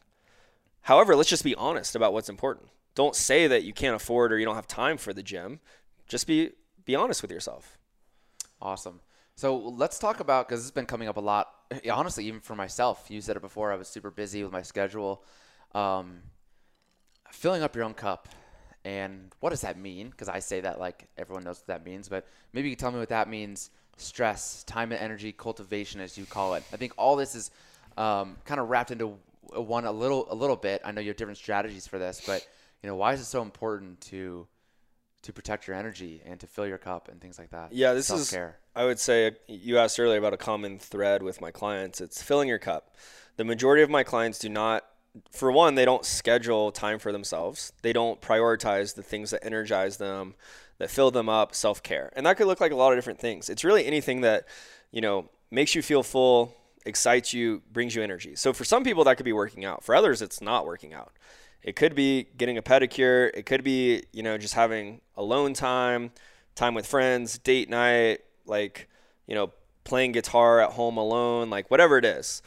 However, 0.83 1.15
let's 1.15 1.29
just 1.29 1.45
be 1.45 1.55
honest 1.57 1.95
about 1.95 2.15
what's 2.15 2.31
important. 2.31 2.69
Don't 2.95 3.15
say 3.15 3.47
that 3.49 3.65
you 3.65 3.75
can't 3.75 3.95
afford 3.95 4.33
or 4.33 4.39
you 4.39 4.47
don't 4.47 4.55
have 4.55 4.67
time 4.67 4.97
for 4.97 5.13
the 5.13 5.23
gym. 5.23 5.61
Just 6.09 6.27
be 6.27 6.53
be 6.91 6.97
honest 6.97 7.23
with 7.23 7.31
yourself. 7.31 7.79
Awesome. 8.61 9.01
So 9.37 9.57
let's 9.57 9.99
talk 9.99 10.19
about 10.19 10.49
because 10.49 10.63
has 10.63 10.73
been 10.73 10.87
coming 10.87 11.07
up 11.07 11.17
a 11.17 11.21
lot. 11.21 11.47
Honestly, 11.91 12.25
even 12.25 12.41
for 12.41 12.57
myself, 12.57 13.07
you 13.09 13.21
said 13.21 13.37
it 13.37 13.43
before. 13.43 13.73
I 13.73 13.77
was 13.77 13.87
super 13.87 14.11
busy 14.11 14.43
with 14.43 14.53
my 14.53 14.63
schedule. 14.63 15.23
Um, 15.73 16.19
filling 17.31 17.63
up 17.63 17.77
your 17.77 17.85
own 17.85 17.95
cup, 17.95 18.29
and 18.85 19.33
what 19.39 19.51
does 19.51 19.61
that 19.61 19.79
mean? 19.79 20.11
Because 20.11 20.29
I 20.29 20.41
say 20.41 20.61
that 20.63 20.81
like 20.81 21.07
everyone 21.17 21.45
knows 21.45 21.59
what 21.61 21.69
that 21.69 21.85
means, 21.87 22.09
but 22.09 22.27
maybe 22.53 22.69
you 22.69 22.75
can 22.75 22.81
tell 22.81 22.91
me 22.91 22.99
what 22.99 23.11
that 23.11 23.29
means. 23.29 23.71
Stress, 23.97 24.65
time 24.65 24.91
and 24.91 25.01
energy 25.01 25.31
cultivation, 25.31 26.01
as 26.01 26.19
you 26.19 26.25
call 26.27 26.55
it. 26.55 26.65
I 26.73 26.77
think 26.77 26.93
all 26.97 27.15
this 27.15 27.37
is 27.37 27.53
um, 27.97 28.37
kind 28.45 28.59
of 28.59 28.69
wrapped 28.69 28.91
into 28.91 29.17
one 29.53 29.85
a 29.85 29.93
little 29.93 30.27
a 30.29 30.35
little 30.35 30.57
bit. 30.57 30.83
I 30.85 30.91
know 30.91 31.01
you 31.01 31.09
have 31.09 31.17
different 31.17 31.39
strategies 31.39 31.87
for 31.87 32.01
this, 32.01 32.21
but 32.27 32.45
you 32.83 32.89
know 32.89 32.97
why 32.97 33.13
is 33.13 33.21
it 33.21 33.27
so 33.27 33.43
important 33.43 34.01
to 34.13 34.49
to 35.23 35.33
protect 35.33 35.67
your 35.67 35.77
energy 35.77 36.23
and 36.25 36.41
to 36.41 36.47
fill 36.47 36.67
your 36.67 36.79
cup 36.79 37.09
and 37.09 37.21
things 37.21 37.39
like 37.39 37.51
that. 37.51 37.73
Yeah, 37.73 37.93
this 37.93 38.07
Self-care. 38.07 38.49
is 38.49 38.71
I 38.75 38.85
would 38.85 38.99
say 38.99 39.33
you 39.47 39.79
asked 39.79 40.01
earlier 40.01 40.19
about 40.19 40.33
a 40.33 40.39
common 40.39 40.79
thread 40.79 41.23
with 41.23 41.41
my 41.41 41.51
clients. 41.51 42.01
It's 42.01 42.23
filling 42.23 42.49
your 42.49 42.59
cup. 42.59 42.97
The 43.37 43.45
majority 43.45 43.83
of 43.83 43.91
my 43.91 44.03
clients 44.03 44.39
do 44.39 44.49
not 44.49 44.85
for 45.31 45.51
one, 45.51 45.75
they 45.75 45.85
don't 45.85 46.05
schedule 46.05 46.71
time 46.71 46.99
for 46.99 47.13
themselves. 47.13 47.73
They 47.83 47.93
don't 47.93 48.21
prioritize 48.21 48.95
the 48.95 49.03
things 49.03 49.31
that 49.31 49.45
energize 49.45 49.97
them, 49.97 50.35
that 50.79 50.91
fill 50.91 51.11
them 51.11 51.29
up, 51.29 51.55
self-care. 51.55 52.13
And 52.15 52.25
that 52.27 52.37
could 52.37 52.47
look 52.47 52.61
like 52.61 52.73
a 52.73 52.77
lot 52.77 52.93
of 52.93 52.97
different 52.99 53.19
things. 53.19 53.49
It's 53.49 53.65
really 53.65 53.87
anything 53.87 54.21
that, 54.21 54.47
you 54.93 55.01
know, 55.01 55.29
makes 55.51 55.75
you 55.75 55.83
feel 55.83 56.03
full, 56.03 56.55
excites 56.87 57.35
you, 57.35 57.63
brings 57.73 57.95
you 57.95 58.03
energy. 58.03 58.37
So 58.37 58.53
for 58.53 58.65
some 58.65 58.85
people 58.85 59.05
that 59.05 59.17
could 59.17 59.25
be 59.25 59.33
working 59.33 59.65
out. 59.65 59.83
For 59.83 59.95
others 59.95 60.23
it's 60.23 60.41
not 60.41 60.65
working 60.65 60.95
out. 60.95 61.13
It 61.63 61.77
could 61.77 61.95
be 61.95 62.27
getting 62.37 62.57
a 62.57 62.63
pedicure. 62.63 63.31
It 63.35 63.45
could 63.47 63.63
be, 63.63 64.05
you 64.13 64.23
know, 64.23 64.39
just 64.39 64.55
having 64.55 65.01
alone 65.17 65.53
time, 65.53 66.13
time 66.55 66.75
with 66.75 66.87
friends, 66.87 67.39
date 67.39 67.69
night, 67.69 68.21
like, 68.47 68.89
you 69.27 69.35
know, 69.35 69.53
playing 69.85 70.13
guitar 70.13 70.61
at 70.61 70.73
home 70.73 70.97
alone, 70.97 71.51
like 71.51 71.71
whatever 71.71 71.99
it 71.99 72.05
is. 72.05 72.43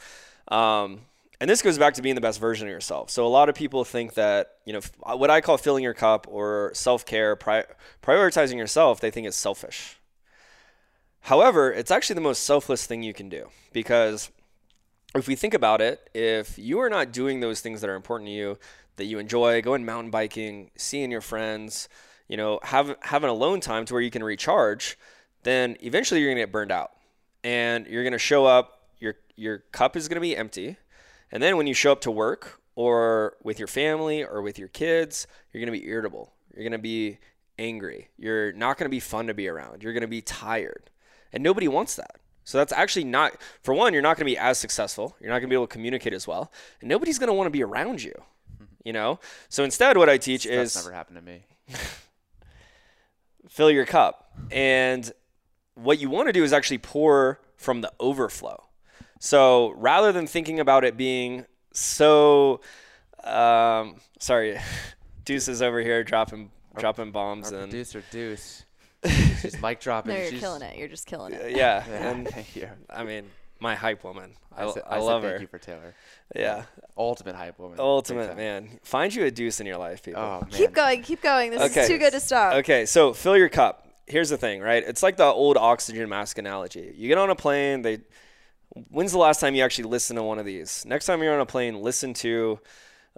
Um, 0.48 1.00
and 1.40 1.50
this 1.50 1.62
goes 1.62 1.78
back 1.78 1.94
to 1.94 2.02
being 2.02 2.14
the 2.14 2.20
best 2.20 2.40
version 2.40 2.66
of 2.66 2.72
yourself. 2.72 3.10
So 3.10 3.26
a 3.26 3.28
lot 3.28 3.48
of 3.48 3.54
people 3.54 3.84
think 3.84 4.14
that 4.14 4.52
you 4.64 4.72
know 4.72 4.80
what 5.02 5.30
I 5.30 5.40
call 5.40 5.58
filling 5.58 5.84
your 5.84 5.94
cup 5.94 6.26
or 6.28 6.70
self 6.74 7.04
care, 7.04 7.36
pri- 7.36 7.66
prioritizing 8.02 8.56
yourself. 8.56 9.00
They 9.00 9.10
think 9.10 9.26
it's 9.26 9.36
selfish. 9.36 9.98
However, 11.20 11.72
it's 11.72 11.90
actually 11.90 12.14
the 12.14 12.20
most 12.20 12.44
selfless 12.44 12.86
thing 12.86 13.02
you 13.02 13.14
can 13.14 13.28
do 13.28 13.48
because 13.72 14.30
if 15.14 15.26
we 15.26 15.36
think 15.36 15.54
about 15.54 15.80
it, 15.80 16.08
if 16.14 16.58
you 16.58 16.80
are 16.80 16.90
not 16.90 17.12
doing 17.12 17.40
those 17.40 17.60
things 17.60 17.80
that 17.80 17.88
are 17.88 17.94
important 17.94 18.28
to 18.28 18.32
you, 18.32 18.58
that 18.96 19.06
you 19.06 19.18
enjoy, 19.18 19.62
going 19.62 19.84
mountain 19.84 20.10
biking, 20.10 20.70
seeing 20.76 21.10
your 21.10 21.20
friends, 21.20 21.88
you 22.28 22.36
know, 22.36 22.60
have, 22.62 22.96
having 23.00 23.30
alone 23.30 23.60
time 23.60 23.84
to 23.86 23.94
where 23.94 24.02
you 24.02 24.10
can 24.10 24.22
recharge, 24.24 24.98
then 25.42 25.76
eventually 25.80 26.20
you're 26.20 26.30
going 26.30 26.36
to 26.36 26.42
get 26.42 26.52
burned 26.52 26.72
out. 26.72 26.92
And 27.42 27.86
you're 27.86 28.02
going 28.02 28.12
to 28.12 28.18
show 28.18 28.46
up, 28.46 28.88
your, 28.98 29.16
your 29.36 29.58
cup 29.72 29.96
is 29.96 30.08
going 30.08 30.16
to 30.16 30.20
be 30.20 30.36
empty. 30.36 30.76
And 31.30 31.42
then 31.42 31.56
when 31.56 31.66
you 31.66 31.74
show 31.74 31.92
up 31.92 32.00
to 32.02 32.10
work 32.10 32.60
or 32.74 33.36
with 33.42 33.58
your 33.58 33.68
family 33.68 34.24
or 34.24 34.40
with 34.40 34.58
your 34.58 34.68
kids, 34.68 35.26
you're 35.52 35.60
going 35.60 35.72
to 35.72 35.78
be 35.78 35.86
irritable. 35.86 36.32
You're 36.54 36.62
going 36.62 36.72
to 36.72 36.78
be 36.78 37.18
angry. 37.58 38.08
You're 38.16 38.52
not 38.52 38.78
going 38.78 38.86
to 38.86 38.90
be 38.90 39.00
fun 39.00 39.26
to 39.26 39.34
be 39.34 39.48
around. 39.48 39.82
You're 39.82 39.92
going 39.92 40.02
to 40.02 40.08
be 40.08 40.22
tired. 40.22 40.90
And 41.32 41.42
nobody 41.42 41.68
wants 41.68 41.96
that. 41.96 42.16
So 42.44 42.58
that's 42.58 42.72
actually 42.72 43.04
not, 43.04 43.40
for 43.62 43.74
one, 43.74 43.92
you're 43.92 44.02
not 44.02 44.16
going 44.16 44.26
to 44.26 44.32
be 44.32 44.38
as 44.38 44.58
successful. 44.58 45.16
You're 45.20 45.30
not 45.30 45.38
going 45.38 45.48
to 45.48 45.52
be 45.52 45.56
able 45.56 45.66
to 45.66 45.72
communicate 45.72 46.12
as 46.12 46.26
well. 46.26 46.52
And 46.80 46.88
nobody's 46.88 47.18
going 47.18 47.28
to 47.28 47.34
want 47.34 47.46
to 47.46 47.50
be 47.50 47.64
around 47.64 48.02
you, 48.02 48.14
you 48.84 48.92
know? 48.92 49.18
So 49.48 49.64
instead, 49.64 49.96
what 49.96 50.08
I 50.08 50.18
teach 50.18 50.44
That's 50.44 50.76
is 50.76 50.84
never 50.84 50.94
happened 50.94 51.16
to 51.16 51.22
me. 51.22 51.44
fill 53.48 53.70
your 53.70 53.86
cup. 53.86 54.30
And 54.50 55.10
what 55.74 55.98
you 55.98 56.10
want 56.10 56.28
to 56.28 56.32
do 56.32 56.44
is 56.44 56.52
actually 56.52 56.78
pour 56.78 57.40
from 57.56 57.80
the 57.80 57.92
overflow. 57.98 58.62
So 59.18 59.72
rather 59.76 60.12
than 60.12 60.26
thinking 60.26 60.60
about 60.60 60.84
it 60.84 60.96
being 60.96 61.46
so, 61.72 62.60
um, 63.24 63.96
sorry, 64.18 64.58
Deuce 65.24 65.48
is 65.48 65.62
over 65.62 65.80
here 65.80 66.04
dropping 66.04 66.50
dropping 66.76 67.12
bombs 67.12 67.52
Our 67.52 67.60
and 67.60 67.70
producer 67.70 68.02
Deuce. 68.10 68.64
Or 69.04 69.08
deuce? 69.08 69.40
She's 69.40 69.62
mic 69.62 69.80
dropping. 69.80 70.12
No, 70.14 70.20
you're 70.20 70.30
She's, 70.30 70.40
killing 70.40 70.62
it. 70.62 70.76
You're 70.76 70.88
just 70.88 71.06
killing 71.06 71.32
it. 71.32 71.50
yeah, 71.56 71.84
Yeah, 71.88 72.10
and 72.10 72.28
thank 72.28 72.56
you. 72.56 72.68
I 72.90 73.04
mean 73.04 73.24
my 73.64 73.74
hype 73.74 74.04
woman. 74.04 74.36
I, 74.56 74.70
said- 74.70 74.82
I 74.86 74.98
said 74.98 75.04
love 75.04 75.22
thank 75.22 75.34
her. 75.34 75.40
you 75.40 75.46
for 75.48 75.58
Taylor. 75.58 75.94
Yeah, 76.36 76.62
Ultimate 76.96 77.34
hype 77.34 77.58
woman. 77.58 77.80
Ultimate 77.80 78.36
man. 78.36 78.78
Find 78.84 79.12
you 79.12 79.24
a 79.24 79.30
Deuce 79.32 79.58
in 79.60 79.66
your 79.66 79.78
life, 79.78 80.02
people. 80.04 80.22
Oh 80.22 80.40
man. 80.42 80.50
Keep 80.50 80.72
going. 80.72 81.02
Keep 81.02 81.22
going. 81.22 81.50
This 81.50 81.62
Okay. 81.72 81.80
is 81.82 81.88
too 81.88 81.98
good 81.98 82.12
to 82.12 82.20
stop. 82.20 82.54
Okay, 82.54 82.86
so 82.86 83.12
fill 83.12 83.36
your 83.36 83.48
cup. 83.48 83.88
Here's 84.06 84.28
the 84.28 84.36
thing, 84.36 84.60
right? 84.60 84.82
It's 84.86 85.02
like 85.02 85.16
the 85.16 85.24
old 85.24 85.56
oxygen 85.56 86.08
mask 86.08 86.38
analogy. 86.38 86.92
You 86.96 87.08
get 87.08 87.18
on 87.18 87.30
a 87.30 87.34
plane, 87.34 87.82
they 87.82 87.98
when's 88.90 89.12
the 89.12 89.18
last 89.18 89.40
time 89.40 89.54
you 89.54 89.62
actually 89.64 89.88
listened 89.88 90.18
to 90.18 90.22
one 90.22 90.38
of 90.38 90.44
these? 90.46 90.84
Next 90.86 91.06
time 91.06 91.22
you're 91.22 91.34
on 91.34 91.40
a 91.40 91.46
plane, 91.46 91.80
listen 91.82 92.12
to 92.14 92.58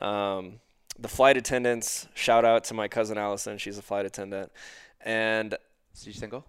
um, 0.00 0.60
the 0.98 1.08
flight 1.08 1.36
attendants. 1.36 2.06
Shout 2.14 2.44
out 2.44 2.64
to 2.64 2.74
my 2.74 2.88
cousin 2.88 3.18
Allison, 3.18 3.58
she's 3.58 3.78
a 3.78 3.82
flight 3.82 4.06
attendant. 4.06 4.52
And 5.04 5.56
So 5.92 6.08
you 6.08 6.12
single? 6.14 6.44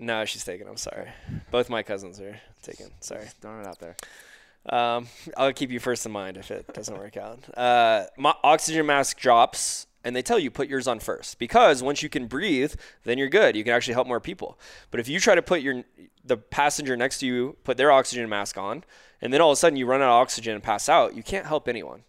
No, 0.00 0.24
she's 0.24 0.44
taken. 0.44 0.66
I'm 0.66 0.76
sorry. 0.76 1.08
Both 1.50 1.68
my 1.70 1.82
cousins 1.82 2.20
are 2.20 2.40
taken. 2.62 2.90
Sorry. 3.00 3.24
Just 3.24 3.38
throwing 3.38 3.60
it 3.60 3.66
out 3.66 3.78
there. 3.78 3.96
Um, 4.66 5.08
I'll 5.36 5.52
keep 5.52 5.70
you 5.70 5.78
first 5.78 6.04
in 6.06 6.12
mind 6.12 6.36
if 6.36 6.50
it 6.50 6.72
doesn't 6.72 6.96
work 6.96 7.16
out. 7.16 7.56
Uh, 7.56 8.06
my 8.16 8.34
oxygen 8.42 8.86
mask 8.86 9.18
drops, 9.18 9.86
and 10.02 10.16
they 10.16 10.22
tell 10.22 10.38
you 10.38 10.50
put 10.50 10.68
yours 10.68 10.86
on 10.86 11.00
first 11.00 11.38
because 11.38 11.82
once 11.82 12.02
you 12.02 12.08
can 12.08 12.26
breathe, 12.26 12.74
then 13.04 13.18
you're 13.18 13.28
good. 13.28 13.56
You 13.56 13.64
can 13.64 13.74
actually 13.74 13.94
help 13.94 14.06
more 14.08 14.20
people. 14.20 14.58
But 14.90 15.00
if 15.00 15.08
you 15.08 15.20
try 15.20 15.34
to 15.34 15.42
put 15.42 15.60
your 15.60 15.84
the 16.24 16.36
passenger 16.36 16.96
next 16.96 17.18
to 17.20 17.26
you 17.26 17.56
put 17.64 17.76
their 17.76 17.90
oxygen 17.90 18.28
mask 18.28 18.56
on, 18.58 18.84
and 19.20 19.32
then 19.32 19.40
all 19.40 19.50
of 19.50 19.54
a 19.54 19.56
sudden 19.56 19.76
you 19.76 19.86
run 19.86 20.00
out 20.00 20.08
of 20.08 20.22
oxygen 20.22 20.54
and 20.54 20.62
pass 20.62 20.88
out, 20.88 21.14
you 21.14 21.22
can't 21.22 21.46
help 21.46 21.68
anyone. 21.68 22.04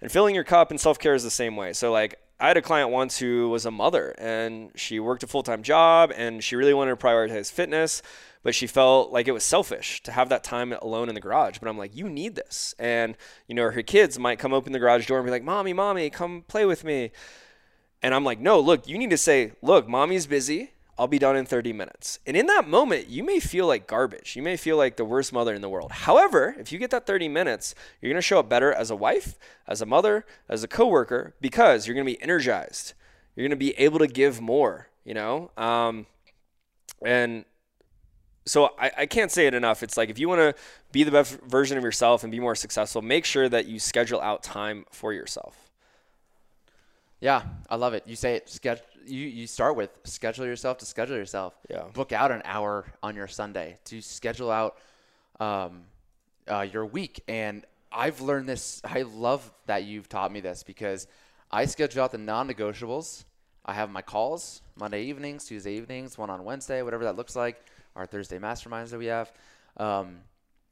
And 0.00 0.10
filling 0.10 0.34
your 0.34 0.44
cup 0.44 0.70
and 0.70 0.80
self 0.80 0.98
care 0.98 1.14
is 1.14 1.22
the 1.22 1.30
same 1.30 1.56
way. 1.56 1.72
So 1.72 1.92
like 1.92 2.18
I 2.42 2.48
had 2.48 2.56
a 2.56 2.62
client 2.62 2.90
once 2.90 3.20
who 3.20 3.48
was 3.50 3.66
a 3.66 3.70
mother 3.70 4.16
and 4.18 4.72
she 4.74 4.98
worked 4.98 5.22
a 5.22 5.28
full 5.28 5.44
time 5.44 5.62
job 5.62 6.12
and 6.16 6.42
she 6.42 6.56
really 6.56 6.74
wanted 6.74 6.90
to 6.90 6.96
prioritize 6.96 7.52
fitness, 7.52 8.02
but 8.42 8.52
she 8.52 8.66
felt 8.66 9.12
like 9.12 9.28
it 9.28 9.32
was 9.32 9.44
selfish 9.44 10.02
to 10.02 10.10
have 10.10 10.28
that 10.30 10.42
time 10.42 10.72
alone 10.72 11.08
in 11.08 11.14
the 11.14 11.20
garage. 11.20 11.58
But 11.60 11.68
I'm 11.68 11.78
like, 11.78 11.94
you 11.94 12.08
need 12.08 12.34
this. 12.34 12.74
And 12.80 13.16
you 13.46 13.54
know, 13.54 13.70
her 13.70 13.82
kids 13.82 14.18
might 14.18 14.40
come 14.40 14.52
open 14.52 14.72
the 14.72 14.80
garage 14.80 15.06
door 15.06 15.18
and 15.18 15.24
be 15.24 15.30
like, 15.30 15.44
Mommy, 15.44 15.72
mommy, 15.72 16.10
come 16.10 16.42
play 16.48 16.66
with 16.66 16.82
me. 16.82 17.12
And 18.02 18.12
I'm 18.12 18.24
like, 18.24 18.40
no, 18.40 18.58
look, 18.58 18.88
you 18.88 18.98
need 18.98 19.10
to 19.10 19.16
say, 19.16 19.52
look, 19.62 19.86
mommy's 19.86 20.26
busy. 20.26 20.72
I'll 21.02 21.08
be 21.08 21.18
done 21.18 21.34
in 21.34 21.46
30 21.46 21.72
minutes. 21.72 22.20
And 22.28 22.36
in 22.36 22.46
that 22.46 22.68
moment, 22.68 23.08
you 23.08 23.24
may 23.24 23.40
feel 23.40 23.66
like 23.66 23.88
garbage. 23.88 24.36
You 24.36 24.42
may 24.42 24.56
feel 24.56 24.76
like 24.76 24.96
the 24.96 25.04
worst 25.04 25.32
mother 25.32 25.52
in 25.52 25.60
the 25.60 25.68
world. 25.68 25.90
However, 25.90 26.54
if 26.60 26.70
you 26.70 26.78
get 26.78 26.92
that 26.92 27.08
30 27.08 27.26
minutes, 27.26 27.74
you're 28.00 28.12
going 28.12 28.18
to 28.18 28.22
show 28.22 28.38
up 28.38 28.48
better 28.48 28.72
as 28.72 28.88
a 28.88 28.94
wife, 28.94 29.36
as 29.66 29.82
a 29.82 29.84
mother, 29.84 30.24
as 30.48 30.62
a 30.62 30.68
coworker, 30.68 31.34
because 31.40 31.88
you're 31.88 31.96
going 31.96 32.06
to 32.06 32.12
be 32.12 32.22
energized. 32.22 32.92
You're 33.34 33.42
going 33.42 33.50
to 33.50 33.56
be 33.56 33.72
able 33.80 33.98
to 33.98 34.06
give 34.06 34.40
more, 34.40 34.90
you 35.04 35.12
know? 35.12 35.50
Um, 35.56 36.06
and 37.04 37.46
so 38.46 38.70
I, 38.78 38.92
I 38.98 39.06
can't 39.06 39.32
say 39.32 39.48
it 39.48 39.54
enough. 39.54 39.82
It's 39.82 39.96
like 39.96 40.08
if 40.08 40.20
you 40.20 40.28
want 40.28 40.38
to 40.38 40.54
be 40.92 41.02
the 41.02 41.10
best 41.10 41.36
version 41.40 41.76
of 41.76 41.82
yourself 41.82 42.22
and 42.22 42.30
be 42.30 42.38
more 42.38 42.54
successful, 42.54 43.02
make 43.02 43.24
sure 43.24 43.48
that 43.48 43.66
you 43.66 43.80
schedule 43.80 44.20
out 44.20 44.44
time 44.44 44.84
for 44.92 45.12
yourself. 45.12 45.68
Yeah, 47.20 47.42
I 47.68 47.74
love 47.74 47.92
it. 47.92 48.04
You 48.06 48.14
say 48.14 48.36
it. 48.36 48.82
You 49.06 49.26
you 49.26 49.46
start 49.46 49.76
with 49.76 49.90
schedule 50.04 50.46
yourself 50.46 50.78
to 50.78 50.86
schedule 50.86 51.16
yourself. 51.16 51.54
Yeah. 51.68 51.84
Book 51.92 52.12
out 52.12 52.30
an 52.30 52.42
hour 52.44 52.86
on 53.02 53.16
your 53.16 53.28
Sunday 53.28 53.78
to 53.86 54.00
schedule 54.00 54.50
out 54.50 54.78
um, 55.40 55.84
uh, 56.50 56.60
your 56.60 56.86
week. 56.86 57.22
And 57.28 57.64
I've 57.90 58.20
learned 58.20 58.48
this. 58.48 58.80
I 58.84 59.02
love 59.02 59.52
that 59.66 59.84
you've 59.84 60.08
taught 60.08 60.32
me 60.32 60.40
this 60.40 60.62
because 60.62 61.06
I 61.50 61.66
schedule 61.66 62.02
out 62.02 62.12
the 62.12 62.18
non-negotiables. 62.18 63.24
I 63.64 63.74
have 63.74 63.90
my 63.90 64.02
calls 64.02 64.62
Monday 64.76 65.04
evenings, 65.04 65.44
Tuesday 65.44 65.74
evenings, 65.74 66.18
one 66.18 66.30
on 66.30 66.44
Wednesday, 66.44 66.82
whatever 66.82 67.04
that 67.04 67.16
looks 67.16 67.36
like. 67.36 67.62
Our 67.94 68.06
Thursday 68.06 68.38
masterminds 68.38 68.90
that 68.90 68.98
we 68.98 69.06
have. 69.06 69.30
Um, 69.76 70.20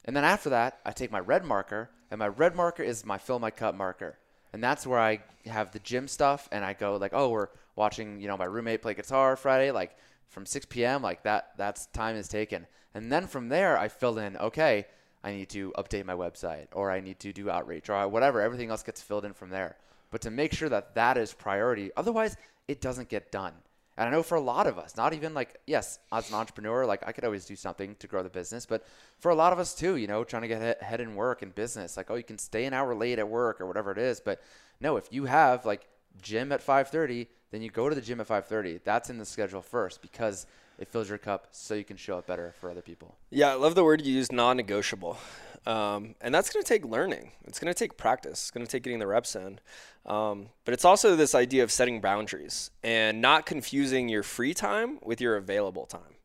and 0.07 0.17
then 0.17 0.25
after 0.25 0.51
that, 0.51 0.81
I 0.87 0.93
take 0.93 1.13
my 1.13 1.21
red 1.21 1.45
marker, 1.45 1.91
and 2.11 2.19
my 2.19 2.29
red 2.29 2.57
marker 2.57 2.83
is 2.83 3.05
my 3.05 3.19
fill 3.19 3.39
my 3.39 3.51
cup 3.51 3.75
marker. 3.75 4.17
And 4.53 4.65
that's 4.65 4.87
where 4.87 4.99
I 4.99 5.21
have 5.45 5.71
the 5.73 5.79
gym 5.81 6.09
stuff, 6.09 6.49
and 6.51 6.65
I 6.65 6.73
go 6.73 6.97
like, 6.97 7.13
oh, 7.15 7.29
we're 7.29 7.49
watching, 7.81 8.21
you 8.21 8.29
know, 8.29 8.37
my 8.37 8.45
roommate 8.45 8.83
play 8.83 8.93
guitar 8.95 9.37
Friday, 9.37 9.71
like 9.71 9.97
from 10.29 10.45
6 10.45 10.67
p.m. 10.67 11.03
Like 11.03 11.23
that, 11.25 11.53
that's 11.57 11.87
time 11.87 12.15
is 12.15 12.29
taken. 12.29 12.67
And 12.95 13.11
then 13.11 13.27
from 13.27 13.49
there, 13.49 13.79
I 13.79 13.89
fill 13.89 14.19
in, 14.19 14.37
okay, 14.37 14.87
I 15.25 15.33
need 15.33 15.49
to 15.51 15.73
update 15.79 16.05
my 16.05 16.15
website, 16.15 16.69
or 16.73 16.91
I 16.91 17.01
need 17.01 17.19
to 17.21 17.33
do 17.33 17.51
outreach, 17.51 17.89
or 17.89 18.07
whatever. 18.07 18.41
Everything 18.41 18.71
else 18.71 18.83
gets 18.83 19.01
filled 19.01 19.25
in 19.25 19.33
from 19.33 19.49
there. 19.49 19.77
But 20.11 20.21
to 20.23 20.31
make 20.31 20.53
sure 20.53 20.69
that 20.69 20.95
that 20.95 21.17
is 21.17 21.33
priority, 21.33 21.91
otherwise 21.97 22.37
it 22.69 22.81
doesn't 22.83 23.09
get 23.09 23.33
done. 23.33 23.55
And 23.97 24.09
I 24.09 24.13
know 24.13 24.23
for 24.23 24.37
a 24.37 24.41
lot 24.41 24.67
of 24.67 24.79
us, 24.79 24.97
not 24.97 25.13
even 25.15 25.35
like, 25.35 25.57
yes, 25.67 25.99
as 26.13 26.29
an 26.31 26.35
entrepreneur, 26.35 26.87
like 26.87 27.03
I 27.07 27.13
could 27.13 27.25
always 27.25 27.45
do 27.45 27.57
something 27.57 27.97
to 27.97 28.07
grow 28.07 28.23
the 28.23 28.31
business, 28.31 28.67
but 28.67 28.87
for 29.19 29.31
a 29.31 29.35
lot 29.35 29.53
of 29.53 29.59
us 29.59 29.75
too, 29.75 29.97
you 29.97 30.07
know, 30.07 30.25
trying 30.25 30.43
to 30.43 30.49
get 30.49 30.63
he- 30.63 30.85
ahead 30.85 31.01
in 31.01 31.15
work 31.15 31.43
and 31.43 31.55
business, 31.55 31.97
like, 31.97 32.11
oh, 32.11 32.15
you 32.15 32.25
can 32.25 32.39
stay 32.39 32.65
an 32.65 32.73
hour 32.73 32.95
late 32.95 33.19
at 33.19 33.29
work 33.29 33.61
or 33.61 33.67
whatever 33.67 33.91
it 33.91 33.99
is. 33.99 34.21
But 34.21 34.43
no, 34.81 34.97
if 34.97 35.09
you 35.11 35.25
have 35.27 35.67
like 35.67 35.87
gym 36.23 36.53
at 36.53 36.65
5.30, 36.65 37.27
then 37.51 37.63
you 37.63 37.71
go 37.71 37.89
to 37.89 37.95
the 37.95 38.01
gym 38.01 38.21
at 38.21 38.29
5.30. 38.29 38.81
That's 38.85 39.11
in 39.11 39.19
the 39.19 39.25
schedule 39.25 39.63
first 39.63 40.03
because 40.03 40.47
it 40.81 40.89
fills 40.89 41.09
your 41.09 41.19
cup 41.19 41.49
so 41.51 41.75
you 41.75 41.85
can 41.85 41.97
show 41.97 42.19
up 42.19 42.27
better 42.27 42.55
for 42.59 42.71
other 42.71 42.81
people. 42.81 43.15
Yeah, 43.31 43.51
I 43.51 43.55
love 43.55 43.75
the 43.75 43.85
word 43.85 44.01
you 44.01 44.15
use, 44.15 44.33
non-negotiable, 44.33 45.19
um, 45.67 46.15
and 46.23 46.35
that's 46.35 46.51
going 46.51 46.63
to 46.65 46.69
take 46.69 46.87
learning. 46.87 47.33
It's 47.45 47.59
going 47.59 47.73
to 47.73 47.79
take 47.79 47.99
practice. 47.99 48.45
It's 48.45 48.51
going 48.51 48.65
to 48.65 48.71
take 48.71 48.83
getting 48.83 48.99
the 48.99 49.07
reps 49.07 49.37
in, 49.37 49.61
um, 50.07 50.47
but 50.65 50.73
it's 50.73 50.87
also 50.87 51.15
this 51.17 51.35
idea 51.35 51.63
of 51.63 51.71
setting 51.71 52.01
boundaries 52.01 52.71
and 52.83 53.21
not 53.21 53.45
confusing 53.45 54.09
your 54.09 54.23
free 54.23 54.55
time 54.55 54.99
with 55.03 55.21
your 55.21 55.37
available 55.37 55.85
time, 55.85 56.17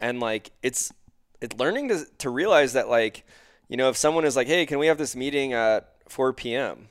and 0.00 0.20
like 0.20 0.52
it's 0.62 0.92
it's 1.40 1.56
learning 1.56 1.88
to 1.88 2.06
to 2.18 2.30
realize 2.30 2.74
that 2.74 2.88
like 2.88 3.26
you 3.68 3.76
know 3.76 3.88
if 3.88 3.96
someone 3.96 4.24
is 4.24 4.36
like, 4.36 4.46
hey, 4.46 4.64
can 4.64 4.78
we 4.78 4.86
have 4.86 4.98
this 4.98 5.16
meeting 5.16 5.54
at 5.54 5.92
4 6.08 6.32
p.m. 6.34 6.88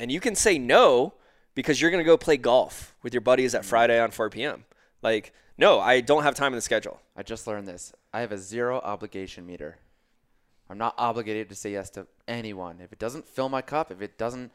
and 0.00 0.10
you 0.10 0.18
can 0.18 0.34
say 0.34 0.58
no 0.58 1.14
because 1.54 1.80
you're 1.80 1.90
going 1.90 2.02
to 2.02 2.08
go 2.08 2.16
play 2.16 2.36
golf 2.36 2.94
with 3.02 3.12
your 3.12 3.20
buddies 3.20 3.54
at 3.54 3.62
mm-hmm. 3.62 3.70
Friday 3.70 4.00
on 4.00 4.10
4 4.10 4.30
p.m. 4.30 4.64
Like, 5.02 5.32
no, 5.58 5.80
I 5.80 6.00
don't 6.00 6.22
have 6.22 6.34
time 6.34 6.52
in 6.52 6.56
the 6.56 6.62
schedule. 6.62 7.00
I 7.16 7.22
just 7.22 7.46
learned 7.46 7.68
this. 7.68 7.92
I 8.12 8.20
have 8.20 8.32
a 8.32 8.38
zero 8.38 8.80
obligation 8.80 9.46
meter. 9.46 9.78
I'm 10.68 10.78
not 10.78 10.94
obligated 10.96 11.48
to 11.48 11.54
say 11.54 11.72
yes 11.72 11.90
to 11.90 12.06
anyone. 12.28 12.80
If 12.80 12.92
it 12.92 12.98
doesn't 12.98 13.26
fill 13.26 13.48
my 13.48 13.60
cup, 13.60 13.90
if 13.90 14.00
it 14.00 14.16
doesn't, 14.16 14.52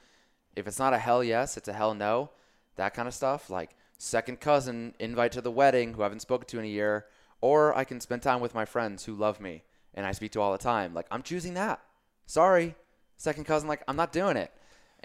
if 0.56 0.66
it's 0.66 0.80
not 0.80 0.94
a 0.94 0.98
hell 0.98 1.24
yes, 1.24 1.58
it's 1.58 1.68
a 1.68 1.74
hell 1.74 1.94
no, 1.94 2.30
that 2.78 2.94
kind 2.94 3.08
of 3.08 3.14
stuff. 3.14 3.50
Like 3.50 3.76
second 3.98 4.40
cousin, 4.40 4.94
invite 4.98 5.34
to 5.34 5.42
the 5.42 5.52
wedding, 5.52 5.94
who 5.94 6.02
I 6.02 6.06
haven't 6.06 6.22
spoken 6.22 6.48
to 6.48 6.60
in 6.60 6.66
a 6.66 6.70
year, 6.70 7.06
or 7.42 7.76
I 7.78 7.84
can 7.84 8.00
spend 8.00 8.22
time 8.22 8.40
with 8.40 8.56
my 8.56 8.66
friends 8.66 9.06
who 9.06 9.14
love 9.14 9.42
me 9.42 9.64
and 9.94 10.06
I 10.06 10.12
speak 10.12 10.32
to 10.32 10.42
all 10.42 10.54
the 10.54 10.58
time. 10.58 10.94
Like 10.94 11.08
I'm 11.12 11.22
choosing 11.22 11.54
that. 11.56 11.82
Sorry, 12.26 12.76
second 13.18 13.44
cousin. 13.44 13.68
Like 13.68 13.84
I'm 13.88 13.98
not 13.98 14.14
doing 14.14 14.38
it. 14.38 14.52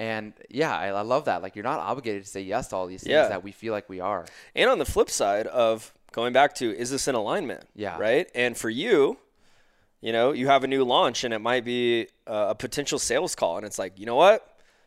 And 0.08 0.32
yeah, 0.48 0.74
I, 0.76 0.86
I 0.88 1.02
love 1.02 1.26
that. 1.26 1.42
Like 1.42 1.54
you're 1.56 1.62
not 1.72 1.78
obligated 1.80 2.24
to 2.24 2.28
say 2.28 2.40
yes 2.40 2.68
to 2.68 2.76
all 2.76 2.86
these 2.86 3.02
things 3.02 3.12
Yeah. 3.12 3.28
that 3.28 3.44
we 3.44 3.52
feel 3.52 3.72
like 3.72 3.88
we 3.88 4.00
are. 4.00 4.24
And 4.54 4.70
on 4.70 4.78
the 4.78 4.86
flip 4.86 5.10
side 5.10 5.46
of 5.48 5.92
going 6.12 6.32
back 6.32 6.54
to 6.56 6.74
is 6.82 6.90
this 6.90 7.06
in 7.06 7.14
alignment? 7.14 7.64
Yeah. 7.74 7.98
Right? 7.98 8.26
And 8.34 8.56
for 8.56 8.70
you, 8.70 9.18
You 10.02 10.12
know, 10.12 10.32
you 10.32 10.46
have 10.46 10.64
a 10.64 10.66
new 10.66 10.82
launch 10.84 11.24
and 11.24 11.34
it 11.34 11.40
might 11.40 11.62
be 11.64 12.06
a 12.26 12.54
potential 12.54 12.98
sales 12.98 13.34
call, 13.34 13.58
and 13.58 13.66
it's 13.66 13.78
like, 13.78 13.98
you 14.00 14.06
know 14.06 14.16
what? 14.16 14.40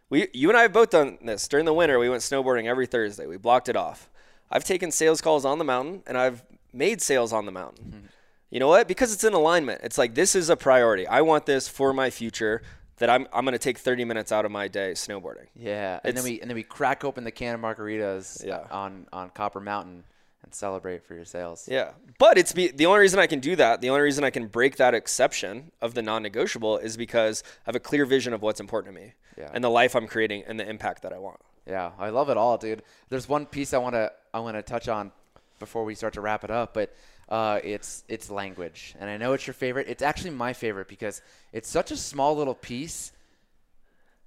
We, 0.09 0.27
you 0.33 0.49
and 0.49 0.57
I 0.57 0.63
have 0.63 0.73
both 0.73 0.89
done 0.89 1.19
this 1.21 1.47
during 1.47 1.65
the 1.65 1.73
winter. 1.73 1.99
We 1.99 2.09
went 2.09 2.23
snowboarding 2.23 2.65
every 2.65 2.87
Thursday. 2.87 3.27
We 3.27 3.37
blocked 3.37 3.69
it 3.69 3.75
off. 3.75 4.09
I've 4.49 4.63
taken 4.63 4.89
sales 4.91 5.21
calls 5.21 5.45
on 5.45 5.59
the 5.59 5.63
mountain, 5.65 6.01
and 6.07 6.17
I've 6.17 6.41
made 6.73 6.99
sales 7.01 7.31
on 7.31 7.45
the 7.45 7.51
mountain. 7.51 7.85
Mm-hmm. 7.85 8.05
You 8.49 8.59
know 8.59 8.67
what? 8.67 8.87
Because 8.87 9.13
it's 9.13 9.23
in 9.23 9.33
alignment. 9.33 9.81
It's 9.83 9.97
like 9.99 10.15
this 10.15 10.33
is 10.35 10.49
a 10.49 10.55
priority. 10.57 11.05
I 11.07 11.21
want 11.21 11.45
this 11.45 11.67
for 11.67 11.93
my 11.93 12.09
future. 12.09 12.61
That 12.97 13.09
I'm 13.09 13.27
I'm 13.33 13.43
going 13.43 13.53
to 13.53 13.59
take 13.59 13.79
30 13.79 14.05
minutes 14.05 14.31
out 14.31 14.45
of 14.45 14.51
my 14.51 14.67
day 14.67 14.91
snowboarding. 14.91 15.47
Yeah, 15.55 15.99
and 16.03 16.15
then 16.15 16.23
we 16.23 16.39
and 16.39 16.49
then 16.49 16.55
we 16.55 16.63
crack 16.63 17.03
open 17.03 17.23
the 17.23 17.31
can 17.31 17.55
of 17.55 17.61
margaritas 17.61 18.43
uh, 18.43 18.47
yeah. 18.47 18.67
on 18.71 19.07
on 19.11 19.29
Copper 19.31 19.59
Mountain 19.59 20.03
and 20.43 20.53
celebrate 20.53 21.03
for 21.03 21.15
your 21.15 21.25
sales. 21.25 21.67
Yeah. 21.71 21.91
But 22.19 22.37
it's 22.37 22.51
be, 22.51 22.67
the 22.67 22.85
only 22.85 22.99
reason 22.99 23.19
I 23.19 23.27
can 23.27 23.39
do 23.39 23.55
that, 23.55 23.81
the 23.81 23.89
only 23.89 24.01
reason 24.01 24.23
I 24.23 24.29
can 24.29 24.47
break 24.47 24.75
that 24.77 24.93
exception 24.93 25.71
of 25.81 25.93
the 25.93 26.01
non-negotiable 26.01 26.77
is 26.79 26.97
because 26.97 27.43
I 27.45 27.69
have 27.69 27.75
a 27.75 27.79
clear 27.79 28.05
vision 28.05 28.33
of 28.33 28.41
what's 28.41 28.59
important 28.59 28.95
to 28.95 29.01
me 29.01 29.13
yeah. 29.37 29.49
and 29.53 29.63
the 29.63 29.69
life 29.69 29.95
I'm 29.95 30.07
creating 30.07 30.43
and 30.45 30.59
the 30.59 30.69
impact 30.69 31.01
that 31.03 31.13
I 31.13 31.17
want. 31.17 31.39
Yeah, 31.65 31.91
I 31.97 32.09
love 32.09 32.29
it 32.29 32.37
all, 32.37 32.57
dude. 32.57 32.83
There's 33.09 33.29
one 33.29 33.45
piece 33.45 33.73
I 33.73 33.77
want 33.77 33.95
to 33.95 34.11
I 34.33 34.39
want 34.39 34.57
to 34.57 34.61
touch 34.61 34.89
on 34.89 35.11
before 35.59 35.85
we 35.85 35.95
start 35.95 36.13
to 36.15 36.21
wrap 36.21 36.43
it 36.43 36.51
up, 36.51 36.73
but 36.73 36.93
uh, 37.29 37.59
it's 37.63 38.03
it's 38.07 38.29
language, 38.29 38.95
and 38.99 39.09
I 39.09 39.17
know 39.17 39.33
it's 39.33 39.47
your 39.47 39.53
favorite. 39.53 39.87
It's 39.87 40.03
actually 40.03 40.31
my 40.31 40.53
favorite 40.53 40.87
because 40.87 41.21
it's 41.51 41.69
such 41.69 41.91
a 41.91 41.97
small 41.97 42.35
little 42.35 42.55
piece, 42.55 43.11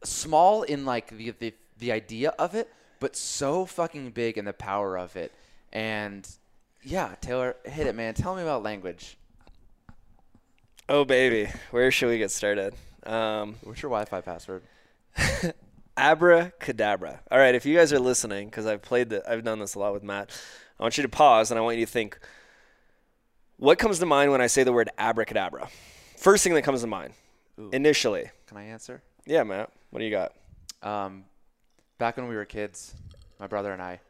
small 0.03 0.63
in 0.63 0.85
like 0.85 1.17
the 1.17 1.31
the, 1.31 1.55
the 1.79 1.93
idea 1.93 2.31
of 2.39 2.55
it, 2.55 2.73
but 3.01 3.17
so 3.17 3.67
fucking 3.67 4.11
big 4.11 4.39
in 4.39 4.45
the 4.45 4.53
power 4.53 4.99
of 4.99 5.17
it. 5.17 5.33
And 5.73 6.29
yeah, 6.83 7.15
Taylor, 7.21 7.57
hit 7.65 7.87
it, 7.87 7.95
man. 7.95 8.15
Tell 8.15 8.35
me 8.35 8.43
about 8.43 8.63
language. 8.63 9.17
Oh 10.89 11.05
baby, 11.05 11.51
where 11.71 11.91
should 11.91 12.09
we 12.09 12.19
get 12.19 12.31
started? 12.31 12.75
Um, 13.05 13.57
What's 13.63 13.83
your 13.83 13.91
Wi-Fi 13.91 14.21
password? 14.21 14.63
abracadabra. 15.97 17.21
All 17.31 17.39
right, 17.39 17.55
if 17.55 17.65
you 17.65 17.77
guys 17.77 17.93
are 17.93 17.99
listening, 17.99 18.49
because 18.49 18.67
I've 18.67 18.83
played 18.83 19.11
the, 19.11 19.31
I've 19.31 19.45
done 19.45 19.59
this 19.59 19.75
a 19.75 19.79
lot 19.79 19.93
with 19.93 20.03
Matt. 20.03 20.31
I 20.79 20.83
want 20.83 20.97
you 20.97 21.03
to 21.03 21.09
pause 21.09 21.51
and 21.51 21.59
I 21.59 21.63
want 21.63 21.79
you 21.79 21.87
to 21.87 21.93
think. 21.93 22.19
What 23.59 23.79
comes 23.79 24.01
to 24.01 24.07
mind 24.07 24.31
when 24.31 24.43
I 24.43 24.49
say 24.49 24.65
the 24.65 24.73
word 24.73 24.91
abracadabra? 24.99 25.69
First 26.19 26.45
thing 26.45 26.53
that 26.55 26.63
comes 26.63 26.83
to 26.83 26.87
mind, 26.87 27.15
Ooh. 27.59 27.71
initially. 27.73 28.31
Can 28.47 28.59
I 28.59 28.65
answer? 28.65 29.03
Yeah, 29.25 29.45
Matt. 29.45 29.73
What 29.89 30.01
do 30.01 30.05
you 30.05 30.11
got? 30.11 30.35
Um, 30.83 31.25
back 31.97 32.19
when 32.19 32.29
we 32.29 32.37
were 32.37 32.45
kids, 32.45 32.95
my 33.41 33.47
brother 33.47 33.73
and 33.73 33.81
I, 33.81 34.01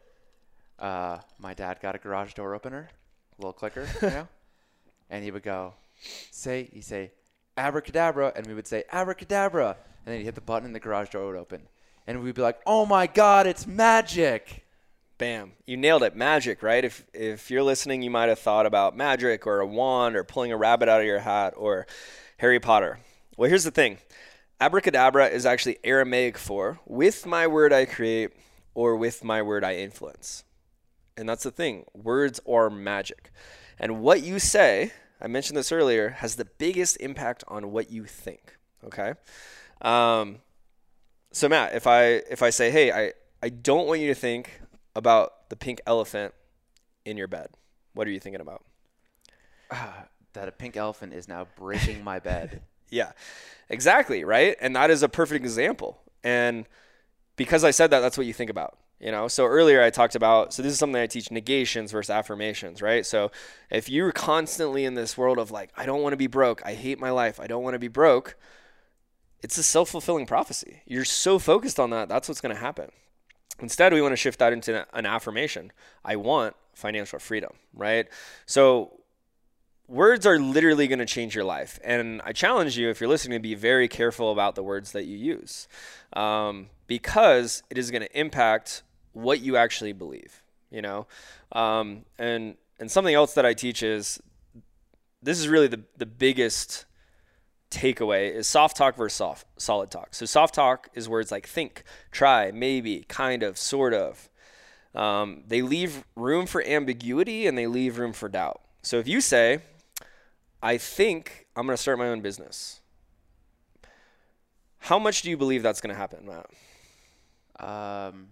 uh, 0.80 1.18
my 1.38 1.54
dad 1.54 1.78
got 1.80 1.94
a 1.94 1.98
garage 1.98 2.34
door 2.34 2.56
opener, 2.56 2.88
a 3.38 3.40
little 3.40 3.52
clicker, 3.52 3.86
you 4.02 4.08
know, 4.10 4.28
and 5.10 5.22
he 5.22 5.30
would 5.30 5.44
go, 5.44 5.74
say, 6.32 6.68
he'd 6.72 6.82
say, 6.82 7.12
abracadabra, 7.56 8.32
and 8.34 8.48
we 8.48 8.54
would 8.54 8.66
say 8.66 8.82
abracadabra, 8.90 9.76
and 10.04 10.12
then 10.12 10.18
he'd 10.18 10.24
hit 10.24 10.34
the 10.34 10.40
button 10.40 10.66
and 10.66 10.74
the 10.74 10.80
garage 10.80 11.10
door 11.10 11.24
would 11.24 11.36
open, 11.36 11.62
and 12.08 12.20
we'd 12.20 12.34
be 12.34 12.42
like, 12.42 12.58
oh 12.66 12.84
my 12.84 13.06
god, 13.06 13.46
it's 13.46 13.64
magic. 13.64 14.65
Bam. 15.18 15.52
You 15.66 15.76
nailed 15.76 16.02
it. 16.02 16.14
Magic, 16.14 16.62
right? 16.62 16.84
If 16.84 17.04
if 17.14 17.50
you're 17.50 17.62
listening, 17.62 18.02
you 18.02 18.10
might 18.10 18.28
have 18.28 18.38
thought 18.38 18.66
about 18.66 18.96
magic 18.96 19.46
or 19.46 19.60
a 19.60 19.66
wand 19.66 20.14
or 20.14 20.24
pulling 20.24 20.52
a 20.52 20.56
rabbit 20.56 20.88
out 20.88 21.00
of 21.00 21.06
your 21.06 21.20
hat 21.20 21.54
or 21.56 21.86
Harry 22.38 22.60
Potter. 22.60 22.98
Well, 23.36 23.48
here's 23.48 23.64
the 23.64 23.70
thing. 23.70 23.98
Abracadabra 24.60 25.28
is 25.28 25.46
actually 25.46 25.78
Aramaic 25.84 26.38
for 26.38 26.80
with 26.86 27.26
my 27.26 27.46
word 27.46 27.72
I 27.72 27.84
create 27.84 28.32
or 28.74 28.96
with 28.96 29.24
my 29.24 29.42
word 29.42 29.64
I 29.64 29.76
influence. 29.76 30.44
And 31.16 31.28
that's 31.28 31.44
the 31.44 31.50
thing 31.50 31.84
words 31.94 32.40
are 32.46 32.68
magic. 32.68 33.30
And 33.78 34.00
what 34.00 34.22
you 34.22 34.38
say, 34.38 34.92
I 35.20 35.28
mentioned 35.28 35.56
this 35.56 35.72
earlier, 35.72 36.10
has 36.10 36.36
the 36.36 36.44
biggest 36.44 36.96
impact 36.98 37.42
on 37.48 37.72
what 37.72 37.90
you 37.90 38.04
think. 38.04 38.56
Okay? 38.84 39.14
Um, 39.80 40.38
so 41.32 41.48
Matt, 41.48 41.74
if 41.74 41.86
I 41.86 42.02
if 42.30 42.42
I 42.42 42.50
say, 42.50 42.70
hey, 42.70 42.92
I, 42.92 43.12
I 43.42 43.48
don't 43.50 43.86
want 43.86 44.00
you 44.00 44.08
to 44.08 44.14
think 44.14 44.60
about 44.96 45.48
the 45.50 45.56
pink 45.56 45.80
elephant 45.86 46.34
in 47.04 47.16
your 47.16 47.28
bed, 47.28 47.48
what 47.94 48.08
are 48.08 48.10
you 48.10 48.18
thinking 48.18 48.40
about? 48.40 48.64
that 50.32 50.48
a 50.48 50.52
pink 50.52 50.76
elephant 50.76 51.12
is 51.12 51.28
now 51.28 51.46
breaking 51.56 52.02
my 52.02 52.18
bed. 52.18 52.62
yeah, 52.90 53.12
exactly, 53.68 54.24
right? 54.24 54.56
And 54.60 54.74
that 54.74 54.90
is 54.90 55.02
a 55.02 55.08
perfect 55.08 55.44
example. 55.44 56.00
And 56.24 56.66
because 57.36 57.62
I 57.62 57.70
said 57.70 57.90
that, 57.90 58.00
that's 58.00 58.16
what 58.16 58.26
you 58.26 58.32
think 58.32 58.50
about. 58.50 58.78
You 58.98 59.10
know, 59.10 59.28
so 59.28 59.44
earlier 59.44 59.82
I 59.82 59.90
talked 59.90 60.14
about, 60.14 60.54
so 60.54 60.62
this 60.62 60.72
is 60.72 60.78
something 60.78 61.00
I 61.00 61.06
teach 61.06 61.30
negations 61.30 61.92
versus 61.92 62.08
affirmations, 62.08 62.80
right? 62.80 63.04
So 63.04 63.30
if 63.70 63.90
you're 63.90 64.10
constantly 64.10 64.86
in 64.86 64.94
this 64.94 65.18
world 65.18 65.38
of 65.38 65.50
like, 65.50 65.70
I 65.76 65.84
don't 65.84 66.00
want 66.00 66.14
to 66.14 66.16
be 66.16 66.28
broke, 66.28 66.62
I 66.64 66.72
hate 66.72 66.98
my 66.98 67.10
life, 67.10 67.38
I 67.38 67.46
don't 67.46 67.62
want 67.62 67.74
to 67.74 67.78
be 67.78 67.88
broke, 67.88 68.36
it's 69.42 69.58
a 69.58 69.62
self 69.62 69.90
fulfilling 69.90 70.24
prophecy. 70.24 70.80
You're 70.86 71.04
so 71.04 71.38
focused 71.38 71.78
on 71.78 71.90
that, 71.90 72.08
that's 72.08 72.26
what's 72.26 72.40
going 72.40 72.54
to 72.54 72.60
happen. 72.60 72.90
Instead, 73.60 73.92
we 73.92 74.02
want 74.02 74.12
to 74.12 74.16
shift 74.16 74.38
that 74.38 74.52
into 74.52 74.86
an 74.92 75.06
affirmation. 75.06 75.72
I 76.04 76.16
want 76.16 76.54
financial 76.74 77.18
freedom, 77.18 77.52
right? 77.72 78.06
So 78.44 79.00
words 79.88 80.26
are 80.26 80.38
literally 80.38 80.86
going 80.88 80.98
to 80.98 81.06
change 81.06 81.34
your 81.34 81.44
life. 81.44 81.78
And 81.82 82.20
I 82.24 82.32
challenge 82.32 82.76
you, 82.76 82.90
if 82.90 83.00
you're 83.00 83.08
listening, 83.08 83.38
to 83.38 83.42
be 83.42 83.54
very 83.54 83.88
careful 83.88 84.32
about 84.32 84.54
the 84.54 84.62
words 84.62 84.92
that 84.92 85.04
you 85.04 85.16
use 85.16 85.68
um, 86.14 86.68
because 86.86 87.62
it 87.70 87.78
is 87.78 87.90
going 87.90 88.02
to 88.02 88.18
impact 88.18 88.82
what 89.12 89.40
you 89.40 89.56
actually 89.56 89.92
believe, 89.92 90.42
you 90.70 90.82
know? 90.82 91.06
Um, 91.52 92.04
and, 92.18 92.56
and 92.78 92.90
something 92.90 93.14
else 93.14 93.34
that 93.34 93.46
I 93.46 93.54
teach 93.54 93.82
is 93.82 94.20
this 95.22 95.38
is 95.38 95.48
really 95.48 95.68
the, 95.68 95.82
the 95.96 96.06
biggest 96.06 96.85
takeaway 97.70 98.32
is 98.32 98.48
soft 98.48 98.76
talk 98.76 98.96
versus 98.96 99.16
soft, 99.16 99.46
solid 99.58 99.90
talk. 99.90 100.14
So 100.14 100.26
soft 100.26 100.54
talk 100.54 100.88
is 100.94 101.08
words 101.08 101.30
like 101.30 101.46
think, 101.46 101.82
try, 102.10 102.50
maybe, 102.50 103.04
kind 103.08 103.42
of, 103.42 103.58
sort 103.58 103.94
of. 103.94 104.28
Um, 104.94 105.42
they 105.46 105.62
leave 105.62 106.04
room 106.14 106.46
for 106.46 106.64
ambiguity 106.64 107.46
and 107.46 107.56
they 107.56 107.66
leave 107.66 107.98
room 107.98 108.12
for 108.12 108.28
doubt. 108.28 108.60
So 108.82 108.98
if 108.98 109.06
you 109.06 109.20
say, 109.20 109.60
I 110.62 110.78
think 110.78 111.46
I'm 111.54 111.66
going 111.66 111.76
to 111.76 111.82
start 111.82 111.98
my 111.98 112.08
own 112.08 112.20
business, 112.20 112.80
how 114.78 114.98
much 114.98 115.22
do 115.22 115.30
you 115.30 115.36
believe 115.36 115.62
that's 115.62 115.80
going 115.80 115.94
to 115.94 115.98
happen, 115.98 116.26
Matt? 116.26 116.46
Um, 117.58 118.28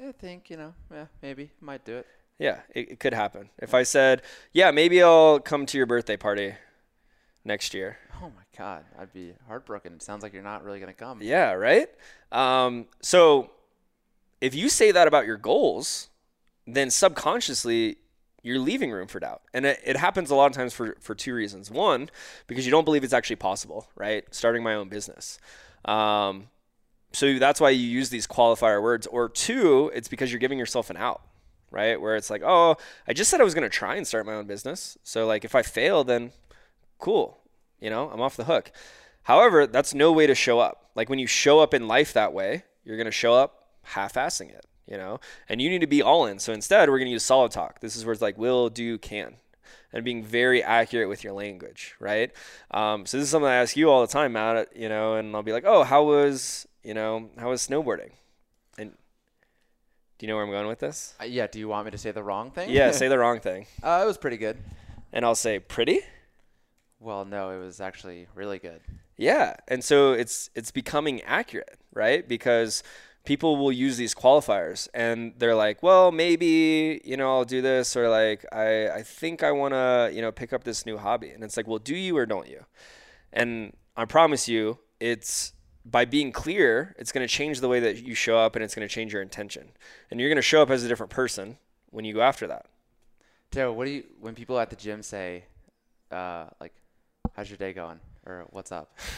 I 0.00 0.12
think 0.12 0.48
you 0.50 0.56
know, 0.56 0.74
yeah, 0.90 1.06
maybe 1.20 1.50
might 1.60 1.84
do 1.84 1.96
it. 1.96 2.06
Yeah, 2.38 2.60
it, 2.74 2.92
it 2.92 3.00
could 3.00 3.12
happen. 3.12 3.50
If 3.58 3.74
I 3.74 3.82
said, 3.82 4.22
yeah, 4.52 4.70
maybe 4.70 5.02
I'll 5.02 5.38
come 5.38 5.66
to 5.66 5.76
your 5.76 5.86
birthday 5.86 6.16
party 6.16 6.54
next 7.44 7.74
year. 7.74 7.98
Oh 8.22 8.30
my 8.36 8.44
God, 8.56 8.84
I'd 8.98 9.12
be 9.12 9.32
heartbroken. 9.46 9.94
It 9.94 10.02
sounds 10.02 10.22
like 10.22 10.32
you're 10.32 10.42
not 10.42 10.64
really 10.64 10.80
gonna 10.80 10.92
come. 10.92 11.20
Yeah, 11.22 11.52
right. 11.52 11.88
Um, 12.30 12.86
so 13.00 13.50
if 14.40 14.54
you 14.54 14.68
say 14.68 14.92
that 14.92 15.08
about 15.08 15.26
your 15.26 15.36
goals, 15.36 16.08
then 16.66 16.90
subconsciously 16.90 17.96
you're 18.42 18.58
leaving 18.58 18.90
room 18.90 19.06
for 19.06 19.20
doubt. 19.20 19.42
And 19.54 19.64
it, 19.64 19.80
it, 19.84 19.96
happens 19.96 20.30
a 20.30 20.34
lot 20.34 20.46
of 20.46 20.52
times 20.52 20.74
for, 20.74 20.96
for 21.00 21.14
two 21.14 21.34
reasons. 21.34 21.70
One, 21.70 22.10
because 22.46 22.66
you 22.66 22.72
don't 22.72 22.84
believe 22.84 23.04
it's 23.04 23.12
actually 23.12 23.36
possible, 23.36 23.88
right? 23.94 24.24
Starting 24.34 24.62
my 24.62 24.74
own 24.74 24.88
business. 24.88 25.38
Um, 25.84 26.48
so 27.12 27.38
that's 27.38 27.60
why 27.60 27.70
you 27.70 27.86
use 27.86 28.10
these 28.10 28.26
qualifier 28.26 28.82
words. 28.82 29.06
Or 29.06 29.28
two, 29.28 29.90
it's 29.94 30.08
because 30.08 30.32
you're 30.32 30.40
giving 30.40 30.58
yourself 30.58 30.90
an 30.90 30.96
out, 30.96 31.22
right? 31.70 32.00
Where 32.00 32.16
it's 32.16 32.30
like, 32.30 32.42
oh, 32.44 32.76
I 33.06 33.12
just 33.12 33.30
said 33.30 33.40
I 33.40 33.44
was 33.44 33.54
going 33.54 33.62
to 33.62 33.68
try 33.68 33.94
and 33.96 34.06
start 34.06 34.26
my 34.26 34.34
own 34.34 34.46
business. 34.46 34.98
So 35.04 35.26
like 35.26 35.44
if 35.44 35.54
I 35.54 35.62
fail, 35.62 36.02
then 36.02 36.32
cool, 37.02 37.38
you 37.80 37.90
know, 37.90 38.08
I'm 38.10 38.20
off 38.20 38.36
the 38.36 38.44
hook. 38.44 38.72
However, 39.24 39.66
that's 39.66 39.92
no 39.92 40.10
way 40.12 40.26
to 40.26 40.34
show 40.34 40.58
up. 40.58 40.90
Like 40.94 41.10
when 41.10 41.18
you 41.18 41.26
show 41.26 41.60
up 41.60 41.74
in 41.74 41.86
life 41.86 42.12
that 42.14 42.32
way, 42.32 42.64
you're 42.84 42.96
going 42.96 43.04
to 43.06 43.12
show 43.12 43.34
up 43.34 43.68
half-assing 43.82 44.50
it, 44.50 44.66
you 44.86 44.96
know, 44.96 45.20
and 45.48 45.60
you 45.60 45.68
need 45.68 45.80
to 45.80 45.86
be 45.86 46.02
all 46.02 46.26
in. 46.26 46.38
So 46.38 46.52
instead, 46.52 46.88
we're 46.88 46.98
going 46.98 47.06
to 47.06 47.12
use 47.12 47.24
solid 47.24 47.52
talk. 47.52 47.80
This 47.80 47.96
is 47.96 48.04
where 48.04 48.12
it's 48.12 48.22
like 48.22 48.38
will, 48.38 48.70
do, 48.70 48.98
can 48.98 49.36
and 49.92 50.04
being 50.04 50.24
very 50.24 50.62
accurate 50.62 51.08
with 51.08 51.22
your 51.22 51.32
language, 51.32 51.94
right? 52.00 52.32
Um, 52.70 53.04
so 53.06 53.18
this 53.18 53.24
is 53.24 53.30
something 53.30 53.48
I 53.48 53.56
ask 53.56 53.76
you 53.76 53.90
all 53.90 54.00
the 54.00 54.12
time, 54.12 54.32
Matt. 54.32 54.74
You 54.74 54.88
know, 54.88 55.16
and 55.16 55.34
I'll 55.34 55.42
be 55.42 55.52
like, 55.52 55.64
"Oh, 55.66 55.84
how 55.84 56.04
was 56.04 56.66
you 56.82 56.94
know 56.94 57.28
how 57.38 57.50
was 57.50 57.66
snowboarding?" 57.66 58.10
And 58.78 58.92
do 60.18 60.26
you 60.26 60.28
know 60.28 60.36
where 60.36 60.44
I'm 60.44 60.50
going 60.50 60.66
with 60.66 60.80
this? 60.80 61.14
Uh, 61.20 61.24
yeah. 61.24 61.46
Do 61.46 61.58
you 61.58 61.68
want 61.68 61.84
me 61.84 61.90
to 61.90 61.98
say 61.98 62.10
the 62.10 62.22
wrong 62.22 62.50
thing? 62.50 62.70
Yeah, 62.70 62.90
say 62.92 63.08
the 63.08 63.18
wrong 63.24 63.40
thing. 63.40 63.66
Uh, 63.82 64.00
it 64.02 64.06
was 64.06 64.18
pretty 64.18 64.38
good. 64.38 64.58
And 65.12 65.24
I'll 65.24 65.34
say 65.34 65.58
pretty. 65.58 66.00
Well, 67.02 67.24
no, 67.24 67.50
it 67.50 67.58
was 67.58 67.80
actually 67.80 68.28
really 68.34 68.58
good. 68.58 68.80
Yeah, 69.16 69.56
and 69.68 69.84
so 69.84 70.12
it's 70.12 70.50
it's 70.54 70.70
becoming 70.70 71.20
accurate, 71.22 71.78
right? 71.92 72.26
Because 72.26 72.82
people 73.24 73.56
will 73.56 73.72
use 73.72 73.96
these 73.96 74.14
qualifiers 74.14 74.88
and 74.94 75.32
they're 75.38 75.54
like, 75.54 75.82
well, 75.82 76.10
maybe, 76.10 77.00
you 77.04 77.16
know, 77.16 77.28
I'll 77.28 77.44
do 77.44 77.62
this 77.62 77.96
or 77.96 78.08
like, 78.08 78.44
I, 78.52 78.88
I 78.88 79.02
think 79.02 79.42
I 79.42 79.52
want 79.52 79.74
to, 79.74 80.10
you 80.12 80.20
know, 80.20 80.32
pick 80.32 80.52
up 80.52 80.64
this 80.64 80.84
new 80.84 80.98
hobby. 80.98 81.30
And 81.30 81.44
it's 81.44 81.56
like, 81.56 81.68
well, 81.68 81.78
do 81.78 81.94
you 81.94 82.16
or 82.16 82.26
don't 82.26 82.48
you? 82.48 82.64
And 83.32 83.74
I 83.96 84.06
promise 84.06 84.48
you, 84.48 84.78
it's 84.98 85.52
by 85.84 86.04
being 86.04 86.32
clear, 86.32 86.96
it's 86.98 87.12
going 87.12 87.26
to 87.26 87.32
change 87.32 87.60
the 87.60 87.68
way 87.68 87.80
that 87.80 88.02
you 88.02 88.14
show 88.14 88.38
up 88.38 88.56
and 88.56 88.64
it's 88.64 88.74
going 88.74 88.86
to 88.86 88.92
change 88.92 89.12
your 89.12 89.22
intention. 89.22 89.70
And 90.10 90.18
you're 90.20 90.28
going 90.28 90.36
to 90.36 90.42
show 90.42 90.62
up 90.62 90.70
as 90.70 90.82
a 90.82 90.88
different 90.88 91.10
person 91.10 91.58
when 91.90 92.04
you 92.04 92.14
go 92.14 92.22
after 92.22 92.46
that. 92.48 92.66
Joe, 93.52 93.72
what 93.72 93.84
do 93.84 93.92
you, 93.92 94.04
when 94.20 94.34
people 94.34 94.58
at 94.58 94.70
the 94.70 94.76
gym 94.76 95.02
say, 95.02 95.44
uh, 96.10 96.46
like, 96.60 96.72
How's 97.34 97.48
your 97.48 97.56
day 97.56 97.72
going? 97.72 98.00
Or 98.26 98.46
what's 98.50 98.72
up? 98.72 98.96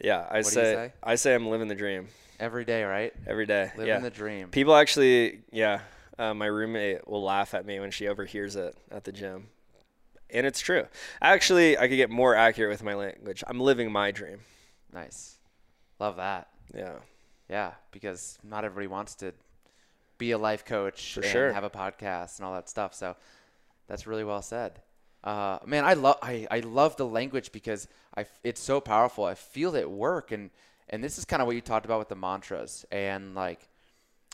Yeah, 0.00 0.26
I 0.28 0.32
do 0.32 0.38
you 0.38 0.42
say, 0.50 0.62
say? 0.74 0.92
I 1.04 1.14
say 1.14 1.34
I'm 1.36 1.46
living 1.46 1.68
the 1.68 1.74
dream 1.76 2.08
Every 2.40 2.64
day, 2.64 2.82
right? 2.82 3.12
every 3.28 3.46
day. 3.46 3.70
Living 3.76 3.86
yeah. 3.86 4.00
the 4.00 4.10
dream. 4.10 4.48
People 4.48 4.74
actually, 4.74 5.42
yeah, 5.52 5.82
uh, 6.18 6.34
my 6.34 6.46
roommate 6.46 7.06
will 7.06 7.22
laugh 7.22 7.54
at 7.54 7.64
me 7.64 7.78
when 7.78 7.92
she 7.92 8.08
overhears 8.08 8.56
it 8.56 8.76
at 8.90 9.04
the 9.04 9.12
gym. 9.12 9.46
And 10.30 10.46
it's 10.46 10.58
true. 10.58 10.86
Actually, 11.22 11.78
I 11.78 11.86
could 11.86 11.94
get 11.94 12.10
more 12.10 12.34
accurate 12.34 12.70
with 12.70 12.82
my 12.82 12.94
language. 12.94 13.44
I'm 13.46 13.60
living 13.60 13.92
my 13.92 14.10
dream. 14.10 14.40
Nice. 14.92 15.38
Love 16.00 16.16
that. 16.16 16.48
Yeah. 16.74 16.96
Yeah, 17.48 17.74
because 17.92 18.36
not 18.42 18.64
everybody 18.64 18.88
wants 18.88 19.14
to 19.16 19.32
be 20.18 20.32
a 20.32 20.38
life 20.38 20.64
coach 20.64 21.14
For 21.14 21.20
and 21.20 21.30
sure. 21.30 21.52
have 21.52 21.62
a 21.62 21.70
podcast 21.70 22.38
and 22.38 22.46
all 22.46 22.54
that 22.54 22.68
stuff. 22.68 22.94
So 22.94 23.14
that's 23.86 24.08
really 24.08 24.24
well 24.24 24.42
said. 24.42 24.80
Uh, 25.24 25.58
man, 25.64 25.84
I 25.86 25.94
love 25.94 26.18
I, 26.22 26.46
I 26.50 26.60
love 26.60 26.96
the 26.96 27.06
language 27.06 27.50
because 27.50 27.88
I 28.14 28.20
f- 28.22 28.38
it's 28.44 28.60
so 28.60 28.80
powerful. 28.80 29.24
I 29.24 29.34
feel 29.34 29.74
it 29.74 29.90
work 29.90 30.30
and 30.32 30.50
and 30.90 31.02
this 31.02 31.16
is 31.18 31.24
kind 31.24 31.40
of 31.40 31.46
what 31.46 31.56
you 31.56 31.62
talked 31.62 31.86
about 31.86 31.98
with 31.98 32.08
the 32.10 32.14
mantras 32.16 32.84
and 32.92 33.34
like 33.34 33.66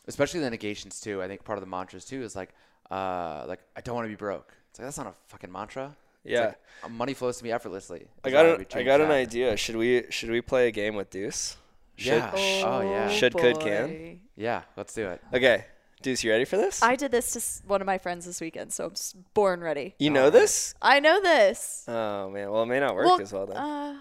especially 0.08 0.40
the 0.40 0.50
negations 0.50 1.00
too. 1.00 1.22
I 1.22 1.28
think 1.28 1.44
part 1.44 1.58
of 1.58 1.60
the 1.64 1.70
mantras 1.70 2.04
too 2.04 2.22
is 2.22 2.34
like 2.34 2.50
uh 2.90 3.44
like 3.46 3.60
I 3.76 3.80
don't 3.82 3.94
want 3.94 4.06
to 4.06 4.08
be 4.10 4.16
broke. 4.16 4.52
It's 4.70 4.78
like 4.80 4.86
that's 4.86 4.98
not 4.98 5.06
a 5.06 5.12
fucking 5.28 5.52
mantra. 5.52 5.94
It's 6.24 6.32
Yeah. 6.32 6.46
like, 6.46 6.58
uh, 6.84 6.88
money 6.88 7.14
flows 7.14 7.38
to 7.38 7.44
me 7.44 7.52
effortlessly. 7.52 8.08
I 8.24 8.30
got 8.30 8.44
an, 8.46 8.60
I 8.60 8.64
change 8.64 8.84
got 8.86 9.00
an 9.00 9.10
idea. 9.12 9.56
Should 9.56 9.76
we 9.76 10.06
should 10.10 10.30
we 10.30 10.40
play 10.40 10.66
a 10.68 10.70
game 10.72 10.96
with 10.96 11.08
Deuce? 11.10 11.56
Should, 11.96 12.14
Yeah. 12.14 12.32
Oh, 12.64 12.80
yeah. 12.80 13.08
Should, 13.10 13.34
could, 13.34 13.60
can. 13.60 14.20
Yeah, 14.34 14.62
let's 14.76 14.94
do 14.94 15.06
it. 15.08 15.20
Okay. 15.34 15.66
Deuce, 16.02 16.24
you 16.24 16.30
ready 16.30 16.44
for 16.46 16.56
this? 16.56 16.82
I 16.82 16.96
did 16.96 17.10
this 17.10 17.32
to 17.32 17.38
s- 17.38 17.62
one 17.66 17.80
of 17.82 17.86
my 17.86 17.98
friends 17.98 18.24
this 18.24 18.40
weekend, 18.40 18.72
so 18.72 18.86
I'm 18.86 18.92
s- 18.92 19.14
born 19.34 19.60
ready. 19.60 19.94
you 19.98 20.08
know 20.10 20.30
this? 20.30 20.74
I 20.80 20.98
know 21.00 21.20
this. 21.20 21.84
Oh 21.86 22.30
man. 22.30 22.50
Well, 22.50 22.62
it 22.62 22.66
may 22.66 22.80
not 22.80 22.94
work 22.94 23.04
Well, 23.06 23.20
as 23.20 23.32
well 23.32 23.46
then. 23.46 23.56
Uh, 23.58 24.00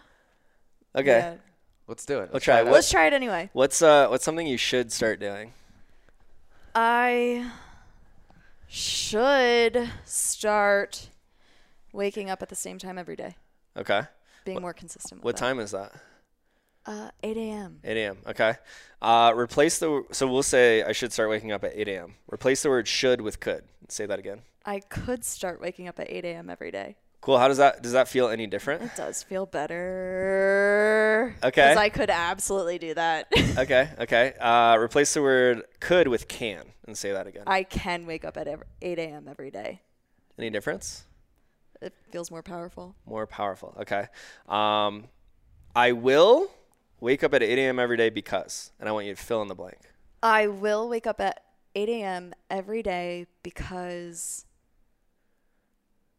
okay. 0.96 1.06
yeah. 1.20 1.34
Let's 1.88 2.06
do 2.06 2.20
it. 2.20 2.32
We'll 2.32 2.40
try. 2.40 2.58
that. 2.58 2.66
What- 2.66 2.74
Let's 2.74 2.90
try 2.90 3.08
it 3.08 3.14
anyway. 3.14 3.50
What's 3.54 3.82
uh 3.82 4.08
what's 4.08 4.24
something 4.24 4.48
you 4.48 4.58
should 4.58 4.92
start 4.94 5.20
doing? 5.20 5.54
I 6.74 7.52
should 8.68 9.90
start 10.06 11.10
waking 11.92 12.30
up 12.30 12.42
at 12.42 12.50
the 12.50 12.56
same 12.56 12.78
time 12.78 12.98
every 12.98 13.16
day, 13.16 13.36
Okay. 13.76 14.04
being 14.46 14.62
more 14.62 14.74
consistent. 14.74 15.20
With 15.22 15.26
What 15.26 15.36
that. 15.36 15.40
time 15.42 15.60
is 15.60 15.72
that? 15.72 15.92
Uh, 16.90 17.12
8 17.22 17.38
a.m. 17.38 17.80
8 17.84 17.98
a.m. 17.98 18.18
Okay. 18.26 18.56
Uh, 19.00 19.32
replace 19.36 19.78
the 19.78 20.04
so 20.12 20.26
we'll 20.26 20.42
say 20.42 20.82
I 20.82 20.92
should 20.92 21.14
start 21.14 21.30
waking 21.30 21.52
up 21.52 21.64
at 21.64 21.74
8 21.76 21.88
a.m. 21.88 22.16
Replace 22.34 22.64
the 22.64 22.70
word 22.70 22.88
should 22.88 23.22
with 23.22 23.40
could. 23.40 23.64
Say 23.90 24.08
that 24.08 24.18
again. 24.18 24.42
I 24.66 24.80
could 24.80 25.24
start 25.24 25.62
waking 25.62 25.88
up 25.88 26.00
at 26.00 26.10
8 26.10 26.26
a.m. 26.26 26.50
every 26.50 26.72
day. 26.72 26.96
Cool. 27.22 27.38
How 27.38 27.48
does 27.48 27.58
that 27.58 27.84
does 27.84 27.92
that 27.92 28.08
feel 28.08 28.28
any 28.28 28.48
different? 28.48 28.82
It 28.82 28.96
does 28.96 29.22
feel 29.22 29.46
better. 29.46 31.36
Okay. 31.44 31.50
Because 31.50 31.78
I 31.78 31.90
could 31.90 32.10
absolutely 32.10 32.80
do 32.80 32.96
that. 32.96 33.28
Okay. 33.60 33.90
Okay. 34.00 34.34
Uh, 34.40 34.76
replace 34.80 35.14
the 35.14 35.22
word 35.22 35.66
could 35.80 36.08
with 36.08 36.28
can 36.28 36.64
and 36.88 36.98
say 36.98 37.12
that 37.12 37.28
again. 37.28 37.44
I 37.46 37.62
can 37.64 38.08
wake 38.08 38.26
up 38.26 38.36
at 38.36 38.48
8 38.82 38.98
a.m. 38.98 39.28
every 39.28 39.52
day. 39.52 39.82
Any 40.40 40.50
difference? 40.50 41.04
It 41.82 41.94
feels 42.12 42.32
more 42.32 42.42
powerful. 42.42 42.96
More 43.06 43.28
powerful. 43.28 43.78
Okay. 43.82 44.08
Um, 44.48 45.04
I 45.76 45.92
will 45.92 46.50
wake 47.00 47.24
up 47.24 47.34
at 47.34 47.42
8 47.44 47.58
a.m. 47.58 47.80
every 47.80 47.98
day 47.98 48.10
because, 48.10 48.72
and 48.80 48.88
I 48.90 48.92
want 48.92 49.06
you 49.06 49.16
to 49.16 49.22
fill 49.22 49.42
in 49.42 49.48
the 49.48 49.56
blank. 49.56 49.78
I 50.22 50.48
will 50.48 50.90
wake 50.90 51.08
up 51.08 51.20
at 51.22 51.44
8 51.76 51.90
a.m. 51.90 52.34
every 52.50 52.84
day 52.84 53.28
because 53.44 54.46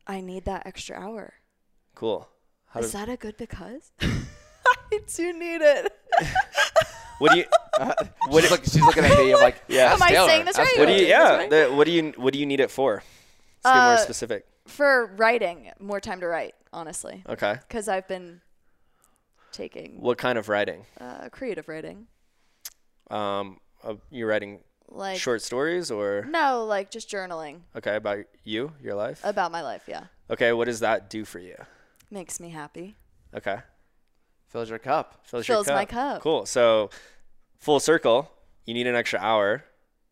I 0.07 0.21
need 0.21 0.45
that 0.47 0.67
extra 0.67 0.97
hour. 0.97 1.35
Cool. 1.95 2.29
How 2.67 2.81
Is 2.81 2.87
does, 2.87 2.93
that 2.93 3.09
a 3.09 3.17
good 3.17 3.37
because? 3.37 3.93
I 4.01 5.01
do 5.15 5.33
need 5.33 5.61
it. 5.61 5.93
what 7.19 7.33
do 7.33 7.39
you? 7.39 7.45
What 8.29 8.43
she's, 8.43 8.51
look, 8.51 8.65
she's 8.65 8.83
looking 8.83 9.05
at 9.05 9.19
me. 9.19 9.33
I'm 9.33 9.41
like, 9.41 9.63
Yeah. 9.67 9.95
Am 9.95 10.03
I 10.03 10.13
saying 10.13 10.45
this 10.45 10.59
right? 10.59 10.75
What 10.77 10.87
do 10.87 10.93
you? 10.93 10.99
Taylor. 10.99 11.09
That's 11.09 11.31
Yeah. 11.31 11.37
right. 11.37 11.51
The, 11.51 11.75
what 11.75 11.85
do 11.87 11.93
you? 11.93 12.13
What 12.17 12.33
do 12.35 12.39
you 12.39 12.45
need 12.47 12.61
it 12.61 12.71
for? 12.71 13.03
Let's 13.65 13.75
get 13.77 13.85
more 13.85 13.95
Uh, 13.95 13.97
specific. 13.97 14.47
For 14.67 15.07
writing, 15.17 15.71
more 15.81 15.99
time 15.99 16.21
to 16.21 16.27
write, 16.27 16.55
honestly. 16.75 17.25
Okay. 17.29 17.57
Because 17.67 17.89
I've 17.89 18.07
been 18.07 18.43
taking 19.53 20.01
What 20.01 20.19
kind 20.19 20.39
of 20.39 20.49
writing? 20.49 20.87
uh, 21.01 21.29
creative 21.31 21.69
writing. 21.69 22.07
Um, 23.11 23.59
uh, 23.83 23.95
you 24.11 24.27
writing 24.27 24.61
Like, 24.89 25.19
short 25.19 25.43
stories 25.43 25.91
or 25.91 26.25
no, 26.29 26.65
like 26.65 26.91
just 26.91 27.09
journaling 27.11 27.61
okay 27.77 27.97
about 27.97 28.19
you, 28.45 28.73
your 28.83 28.95
life? 28.95 29.21
about 29.25 29.51
my 29.53 29.63
life, 29.63 29.85
yeah. 29.89 30.05
Okay, 30.31 30.53
what 30.53 30.67
does 30.67 30.81
that 30.81 31.11
do 31.11 31.25
for 31.25 31.39
you? 31.41 31.57
Makes 32.11 32.39
me 32.41 32.51
happy. 32.51 32.95
Okay, 33.35 33.59
Fills 34.49 34.69
your 34.71 34.79
cup. 34.79 35.21
fills, 35.25 35.47
your 35.47 35.57
Fills 35.57 35.69
my 35.69 35.85
cup. 35.85 36.21
Cool. 36.23 36.45
So, 36.47 36.91
full 37.59 37.79
circle. 37.81 38.31
You 38.67 38.75
need 38.75 38.87
an 38.89 38.95
extra 38.97 39.19
hour 39.21 39.65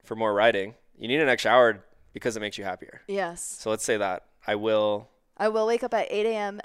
for 0.05 0.15
more 0.17 0.33
writing. 0.33 0.75
You 0.97 1.09
need 1.09 1.21
an 1.21 1.29
extra 1.29 1.51
hour 1.51 1.85
because 2.13 2.37
it 2.37 2.41
makes 2.41 2.57
you 2.59 2.65
happier. 2.65 3.03
Yes. 3.09 3.43
So 3.61 3.71
let's 3.71 3.85
say 3.85 3.97
that 3.97 4.25
I 4.47 4.55
will. 4.55 5.09
I 5.37 5.49
will 5.49 5.67
wake 5.67 5.83
up 5.85 5.93
at 5.95 6.07
8 6.11 6.27
a.m. 6.27 6.61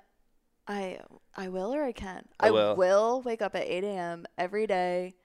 I 0.67 0.99
I 1.35 1.49
will 1.49 1.73
or 1.73 1.83
I 1.83 1.91
can. 1.91 2.25
I 2.39 2.51
will. 2.51 3.21
wake 3.21 3.41
up 3.41 3.55
at 3.55 3.63
8 3.67 3.83
a.m. 3.83 4.25
every 4.37 4.65
day 4.67 5.15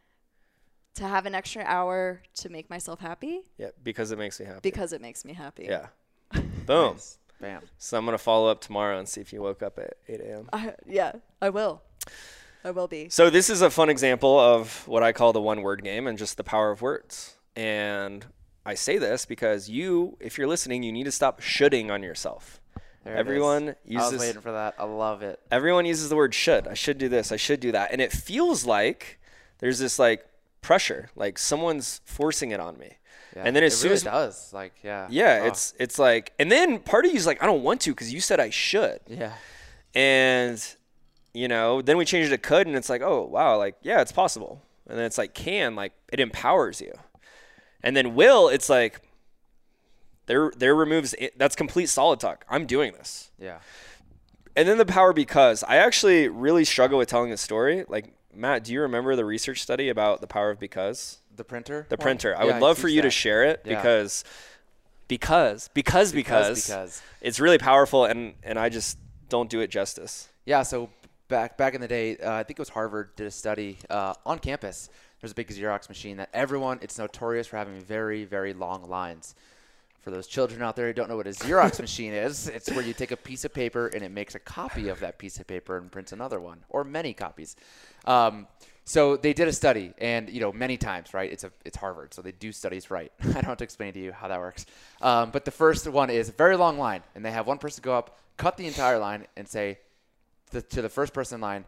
to 0.94 1.04
have 1.06 1.26
an 1.26 1.34
extra 1.34 1.62
hour 1.64 2.22
to 2.36 2.48
make 2.48 2.68
myself 2.70 2.98
happy 3.00 3.42
Yeah, 3.56 3.68
because 3.84 4.10
it 4.10 4.18
makes 4.18 4.40
me 4.40 4.46
happy. 4.46 4.60
because 4.62 4.92
it 4.92 5.00
makes 5.00 5.24
me 5.24 5.32
happy. 5.32 5.64
yeah. 5.64 5.86
Boom. 6.66 6.94
Nice. 6.94 7.18
Bam. 7.40 7.62
So 7.78 7.96
I'm 7.96 8.04
gonna 8.04 8.18
follow 8.18 8.50
up 8.50 8.60
tomorrow 8.60 8.98
and 8.98 9.08
see 9.08 9.20
if 9.20 9.32
you 9.32 9.40
woke 9.40 9.62
up 9.62 9.78
at 9.78 9.94
8 10.08 10.20
a.m. 10.20 10.48
I, 10.52 10.74
yeah, 10.86 11.12
I 11.40 11.50
will. 11.50 11.82
I 12.64 12.72
will 12.72 12.88
be. 12.88 13.08
So 13.10 13.30
this 13.30 13.48
is 13.48 13.62
a 13.62 13.70
fun 13.70 13.88
example 13.88 14.38
of 14.40 14.86
what 14.88 15.04
I 15.04 15.12
call 15.12 15.32
the 15.32 15.40
one 15.40 15.62
word 15.62 15.84
game 15.84 16.08
and 16.08 16.18
just 16.18 16.36
the 16.36 16.42
power 16.44 16.72
of 16.72 16.82
words. 16.82 17.36
And 17.54 18.26
I 18.66 18.74
say 18.74 18.98
this 18.98 19.24
because 19.24 19.70
you, 19.70 20.16
if 20.18 20.36
you're 20.36 20.48
listening, 20.48 20.82
you 20.82 20.90
need 20.90 21.04
to 21.04 21.12
stop 21.12 21.40
shoulding 21.40 21.92
on 21.92 22.02
yourself. 22.02 22.60
There. 23.08 23.16
Everyone 23.16 23.68
I 23.70 23.74
was 23.94 24.12
uses 24.12 24.20
waiting 24.20 24.42
for 24.42 24.52
that. 24.52 24.74
I 24.78 24.84
love 24.84 25.22
it. 25.22 25.40
everyone 25.50 25.86
uses 25.86 26.08
the 26.08 26.16
word 26.16 26.34
should. 26.34 26.68
I 26.68 26.74
should 26.74 26.98
do 26.98 27.08
this. 27.08 27.32
I 27.32 27.36
should 27.36 27.60
do 27.60 27.72
that. 27.72 27.90
And 27.92 28.00
it 28.00 28.12
feels 28.12 28.66
like 28.66 29.18
there's 29.60 29.78
this 29.78 29.98
like 29.98 30.26
pressure, 30.60 31.10
like 31.16 31.38
someone's 31.38 32.00
forcing 32.04 32.50
it 32.50 32.60
on 32.60 32.78
me. 32.78 32.92
Yeah. 33.34 33.42
And 33.46 33.56
then 33.56 33.62
as 33.64 33.72
it 33.74 33.76
soon 33.76 33.88
really 33.90 33.94
as 33.96 34.02
does. 34.02 34.52
Like, 34.52 34.72
yeah. 34.82 35.06
yeah, 35.10 35.40
Oh, 35.42 35.46
it's 35.46 35.74
it's 35.78 35.98
like 35.98 36.32
and 36.38 36.50
then 36.52 36.78
part 36.80 37.06
of 37.06 37.12
you's 37.12 37.26
like 37.26 37.42
I 37.42 37.46
don't 37.46 37.62
want 37.62 37.80
to 37.82 37.90
because 37.90 38.12
you 38.12 38.20
said 38.20 38.40
I 38.40 38.50
should. 38.50 39.00
yeah. 39.06 39.32
And 39.94 40.62
you 41.34 41.48
know, 41.48 41.82
then 41.82 41.96
we 41.96 42.04
changed 42.04 42.32
it 42.32 42.42
to 42.42 42.48
could 42.48 42.66
and 42.66 42.76
it's 42.76 42.88
like, 42.88 43.02
oh 43.02 43.22
wow, 43.24 43.56
like 43.56 43.76
yeah, 43.82 44.00
it's 44.00 44.12
possible. 44.12 44.62
And 44.86 44.98
then 44.98 45.04
it's 45.06 45.18
like 45.18 45.34
can, 45.34 45.74
like 45.76 45.92
it 46.12 46.20
empowers 46.20 46.80
you. 46.80 46.92
And 47.82 47.96
then 47.96 48.14
will, 48.14 48.48
it's 48.48 48.68
like 48.68 49.00
there 50.28 50.52
there 50.56 50.74
removes 50.76 51.14
that's 51.36 51.56
complete 51.56 51.86
solid 51.88 52.20
talk. 52.20 52.44
I'm 52.48 52.64
doing 52.66 52.92
this. 52.92 53.30
Yeah. 53.40 53.58
And 54.54 54.68
then 54.68 54.78
the 54.78 54.86
power 54.86 55.12
because 55.12 55.64
I 55.64 55.76
actually 55.76 56.28
really 56.28 56.64
struggle 56.64 56.98
with 56.98 57.08
telling 57.08 57.32
a 57.32 57.36
story. 57.36 57.84
Like 57.88 58.12
Matt, 58.32 58.64
do 58.64 58.72
you 58.72 58.80
remember 58.82 59.16
the 59.16 59.24
research 59.24 59.60
study 59.62 59.88
about 59.88 60.20
the 60.20 60.26
power 60.28 60.50
of 60.50 60.60
because? 60.60 61.18
The 61.34 61.44
printer. 61.44 61.86
The 61.88 61.98
printer. 61.98 62.36
I 62.36 62.44
would 62.44 62.60
love 62.60 62.78
for 62.78 62.88
you 62.88 63.02
to 63.02 63.10
share 63.10 63.44
it 63.44 63.62
Yeah. 63.64 63.76
because 63.76 64.24
because 65.08 65.70
because 65.74 66.12
because 66.12 66.66
because. 66.66 67.02
it's 67.20 67.40
really 67.40 67.58
powerful 67.58 68.04
and 68.04 68.34
and 68.42 68.58
I 68.58 68.68
just 68.68 68.98
don't 69.28 69.48
do 69.50 69.60
it 69.60 69.70
justice. 69.70 70.28
Yeah, 70.44 70.62
so 70.62 70.90
back 71.28 71.56
back 71.56 71.74
in 71.74 71.80
the 71.80 71.88
day, 71.88 72.16
uh, 72.18 72.32
I 72.32 72.42
think 72.42 72.58
it 72.58 72.62
was 72.62 72.70
Harvard 72.70 73.14
did 73.16 73.26
a 73.26 73.30
study 73.30 73.78
uh, 73.90 74.14
on 74.26 74.38
campus. 74.38 74.88
There's 75.20 75.32
a 75.32 75.34
big 75.34 75.48
Xerox 75.48 75.88
machine 75.88 76.16
that 76.18 76.30
everyone 76.32 76.78
it's 76.82 76.98
notorious 76.98 77.46
for 77.46 77.56
having 77.56 77.80
very 77.80 78.24
very 78.24 78.52
long 78.52 78.88
lines. 78.88 79.34
For 80.00 80.10
those 80.10 80.26
children 80.26 80.62
out 80.62 80.76
there 80.76 80.86
who 80.86 80.92
don't 80.92 81.08
know 81.08 81.16
what 81.16 81.26
a 81.26 81.30
Xerox 81.30 81.80
machine 81.80 82.12
is, 82.12 82.48
it's 82.48 82.70
where 82.70 82.84
you 82.84 82.94
take 82.94 83.10
a 83.10 83.16
piece 83.16 83.44
of 83.44 83.52
paper 83.52 83.88
and 83.88 84.02
it 84.02 84.10
makes 84.10 84.34
a 84.34 84.38
copy 84.38 84.88
of 84.88 85.00
that 85.00 85.18
piece 85.18 85.38
of 85.38 85.46
paper 85.46 85.76
and 85.76 85.90
prints 85.90 86.12
another 86.12 86.40
one 86.40 86.64
or 86.68 86.84
many 86.84 87.12
copies. 87.12 87.56
Um, 88.04 88.46
so 88.88 89.18
they 89.18 89.34
did 89.34 89.48
a 89.48 89.52
study, 89.52 89.92
and 89.98 90.30
you 90.30 90.40
know 90.40 90.50
many 90.50 90.78
times, 90.78 91.12
right? 91.12 91.30
It's 91.30 91.44
a 91.44 91.52
it's 91.62 91.76
Harvard, 91.76 92.14
so 92.14 92.22
they 92.22 92.32
do 92.32 92.52
studies 92.52 92.90
right. 92.90 93.12
I 93.20 93.32
don't 93.32 93.44
have 93.44 93.58
to 93.58 93.64
explain 93.64 93.92
to 93.92 93.98
you 93.98 94.12
how 94.12 94.28
that 94.28 94.38
works. 94.40 94.64
Um, 95.02 95.30
but 95.30 95.44
the 95.44 95.50
first 95.50 95.86
one 95.86 96.08
is 96.08 96.30
a 96.30 96.32
very 96.32 96.56
long 96.56 96.78
line, 96.78 97.02
and 97.14 97.22
they 97.22 97.30
have 97.30 97.46
one 97.46 97.58
person 97.58 97.82
go 97.82 97.92
up, 97.92 98.18
cut 98.38 98.56
the 98.56 98.66
entire 98.66 98.98
line, 98.98 99.26
and 99.36 99.46
say, 99.46 99.78
the, 100.52 100.62
to 100.62 100.80
the 100.80 100.88
first 100.88 101.12
person 101.12 101.34
in 101.34 101.40
line, 101.42 101.66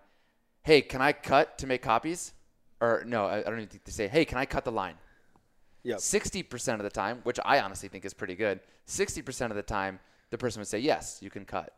"Hey, 0.62 0.80
can 0.80 1.02
I 1.02 1.12
cut 1.12 1.58
to 1.58 1.66
make 1.66 1.82
copies?" 1.82 2.32
Or 2.80 3.02
no, 3.06 3.26
I, 3.26 3.40
I 3.40 3.42
don't 3.42 3.56
even 3.56 3.68
think 3.68 3.84
they 3.84 3.92
say, 3.92 4.08
"Hey, 4.08 4.24
can 4.24 4.38
I 4.38 4.46
cut 4.46 4.64
the 4.64 4.72
line?" 4.72 4.94
Yep. 5.82 6.00
Sixty 6.00 6.42
percent 6.42 6.80
of 6.80 6.84
the 6.84 6.90
time, 6.90 7.20
which 7.22 7.38
I 7.44 7.60
honestly 7.60 7.88
think 7.88 8.04
is 8.04 8.12
pretty 8.14 8.34
good, 8.34 8.60
sixty 8.86 9.22
percent 9.22 9.50
of 9.50 9.56
the 9.56 9.62
time, 9.62 9.98
the 10.30 10.38
person 10.38 10.60
would 10.60 10.68
say, 10.68 10.78
"Yes, 10.78 11.18
you 11.22 11.30
can 11.30 11.44
cut." 11.44 11.74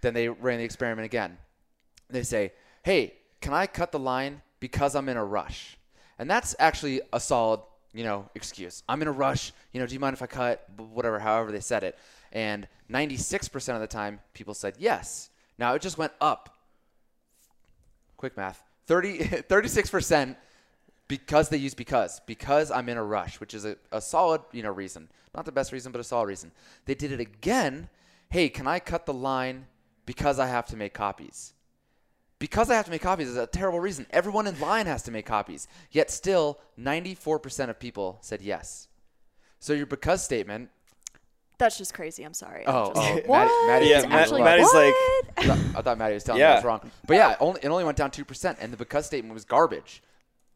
Then 0.00 0.14
they 0.14 0.28
ran 0.28 0.58
the 0.58 0.64
experiment 0.64 1.04
again. 1.04 1.36
They 2.08 2.22
say, 2.22 2.52
"Hey, 2.82 3.14
can 3.40 3.52
I 3.52 3.66
cut 3.66 3.92
the 3.92 3.98
line 3.98 4.42
because 4.60 4.94
I'm 4.94 5.08
in 5.08 5.16
a 5.16 5.24
rush?" 5.24 5.76
And 6.18 6.30
that's 6.30 6.56
actually 6.58 7.00
a 7.12 7.20
solid, 7.20 7.60
you 7.92 8.04
know, 8.04 8.28
excuse. 8.34 8.82
I'm 8.88 9.02
in 9.02 9.08
a 9.08 9.12
rush. 9.12 9.52
You 9.72 9.80
know, 9.80 9.86
do 9.86 9.94
you 9.94 10.00
mind 10.00 10.14
if 10.14 10.22
I 10.22 10.26
cut? 10.26 10.64
Whatever, 10.76 11.18
however 11.18 11.52
they 11.52 11.60
said 11.60 11.84
it. 11.84 11.98
And 12.32 12.66
96% 12.90 13.74
of 13.74 13.80
the 13.80 13.86
time, 13.86 14.20
people 14.34 14.54
said 14.54 14.74
yes. 14.78 15.30
Now 15.58 15.74
it 15.74 15.82
just 15.82 15.98
went 15.98 16.12
up. 16.20 16.56
Quick 18.16 18.36
math. 18.36 18.62
30, 18.86 19.18
36% 19.18 20.36
because 21.08 21.48
they 21.48 21.56
use 21.56 21.74
because. 21.74 22.20
Because 22.26 22.70
I'm 22.70 22.88
in 22.88 22.96
a 22.96 23.04
rush, 23.04 23.40
which 23.40 23.54
is 23.54 23.64
a, 23.64 23.76
a 23.90 24.00
solid, 24.00 24.42
you 24.52 24.62
know, 24.62 24.70
reason. 24.70 25.08
Not 25.34 25.44
the 25.46 25.52
best 25.52 25.72
reason, 25.72 25.90
but 25.92 26.00
a 26.00 26.04
solid 26.04 26.26
reason. 26.26 26.52
They 26.84 26.94
did 26.94 27.12
it 27.12 27.20
again. 27.20 27.88
Hey, 28.30 28.48
can 28.48 28.66
I 28.66 28.78
cut 28.78 29.06
the 29.06 29.14
line 29.14 29.66
because 30.06 30.38
I 30.38 30.46
have 30.46 30.66
to 30.66 30.76
make 30.76 30.94
copies? 30.94 31.54
Because 32.38 32.70
I 32.70 32.74
have 32.74 32.84
to 32.84 32.90
make 32.90 33.02
copies 33.02 33.28
is 33.28 33.36
a 33.36 33.46
terrible 33.46 33.80
reason. 33.80 34.06
Everyone 34.10 34.46
in 34.46 34.58
line 34.60 34.86
has 34.86 35.02
to 35.04 35.10
make 35.10 35.26
copies. 35.26 35.66
Yet 35.90 36.10
still, 36.10 36.58
94% 36.78 37.68
of 37.70 37.78
people 37.80 38.18
said 38.20 38.40
yes. 38.42 38.86
So 39.58 39.72
your 39.72 39.86
because 39.86 40.22
statement 40.22 40.70
That's 41.58 41.76
just 41.76 41.92
crazy. 41.94 42.22
I'm 42.22 42.34
sorry. 42.34 42.62
Oh, 42.68 42.70
I'm 42.70 42.92
Oh, 42.94 42.94
just- 42.94 43.08
oh, 43.08 43.28
what? 43.28 43.38
Maddie- 43.46 43.66
Maddie- 43.66 43.86
Yeah, 43.86 43.98
It's 43.98 44.08
Ma- 44.08 44.14
actually 44.16 44.42
Maddie's 44.44 44.72
like- 44.72 44.94
what? 44.94 45.24
I 45.38 45.42
thought, 45.42 45.58
I 45.78 45.82
thought 45.82 45.98
Maddie 45.98 46.14
was 46.14 46.22
telling 46.24 46.40
Yeah. 46.40 46.46
me 46.48 46.52
I 46.52 46.56
was 46.58 46.64
wrong. 46.64 46.90
But 47.06 47.14
yeah, 47.14 47.36
only, 47.40 47.60
it 47.64 47.68
only 47.68 47.82
went 47.84 47.96
down 47.98 48.12
2%, 48.12 48.56
and 48.60 48.72
the 48.72 48.76
because 48.76 49.06
statement 49.06 49.34
was 49.34 49.44
garbage. 49.44 50.00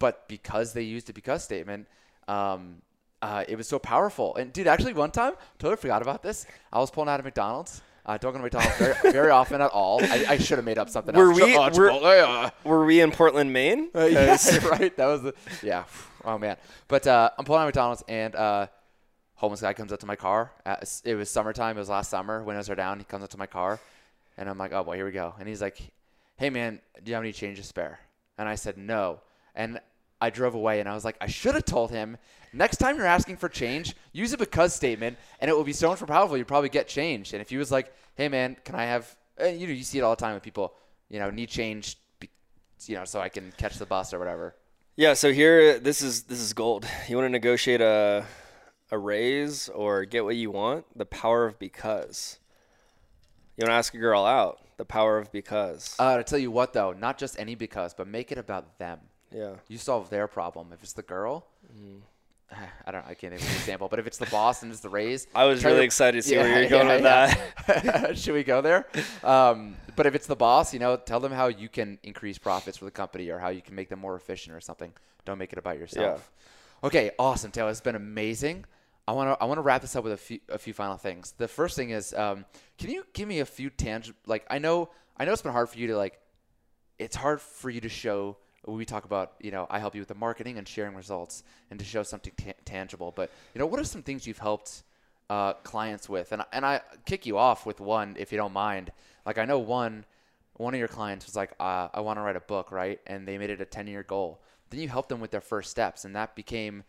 But 0.03 0.27
because 0.29 0.73
they 0.73 0.83
used 0.83 1.09
a 1.11 1.13
because 1.13 1.45
statement, 1.45 1.87
um, 2.27 2.83
uh, 3.23 3.45
it 3.49 3.57
was 3.57 3.69
so 3.69 3.79
powerful. 3.79 4.35
And 4.37 4.53
dude, 4.53 4.67
actually, 4.67 4.95
one 4.95 5.13
time, 5.13 5.35
totally 5.61 5.77
forgot 5.77 6.03
about 6.03 6.23
this. 6.25 6.45
I 6.73 6.81
was 6.81 6.91
pulling 6.91 7.09
out 7.09 7.21
of 7.21 7.25
McDonald's. 7.25 7.81
I 8.05 8.19
don't 8.19 8.33
go 8.33 8.39
to 8.39 8.43
McDonald's 8.43 8.77
very, 8.79 8.95
very 9.13 9.31
often 9.31 9.61
at 9.61 9.71
all. 9.71 10.03
I, 10.03 10.25
I 10.31 10.39
should 10.39 10.59
have 10.59 10.65
made 10.65 10.77
up 10.77 10.89
something 10.91 11.15
Were 11.15 11.31
else. 11.31 11.41
we- 11.41 11.57
Uh, 11.57 11.71
were- 11.71 11.91
uh, 11.93 12.51
Were 12.65 12.85
we 12.85 13.01
in 13.01 13.13
Portland, 13.13 13.53
Maine? 13.53 13.91
uh, 13.95 14.07
yeah, 14.07 14.27
'Cause- 14.37 14.65
right. 14.77 14.97
That 14.97 15.07
was 15.07 15.23
the 15.23 15.35
yeah. 15.63 15.85
Oh 16.25 16.37
man. 16.37 16.57
But 16.89 17.07
uh, 17.07 17.31
I'm 17.39 17.45
pulling 17.45 17.61
out 17.61 17.65
of 17.65 17.69
McDonald's 17.69 18.03
and 18.09 18.35
uh, 18.35 18.67
homeless 19.37 19.61
guy 19.61 19.73
comes 19.73 19.93
up 19.93 20.01
to 20.01 20.07
my 20.07 20.17
car. 20.17 20.51
Uh, 20.67 20.77
it 21.05 21.15
was 21.15 21.31
summertime. 21.31 21.77
It 21.77 21.81
was 21.81 21.89
last 21.89 22.11
summer. 22.11 22.43
Windows 22.43 22.69
are 22.69 22.75
down. 22.75 22.99
He 22.99 23.05
comes 23.05 23.23
up 23.23 23.31
to 23.31 23.39
my 23.39 23.47
car, 23.47 23.79
and 24.37 24.49
I'm 24.49 24.59
like, 24.59 24.73
oh 24.73 24.83
boy, 24.83 24.97
here 24.97 25.05
we 25.07 25.13
go. 25.13 25.33
And 25.39 25.47
he's 25.49 25.63
like, 25.63 25.79
hey 26.39 26.51
man, 26.51 26.81
do 27.05 27.09
you 27.11 27.15
have 27.15 27.23
any 27.23 27.33
change 27.33 27.59
to 27.59 27.65
spare? 27.65 28.01
And 28.37 28.49
I 28.49 28.57
said 28.57 28.77
no. 28.79 29.21
And 29.55 29.81
I 30.23 30.31
drove 30.31 30.55
away, 30.55 30.79
and 30.79 30.89
I 30.89 30.95
was 30.95 31.05
like, 31.05 31.17
I 31.21 31.27
should 31.27 31.57
have 31.57 31.65
told 31.65 31.91
him. 31.91 32.17
Next 32.53 32.77
time 32.77 32.97
you're 32.97 33.07
asking 33.07 33.39
for 33.39 33.49
change, 33.49 33.97
use 34.13 34.33
a 34.33 34.39
because 34.39 34.73
statement, 34.73 35.19
and 35.41 35.51
it 35.51 35.57
will 35.57 35.65
be 35.65 35.73
so 35.73 35.89
much 35.91 36.01
more 36.01 36.07
powerful. 36.07 36.37
You 36.37 36.45
probably 36.45 36.69
get 36.69 36.87
change. 36.87 37.33
And 37.33 37.43
if 37.43 37.51
he 37.51 37.57
was 37.57 37.73
like, 37.73 37.93
"Hey 38.15 38.29
man, 38.29 38.57
can 38.65 38.77
I 38.77 38.85
have?" 38.85 39.17
Uh, 39.41 39.47
you 39.47 39.67
know, 39.67 39.73
you 39.73 39.83
see 39.83 39.99
it 39.99 40.03
all 40.03 40.15
the 40.15 40.21
time 40.21 40.35
with 40.35 40.45
people. 40.45 40.75
You 41.09 41.19
know, 41.19 41.29
need 41.31 41.49
change, 41.49 41.99
you 42.87 42.95
know, 42.95 43.05
so 43.05 43.21
I 43.21 43.29
can 43.29 43.53
catch 43.57 43.79
the 43.79 43.87
bus 43.87 44.15
or 44.15 44.21
whatever. 44.21 44.55
Yeah, 44.95 45.15
so 45.15 45.33
here 45.33 45.81
this 45.81 46.03
is 46.03 46.23
this 46.25 46.39
is 46.39 46.53
gold. 46.53 46.87
You 47.09 47.17
want 47.17 47.27
to 47.27 47.31
negotiate 47.31 47.81
a 47.81 48.25
a 48.93 48.99
raise 48.99 49.69
or 49.71 50.05
get 50.05 50.25
what 50.25 50.37
you 50.37 50.53
want? 50.53 50.85
The 50.97 51.07
power 51.07 51.47
of 51.47 51.59
because. 51.59 52.39
You 53.57 53.65
want 53.65 53.71
to 53.71 53.77
ask 53.77 53.93
a 53.93 53.99
girl 53.99 54.25
out? 54.25 54.61
The 54.77 54.85
power 54.85 55.19
of 55.19 55.33
because. 55.33 55.97
Uh, 55.99 56.17
to 56.19 56.25
tell 56.25 56.39
you 56.39 56.51
what, 56.51 56.73
though, 56.75 56.93
not 56.93 57.19
just 57.19 57.39
any 57.41 57.55
because, 57.55 57.93
but 57.93 58.07
make 58.07 58.31
it 58.31 58.39
about 58.39 58.79
them. 58.79 59.01
Yeah. 59.35 59.53
You 59.69 59.79
solve 59.79 60.11
their 60.11 60.27
problem. 60.29 60.69
If 60.73 60.83
it's 60.83 60.93
the 60.93 61.03
girl, 61.03 61.47
Mm-hmm. 61.73 61.99
I 62.87 62.91
don't. 62.93 63.07
I 63.07 63.15
can't 63.15 63.33
think 63.33 63.41
of 63.43 63.49
an 63.49 63.55
example. 63.57 63.89
But 63.89 63.99
if 63.99 64.07
it's 64.07 64.19
the 64.19 64.27
boss 64.27 64.63
and 64.63 64.71
it's 64.71 64.81
the 64.83 64.89
raise, 64.91 65.27
I 65.35 65.45
was 65.45 65.65
really 65.65 65.79
to- 65.79 65.83
excited 65.85 66.23
to 66.23 66.29
see 66.29 66.37
where 66.37 66.61
you're 66.61 66.69
going 66.71 66.89
with 66.89 67.03
that. 67.03 68.17
Should 68.19 68.35
we 68.35 68.45
go 68.45 68.61
there? 68.61 68.87
Um, 69.25 69.77
but 69.97 70.07
if 70.07 70.15
it's 70.15 70.27
the 70.27 70.37
boss, 70.37 70.75
you 70.75 70.79
know, 70.81 70.97
tell 70.97 71.19
them 71.21 71.33
how 71.33 71.47
you 71.47 71.69
can 71.69 71.99
increase 72.03 72.37
profits 72.39 72.77
for 72.77 72.85
the 72.85 72.91
company 72.91 73.31
or 73.31 73.39
how 73.39 73.49
you 73.49 73.63
can 73.63 73.75
make 73.75 73.89
them 73.89 74.01
more 74.01 74.17
efficient 74.17 74.55
or 74.55 74.61
something. 74.61 74.93
Don't 75.25 75.39
make 75.39 75.53
it 75.53 75.59
about 75.59 75.79
yourself. 75.79 76.31
Okay, 76.85 77.13
awesome, 77.19 77.51
Taylor. 77.53 77.71
It's 77.71 77.81
been 77.81 77.95
amazing. 77.95 78.65
I 79.09 79.13
want 79.13 79.31
to 79.31 79.43
I 79.43 79.47
want 79.47 79.59
to 79.59 79.63
wrap 79.63 79.81
this 79.81 79.97
up 79.97 80.05
with 80.05 80.13
a 80.13 80.17
few 80.17 80.41
a 80.49 80.59
few 80.59 80.73
final 80.75 80.97
things. 80.97 81.33
The 81.39 81.49
first 81.49 81.75
thing 81.75 81.91
is, 81.91 82.13
um, 82.15 82.45
can 82.79 82.91
you 82.91 83.05
give 83.15 83.27
me 83.29 83.41
a 83.41 83.45
few 83.47 83.71
tangible? 83.71 84.19
Like, 84.27 84.45
I 84.51 84.59
know 84.59 84.91
I 85.17 85.25
know 85.25 85.33
it's 85.33 85.43
been 85.43 85.53
hard 85.53 85.71
for 85.71 85.79
you 85.79 85.87
to 85.89 85.97
like. 85.97 86.19
It's 86.99 87.17
hard 87.17 87.41
for 87.41 87.71
you 87.71 87.81
to 87.81 87.89
show. 87.89 88.37
We 88.67 88.85
talk 88.85 89.05
about, 89.05 89.33
you 89.41 89.51
know, 89.51 89.67
I 89.71 89.79
help 89.79 89.95
you 89.95 90.01
with 90.01 90.09
the 90.09 90.15
marketing 90.15 90.59
and 90.59 90.69
sharing 90.69 90.95
results, 90.95 91.43
and 91.71 91.79
to 91.79 91.85
show 91.85 92.03
something 92.03 92.33
ta- 92.37 92.53
tangible. 92.65 93.13
But 93.15 93.31
you 93.55 93.59
know, 93.59 93.67
what 93.67 93.81
are 93.81 93.85
some 93.85 94.03
things 94.03 94.27
you've 94.27 94.39
helped 94.39 94.83
uh, 95.31 95.55
clients 95.65 96.09
with? 96.09 96.33
And 96.33 96.43
and 96.53 96.65
I 96.65 96.81
kick 97.05 97.27
you 97.27 97.39
off 97.39 97.67
with 97.67 97.81
one, 97.81 98.17
if 98.19 98.31
you 98.31 98.39
don't 98.39 98.53
mind. 98.53 98.93
Like 99.27 99.39
I 99.39 99.45
know 99.45 99.59
one 99.59 100.05
one 100.57 100.75
of 100.75 100.79
your 100.79 100.89
clients 100.89 101.27
was 101.27 101.37
like, 101.37 101.53
uh, 101.59 101.89
I 101.93 102.01
want 102.01 102.19
to 102.19 102.23
write 102.23 102.37
a 102.37 102.41
book, 102.41 102.71
right? 102.71 103.01
And 103.07 103.27
they 103.27 103.39
made 103.39 103.51
it 103.51 103.61
a 103.61 103.65
10 103.65 103.87
year 103.87 104.03
goal. 104.03 104.41
Then 104.71 104.81
you 104.81 104.89
helped 104.89 105.09
them 105.09 105.21
with 105.21 105.31
their 105.31 105.41
first 105.41 105.71
steps, 105.71 106.05
and 106.05 106.15
that 106.17 106.35
became 106.35 106.85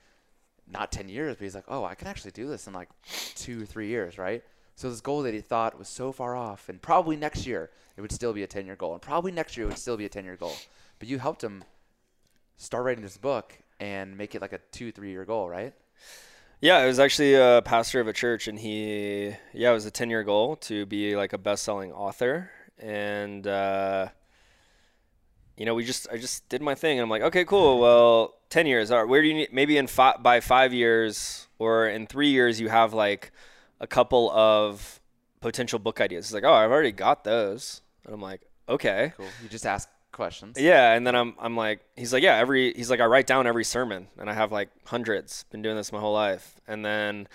not 0.71 0.91
10 0.91 1.09
years, 1.09 1.35
but 1.35 1.43
he's 1.43 1.55
like, 1.55 1.65
oh, 1.67 1.83
I 1.83 1.95
can 1.95 2.07
actually 2.07 2.31
do 2.31 2.47
this 2.47 2.67
in 2.67 2.73
like 2.73 2.89
two 3.35 3.65
three 3.65 3.87
years, 3.87 4.17
right? 4.17 4.43
So 4.75 4.89
this 4.89 5.01
goal 5.01 5.21
that 5.23 5.33
he 5.33 5.41
thought 5.41 5.77
was 5.77 5.87
so 5.87 6.11
far 6.11 6.35
off, 6.35 6.69
and 6.69 6.81
probably 6.81 7.15
next 7.15 7.45
year 7.45 7.69
it 7.97 8.01
would 8.01 8.11
still 8.11 8.33
be 8.33 8.43
a 8.43 8.47
10 8.47 8.65
year 8.65 8.75
goal, 8.75 8.93
and 8.93 9.01
probably 9.01 9.31
next 9.31 9.57
year 9.57 9.65
it 9.65 9.69
would 9.69 9.77
still 9.77 9.97
be 9.97 10.05
a 10.05 10.09
10 10.09 10.23
year 10.23 10.37
goal. 10.37 10.55
But 11.03 11.09
you 11.09 11.19
helped 11.19 11.43
him 11.43 11.65
start 12.55 12.85
writing 12.85 13.03
this 13.03 13.17
book 13.17 13.59
and 13.77 14.17
make 14.17 14.35
it 14.35 14.41
like 14.41 14.53
a 14.53 14.59
two, 14.71 14.89
three 14.93 15.11
year 15.11 15.25
goal, 15.25 15.49
right? 15.49 15.73
Yeah, 16.61 16.77
I 16.77 16.85
was 16.85 16.97
actually 16.97 17.33
a 17.33 17.61
pastor 17.61 17.99
of 17.99 18.07
a 18.07 18.13
church, 18.13 18.47
and 18.47 18.57
he, 18.57 19.35
yeah, 19.51 19.71
it 19.71 19.73
was 19.73 19.85
a 19.85 19.91
10 19.91 20.09
year 20.09 20.23
goal 20.23 20.55
to 20.55 20.85
be 20.85 21.17
like 21.17 21.33
a 21.33 21.37
best 21.37 21.63
selling 21.63 21.91
author. 21.91 22.51
And, 22.79 23.45
uh, 23.45 24.07
you 25.57 25.65
know, 25.65 25.75
we 25.75 25.83
just, 25.83 26.07
I 26.09 26.15
just 26.15 26.47
did 26.47 26.61
my 26.61 26.73
thing. 26.73 26.99
And 26.99 27.03
I'm 27.03 27.09
like, 27.09 27.23
okay, 27.23 27.43
cool. 27.43 27.79
Well, 27.81 28.35
10 28.49 28.65
years. 28.65 28.89
All 28.89 28.99
right, 28.99 29.09
where 29.09 29.21
do 29.21 29.27
you 29.27 29.33
need, 29.33 29.51
maybe 29.51 29.77
in 29.77 29.87
five, 29.87 30.23
by 30.23 30.39
five 30.39 30.73
years 30.73 31.49
or 31.59 31.85
in 31.85 32.07
three 32.07 32.29
years, 32.29 32.61
you 32.61 32.69
have 32.69 32.93
like 32.93 33.33
a 33.81 33.87
couple 33.87 34.31
of 34.31 35.01
potential 35.41 35.79
book 35.79 35.99
ideas. 35.99 36.27
It's 36.27 36.33
like, 36.33 36.45
oh, 36.45 36.53
I've 36.53 36.71
already 36.71 36.93
got 36.93 37.25
those. 37.25 37.81
And 38.05 38.13
I'm 38.13 38.21
like, 38.21 38.39
okay. 38.69 39.11
Cool. 39.17 39.27
You 39.41 39.49
just 39.49 39.65
ask 39.65 39.89
questions. 40.13 40.59
Yeah, 40.59 40.93
and 40.93 41.05
then 41.05 41.15
I'm 41.15 41.35
I'm 41.39 41.57
like 41.57 41.81
he's 41.95 42.13
like 42.13 42.23
yeah 42.23 42.37
every 42.37 42.73
he's 42.73 42.89
like 42.89 43.01
I 43.01 43.05
write 43.05 43.27
down 43.27 43.45
every 43.47 43.65
sermon 43.65 44.07
and 44.17 44.29
I 44.29 44.33
have 44.33 44.51
like 44.51 44.69
hundreds 44.85 45.43
been 45.51 45.61
doing 45.61 45.75
this 45.75 45.91
my 45.91 45.99
whole 45.99 46.13
life. 46.13 46.55
And 46.67 46.85
then 46.85 47.27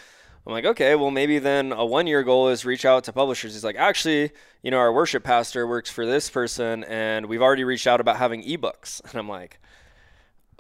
I'm 0.47 0.53
like 0.53 0.65
okay 0.65 0.95
well 0.95 1.11
maybe 1.11 1.39
then 1.39 1.73
a 1.73 1.85
one 1.85 2.07
year 2.07 2.23
goal 2.23 2.49
is 2.49 2.65
reach 2.65 2.85
out 2.85 3.05
to 3.05 3.13
publishers. 3.13 3.53
He's 3.53 3.65
like 3.65 3.77
actually 3.77 4.31
you 4.63 4.71
know 4.71 4.79
our 4.79 4.93
worship 4.93 5.25
pastor 5.25 5.67
works 5.67 5.91
for 5.91 6.07
this 6.07 6.31
person 6.31 6.85
and 6.85 7.27
we've 7.27 7.43
already 7.43 7.65
reached 7.65 7.87
out 7.87 8.01
about 8.01 8.17
having 8.17 8.43
ebooks. 8.43 9.03
And 9.11 9.19
I'm 9.19 9.29
like 9.29 9.59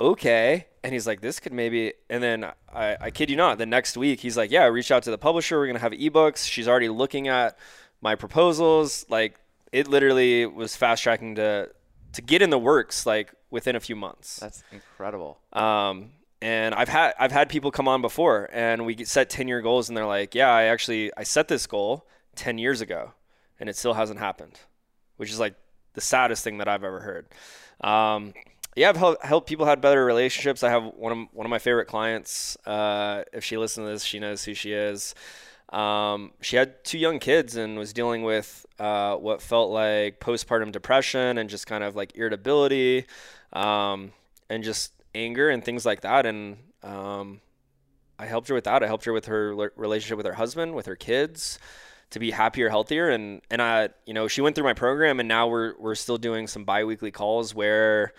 okay. 0.01 0.66
And 0.85 0.93
he's 0.93 1.07
like 1.07 1.23
this 1.23 1.41
could 1.41 1.53
maybe 1.53 1.95
and 2.11 2.23
then 2.23 2.45
I, 2.73 2.97
I 3.01 3.11
kid 3.11 3.31
you 3.31 3.37
not 3.37 3.59
the 3.59 3.66
next 3.66 3.97
week 3.97 4.21
he's 4.21 4.37
like 4.37 4.51
yeah 4.51 4.64
reach 4.66 4.91
out 4.91 5.05
to 5.05 5.11
the 5.11 5.19
publisher. 5.19 5.59
We're 5.59 5.69
gonna 5.69 5.79
have 5.79 5.93
ebooks. 5.93 6.47
She's 6.47 6.69
already 6.69 6.89
looking 6.89 7.29
at 7.29 7.57
my 8.01 8.14
proposals. 8.14 9.07
Like 9.09 9.39
it 9.73 9.89
literally 9.89 10.47
was 10.47 10.77
fast 10.77 11.03
tracking 11.03 11.35
to 11.37 11.71
to 12.13 12.23
get 12.23 12.43
in 12.43 12.51
the 12.51 12.59
works 12.59 13.07
like 13.07 13.33
within 13.51 13.77
a 13.77 13.81
few 13.81 13.97
months 13.97 14.39
That's 14.41 14.63
incredible. 14.73 15.39
um, 15.53 16.11
and 16.41 16.75
I've 16.75 16.89
had 16.89 17.15
I've 17.19 17.32
had 17.32 17.49
people 17.49 17.70
come 17.73 17.89
on 17.89 18.01
before, 18.01 18.49
and 18.53 18.87
we 18.87 19.05
set 19.05 19.28
ten 19.28 19.49
year 19.49 19.61
goals, 19.61 19.89
and 19.89 19.97
they're 19.97 20.07
like, 20.07 20.37
"Yeah, 20.37 20.51
I 20.51 20.65
actually 20.65 21.11
I 21.16 21.24
set 21.24 21.49
this 21.49 21.66
goal 21.66 22.07
ten 22.37 22.59
years 22.59 22.81
ago, 22.81 23.11
and 23.59 23.69
it 23.69 23.74
still 23.77 23.95
hasn't 23.95 24.20
happened," 24.20 24.61
which 25.16 25.31
is 25.31 25.41
like 25.41 25.55
the 25.95 26.01
saddest 26.01 26.45
thing 26.45 26.59
that 26.59 26.69
I've 26.69 26.85
ever 26.85 27.01
heard. 27.01 27.27
Um, 27.81 28.35
yeah, 28.77 28.89
I've 28.91 28.97
helped, 28.97 29.24
helped 29.24 29.49
people 29.49 29.66
have 29.66 29.81
better 29.81 30.05
relationships. 30.05 30.62
I 30.62 30.70
have 30.70 30.85
one 30.95 31.11
of 31.11 31.19
one 31.32 31.45
of 31.45 31.51
my 31.51 31.59
favorite 31.59 31.87
clients. 31.87 32.57
Uh, 32.65 33.24
if 33.32 33.43
she 33.45 33.57
listens 33.57 33.87
to 33.87 33.91
this, 33.91 34.05
she 34.05 34.20
knows 34.20 34.45
who 34.45 34.55
she 34.55 34.73
is. 34.73 35.16
Um, 35.70 36.32
she 36.40 36.57
had 36.57 36.82
two 36.85 36.99
young 36.99 37.19
kids 37.19 37.57
and 37.57 37.78
was 37.78 37.93
dealing 37.93 38.23
with 38.23 38.65
uh, 38.78 39.16
what 39.16 39.43
felt 39.43 39.70
like 39.70 40.19
postpartum 40.19 40.73
depression 40.73 41.39
and 41.39 41.51
just 41.51 41.66
kind 41.66 41.85
of 41.85 41.95
like 41.95 42.16
irritability 42.16 43.07
um, 43.53 44.12
and 44.49 44.65
just 44.65 44.93
anger 45.15 45.51
and 45.51 45.62
things 45.62 45.85
like 45.85 46.01
that. 46.03 46.24
And 46.24 46.57
um, 46.82 47.40
I 48.19 48.27
helped 48.27 48.49
her 48.49 48.55
with 48.55 48.65
that. 48.65 48.82
I 48.82 48.86
helped 48.86 49.05
her 49.05 49.12
with 49.12 49.27
her 49.27 49.55
relationship 49.77 50.16
with 50.16 50.27
her 50.27 50.35
husband, 50.35 50.74
with 50.74 50.86
her 50.86 50.97
kids, 50.97 51.59
to 52.11 52.19
be 52.19 52.31
happier, 52.31 52.70
healthier. 52.70 53.11
And 53.11 53.43
and 53.51 53.61
I, 53.61 53.90
you 54.07 54.15
know, 54.15 54.27
she 54.27 54.40
went 54.40 54.55
through 54.55 54.65
my 54.65 54.74
program, 54.74 55.20
and 55.20 55.28
now 55.28 55.49
we're 55.49 55.74
we're 55.78 55.95
still 55.95 56.19
doing 56.19 56.47
some 56.47 56.65
biweekly 56.65 57.11
calls 57.11 57.55
where. 57.55 58.12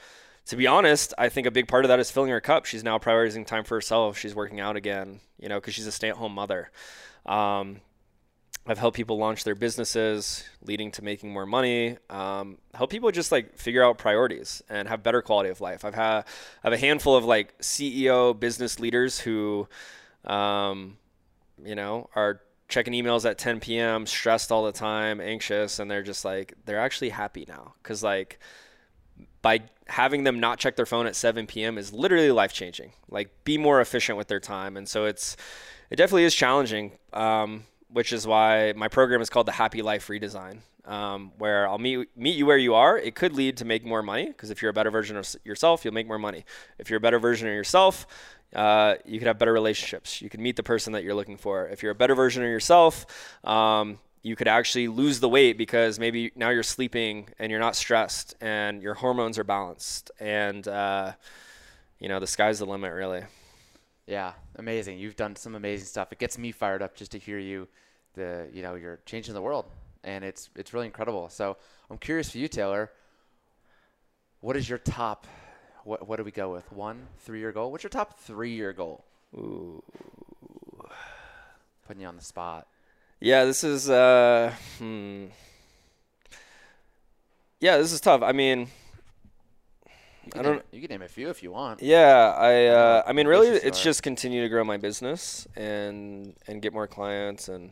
To 0.45 0.55
be 0.55 0.65
honest, 0.65 1.13
I 1.15 1.29
think 1.29 1.45
a 1.45 1.51
big 1.51 1.67
part 1.67 1.85
of 1.85 1.89
that 1.89 1.99
is 1.99 2.09
filling 2.09 2.31
her 2.31 2.41
cup. 2.41 2.65
She's 2.65 2.83
now 2.83 2.97
prioritizing 2.97 3.45
time 3.45 3.63
for 3.63 3.75
herself. 3.75 4.17
She's 4.17 4.33
working 4.33 4.59
out 4.59 4.75
again, 4.75 5.19
you 5.37 5.47
know, 5.47 5.59
because 5.59 5.75
she's 5.75 5.85
a 5.85 5.91
stay-at-home 5.91 6.33
mother. 6.33 6.71
Um, 7.29 7.81
I've 8.67 8.77
helped 8.77 8.97
people 8.97 9.17
launch 9.17 9.45
their 9.45 9.55
businesses, 9.55 10.43
leading 10.61 10.91
to 10.91 11.03
making 11.03 11.31
more 11.31 11.45
money. 11.45 11.97
Um, 12.09 12.57
help 12.73 12.89
people 12.89 13.09
just 13.11 13.31
like 13.31 13.57
figure 13.57 13.83
out 13.83 13.97
priorities 13.97 14.61
and 14.69 14.87
have 14.87 15.01
better 15.01 15.21
quality 15.21 15.49
of 15.49 15.61
life. 15.61 15.85
I've 15.85 15.95
had 15.95 16.19
I 16.19 16.23
have 16.63 16.73
a 16.73 16.77
handful 16.77 17.15
of 17.15 17.25
like 17.25 17.57
CEO 17.59 18.37
business 18.37 18.79
leaders 18.79 19.19
who, 19.19 19.67
um, 20.25 20.97
you 21.63 21.75
know, 21.75 22.09
are 22.15 22.41
checking 22.67 22.93
emails 22.93 23.27
at 23.27 23.37
10 23.39 23.59
p.m., 23.59 24.05
stressed 24.05 24.51
all 24.51 24.63
the 24.65 24.71
time, 24.71 25.19
anxious, 25.19 25.79
and 25.79 25.89
they're 25.89 26.03
just 26.03 26.23
like 26.23 26.53
they're 26.65 26.79
actually 26.79 27.09
happy 27.09 27.45
now 27.47 27.73
because 27.81 28.03
like 28.03 28.39
by 29.41 29.61
having 29.87 30.23
them 30.25 30.39
not 30.39 30.59
check 30.59 30.75
their 30.75 30.85
phone 30.85 31.07
at 31.07 31.15
7 31.15 31.47
p.m. 31.47 31.77
is 31.77 31.91
literally 31.91 32.31
life 32.31 32.53
changing. 32.53 32.91
Like 33.09 33.43
be 33.45 33.57
more 33.57 33.81
efficient 33.81 34.17
with 34.17 34.27
their 34.27 34.39
time, 34.39 34.77
and 34.77 34.87
so 34.87 35.05
it's 35.05 35.35
it 35.89 35.95
definitely 35.95 36.23
is 36.25 36.35
challenging. 36.35 36.91
Um, 37.13 37.65
which 37.91 38.13
is 38.13 38.27
why 38.27 38.71
my 38.75 38.87
program 38.87 39.19
is 39.19 39.31
called 39.31 39.47
the 39.47 39.51
Happy 39.51 39.81
Life 39.81 40.07
Redesign. 40.09 40.59
um, 40.85 41.31
where 41.37 41.67
I'll 41.67 41.77
meet 41.77 42.09
meet 42.17 42.35
you 42.35 42.45
where 42.45 42.57
you 42.57 42.73
are. 42.73 42.97
It 42.97 43.15
could 43.15 43.33
lead 43.33 43.57
to 43.57 43.65
make 43.65 43.85
more 43.85 44.01
money 44.01 44.27
because 44.27 44.49
if 44.49 44.61
you're 44.61 44.71
a 44.71 44.73
better 44.73 44.91
version 44.91 45.17
of 45.17 45.35
yourself, 45.43 45.85
you'll 45.85 45.93
make 45.93 46.07
more 46.07 46.19
money. 46.19 46.45
If 46.79 46.89
you're 46.89 46.97
a 46.97 47.01
better 47.01 47.19
version 47.19 47.47
of 47.47 47.53
yourself, 47.53 48.07
uh, 48.55 48.95
you 49.05 49.19
could 49.19 49.27
have 49.27 49.37
better 49.37 49.53
relationships. 49.53 50.21
You 50.21 50.29
can 50.29 50.41
meet 50.41 50.55
the 50.55 50.63
person 50.63 50.93
that 50.93 51.03
you're 51.03 51.13
looking 51.13 51.37
for. 51.37 51.67
If 51.67 51.83
you're 51.83 51.91
a 51.91 51.95
better 51.95 52.15
version 52.15 52.43
of 52.43 52.49
yourself, 52.49 53.05
um, 53.43 53.99
you 54.23 54.35
could 54.35 54.47
actually 54.47 54.87
lose 54.87 55.19
the 55.19 55.29
weight 55.29 55.57
because 55.57 55.99
maybe 55.99 56.31
now 56.35 56.49
you're 56.49 56.63
sleeping 56.63 57.29
and 57.37 57.51
you're 57.51 57.59
not 57.59 57.75
stressed 57.75 58.35
and 58.41 58.81
your 58.81 58.95
hormones 58.95 59.37
are 59.37 59.43
balanced 59.43 60.11
and 60.19 60.67
uh, 60.67 61.13
you 61.99 62.09
know 62.09 62.19
the 62.19 62.27
sky's 62.27 62.59
the 62.59 62.65
limit 62.65 62.93
really. 62.93 63.23
Yeah, 64.07 64.33
amazing. 64.59 64.99
You've 64.99 65.15
done 65.15 65.35
some 65.35 65.55
amazing 65.55 65.87
stuff. 65.87 66.11
It 66.11 66.19
gets 66.19 66.37
me 66.37 66.51
fired 66.51 66.81
up 66.81 66.95
just 66.95 67.11
to 67.13 67.17
hear 67.17 67.39
you. 67.39 67.67
The 68.13 68.49
you 68.53 68.61
know 68.61 68.75
you're 68.75 68.99
changing 69.05 69.33
the 69.33 69.41
world, 69.41 69.65
and 70.03 70.23
it's 70.23 70.49
it's 70.55 70.73
really 70.73 70.85
incredible. 70.85 71.29
So 71.29 71.57
I'm 71.89 71.97
curious 71.97 72.31
for 72.31 72.37
you, 72.37 72.47
Taylor. 72.47 72.91
What 74.41 74.55
is 74.55 74.69
your 74.69 74.79
top? 74.79 75.25
What 75.83 76.07
what 76.07 76.17
do 76.17 76.23
we 76.23 76.31
go 76.31 76.51
with? 76.51 76.71
One 76.71 77.07
three 77.19 77.39
year 77.39 77.51
goal. 77.51 77.71
What's 77.71 77.83
your 77.83 77.89
top 77.89 78.19
three 78.19 78.51
year 78.51 78.73
goal? 78.73 79.05
Ooh. 79.35 79.83
Putting 81.87 82.01
you 82.01 82.07
on 82.07 82.17
the 82.17 82.23
spot. 82.23 82.67
Yeah, 83.19 83.45
this 83.45 83.63
is 83.63 83.89
uh 83.89 84.53
hmm. 84.77 85.25
Yeah, 87.59 87.77
this 87.77 87.91
is 87.91 87.99
tough. 87.99 88.21
I 88.21 88.31
mean, 88.31 88.67
I 90.35 90.41
don't- 90.41 90.53
Name, 90.55 90.63
you 90.71 90.81
can 90.81 90.89
name 90.89 91.01
a 91.01 91.07
few 91.07 91.29
if 91.29 91.41
you 91.43 91.51
want. 91.51 91.81
yeah, 91.81 92.33
I 92.37 92.65
uh, 92.67 93.03
I 93.07 93.13
mean 93.13 93.27
really 93.27 93.47
it's 93.49 93.81
just 93.81 94.03
continue 94.03 94.41
to 94.41 94.49
grow 94.49 94.63
my 94.63 94.77
business 94.77 95.47
and 95.55 96.35
and 96.47 96.61
get 96.61 96.73
more 96.73 96.87
clients 96.87 97.47
and 97.49 97.71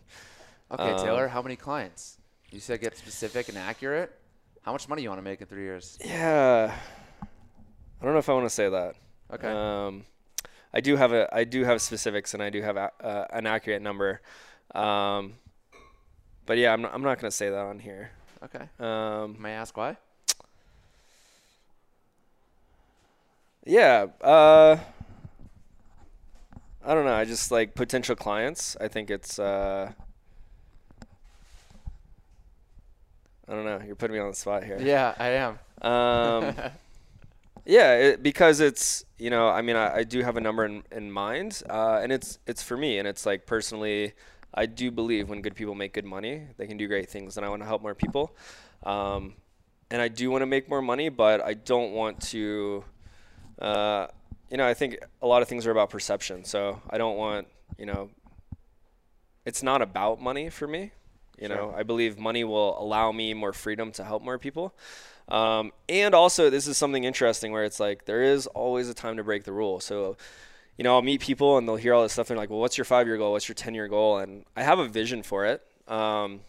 Okay, 0.71 0.91
Um, 0.91 0.97
Taylor. 1.05 1.27
How 1.29 1.41
many 1.41 1.55
clients? 1.55 2.17
You 2.51 2.59
said 2.59 2.81
get 2.81 2.97
specific 2.97 3.47
and 3.49 3.57
accurate. 3.57 4.11
How 4.63 4.71
much 4.73 4.89
money 4.89 5.01
you 5.01 5.09
want 5.09 5.19
to 5.19 5.23
make 5.23 5.39
in 5.41 5.47
three 5.47 5.63
years? 5.63 5.97
yeah. 6.03 6.73
I 8.01 8.03
don't 8.05 8.13
know 8.13 8.19
if 8.19 8.29
I 8.29 8.33
want 8.33 8.45
to 8.45 8.49
say 8.49 8.69
that. 8.69 8.95
Okay. 9.33 9.49
Um, 9.49 10.05
I 10.73 10.81
do 10.81 10.95
have 10.97 11.13
a 11.13 11.27
I 11.33 11.45
do 11.45 11.63
have 11.63 11.81
specifics 11.81 12.33
and 12.33 12.43
I 12.43 12.49
do 12.49 12.61
have 12.61 12.75
a, 12.77 12.91
uh, 13.01 13.25
an 13.31 13.47
accurate 13.47 13.81
number. 13.81 14.21
Um, 14.75 15.35
but 16.45 16.57
yeah, 16.57 16.73
I'm 16.73 16.81
not, 16.81 16.93
I'm 16.93 17.01
not 17.01 17.19
going 17.19 17.29
to 17.31 17.35
say 17.35 17.49
that 17.49 17.57
on 17.57 17.79
here. 17.79 18.11
okay. 18.43 18.69
Um, 18.79 19.35
May 19.41 19.51
I 19.51 19.55
ask 19.61 19.75
why? 19.75 19.97
Yeah, 23.67 24.07
uh, 24.21 24.77
I 26.83 26.93
don't 26.93 27.05
know. 27.05 27.13
I 27.13 27.25
just 27.25 27.51
like 27.51 27.75
potential 27.75 28.15
clients. 28.15 28.77
I 28.79 28.87
think 28.87 29.09
it's 29.09 29.39
uh, 29.39 29.91
I 33.47 33.53
don't 33.53 33.65
know. 33.65 33.79
You're 33.85 33.95
putting 33.95 34.15
me 34.15 34.19
on 34.19 34.29
the 34.29 34.35
spot 34.35 34.63
here. 34.63 34.79
Yeah, 34.81 35.13
I 35.17 35.29
am. 35.29 35.59
Um, 35.81 36.55
yeah, 37.65 37.93
it, 37.95 38.23
because 38.23 38.59
it's 38.59 39.05
you 39.17 39.29
know, 39.29 39.49
I 39.49 39.61
mean, 39.61 39.75
I, 39.75 39.97
I 39.97 40.03
do 40.03 40.21
have 40.21 40.37
a 40.37 40.41
number 40.41 40.65
in, 40.65 40.83
in 40.91 41.11
mind, 41.11 41.61
uh, 41.69 41.99
and 42.01 42.11
it's 42.11 42.39
it's 42.47 42.63
for 42.63 42.77
me, 42.77 42.99
and 42.99 43.07
it's 43.07 43.25
like 43.25 43.45
personally, 43.45 44.13
I 44.53 44.65
do 44.65 44.91
believe 44.91 45.29
when 45.29 45.41
good 45.41 45.55
people 45.55 45.75
make 45.75 45.93
good 45.93 46.05
money, 46.05 46.47
they 46.57 46.67
can 46.67 46.77
do 46.77 46.87
great 46.87 47.09
things, 47.09 47.37
and 47.37 47.45
I 47.45 47.49
want 47.49 47.61
to 47.61 47.67
help 47.67 47.81
more 47.81 47.95
people, 47.95 48.35
um, 48.83 49.33
and 49.89 50.01
I 50.01 50.07
do 50.07 50.29
want 50.29 50.41
to 50.41 50.45
make 50.45 50.69
more 50.69 50.81
money, 50.81 51.09
but 51.09 51.41
I 51.41 51.53
don't 51.53 51.93
want 51.93 52.21
to, 52.31 52.83
uh, 53.59 54.07
you 54.49 54.57
know, 54.57 54.67
I 54.67 54.73
think 54.73 54.97
a 55.21 55.27
lot 55.27 55.41
of 55.41 55.47
things 55.47 55.65
are 55.67 55.71
about 55.71 55.89
perception, 55.89 56.45
so 56.45 56.81
I 56.89 56.97
don't 56.97 57.17
want 57.17 57.47
you 57.77 57.85
know, 57.85 58.09
it's 59.45 59.61
not 59.61 59.81
about 59.81 60.21
money 60.21 60.49
for 60.49 60.67
me. 60.67 60.91
You 61.39 61.47
Sure. 61.47 61.55
know, 61.55 61.73
I 61.75 61.83
believe 61.83 62.17
money 62.17 62.43
will 62.43 62.79
allow 62.81 63.11
me 63.11 63.33
more 63.33 63.53
freedom 63.53 63.91
to 63.93 64.03
help 64.03 64.23
more 64.23 64.39
people. 64.39 64.73
Um, 65.27 65.71
and 65.87 66.15
also, 66.15 66.49
this 66.49 66.65
is 66.67 66.77
something 66.77 67.03
interesting 67.03 67.51
where 67.51 67.63
it's 67.63 67.79
like 67.79 68.05
there 68.05 68.23
is 68.23 68.47
always 68.47 68.89
a 68.89 68.93
time 68.93 69.17
to 69.17 69.23
break 69.23 69.43
the 69.43 69.51
rule. 69.51 69.79
So, 69.79 70.17
you 70.77 70.83
know, 70.83 70.95
I'll 70.95 71.01
meet 71.01 71.21
people 71.21 71.57
and 71.57 71.67
they'll 71.67 71.75
hear 71.75 71.93
all 71.93 72.01
this 72.01 72.13
stuff. 72.13 72.29
And 72.29 72.37
they're 72.37 72.41
like, 72.43 72.49
well, 72.49 72.59
what's 72.59 72.77
your 72.77 72.85
five 72.85 73.05
year 73.07 73.17
goal? 73.17 73.33
What's 73.33 73.47
your 73.47 73.55
10 73.55 73.75
year 73.75 73.87
goal? 73.87 74.17
And 74.17 74.45
I 74.55 74.63
have 74.63 74.79
a 74.79 74.87
vision 74.87 75.21
for 75.21 75.45
it. 75.45 75.61
Um, 75.87 76.41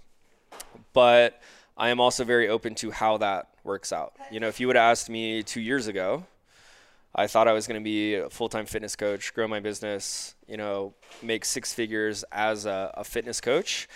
but 0.92 1.42
I 1.76 1.90
am 1.90 2.00
also 2.00 2.24
very 2.24 2.48
open 2.48 2.74
to 2.76 2.90
how 2.90 3.18
that 3.18 3.48
works 3.64 3.92
out. 3.92 4.14
You 4.30 4.40
know, 4.40 4.48
if 4.48 4.60
you 4.60 4.66
would 4.68 4.76
have 4.76 4.90
asked 4.92 5.10
me 5.10 5.42
two 5.42 5.60
years 5.60 5.86
ago, 5.86 6.24
I 7.14 7.26
thought 7.26 7.48
I 7.48 7.52
was 7.52 7.66
going 7.66 7.80
to 7.80 7.84
be 7.84 8.14
a 8.14 8.30
full 8.30 8.48
time 8.48 8.66
fitness 8.66 8.96
coach, 8.96 9.34
grow 9.34 9.48
my 9.48 9.60
business, 9.60 10.34
you 10.46 10.56
know, 10.56 10.94
make 11.22 11.44
six 11.44 11.72
figures 11.72 12.24
as 12.30 12.66
a, 12.66 12.92
a 12.94 13.04
fitness 13.04 13.40
coach. 13.40 13.88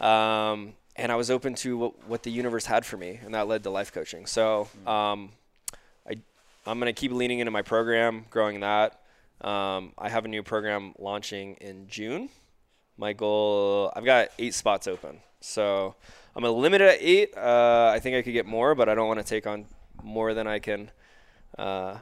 Um, 0.00 0.74
and 0.96 1.10
I 1.10 1.16
was 1.16 1.30
open 1.30 1.54
to 1.56 1.76
what, 1.76 2.08
what 2.08 2.22
the 2.22 2.30
universe 2.30 2.66
had 2.66 2.84
for 2.84 2.96
me, 2.96 3.18
and 3.24 3.34
that 3.34 3.48
led 3.48 3.62
to 3.64 3.70
life 3.70 3.92
coaching. 3.92 4.26
So 4.26 4.68
um, 4.86 5.30
I, 6.08 6.14
I'm 6.66 6.78
going 6.78 6.92
to 6.92 6.98
keep 6.98 7.12
leaning 7.12 7.38
into 7.38 7.50
my 7.50 7.62
program, 7.62 8.26
growing 8.30 8.60
that. 8.60 9.00
Um, 9.40 9.92
I 9.98 10.08
have 10.08 10.24
a 10.24 10.28
new 10.28 10.42
program 10.42 10.94
launching 10.98 11.54
in 11.54 11.88
June. 11.88 12.28
My 12.96 13.12
goal, 13.12 13.92
I've 13.96 14.04
got 14.04 14.28
eight 14.38 14.54
spots 14.54 14.86
open. 14.86 15.18
So 15.40 15.94
I'm 16.36 16.42
going 16.42 16.54
to 16.54 16.60
limit 16.60 16.80
it 16.80 16.88
at 16.94 16.98
eight. 17.00 17.36
Uh, 17.36 17.90
I 17.92 17.98
think 17.98 18.16
I 18.16 18.22
could 18.22 18.32
get 18.32 18.46
more, 18.46 18.74
but 18.74 18.88
I 18.88 18.94
don't 18.94 19.08
want 19.08 19.18
to 19.18 19.26
take 19.26 19.46
on 19.46 19.66
more 20.02 20.34
than 20.34 20.46
I 20.46 20.58
can. 20.58 20.90
Uh, 21.58 21.96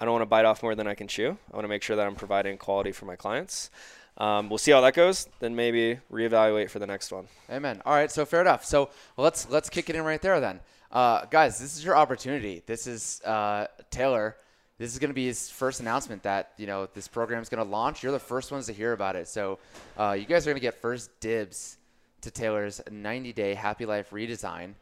I 0.00 0.06
don't 0.06 0.12
want 0.12 0.22
to 0.22 0.26
bite 0.26 0.46
off 0.46 0.62
more 0.62 0.74
than 0.74 0.86
I 0.86 0.94
can 0.94 1.08
chew. 1.08 1.36
I 1.52 1.56
want 1.56 1.64
to 1.64 1.68
make 1.68 1.82
sure 1.82 1.94
that 1.94 2.06
I'm 2.06 2.14
providing 2.14 2.56
quality 2.56 2.90
for 2.90 3.04
my 3.04 3.16
clients. 3.16 3.70
Um, 4.16 4.48
we'll 4.48 4.58
see 4.58 4.70
how 4.70 4.80
that 4.80 4.94
goes. 4.94 5.28
Then 5.40 5.54
maybe 5.54 5.98
reevaluate 6.10 6.70
for 6.70 6.78
the 6.78 6.86
next 6.86 7.12
one. 7.12 7.28
Amen. 7.50 7.82
All 7.84 7.92
right, 7.92 8.10
so 8.10 8.24
fair 8.24 8.40
enough. 8.40 8.64
So 8.64 8.90
let's 9.16 9.48
let's 9.50 9.68
kick 9.68 9.90
it 9.90 9.96
in 9.96 10.02
right 10.02 10.20
there 10.20 10.40
then, 10.40 10.60
uh, 10.90 11.26
guys. 11.26 11.58
This 11.58 11.76
is 11.76 11.84
your 11.84 11.96
opportunity. 11.96 12.62
This 12.66 12.86
is 12.86 13.20
uh, 13.22 13.66
Taylor. 13.90 14.36
This 14.78 14.92
is 14.92 14.98
going 14.98 15.10
to 15.10 15.14
be 15.14 15.26
his 15.26 15.50
first 15.50 15.80
announcement 15.80 16.22
that 16.22 16.52
you 16.56 16.66
know 16.66 16.86
this 16.94 17.06
program 17.06 17.42
is 17.42 17.50
going 17.50 17.62
to 17.62 17.70
launch. 17.70 18.02
You're 18.02 18.12
the 18.12 18.18
first 18.18 18.50
ones 18.50 18.66
to 18.66 18.72
hear 18.72 18.94
about 18.94 19.16
it. 19.16 19.28
So 19.28 19.58
uh, 19.98 20.16
you 20.18 20.24
guys 20.24 20.46
are 20.46 20.50
going 20.50 20.60
to 20.60 20.62
get 20.62 20.80
first 20.80 21.20
dibs 21.20 21.76
to 22.22 22.30
Taylor's 22.30 22.80
90-day 22.90 23.54
Happy 23.54 23.86
Life 23.86 24.10
redesign. 24.10 24.74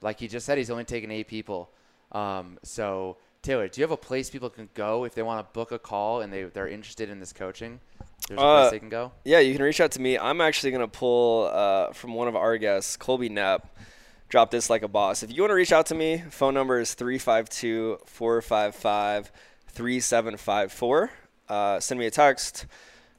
Like 0.00 0.18
he 0.18 0.26
just 0.26 0.46
said, 0.46 0.58
he's 0.58 0.70
only 0.70 0.84
taking 0.84 1.10
eight 1.12 1.28
people. 1.28 1.70
Um, 2.10 2.58
so 2.64 3.16
Taylor, 3.42 3.66
do 3.66 3.80
you 3.80 3.82
have 3.82 3.90
a 3.90 3.96
place 3.96 4.30
people 4.30 4.48
can 4.48 4.68
go 4.74 5.04
if 5.04 5.14
they 5.14 5.22
want 5.22 5.44
to 5.44 5.52
book 5.52 5.72
a 5.72 5.78
call 5.78 6.20
and 6.20 6.32
they 6.32 6.44
they're 6.44 6.68
interested 6.68 7.10
in 7.10 7.18
this 7.18 7.32
coaching? 7.32 7.80
There's 8.28 8.38
a 8.38 8.42
Uh, 8.42 8.60
place 8.60 8.70
they 8.70 8.78
can 8.78 8.88
go. 8.88 9.10
Yeah, 9.24 9.40
you 9.40 9.52
can 9.52 9.62
reach 9.62 9.80
out 9.80 9.90
to 9.92 10.00
me. 10.00 10.16
I'm 10.16 10.40
actually 10.40 10.70
going 10.70 10.88
to 10.88 10.98
pull 10.98 11.46
uh, 11.52 11.92
from 11.92 12.14
one 12.14 12.28
of 12.28 12.36
our 12.36 12.56
guests, 12.56 12.96
Colby 12.96 13.28
Knapp. 13.28 13.66
Drop 14.28 14.50
this 14.52 14.70
like 14.70 14.82
a 14.82 14.88
boss. 14.88 15.22
If 15.24 15.32
you 15.34 15.42
want 15.42 15.50
to 15.50 15.54
reach 15.56 15.72
out 15.72 15.86
to 15.86 15.94
me, 15.94 16.22
phone 16.30 16.54
number 16.54 16.78
is 16.80 16.94
352 16.94 17.98
455 18.06 19.32
3754. 19.68 21.10
Send 21.80 22.00
me 22.00 22.06
a 22.06 22.10
text. 22.10 22.66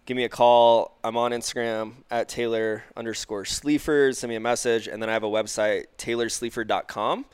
Give 0.06 0.18
me 0.18 0.24
a 0.24 0.30
call. 0.30 0.98
I'm 1.04 1.16
on 1.18 1.32
Instagram 1.32 1.94
at 2.10 2.30
Taylor 2.30 2.84
underscore 2.98 3.46
Sleaford. 3.46 4.16
Send 4.18 4.30
me 4.30 4.36
a 4.36 4.40
message. 4.40 4.88
And 4.88 5.02
then 5.02 5.10
I 5.10 5.14
have 5.14 5.24
a 5.24 5.30
website, 5.30 5.86
taylorsleaford.com. 5.98 7.26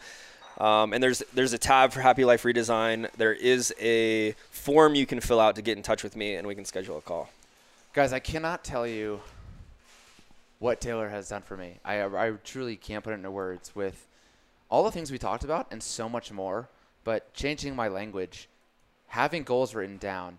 Um, 0.59 0.93
and 0.93 1.01
there's 1.01 1.23
there's 1.33 1.53
a 1.53 1.57
tab 1.57 1.93
for 1.93 2.01
Happy 2.01 2.25
Life 2.25 2.43
Redesign. 2.43 3.09
There 3.15 3.33
is 3.33 3.73
a 3.79 4.33
form 4.51 4.95
you 4.95 5.05
can 5.05 5.21
fill 5.21 5.39
out 5.39 5.55
to 5.55 5.61
get 5.61 5.77
in 5.77 5.83
touch 5.83 6.03
with 6.03 6.15
me, 6.15 6.35
and 6.35 6.47
we 6.47 6.55
can 6.55 6.65
schedule 6.65 6.97
a 6.97 7.01
call. 7.01 7.29
Guys, 7.93 8.11
I 8.11 8.19
cannot 8.19 8.63
tell 8.63 8.85
you 8.85 9.21
what 10.59 10.81
Taylor 10.81 11.09
has 11.09 11.29
done 11.29 11.41
for 11.41 11.55
me. 11.55 11.79
I, 11.85 12.03
I 12.03 12.33
truly 12.43 12.75
can't 12.75 13.03
put 13.03 13.11
it 13.11 13.15
into 13.15 13.31
words 13.31 13.73
with 13.73 14.05
all 14.69 14.83
the 14.83 14.91
things 14.91 15.11
we 15.11 15.17
talked 15.17 15.43
about 15.43 15.67
and 15.71 15.81
so 15.81 16.09
much 16.09 16.31
more. 16.31 16.69
But 17.03 17.33
changing 17.33 17.75
my 17.75 17.87
language, 17.87 18.49
having 19.07 19.43
goals 19.43 19.73
written 19.73 19.97
down, 19.97 20.37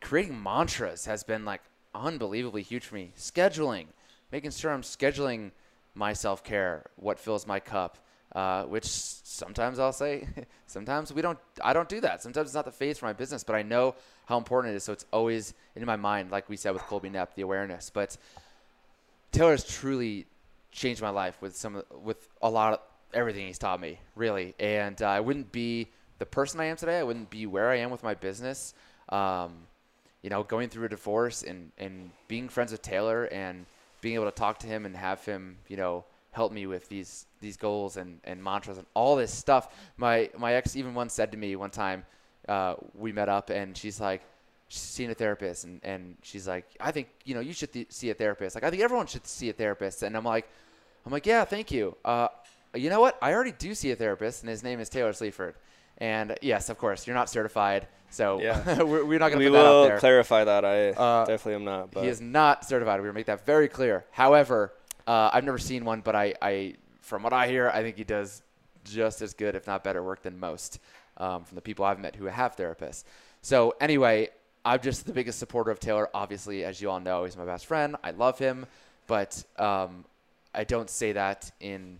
creating 0.00 0.40
mantras 0.40 1.06
has 1.06 1.24
been 1.24 1.44
like 1.44 1.60
unbelievably 1.94 2.62
huge 2.62 2.84
for 2.84 2.94
me. 2.94 3.10
Scheduling, 3.16 3.86
making 4.30 4.52
sure 4.52 4.72
I'm 4.72 4.82
scheduling 4.82 5.50
my 5.94 6.12
self 6.12 6.44
care, 6.44 6.84
what 6.96 7.18
fills 7.18 7.46
my 7.46 7.58
cup. 7.58 7.98
Uh, 8.36 8.64
which 8.64 8.84
sometimes 8.84 9.78
I'll 9.78 9.94
say, 9.94 10.28
sometimes 10.66 11.10
we 11.10 11.22
don't. 11.22 11.38
I 11.64 11.72
don't 11.72 11.88
do 11.88 12.02
that. 12.02 12.22
Sometimes 12.22 12.48
it's 12.48 12.54
not 12.54 12.66
the 12.66 12.70
phase 12.70 12.98
for 12.98 13.06
my 13.06 13.14
business, 13.14 13.42
but 13.42 13.56
I 13.56 13.62
know 13.62 13.94
how 14.26 14.36
important 14.36 14.74
it 14.74 14.76
is. 14.76 14.84
So 14.84 14.92
it's 14.92 15.06
always 15.10 15.54
in 15.74 15.82
my 15.86 15.96
mind, 15.96 16.30
like 16.30 16.46
we 16.50 16.58
said 16.58 16.74
with 16.74 16.82
Colby 16.82 17.08
Knapp, 17.08 17.34
the 17.34 17.40
awareness. 17.40 17.88
But 17.88 18.18
Taylor's 19.32 19.64
truly 19.64 20.26
changed 20.70 21.00
my 21.00 21.08
life 21.08 21.40
with 21.40 21.56
some 21.56 21.82
with 22.02 22.28
a 22.42 22.50
lot 22.50 22.74
of 22.74 22.80
everything 23.14 23.46
he's 23.46 23.56
taught 23.56 23.80
me, 23.80 24.00
really. 24.16 24.54
And 24.60 25.00
uh, 25.00 25.06
I 25.06 25.20
wouldn't 25.20 25.50
be 25.50 25.88
the 26.18 26.26
person 26.26 26.60
I 26.60 26.66
am 26.66 26.76
today. 26.76 26.98
I 26.98 27.04
wouldn't 27.04 27.30
be 27.30 27.46
where 27.46 27.70
I 27.70 27.76
am 27.76 27.90
with 27.90 28.02
my 28.02 28.12
business. 28.12 28.74
Um, 29.08 29.54
you 30.20 30.28
know, 30.28 30.42
going 30.42 30.68
through 30.68 30.84
a 30.84 30.90
divorce 30.90 31.42
and 31.42 31.72
and 31.78 32.10
being 32.28 32.50
friends 32.50 32.70
with 32.70 32.82
Taylor 32.82 33.24
and 33.24 33.64
being 34.02 34.16
able 34.16 34.26
to 34.26 34.30
talk 34.30 34.58
to 34.58 34.66
him 34.66 34.84
and 34.84 34.94
have 34.94 35.24
him, 35.24 35.56
you 35.68 35.78
know, 35.78 36.04
help 36.36 36.52
me 36.52 36.66
with 36.66 36.88
these 36.88 37.26
these 37.40 37.56
goals 37.56 37.96
and, 37.96 38.20
and 38.24 38.42
mantras 38.42 38.78
and 38.78 38.86
all 38.94 39.16
this 39.16 39.32
stuff. 39.32 39.64
My 39.96 40.30
my 40.38 40.54
ex 40.54 40.76
even 40.76 40.92
once 40.94 41.12
said 41.14 41.32
to 41.32 41.38
me 41.38 41.56
one 41.56 41.70
time, 41.70 42.04
uh, 42.48 42.74
we 42.94 43.10
met 43.12 43.28
up 43.28 43.50
and 43.50 43.76
she's 43.76 43.98
like, 44.00 44.22
she's 44.68 44.82
seen 44.98 45.10
a 45.10 45.14
therapist 45.14 45.64
and, 45.64 45.80
and 45.82 46.16
she's 46.22 46.46
like, 46.46 46.66
I 46.78 46.90
think 46.92 47.08
you 47.24 47.34
know 47.34 47.40
you 47.40 47.52
should 47.54 47.72
th- 47.72 47.90
see 47.90 48.10
a 48.10 48.14
therapist. 48.14 48.54
Like 48.54 48.64
I 48.64 48.70
think 48.70 48.82
everyone 48.82 49.06
should 49.06 49.26
see 49.26 49.48
a 49.48 49.52
therapist. 49.62 50.02
And 50.02 50.16
I'm 50.16 50.24
like, 50.24 50.46
I'm 51.04 51.12
like, 51.12 51.26
yeah, 51.26 51.44
thank 51.44 51.70
you. 51.70 51.96
Uh, 52.04 52.28
you 52.74 52.90
know 52.90 53.00
what? 53.00 53.16
I 53.22 53.32
already 53.32 53.52
do 53.52 53.74
see 53.74 53.90
a 53.92 53.96
therapist, 53.96 54.42
and 54.42 54.50
his 54.50 54.62
name 54.62 54.80
is 54.80 54.88
Taylor 54.90 55.12
Sleaford. 55.14 55.54
And 55.98 56.36
yes, 56.42 56.68
of 56.68 56.76
course, 56.76 57.06
you're 57.06 57.16
not 57.16 57.30
certified, 57.30 57.86
so 58.10 58.38
Yeah. 58.40 58.82
we're, 58.90 59.02
we're 59.08 59.18
not 59.18 59.30
going 59.30 59.38
we 59.38 59.46
to 59.46 59.50
put 59.50 59.56
that 59.56 59.70
will 59.70 59.82
out 59.84 59.88
there. 59.88 59.98
clarify 59.98 60.44
that. 60.44 60.62
I 60.64 60.90
Uh, 60.90 61.24
definitely 61.24 61.54
am 61.54 61.64
not. 61.64 61.90
But 61.92 62.02
He 62.04 62.10
is 62.10 62.20
not 62.20 62.66
certified. 62.66 63.00
We 63.00 63.06
will 63.06 63.14
make 63.14 63.26
that 63.32 63.46
very 63.46 63.68
clear. 63.68 64.04
However, 64.10 64.72
uh, 65.06 65.30
I've 65.32 65.44
never 65.44 65.58
seen 65.58 65.84
one, 65.84 66.00
but 66.00 66.14
I, 66.16 66.34
I, 66.42 66.74
from 67.00 67.22
what 67.22 67.32
I 67.32 67.48
hear, 67.48 67.68
I 67.70 67.82
think 67.82 67.96
he 67.96 68.04
does 68.04 68.42
just 68.84 69.22
as 69.22 69.34
good, 69.34 69.54
if 69.54 69.66
not 69.66 69.82
better, 69.84 70.02
work 70.02 70.22
than 70.22 70.38
most 70.38 70.78
um, 71.16 71.44
from 71.44 71.54
the 71.56 71.60
people 71.62 71.84
I've 71.84 71.98
met 71.98 72.16
who 72.16 72.26
have 72.26 72.56
therapists. 72.56 73.04
So 73.42 73.74
anyway, 73.80 74.30
I'm 74.64 74.80
just 74.80 75.06
the 75.06 75.12
biggest 75.12 75.38
supporter 75.38 75.70
of 75.70 75.78
Taylor. 75.80 76.08
Obviously, 76.14 76.64
as 76.64 76.80
you 76.80 76.90
all 76.90 77.00
know, 77.00 77.24
he's 77.24 77.36
my 77.36 77.44
best 77.44 77.66
friend. 77.66 77.96
I 78.02 78.10
love 78.10 78.38
him, 78.38 78.66
but 79.06 79.42
um, 79.58 80.04
I 80.54 80.64
don't 80.64 80.90
say 80.90 81.12
that 81.12 81.50
in 81.60 81.98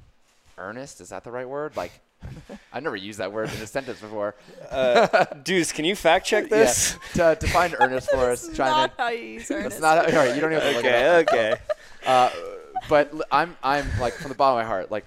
earnest. 0.59 1.01
Is 1.01 1.11
that 1.11 1.23
the 1.25 1.31
right 1.31 1.49
word? 1.49 1.77
Like, 1.77 1.93
I've 2.73 2.83
never 2.83 2.97
used 2.97 3.19
that 3.21 3.33
word 3.33 3.51
in 3.55 3.61
a 3.63 3.67
sentence 3.67 4.01
before. 4.01 4.35
uh, 4.71 5.25
Deuce, 5.45 5.71
can 5.71 5.85
you 5.85 5.95
fact 5.95 6.27
check 6.27 6.49
this? 6.51 6.97
Yeah. 7.15 7.35
To 7.35 7.41
define 7.47 7.75
earnest 7.79 8.11
for 8.11 8.31
us, 8.31 8.47
That's 8.47 8.57
chime 8.57 8.71
not 8.71 8.91
in. 8.91 8.97
how 8.97 9.09
you 9.11 9.23
use 9.35 9.49
That's 9.49 9.61
earnest. 9.61 9.81
not 9.81 9.99
all 9.99 10.13
right. 10.13 10.35
You 10.35 10.41
don't 10.41 10.53
even 10.53 10.63
have 10.63 10.71
to 10.71 10.77
look 10.77 10.85
it 10.85 10.95
up. 10.95 11.29
okay, 11.29 11.53
okay. 11.53 11.61
Uh, 12.07 12.31
but 12.89 13.13
I'm 13.31 13.57
I'm 13.63 13.87
like 14.01 14.15
from 14.15 14.31
the 14.31 14.35
bottom 14.35 14.59
of 14.59 14.65
my 14.65 14.69
heart, 14.69 14.91
like 14.91 15.05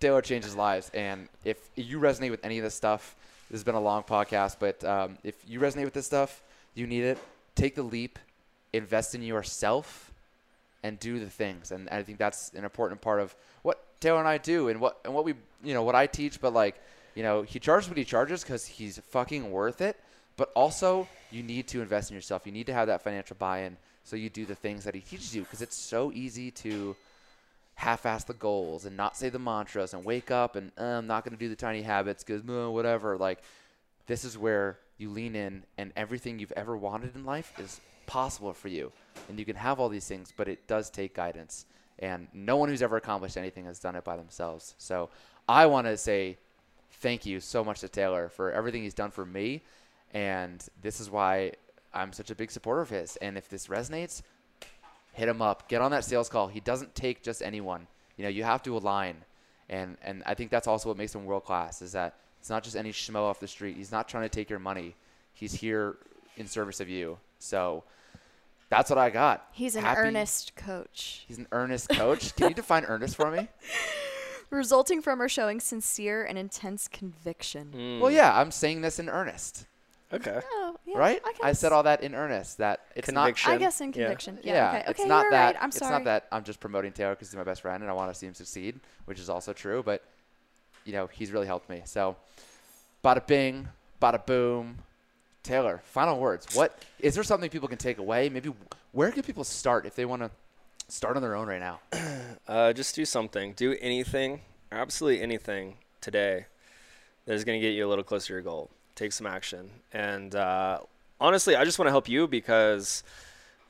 Taylor 0.00 0.22
changes 0.22 0.54
lives, 0.56 0.90
and 0.94 1.28
if 1.44 1.58
you 1.74 1.98
resonate 1.98 2.30
with 2.30 2.44
any 2.44 2.58
of 2.58 2.64
this 2.64 2.74
stuff, 2.74 3.16
this 3.50 3.56
has 3.56 3.64
been 3.64 3.74
a 3.74 3.80
long 3.80 4.02
podcast, 4.02 4.56
but 4.58 4.82
um, 4.84 5.18
if 5.24 5.34
you 5.46 5.60
resonate 5.60 5.84
with 5.84 5.94
this 5.94 6.06
stuff, 6.06 6.42
you 6.74 6.86
need 6.86 7.04
it. 7.04 7.18
Take 7.54 7.74
the 7.74 7.82
leap, 7.82 8.18
invest 8.72 9.14
in 9.14 9.22
yourself, 9.22 10.12
and 10.82 10.98
do 10.98 11.18
the 11.18 11.30
things. 11.30 11.70
And 11.72 11.88
I 11.88 12.02
think 12.02 12.18
that's 12.18 12.52
an 12.54 12.64
important 12.64 13.00
part 13.00 13.20
of 13.20 13.34
what 13.62 13.82
Taylor 14.00 14.18
and 14.18 14.28
I 14.28 14.38
do, 14.38 14.68
and 14.68 14.80
what 14.80 14.98
and 15.04 15.14
what 15.14 15.24
we 15.24 15.34
you 15.64 15.74
know 15.74 15.82
what 15.82 15.94
I 15.94 16.06
teach. 16.06 16.40
But 16.40 16.52
like 16.52 16.80
you 17.16 17.22
know, 17.22 17.42
he 17.42 17.58
charges 17.58 17.88
what 17.88 17.98
he 17.98 18.04
charges 18.04 18.42
because 18.42 18.66
he's 18.66 18.98
fucking 18.98 19.50
worth 19.50 19.80
it. 19.80 19.98
But 20.36 20.50
also, 20.54 21.08
you 21.30 21.42
need 21.42 21.66
to 21.68 21.80
invest 21.80 22.10
in 22.10 22.14
yourself. 22.14 22.42
You 22.44 22.52
need 22.52 22.66
to 22.66 22.74
have 22.74 22.88
that 22.88 23.02
financial 23.02 23.36
buy-in, 23.38 23.78
so 24.06 24.16
you 24.16 24.30
do 24.30 24.46
the 24.46 24.54
things 24.54 24.84
that 24.84 24.94
he 24.94 25.00
teaches 25.00 25.34
you. 25.34 25.42
Because 25.42 25.60
it's 25.60 25.76
so 25.76 26.12
easy 26.12 26.50
to 26.52 26.96
half-ass 27.74 28.24
the 28.24 28.34
goals 28.34 28.86
and 28.86 28.96
not 28.96 29.16
say 29.16 29.28
the 29.28 29.38
mantras 29.38 29.92
and 29.92 30.02
wake 30.02 30.30
up 30.30 30.56
and 30.56 30.72
uh, 30.80 30.84
I'm 30.84 31.06
not 31.06 31.24
going 31.24 31.36
to 31.36 31.38
do 31.38 31.50
the 31.50 31.56
tiny 31.56 31.82
habits 31.82 32.24
because 32.24 32.42
whatever. 32.42 33.18
Like 33.18 33.42
this 34.06 34.24
is 34.24 34.38
where 34.38 34.78
you 34.98 35.10
lean 35.10 35.36
in, 35.36 35.64
and 35.76 35.92
everything 35.94 36.38
you've 36.38 36.52
ever 36.56 36.76
wanted 36.76 37.14
in 37.14 37.24
life 37.24 37.52
is 37.58 37.80
possible 38.06 38.52
for 38.52 38.68
you, 38.68 38.92
and 39.28 39.38
you 39.38 39.44
can 39.44 39.56
have 39.56 39.78
all 39.78 39.88
these 39.88 40.06
things. 40.06 40.32
But 40.34 40.48
it 40.48 40.66
does 40.66 40.88
take 40.88 41.14
guidance, 41.14 41.66
and 41.98 42.28
no 42.32 42.56
one 42.56 42.68
who's 42.68 42.82
ever 42.82 42.96
accomplished 42.96 43.36
anything 43.36 43.66
has 43.66 43.78
done 43.78 43.96
it 43.96 44.04
by 44.04 44.16
themselves. 44.16 44.74
So 44.78 45.10
I 45.48 45.66
want 45.66 45.86
to 45.86 45.96
say 45.96 46.38
thank 47.00 47.26
you 47.26 47.40
so 47.40 47.62
much 47.62 47.80
to 47.80 47.88
Taylor 47.88 48.28
for 48.28 48.52
everything 48.52 48.82
he's 48.82 48.94
done 48.94 49.10
for 49.10 49.26
me. 49.26 49.62
And 50.14 50.64
this 50.80 51.00
is 51.00 51.10
why 51.10 51.52
I'm 51.96 52.12
such 52.12 52.30
a 52.30 52.34
big 52.34 52.50
supporter 52.50 52.82
of 52.82 52.90
his. 52.90 53.16
And 53.16 53.36
if 53.36 53.48
this 53.48 53.66
resonates, 53.68 54.22
hit 55.12 55.28
him 55.28 55.40
up. 55.42 55.68
Get 55.68 55.80
on 55.82 55.90
that 55.92 56.04
sales 56.04 56.28
call. 56.28 56.48
He 56.48 56.60
doesn't 56.60 56.94
take 56.94 57.22
just 57.22 57.42
anyone. 57.42 57.86
You 58.16 58.24
know, 58.24 58.28
you 58.30 58.44
have 58.44 58.62
to 58.64 58.76
align. 58.76 59.16
And 59.68 59.96
and 60.02 60.22
I 60.26 60.34
think 60.34 60.50
that's 60.50 60.66
also 60.68 60.88
what 60.90 60.96
makes 60.98 61.14
him 61.14 61.24
world 61.24 61.44
class 61.44 61.82
is 61.82 61.92
that 61.92 62.14
it's 62.40 62.50
not 62.50 62.62
just 62.62 62.76
any 62.76 62.92
schmo 62.92 63.22
off 63.22 63.40
the 63.40 63.48
street. 63.48 63.76
He's 63.76 63.90
not 63.90 64.08
trying 64.08 64.22
to 64.22 64.28
take 64.28 64.48
your 64.48 64.58
money. 64.60 64.94
He's 65.34 65.52
here 65.54 65.96
in 66.36 66.46
service 66.46 66.80
of 66.80 66.88
you. 66.88 67.18
So 67.38 67.82
that's 68.68 68.88
what 68.90 68.98
I 68.98 69.10
got. 69.10 69.46
He's 69.52 69.74
an 69.76 69.82
Happy- 69.82 70.00
earnest 70.00 70.54
coach, 70.56 71.24
He's 71.28 71.38
an 71.38 71.46
earnest 71.52 71.88
coach. 71.90 72.34
Can 72.36 72.48
you 72.50 72.54
define 72.62 72.84
earnest 72.84 73.16
for 73.16 73.30
me? 73.30 73.48
resulting 74.50 75.02
from 75.02 75.20
or 75.20 75.28
showing 75.28 75.58
sincere 75.60 76.24
and 76.24 76.38
intense 76.38 76.86
conviction. 76.88 77.72
Hmm. 77.72 78.00
Well, 78.00 78.10
yeah, 78.12 78.38
I'm 78.38 78.50
saying 78.52 78.80
this 78.82 78.98
in 79.00 79.08
earnest. 79.08 79.66
Okay. 80.16 80.40
Oh, 80.52 80.76
yeah, 80.86 80.98
right? 80.98 81.22
I, 81.24 81.48
I, 81.48 81.52
said 81.52 81.72
all 81.72 81.82
that 81.84 82.02
in 82.02 82.14
earnest. 82.14 82.58
That 82.58 82.80
it's 82.94 83.08
Conviction. 83.08 83.52
I 83.52 83.58
guess 83.58 83.80
in 83.80 83.92
conviction. 83.92 84.36
not. 84.36 84.44
Yeah. 84.44 84.68
okay. 84.68 84.84
it's 84.90 85.00
okay, 85.00 85.08
not 85.08 85.22
you're 85.22 85.30
that. 85.32 85.54
right. 85.54 85.62
I'm 85.62 85.72
sorry. 85.72 85.88
it's 85.88 85.90
not 85.90 86.04
that 86.04 86.26
I'm 86.32 86.44
just 86.44 86.60
promoting 86.60 86.92
Taylor 86.92 87.14
because 87.14 87.30
he's 87.30 87.36
my 87.36 87.44
best 87.44 87.62
friend 87.62 87.82
and 87.82 87.90
I 87.90 87.94
want 87.94 88.12
to 88.12 88.18
see 88.18 88.26
him 88.26 88.34
succeed, 88.34 88.80
which 89.04 89.18
is 89.18 89.28
also 89.28 89.52
true. 89.52 89.82
But 89.82 90.02
you 90.84 90.92
know, 90.92 91.08
he's 91.08 91.30
really 91.32 91.46
helped 91.46 91.68
me. 91.68 91.82
So, 91.84 92.16
bada 93.04 93.26
bing, 93.26 93.68
bada 94.00 94.24
boom. 94.24 94.78
Taylor, 95.42 95.80
final 95.84 96.18
words. 96.18 96.56
What 96.56 96.76
is 96.98 97.14
there 97.14 97.22
something 97.22 97.48
people 97.50 97.68
can 97.68 97.78
take 97.78 97.98
away? 97.98 98.28
Maybe 98.28 98.52
where 98.90 99.12
can 99.12 99.22
people 99.22 99.44
start 99.44 99.86
if 99.86 99.94
they 99.94 100.04
want 100.04 100.22
to 100.22 100.30
start 100.88 101.16
on 101.16 101.22
their 101.22 101.36
own 101.36 101.46
right 101.48 101.60
now? 101.60 101.80
Uh, 102.48 102.72
just 102.72 102.94
do 102.94 103.04
something. 103.04 103.54
Do 103.54 103.76
anything, 103.80 104.40
absolutely 104.70 105.20
anything 105.20 105.78
today 106.00 106.46
that 107.24 107.34
is 107.34 107.42
going 107.42 107.60
to 107.60 107.66
get 107.66 107.74
you 107.74 107.84
a 107.84 107.88
little 107.88 108.04
closer 108.04 108.28
to 108.28 108.32
your 108.34 108.42
goal. 108.42 108.70
Take 108.96 109.12
some 109.12 109.26
action. 109.26 109.70
And 109.92 110.34
uh, 110.34 110.80
honestly, 111.20 111.54
I 111.54 111.64
just 111.64 111.78
want 111.78 111.86
to 111.86 111.92
help 111.92 112.08
you 112.08 112.26
because 112.26 113.04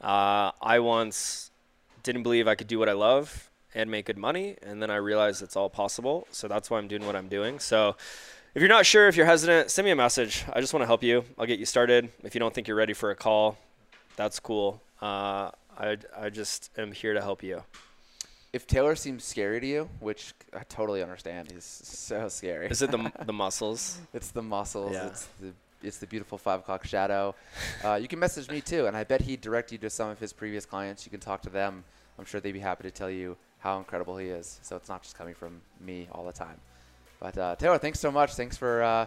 uh, 0.00 0.52
I 0.62 0.78
once 0.78 1.50
didn't 2.02 2.22
believe 2.22 2.48
I 2.48 2.54
could 2.54 2.68
do 2.68 2.78
what 2.78 2.88
I 2.88 2.92
love 2.92 3.50
and 3.74 3.90
make 3.90 4.06
good 4.06 4.16
money, 4.16 4.56
and 4.62 4.80
then 4.80 4.90
I 4.90 4.96
realized 4.96 5.42
it's 5.42 5.56
all 5.56 5.68
possible. 5.68 6.26
So 6.30 6.48
that's 6.48 6.70
why 6.70 6.78
I'm 6.78 6.88
doing 6.88 7.04
what 7.04 7.14
I'm 7.14 7.28
doing. 7.28 7.58
So 7.58 7.96
if 8.54 8.62
you're 8.62 8.70
not 8.70 8.86
sure, 8.86 9.06
if 9.06 9.16
you're 9.16 9.26
hesitant, 9.26 9.70
send 9.70 9.84
me 9.84 9.90
a 9.90 9.96
message. 9.96 10.44
I 10.50 10.62
just 10.62 10.72
want 10.72 10.82
to 10.82 10.86
help 10.86 11.02
you. 11.02 11.24
I'll 11.38 11.44
get 11.44 11.58
you 11.58 11.66
started. 11.66 12.10
If 12.22 12.34
you 12.34 12.38
don't 12.38 12.54
think 12.54 12.68
you're 12.68 12.76
ready 12.76 12.94
for 12.94 13.10
a 13.10 13.14
call, 13.14 13.58
that's 14.16 14.40
cool. 14.40 14.80
Uh, 15.02 15.50
I, 15.78 15.98
I 16.16 16.30
just 16.30 16.70
am 16.78 16.92
here 16.92 17.12
to 17.12 17.20
help 17.20 17.42
you. 17.42 17.62
If 18.52 18.66
Taylor 18.66 18.96
seems 18.96 19.24
scary 19.24 19.60
to 19.60 19.66
you, 19.66 19.88
which 20.00 20.32
I 20.54 20.62
totally 20.68 21.02
understand, 21.02 21.50
he's 21.50 21.64
so 21.64 22.28
scary. 22.28 22.68
Is 22.68 22.82
it 22.82 22.90
the 22.90 23.12
the 23.26 23.32
muscles? 23.32 23.98
It's 24.14 24.30
the 24.30 24.42
muscles. 24.42 24.92
Yeah. 24.92 25.08
It's 25.08 25.26
the 25.40 25.52
it's 25.82 25.98
the 25.98 26.06
beautiful 26.06 26.38
five 26.38 26.60
o'clock 26.60 26.84
shadow. 26.86 27.34
Uh, 27.84 27.94
you 27.94 28.08
can 28.08 28.18
message 28.18 28.48
me 28.50 28.60
too, 28.60 28.86
and 28.86 28.96
I 28.96 29.04
bet 29.04 29.20
he'd 29.20 29.40
direct 29.40 29.72
you 29.72 29.78
to 29.78 29.90
some 29.90 30.08
of 30.08 30.18
his 30.18 30.32
previous 30.32 30.64
clients. 30.64 31.04
You 31.04 31.10
can 31.10 31.20
talk 31.20 31.42
to 31.42 31.50
them. 31.50 31.84
I'm 32.18 32.24
sure 32.24 32.40
they'd 32.40 32.52
be 32.52 32.60
happy 32.60 32.84
to 32.84 32.90
tell 32.90 33.10
you 33.10 33.36
how 33.58 33.78
incredible 33.78 34.16
he 34.16 34.28
is. 34.28 34.58
So 34.62 34.76
it's 34.76 34.88
not 34.88 35.02
just 35.02 35.16
coming 35.16 35.34
from 35.34 35.60
me 35.80 36.08
all 36.12 36.24
the 36.24 36.32
time. 36.32 36.56
But 37.20 37.36
uh, 37.38 37.56
Taylor, 37.56 37.78
thanks 37.78 38.00
so 38.00 38.10
much. 38.10 38.34
Thanks 38.34 38.56
for 38.56 38.82
uh, 38.82 39.06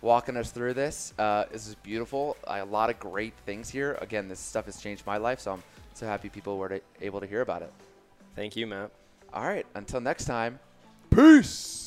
walking 0.00 0.36
us 0.36 0.50
through 0.50 0.74
this. 0.74 1.12
Uh, 1.18 1.44
this 1.50 1.66
is 1.66 1.74
beautiful. 1.76 2.36
I, 2.46 2.58
a 2.58 2.64
lot 2.64 2.90
of 2.90 2.98
great 2.98 3.34
things 3.44 3.68
here. 3.68 3.98
Again, 4.00 4.28
this 4.28 4.40
stuff 4.40 4.66
has 4.66 4.80
changed 4.80 5.06
my 5.06 5.16
life, 5.16 5.40
so 5.40 5.52
I'm 5.52 5.62
so 5.94 6.06
happy 6.06 6.28
people 6.28 6.58
were 6.58 6.80
able 7.00 7.20
to 7.20 7.26
hear 7.26 7.40
about 7.40 7.62
it. 7.62 7.72
Thank 8.36 8.54
you, 8.54 8.66
Matt. 8.66 8.90
All 9.32 9.42
right, 9.42 9.66
until 9.74 10.00
next 10.00 10.26
time, 10.26 10.60
peace. 11.10 11.85